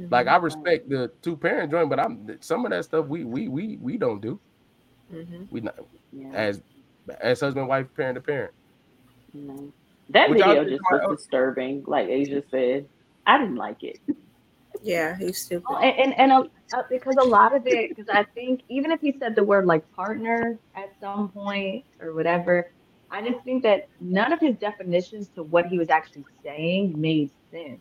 Mm-hmm. 0.00 0.12
Like 0.12 0.26
I 0.26 0.36
respect 0.38 0.88
the 0.88 1.12
two 1.22 1.36
parent 1.36 1.70
joint, 1.70 1.88
but 1.88 2.00
I'm 2.00 2.36
some 2.40 2.64
of 2.64 2.72
that 2.72 2.84
stuff 2.84 3.06
we 3.06 3.22
we 3.22 3.46
we 3.46 3.76
we 3.76 3.96
don't 3.96 4.20
do. 4.20 4.40
Mm-hmm. 5.14 5.44
We 5.52 5.60
not 5.60 5.76
yeah. 6.12 6.32
as 6.32 6.60
as 7.20 7.40
husband, 7.40 7.68
wife, 7.68 7.86
parent 7.96 8.16
to 8.16 8.20
parent. 8.20 8.52
That 10.08 10.28
Which 10.28 10.40
video 10.40 10.64
just 10.64 10.82
was 10.90 11.18
disturbing. 11.18 11.84
Like 11.86 12.08
Asia 12.08 12.42
said, 12.50 12.88
I 13.28 13.38
didn't 13.38 13.56
like 13.56 13.84
it. 13.84 14.00
Yeah, 14.82 15.16
he's 15.16 15.38
stupid. 15.38 15.66
and 15.82 16.14
and, 16.14 16.32
and 16.32 16.50
uh, 16.72 16.82
because 16.88 17.16
a 17.16 17.24
lot 17.24 17.54
of 17.54 17.66
it, 17.66 17.90
because 17.90 18.08
I 18.08 18.24
think 18.24 18.62
even 18.68 18.90
if 18.90 19.00
he 19.00 19.14
said 19.18 19.34
the 19.34 19.44
word 19.44 19.66
like 19.66 19.90
partner 19.92 20.58
at 20.74 20.90
some 21.00 21.28
point 21.28 21.84
or 22.00 22.14
whatever, 22.14 22.70
I 23.10 23.22
just 23.22 23.44
think 23.44 23.62
that 23.64 23.88
none 24.00 24.32
of 24.32 24.40
his 24.40 24.56
definitions 24.56 25.28
to 25.34 25.42
what 25.42 25.66
he 25.66 25.78
was 25.78 25.90
actually 25.90 26.24
saying 26.42 26.98
made 26.98 27.30
sense. 27.50 27.80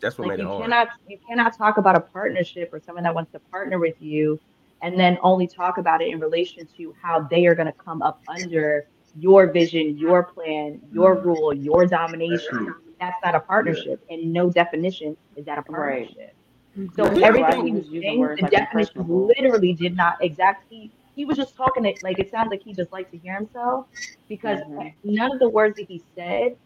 That's 0.00 0.16
what 0.16 0.28
like 0.28 0.38
made 0.38 0.44
you 0.44 0.52
it 0.56 0.60
cannot 0.62 0.88
you 1.08 1.18
cannot 1.28 1.56
talk 1.56 1.76
about 1.76 1.96
a 1.96 2.00
partnership 2.00 2.70
or 2.72 2.80
someone 2.80 3.04
that 3.04 3.14
wants 3.14 3.32
to 3.32 3.38
partner 3.38 3.78
with 3.78 4.00
you 4.00 4.40
and 4.82 4.98
then 4.98 5.18
only 5.22 5.46
talk 5.46 5.78
about 5.78 6.00
it 6.00 6.08
in 6.08 6.20
relation 6.20 6.66
to 6.76 6.94
how 7.00 7.20
they 7.30 7.46
are 7.46 7.54
going 7.54 7.66
to 7.66 7.72
come 7.72 8.00
up 8.02 8.22
under 8.28 8.86
your 9.18 9.50
vision, 9.52 9.98
your 9.98 10.22
plan, 10.22 10.80
your 10.92 11.16
mm. 11.16 11.24
rule, 11.24 11.52
your 11.52 11.86
domination. 11.86 12.74
That's 13.00 13.16
not 13.24 13.34
a 13.34 13.40
partnership, 13.40 14.04
yeah. 14.08 14.16
and 14.16 14.32
no 14.32 14.50
definition 14.50 15.16
is 15.34 15.46
that 15.46 15.58
a 15.58 15.62
partnership. 15.62 16.34
Right. 16.76 16.88
So 16.94 17.04
everything 17.04 17.66
he 17.66 17.72
was 17.72 17.86
saying, 17.86 18.22
the 18.22 18.42
like 18.42 18.50
definition 18.50 19.04
literally 19.08 19.72
did 19.72 19.96
not 19.96 20.18
exactly 20.20 20.92
he 21.16 21.24
was 21.24 21.36
just 21.36 21.56
talking 21.56 21.84
it 21.84 22.02
like 22.02 22.18
it 22.18 22.30
sounds 22.30 22.50
like 22.50 22.62
he 22.62 22.72
just 22.72 22.92
liked 22.92 23.10
to 23.12 23.18
hear 23.18 23.34
himself 23.34 23.86
because 24.28 24.60
mm-hmm. 24.60 24.88
none 25.02 25.32
of 25.32 25.38
the 25.38 25.48
words 25.48 25.76
that 25.76 25.88
he 25.88 26.02
said 26.14 26.56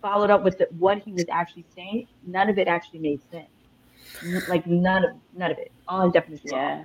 followed 0.00 0.30
up 0.30 0.44
with 0.44 0.58
the, 0.58 0.68
what 0.78 0.98
he 0.98 1.12
was 1.12 1.24
actually 1.30 1.64
saying. 1.74 2.06
None 2.26 2.48
of 2.48 2.58
it 2.58 2.68
actually 2.68 3.00
made 3.00 3.20
sense. 3.30 4.48
Like 4.48 4.66
none 4.66 5.04
of 5.04 5.10
none 5.34 5.50
of 5.50 5.58
it. 5.58 5.72
All 5.86 6.02
in 6.02 6.10
definition. 6.10 6.48
Yeah. 6.52 6.84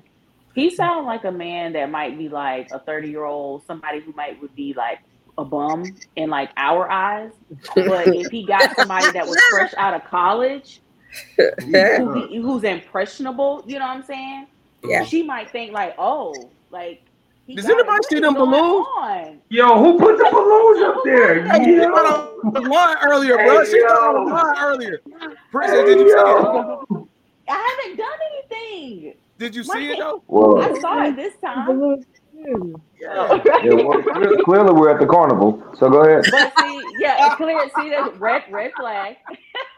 He 0.56 0.70
sounds 0.76 1.06
like 1.06 1.24
a 1.24 1.32
man 1.32 1.74
that 1.74 1.90
might 1.90 2.18
be 2.18 2.30
like 2.30 2.70
a 2.72 2.80
30 2.80 3.10
year 3.10 3.26
old, 3.26 3.66
somebody 3.66 4.00
who 4.00 4.14
might 4.14 4.40
would 4.42 4.56
be 4.56 4.74
like 4.74 5.00
a 5.38 5.46
bum 5.46 5.96
in 6.16 6.30
like 6.30 6.52
our 6.58 6.90
eyes. 6.90 7.32
But 7.76 8.08
if 8.08 8.32
he 8.32 8.46
got 8.46 8.76
somebody 8.76 9.12
that 9.12 9.28
was 9.28 9.40
fresh 9.50 9.74
out 9.78 9.94
of 9.94 10.04
college, 10.06 10.82
who 11.38 12.28
he, 12.28 12.38
who's 12.38 12.64
impressionable, 12.64 13.64
you 13.68 13.80
know 13.80 13.88
what 13.88 13.98
I'm 13.98 14.04
saying? 14.04 14.48
Yeah. 14.84 15.06
She 15.06 15.24
might 15.24 15.50
think 15.52 15.72
like, 15.72 15.96
oh, 15.98 16.50
like 16.72 17.02
He 17.46 17.56
Does 17.56 17.66
anybody 17.66 18.00
see 18.10 18.20
them 18.20 18.34
balloons? 18.34 18.86
Yo, 19.50 19.78
who 19.78 19.98
put 20.00 20.18
the 20.18 20.30
balloons 20.32 20.84
up 20.84 20.96
there? 21.04 21.46
Hey, 21.46 21.76
yo. 21.76 21.84
on 21.84 22.54
the 22.54 22.62
line 22.62 22.98
earlier, 23.02 23.36
bro. 23.36 23.64
Hey, 23.64 23.72
she 23.72 23.80
yo. 23.80 23.88
on 23.88 24.26
the 24.26 24.34
line 24.34 24.56
earlier. 24.60 25.02
Princess, 25.52 25.86
did 25.86 26.00
you 26.00 26.10
see 26.10 26.16
it? 26.16 27.08
I 27.50 27.78
haven't 27.80 27.98
done 27.98 28.20
anything. 28.32 29.14
Did 29.38 29.56
you 29.56 29.64
see 29.64 29.92
it 29.92 30.00
though? 30.00 30.24
Well, 30.28 30.62
I 30.62 30.80
saw 30.80 31.06
it 31.06 31.16
this 31.16 31.34
time. 31.44 32.06
Yeah. 33.00 33.42
yeah 33.64 33.74
well, 33.74 34.02
clearly 34.44 34.74
we're 34.74 34.90
at 34.90 35.00
the 35.00 35.06
carnival. 35.06 35.64
So 35.78 35.90
go 35.90 36.02
ahead. 36.02 36.26
But 36.32 36.54
see, 36.60 36.84
yeah, 37.00 37.36
clear. 37.36 37.70
See 37.78 37.90
that 37.90 38.20
red 38.20 38.44
red 38.52 38.72
flag. 38.78 39.18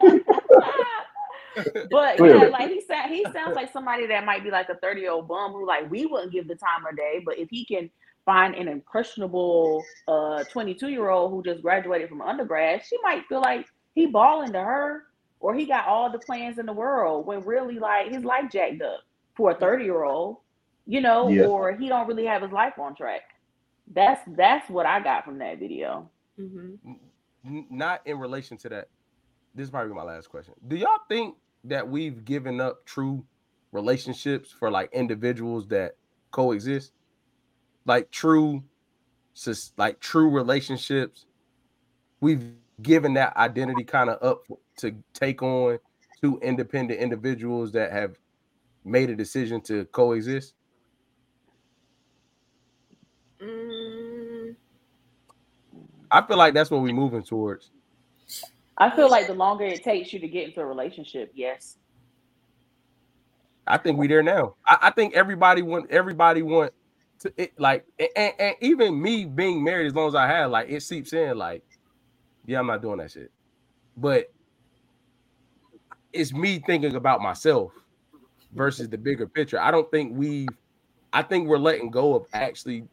but 1.90 2.20
yeah, 2.20 2.48
like 2.50 2.68
he 2.68 2.82
said, 2.86 3.06
he 3.08 3.24
sounds 3.32 3.56
like 3.56 3.72
somebody 3.72 4.06
that 4.06 4.24
might 4.24 4.44
be 4.44 4.50
like 4.50 4.68
a 4.68 4.76
30 4.76 5.00
year 5.00 5.10
old 5.12 5.28
bum 5.28 5.52
who 5.52 5.66
like 5.66 5.90
we 5.90 6.06
wouldn't 6.06 6.32
give 6.32 6.48
the 6.48 6.54
time 6.54 6.86
of 6.88 6.96
day, 6.96 7.22
but 7.24 7.38
if 7.38 7.48
he 7.50 7.64
can 7.64 7.90
find 8.24 8.54
an 8.54 8.68
impressionable 8.68 9.84
uh 10.08 10.42
22 10.44 10.88
year 10.88 11.08
old 11.10 11.30
who 11.30 11.42
just 11.42 11.62
graduated 11.62 12.08
from 12.08 12.20
undergrad, 12.20 12.82
she 12.84 12.96
might 13.02 13.24
feel 13.28 13.40
like 13.40 13.66
he 13.94 14.06
balling 14.06 14.52
to 14.52 14.60
her 14.60 15.04
or 15.40 15.54
he 15.54 15.66
got 15.66 15.86
all 15.86 16.10
the 16.10 16.18
plans 16.18 16.58
in 16.58 16.66
the 16.66 16.72
world 16.72 17.26
when 17.26 17.40
really 17.42 17.78
like 17.78 18.10
his 18.10 18.24
life 18.24 18.50
jacked 18.50 18.82
up 18.82 19.00
for 19.36 19.50
a 19.50 19.54
30 19.54 19.84
year 19.84 20.04
old, 20.04 20.38
you 20.86 21.00
know, 21.00 21.28
yeah. 21.28 21.44
or 21.44 21.72
he 21.74 21.88
don't 21.88 22.06
really 22.06 22.26
have 22.26 22.42
his 22.42 22.52
life 22.52 22.78
on 22.78 22.94
track. 22.94 23.22
That's 23.92 24.20
that's 24.36 24.68
what 24.68 24.86
I 24.86 25.00
got 25.00 25.24
from 25.24 25.38
that 25.38 25.58
video. 25.58 26.10
Mm-hmm. 26.38 27.60
Not 27.70 28.02
in 28.06 28.18
relation 28.18 28.56
to 28.58 28.68
that. 28.70 28.88
This 29.54 29.64
is 29.64 29.70
probably 29.70 29.94
my 29.94 30.02
last 30.02 30.28
question. 30.28 30.54
Do 30.66 30.76
y'all 30.76 30.98
think 31.08 31.36
that 31.64 31.88
we've 31.88 32.24
given 32.24 32.60
up 32.60 32.84
true 32.84 33.24
relationships 33.72 34.50
for 34.50 34.70
like 34.70 34.90
individuals 34.92 35.66
that 35.68 35.96
coexist 36.30 36.92
like 37.84 38.10
true 38.10 38.62
like 39.76 40.00
true 40.00 40.30
relationships 40.30 41.26
we've 42.20 42.52
given 42.82 43.14
that 43.14 43.36
identity 43.36 43.84
kind 43.84 44.10
of 44.10 44.22
up 44.22 44.44
to 44.76 44.94
take 45.12 45.42
on 45.42 45.78
two 46.20 46.38
independent 46.42 46.98
individuals 46.98 47.72
that 47.72 47.92
have 47.92 48.18
made 48.84 49.10
a 49.10 49.16
decision 49.16 49.60
to 49.60 49.84
coexist 49.86 50.54
mm. 53.46 54.56
i 56.10 56.22
feel 56.26 56.36
like 56.36 56.54
that's 56.54 56.70
what 56.70 56.82
we're 56.82 56.94
moving 56.94 57.22
towards 57.22 57.70
I 58.78 58.94
feel 58.94 59.10
like 59.10 59.26
the 59.26 59.34
longer 59.34 59.64
it 59.64 59.82
takes 59.82 60.12
you 60.12 60.20
to 60.20 60.28
get 60.28 60.48
into 60.48 60.60
a 60.60 60.66
relationship, 60.66 61.32
yes. 61.34 61.78
I 63.66 63.78
think 63.78 63.98
we 63.98 64.06
there 64.06 64.22
now. 64.22 64.54
I, 64.66 64.78
I 64.82 64.90
think 64.90 65.14
everybody 65.14 65.62
want 65.62 65.90
everybody 65.90 66.42
want 66.42 66.72
to 67.20 67.32
it, 67.36 67.58
like 67.58 67.84
and, 67.98 68.32
and, 68.38 68.56
even 68.60 69.00
me 69.00 69.24
being 69.24 69.64
married 69.64 69.86
as 69.86 69.94
long 69.94 70.08
as 70.08 70.14
I 70.14 70.26
have, 70.28 70.50
like 70.50 70.68
it 70.68 70.82
seeps 70.82 71.12
in 71.12 71.36
like, 71.36 71.64
yeah, 72.44 72.60
I'm 72.60 72.66
not 72.66 72.82
doing 72.82 72.98
that 72.98 73.10
shit. 73.10 73.32
But 73.96 74.32
it's 76.12 76.32
me 76.32 76.60
thinking 76.64 76.94
about 76.94 77.20
myself 77.20 77.72
versus 78.52 78.88
the 78.88 78.98
bigger 78.98 79.26
picture. 79.26 79.60
I 79.60 79.70
don't 79.70 79.90
think 79.90 80.16
we 80.16 80.46
I 81.12 81.22
think 81.22 81.48
we're 81.48 81.58
letting 81.58 81.90
go 81.90 82.14
of 82.14 82.26
actually 82.34 82.86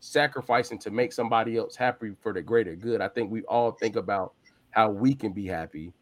sacrificing 0.00 0.78
to 0.78 0.90
make 0.90 1.12
somebody 1.12 1.56
else 1.56 1.76
happy 1.76 2.12
for 2.20 2.32
the 2.32 2.42
greater 2.42 2.74
good. 2.74 3.00
I 3.00 3.08
think 3.08 3.30
we 3.30 3.42
all 3.42 3.72
think 3.72 3.96
about 3.96 4.32
how 4.70 4.90
we 4.90 5.14
can 5.14 5.32
be 5.32 5.46
happy 5.46 5.92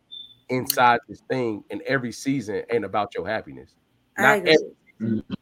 inside 0.49 1.01
this 1.09 1.21
thing 1.29 1.65
and 1.71 1.83
every 1.83 2.13
season 2.13 2.63
ain't 2.71 2.85
about 2.85 3.15
your 3.15 3.27
happiness. 3.27 3.75
I 4.17 4.37
agree. 4.37 4.53
Every- 4.53 4.67
mm-hmm. 5.01 5.35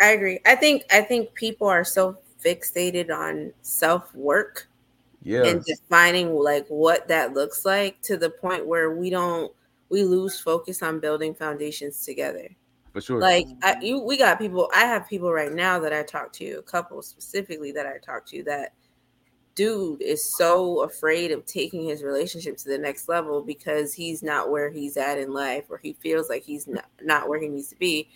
I 0.00 0.10
agree. 0.10 0.40
I 0.46 0.54
think 0.54 0.84
I 0.92 1.00
think 1.00 1.34
people 1.34 1.66
are 1.66 1.84
so 1.84 2.18
fixated 2.44 3.10
on 3.10 3.52
self-work 3.62 4.68
yeah. 5.22 5.44
and 5.44 5.64
defining 5.64 6.34
like 6.34 6.66
what 6.68 7.08
that 7.08 7.34
looks 7.34 7.64
like 7.64 8.00
to 8.02 8.16
the 8.16 8.30
point 8.30 8.66
where 8.66 8.94
we 8.94 9.10
don't 9.10 9.52
we 9.88 10.04
lose 10.04 10.38
focus 10.38 10.82
on 10.82 11.00
building 11.00 11.34
foundations 11.34 12.04
together. 12.04 12.48
For 12.98 13.02
sure. 13.02 13.20
Like 13.20 13.46
I, 13.62 13.76
you, 13.80 14.00
we 14.00 14.18
got 14.18 14.38
people. 14.38 14.68
I 14.74 14.80
have 14.80 15.08
people 15.08 15.32
right 15.32 15.52
now 15.52 15.78
that 15.78 15.92
I 15.92 16.02
talk 16.02 16.32
to, 16.34 16.58
a 16.58 16.62
couple 16.62 17.00
specifically 17.00 17.70
that 17.72 17.86
I 17.86 17.98
talk 17.98 18.26
to 18.26 18.42
that 18.44 18.74
dude 19.54 20.02
is 20.02 20.36
so 20.36 20.82
afraid 20.82 21.30
of 21.30 21.46
taking 21.46 21.84
his 21.84 22.02
relationship 22.02 22.56
to 22.56 22.68
the 22.68 22.78
next 22.78 23.08
level 23.08 23.40
because 23.42 23.94
he's 23.94 24.22
not 24.22 24.50
where 24.50 24.68
he's 24.68 24.96
at 24.96 25.18
in 25.18 25.32
life 25.32 25.64
or 25.68 25.78
he 25.78 25.92
feels 25.94 26.28
like 26.28 26.42
he's 26.42 26.66
not, 26.66 26.86
not 27.02 27.28
where 27.28 27.40
he 27.40 27.48
needs 27.48 27.68
to 27.68 27.76
be 27.76 28.08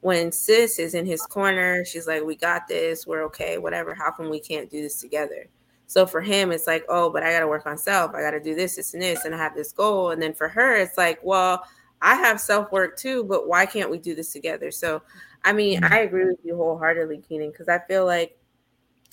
when 0.00 0.30
sis 0.30 0.78
is 0.78 0.94
in 0.94 1.06
his 1.06 1.22
corner 1.22 1.86
she's 1.86 2.06
like 2.06 2.22
we 2.22 2.36
got 2.36 2.68
this 2.68 3.06
we're 3.06 3.24
okay 3.24 3.56
whatever 3.56 3.94
how 3.94 4.10
come 4.10 4.28
we 4.28 4.40
can't 4.40 4.68
do 4.68 4.82
this 4.82 5.00
together 5.00 5.48
so 5.86 6.04
for 6.04 6.20
him 6.20 6.52
it's 6.52 6.66
like 6.66 6.84
oh 6.90 7.08
but 7.08 7.22
i 7.22 7.30
gotta 7.30 7.48
work 7.48 7.64
on 7.64 7.78
self 7.78 8.14
i 8.14 8.20
gotta 8.20 8.38
do 8.38 8.54
this 8.54 8.76
this 8.76 8.92
and 8.92 9.02
this 9.02 9.24
and 9.24 9.34
i 9.34 9.38
have 9.38 9.54
this 9.54 9.72
goal 9.72 10.10
and 10.10 10.20
then 10.20 10.34
for 10.34 10.48
her 10.48 10.76
it's 10.76 10.98
like 10.98 11.18
well 11.22 11.64
i 12.02 12.14
have 12.14 12.40
self-work 12.40 12.96
too 12.96 13.24
but 13.24 13.48
why 13.48 13.66
can't 13.66 13.90
we 13.90 13.98
do 13.98 14.14
this 14.14 14.32
together 14.32 14.70
so 14.70 15.02
i 15.44 15.52
mean 15.52 15.80
mm-hmm. 15.80 15.92
i 15.92 16.00
agree 16.00 16.24
with 16.24 16.38
you 16.44 16.56
wholeheartedly 16.56 17.18
keenan 17.28 17.50
because 17.50 17.68
i 17.68 17.78
feel 17.88 18.06
like 18.06 18.36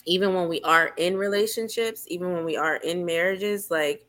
even 0.07 0.33
when 0.33 0.47
we 0.47 0.61
are 0.61 0.93
in 0.97 1.17
relationships, 1.17 2.05
even 2.07 2.31
when 2.33 2.45
we 2.45 2.55
are 2.55 2.77
in 2.77 3.05
marriages, 3.05 3.69
like 3.69 4.07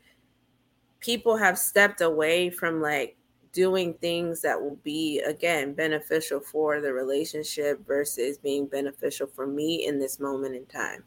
people 1.01 1.37
have 1.37 1.59
stepped 1.59 2.01
away 2.01 2.49
from 2.51 2.81
like 2.81 3.17
doing 3.53 3.95
things 3.95 4.41
that 4.43 4.61
will 4.61 4.79
be 4.85 5.19
again 5.21 5.75
beneficial 5.75 6.39
for 6.39 6.81
the 6.81 6.93
relationship 6.93 7.85
versus 7.87 8.39
being 8.39 8.67
beneficial 8.67 9.27
for 9.27 9.47
me 9.47 9.87
in 9.87 9.99
this 9.99 10.21
moment 10.21 10.55
in 10.55 10.65
time. 10.67 11.03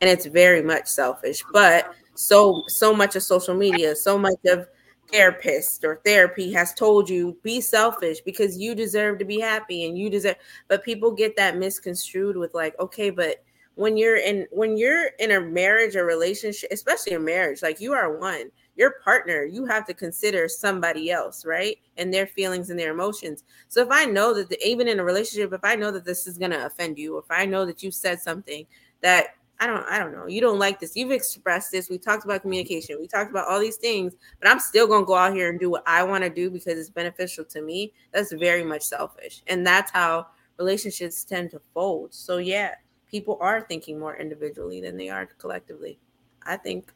And 0.00 0.08
it's 0.08 0.24
very 0.24 0.62
much 0.62 0.86
selfish, 0.86 1.44
but 1.52 1.92
so 2.14 2.64
so 2.68 2.94
much 2.94 3.16
of 3.16 3.22
social 3.22 3.54
media, 3.54 3.94
so 3.94 4.18
much 4.18 4.38
of 4.46 4.66
therapist 5.12 5.84
or 5.84 6.00
therapy 6.04 6.52
has 6.52 6.74
told 6.74 7.08
you 7.08 7.36
be 7.42 7.60
selfish 7.60 8.20
because 8.20 8.58
you 8.58 8.74
deserve 8.74 9.18
to 9.18 9.24
be 9.24 9.40
happy 9.40 9.86
and 9.86 9.98
you 9.98 10.08
deserve 10.10 10.36
but 10.68 10.84
people 10.84 11.10
get 11.10 11.36
that 11.36 11.56
misconstrued 11.56 12.36
with 12.36 12.54
like 12.54 12.78
okay 12.78 13.10
but 13.10 13.42
when 13.74 13.96
you're 13.96 14.16
in 14.16 14.46
when 14.50 14.76
you're 14.76 15.06
in 15.18 15.30
a 15.32 15.40
marriage 15.40 15.96
or 15.96 16.04
relationship 16.04 16.70
especially 16.72 17.14
a 17.14 17.20
marriage 17.20 17.62
like 17.62 17.80
you 17.80 17.92
are 17.92 18.18
one 18.18 18.50
your 18.76 18.96
partner 19.04 19.44
you 19.44 19.64
have 19.66 19.86
to 19.86 19.94
consider 19.94 20.48
somebody 20.48 21.10
else 21.10 21.44
right? 21.44 21.78
And 21.96 22.12
their 22.12 22.26
feelings 22.26 22.70
and 22.70 22.78
their 22.78 22.92
emotions. 22.92 23.44
So 23.68 23.82
if 23.82 23.88
i 23.90 24.04
know 24.04 24.34
that 24.34 24.48
the, 24.48 24.58
even 24.66 24.88
in 24.88 25.00
a 25.00 25.04
relationship 25.04 25.52
if 25.52 25.64
i 25.64 25.74
know 25.74 25.90
that 25.90 26.04
this 26.04 26.26
is 26.26 26.38
going 26.38 26.52
to 26.52 26.66
offend 26.66 26.98
you 26.98 27.18
if 27.18 27.26
i 27.30 27.44
know 27.44 27.64
that 27.66 27.82
you 27.82 27.90
said 27.90 28.20
something 28.20 28.66
that 29.02 29.36
i 29.60 29.66
don't 29.66 29.84
i 29.88 29.98
don't 29.98 30.12
know 30.12 30.26
you 30.26 30.40
don't 30.40 30.58
like 30.58 30.80
this 30.80 30.96
you've 30.96 31.10
expressed 31.10 31.70
this 31.70 31.88
we 31.88 31.98
talked 31.98 32.24
about 32.24 32.42
communication 32.42 32.96
we 32.98 33.06
talked 33.06 33.30
about 33.30 33.46
all 33.46 33.60
these 33.60 33.76
things 33.76 34.14
but 34.40 34.50
i'm 34.50 34.58
still 34.58 34.86
going 34.86 35.02
to 35.02 35.06
go 35.06 35.14
out 35.14 35.32
here 35.32 35.48
and 35.50 35.60
do 35.60 35.70
what 35.70 35.82
i 35.86 36.02
want 36.02 36.24
to 36.24 36.30
do 36.30 36.50
because 36.50 36.78
it's 36.78 36.90
beneficial 36.90 37.44
to 37.44 37.62
me 37.62 37.92
that's 38.12 38.32
very 38.32 38.64
much 38.64 38.82
selfish 38.82 39.42
and 39.46 39.66
that's 39.66 39.90
how 39.90 40.26
relationships 40.58 41.24
tend 41.24 41.50
to 41.50 41.60
fold 41.72 42.12
so 42.12 42.38
yeah 42.38 42.74
people 43.10 43.36
are 43.40 43.60
thinking 43.62 43.98
more 43.98 44.16
individually 44.16 44.80
than 44.80 44.96
they 44.96 45.08
are 45.08 45.26
collectively. 45.38 45.98
I 46.46 46.56
think. 46.56 46.92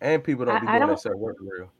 And 0.00 0.22
people 0.22 0.44
don't 0.44 0.60
be 0.60 0.68
I, 0.68 0.78
doing 0.78 0.90
I 0.90 0.94
that 0.94 1.18
work 1.18 1.36
real. 1.40 1.70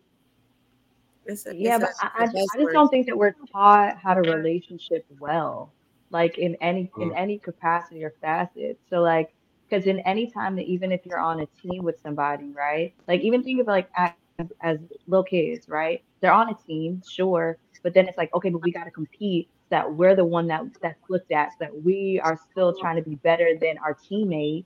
It's 1.27 1.47
a, 1.47 1.55
yeah, 1.55 1.77
it's 1.77 1.85
but 1.85 2.07
a, 2.07 2.23
I, 2.23 2.25
I 2.25 2.27
just 2.59 2.73
don't 2.73 2.89
think 2.89 3.07
that 3.07 3.17
we're 3.17 3.35
taught 3.53 3.97
how 3.99 4.15
to 4.15 4.21
relationship 4.21 5.07
well, 5.21 5.73
like 6.11 6.39
in 6.39 6.57
any 6.61 6.91
in 6.99 7.11
mm. 7.11 7.17
any 7.17 7.39
capacity 7.39 8.05
or 8.05 8.15
facet. 8.21 8.79
So 8.89 9.01
like, 9.01 9.33
because 9.71 9.87
in 9.87 10.01
any 10.01 10.31
time 10.31 10.57
that 10.57 10.67
even 10.67 10.91
if 10.93 11.07
you're 11.07 11.21
on 11.21 11.41
a 11.41 11.47
team 11.63 11.85
with 11.85 12.01
somebody, 12.01 12.51
right? 12.53 12.93
Like 13.07 13.21
even 13.21 13.43
think 13.43 13.61
of 13.61 13.67
like 13.67 13.89
as, 13.97 14.13
as 14.61 14.79
little 15.07 15.25
kids, 15.25 15.69
right? 15.69 16.03
They're 16.21 16.33
on 16.33 16.51
a 16.51 16.55
team, 16.67 17.03
sure, 17.09 17.57
but 17.83 17.95
then 17.95 18.09
it's 18.09 18.19
like 18.19 18.35
okay, 18.35 18.51
but 18.51 18.63
we 18.63 18.73
got 18.73 18.85
to 18.85 18.91
compete 18.91 19.49
that 19.71 19.91
we're 19.93 20.17
the 20.17 20.25
one 20.25 20.49
that 20.49 20.65
that's 20.83 21.01
looked 21.09 21.31
at, 21.31 21.51
that 21.61 21.83
we 21.85 22.21
are 22.23 22.39
still 22.51 22.75
trying 22.79 22.97
to 22.97 23.03
be 23.03 23.15
better 23.17 23.57
than 23.61 23.79
our 23.79 23.95
teammate, 23.95 24.65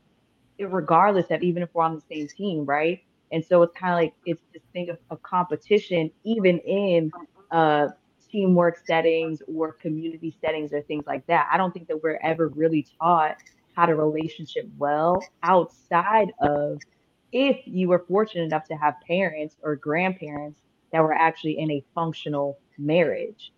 regardless 0.58 1.30
of 1.30 1.42
even 1.42 1.62
if 1.62 1.68
we're 1.74 1.84
on 1.84 1.94
the 1.94 2.14
same 2.14 2.26
team, 2.26 2.64
right? 2.64 3.02
And 3.32 3.44
so 3.44 3.62
it's 3.62 3.76
kind 3.76 3.92
of 3.92 3.98
like 3.98 4.14
it's 4.24 4.42
this 4.52 4.62
thing 4.72 4.88
of, 4.90 4.98
of 5.10 5.22
competition, 5.22 6.10
even 6.24 6.58
in 6.60 7.12
uh, 7.50 7.88
teamwork 8.30 8.78
settings 8.86 9.42
or 9.52 9.72
community 9.72 10.34
settings 10.40 10.72
or 10.72 10.82
things 10.82 11.04
like 11.06 11.26
that. 11.26 11.48
I 11.52 11.56
don't 11.56 11.72
think 11.72 11.88
that 11.88 12.02
we're 12.02 12.18
ever 12.22 12.48
really 12.48 12.86
taught 13.00 13.36
how 13.74 13.86
to 13.86 13.94
relationship 13.94 14.68
well 14.78 15.24
outside 15.42 16.32
of 16.40 16.78
if 17.32 17.60
you 17.66 17.88
were 17.88 18.04
fortunate 18.08 18.44
enough 18.44 18.64
to 18.68 18.76
have 18.76 18.94
parents 19.06 19.56
or 19.62 19.76
grandparents 19.76 20.60
that 20.92 21.02
were 21.02 21.12
actually 21.12 21.58
in 21.58 21.70
a 21.72 21.84
functional 21.94 22.58
marriage. 22.78 23.52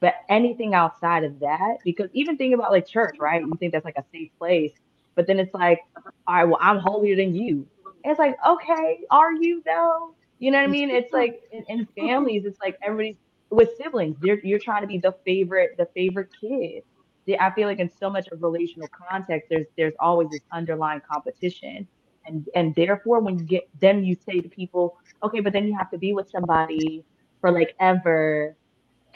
But 0.00 0.14
anything 0.28 0.74
outside 0.74 1.24
of 1.24 1.40
that, 1.40 1.78
because 1.84 2.10
even 2.12 2.36
thinking 2.36 2.54
about 2.54 2.72
like 2.72 2.86
church, 2.86 3.16
right? 3.18 3.40
You 3.40 3.54
think 3.58 3.72
that's 3.72 3.84
like 3.84 3.96
a 3.96 4.04
safe 4.12 4.30
place, 4.38 4.72
but 5.14 5.26
then 5.26 5.38
it's 5.38 5.54
like, 5.54 5.80
all 6.26 6.34
right, 6.34 6.44
well, 6.44 6.58
I'm 6.60 6.78
holier 6.78 7.16
than 7.16 7.34
you. 7.34 7.66
And 8.04 8.10
it's 8.10 8.18
like, 8.18 8.36
okay, 8.46 9.00
are 9.10 9.32
you 9.32 9.62
though? 9.64 10.14
You 10.38 10.50
know 10.50 10.58
what 10.58 10.64
I 10.64 10.72
mean? 10.72 10.90
It's 10.90 11.12
like 11.12 11.42
in, 11.52 11.64
in 11.68 11.88
families, 11.96 12.44
it's 12.44 12.60
like 12.60 12.76
everybody's 12.82 13.16
with 13.50 13.70
siblings. 13.76 14.16
You're 14.22 14.40
you're 14.40 14.58
trying 14.58 14.82
to 14.82 14.88
be 14.88 14.98
the 14.98 15.14
favorite, 15.24 15.76
the 15.78 15.86
favorite 15.94 16.30
kid. 16.40 16.82
I 17.28 17.50
feel 17.54 17.68
like 17.68 17.78
in 17.78 17.90
so 17.90 18.10
much 18.10 18.28
of 18.28 18.42
relational 18.42 18.88
context, 18.88 19.48
there's 19.50 19.66
there's 19.76 19.94
always 20.00 20.28
this 20.30 20.40
underlying 20.52 21.00
competition, 21.08 21.86
and 22.26 22.48
and 22.54 22.74
therefore 22.74 23.20
when 23.20 23.38
you 23.38 23.44
get 23.44 23.68
then 23.80 24.04
you 24.04 24.16
say 24.26 24.40
to 24.40 24.48
people, 24.48 24.98
okay, 25.22 25.40
but 25.40 25.52
then 25.52 25.66
you 25.66 25.76
have 25.76 25.90
to 25.90 25.98
be 25.98 26.12
with 26.12 26.30
somebody 26.30 27.04
for 27.40 27.50
like 27.50 27.74
ever, 27.80 28.56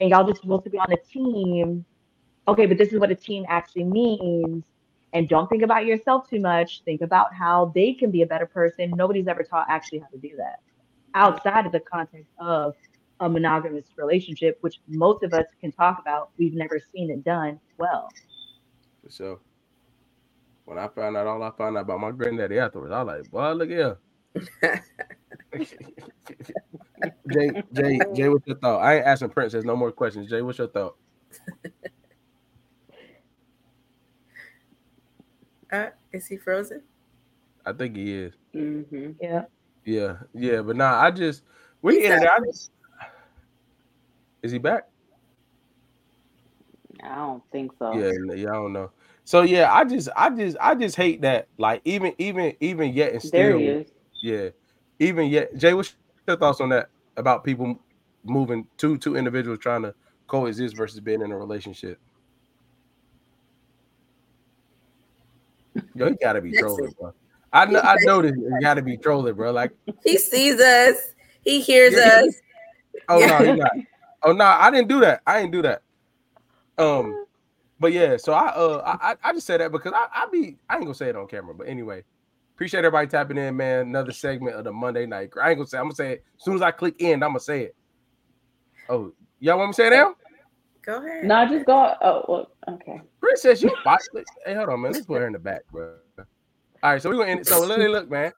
and 0.00 0.10
y'all 0.10 0.26
just 0.26 0.42
supposed 0.42 0.64
to 0.64 0.70
be 0.70 0.78
on 0.78 0.92
a 0.92 0.96
team. 0.96 1.84
Okay, 2.48 2.66
but 2.66 2.78
this 2.78 2.92
is 2.92 3.00
what 3.00 3.10
a 3.10 3.14
team 3.14 3.44
actually 3.48 3.84
means. 3.84 4.62
And 5.12 5.28
don't 5.28 5.48
think 5.48 5.62
about 5.62 5.86
yourself 5.86 6.28
too 6.28 6.40
much. 6.40 6.82
Think 6.84 7.00
about 7.00 7.34
how 7.34 7.72
they 7.74 7.92
can 7.94 8.10
be 8.10 8.22
a 8.22 8.26
better 8.26 8.46
person. 8.46 8.92
Nobody's 8.94 9.26
ever 9.26 9.42
taught 9.42 9.66
actually 9.68 10.00
how 10.00 10.08
to 10.08 10.18
do 10.18 10.36
that 10.36 10.60
outside 11.14 11.64
of 11.66 11.72
the 11.72 11.80
context 11.80 12.30
of 12.38 12.74
a 13.20 13.28
monogamous 13.28 13.86
relationship, 13.97 14.59
which 14.62 14.80
most 14.88 15.22
of 15.24 15.34
us 15.34 15.47
can 15.60 15.72
talk 15.72 15.98
about. 16.01 16.30
We've 16.38 16.55
never 16.55 16.80
seen 16.94 17.10
it 17.10 17.24
done 17.24 17.60
well. 17.78 18.14
So 19.09 19.40
when 20.66 20.78
I 20.78 20.88
found 20.88 21.16
out 21.16 21.26
all 21.26 21.43
I 21.43 21.51
found 21.59 21.76
out 21.78 21.82
about 21.82 22.01
my 22.01 22.12
granddaddy 22.12 22.59
afterwards, 22.59 22.93
I 22.93 23.02
was 23.02 23.18
like, 23.20 23.30
boy, 23.30 23.52
look 23.52 23.70
here. 23.70 23.98
Jay, 27.32 27.52
Jay, 27.72 28.06
Jay, 28.14 28.28
what's 28.28 28.47
your 28.47 28.59
thought? 28.59 28.80
I 28.80 28.97
ain't 28.97 29.06
asking 29.06 29.30
Princess 29.30 29.64
no 29.64 29.76
more 29.76 29.93
questions. 29.93 30.30
Jay, 30.30 30.43
what's 30.43 30.59
your 30.59 30.68
thought? 30.68 30.97
Uh, 35.72 35.88
is 36.12 36.26
he 36.28 36.36
frozen? 36.36 36.82
I 37.66 37.72
think 37.72 37.97
he 37.97 38.14
is. 38.14 38.34
Mm-hmm. 38.55 39.12
Yeah. 39.20 39.44
Yeah, 39.84 40.18
yeah, 40.34 40.62
but 40.62 40.76
nah, 40.76 41.01
I 41.01 41.10
just 41.12 41.43
we 41.82 42.06
ended. 42.06 42.28
I 42.28 42.38
just, 42.47 42.70
is 44.47 44.52
he 44.52 44.59
back? 44.59 44.89
I 47.02 47.16
don't 47.16 47.43
think 47.52 47.73
so. 47.78 47.93
Yeah, 47.94 48.35
yeah, 48.35 48.51
I 48.51 48.55
don't 48.55 48.73
know. 48.73 48.90
So 49.24 49.43
yeah, 49.43 49.73
I 49.73 49.85
just, 49.85 50.09
I 50.16 50.31
just, 50.31 50.56
I 50.60 50.74
just 50.74 50.97
hate 50.97 51.20
that. 51.23 51.48
Like 51.59 51.82
even, 51.85 52.14
even, 52.18 52.55
even 52.60 52.93
yet, 52.94 53.12
and 53.12 53.23
still, 53.23 53.85
yeah, 54.23 54.48
even 54.98 55.27
yet. 55.27 55.56
Jay, 55.56 55.74
what's 55.74 55.94
your 56.27 56.36
thoughts 56.36 56.60
on 56.60 56.70
that 56.70 56.89
about 57.16 57.44
people 57.44 57.78
moving 58.24 58.66
two 58.78 58.97
two 58.98 59.16
individuals 59.16 59.59
trying 59.59 59.82
to 59.82 59.94
coexist 60.28 60.77
versus 60.77 61.01
being 61.01 61.23
in 61.23 61.32
a 61.32 61.36
relationship? 61.36 61.98
Yo, 65.94 66.09
he 66.09 66.16
gotta 66.23 66.40
be 66.40 66.52
trolling, 66.52 66.94
bro. 66.98 67.12
I 67.52 67.64
know, 67.66 67.81
I 67.81 67.97
know 68.01 68.23
this. 68.23 68.32
You 68.32 68.59
gotta 68.60 68.82
be 68.82 68.97
trolling, 68.97 69.35
bro. 69.35 69.51
Like 69.51 69.73
he 70.05 70.18
sees 70.18 70.60
us, 70.60 70.97
he 71.43 71.60
hears 71.60 71.94
yeah, 71.94 72.23
us. 72.24 72.35
Oh 73.09 73.18
no, 73.18 73.39
he 73.39 73.52
not. 73.59 73.73
Oh 74.22 74.32
no, 74.32 74.44
I 74.44 74.70
didn't 74.70 74.88
do 74.88 75.01
that. 75.01 75.22
I 75.26 75.40
didn't 75.40 75.52
do 75.52 75.62
that. 75.62 75.82
Um, 76.78 77.26
but 77.78 77.93
yeah, 77.93 78.16
so 78.16 78.32
I 78.32 78.48
uh 78.48 78.98
I 79.02 79.16
I 79.22 79.32
just 79.32 79.47
said 79.47 79.60
that 79.60 79.72
because 79.72 79.93
I 79.94 80.06
I 80.12 80.26
be 80.30 80.56
I 80.68 80.74
ain't 80.74 80.84
gonna 80.84 80.94
say 80.94 81.09
it 81.09 81.16
on 81.16 81.26
camera, 81.26 81.55
but 81.55 81.68
anyway, 81.68 82.05
appreciate 82.55 82.80
everybody 82.80 83.06
tapping 83.06 83.38
in, 83.38 83.56
man. 83.56 83.88
Another 83.88 84.12
segment 84.12 84.56
of 84.56 84.64
the 84.64 84.72
Monday 84.72 85.06
night. 85.06 85.30
I 85.40 85.51
ain't 85.51 85.59
gonna 85.59 85.68
say 85.68 85.78
I'm 85.78 85.84
gonna 85.84 85.94
say 85.94 86.12
it 86.12 86.24
as 86.38 86.44
soon 86.44 86.55
as 86.55 86.62
I 86.62 86.70
click 86.70 86.97
end. 87.01 87.22
I'm 87.22 87.30
gonna 87.30 87.40
say 87.40 87.64
it. 87.64 87.76
Oh, 88.88 89.12
y'all 89.40 89.59
want 89.59 89.68
me 89.68 89.72
to 89.72 89.76
say 89.76 89.86
it 89.88 89.90
now? 89.90 90.14
Go 90.84 91.05
ahead. 91.05 91.24
No, 91.24 91.48
just 91.48 91.66
go. 91.66 91.94
Oh, 92.01 92.24
well, 92.28 92.51
okay. 92.68 93.01
Princess, 93.20 93.60
you. 93.60 93.74
hey, 94.47 94.55
hold 94.55 94.68
on, 94.68 94.80
man. 94.80 94.93
Let's 94.93 95.05
put 95.05 95.20
her 95.20 95.26
in 95.26 95.32
the 95.32 95.38
back, 95.38 95.62
bro. 95.72 95.94
All 96.82 96.93
right, 96.93 97.02
so 97.02 97.10
we're 97.10 97.16
gonna 97.16 97.30
end 97.30 97.40
it. 97.40 97.48
So 97.48 97.60
let 97.60 97.78
me 97.78 97.88
look, 97.88 98.09
man. 98.09 98.32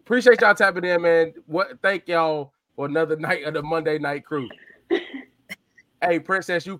Appreciate 0.00 0.40
y'all 0.40 0.54
tapping 0.54 0.84
in, 0.84 1.02
man. 1.02 1.34
What 1.46 1.80
thank 1.82 2.06
y'all 2.06 2.52
for 2.76 2.86
another 2.86 3.16
night 3.16 3.44
of 3.44 3.54
the 3.54 3.62
Monday 3.62 3.98
night 3.98 4.24
crew. 4.24 4.48
Hey, 4.90 6.18
Princess, 6.18 6.66
you 6.66 6.78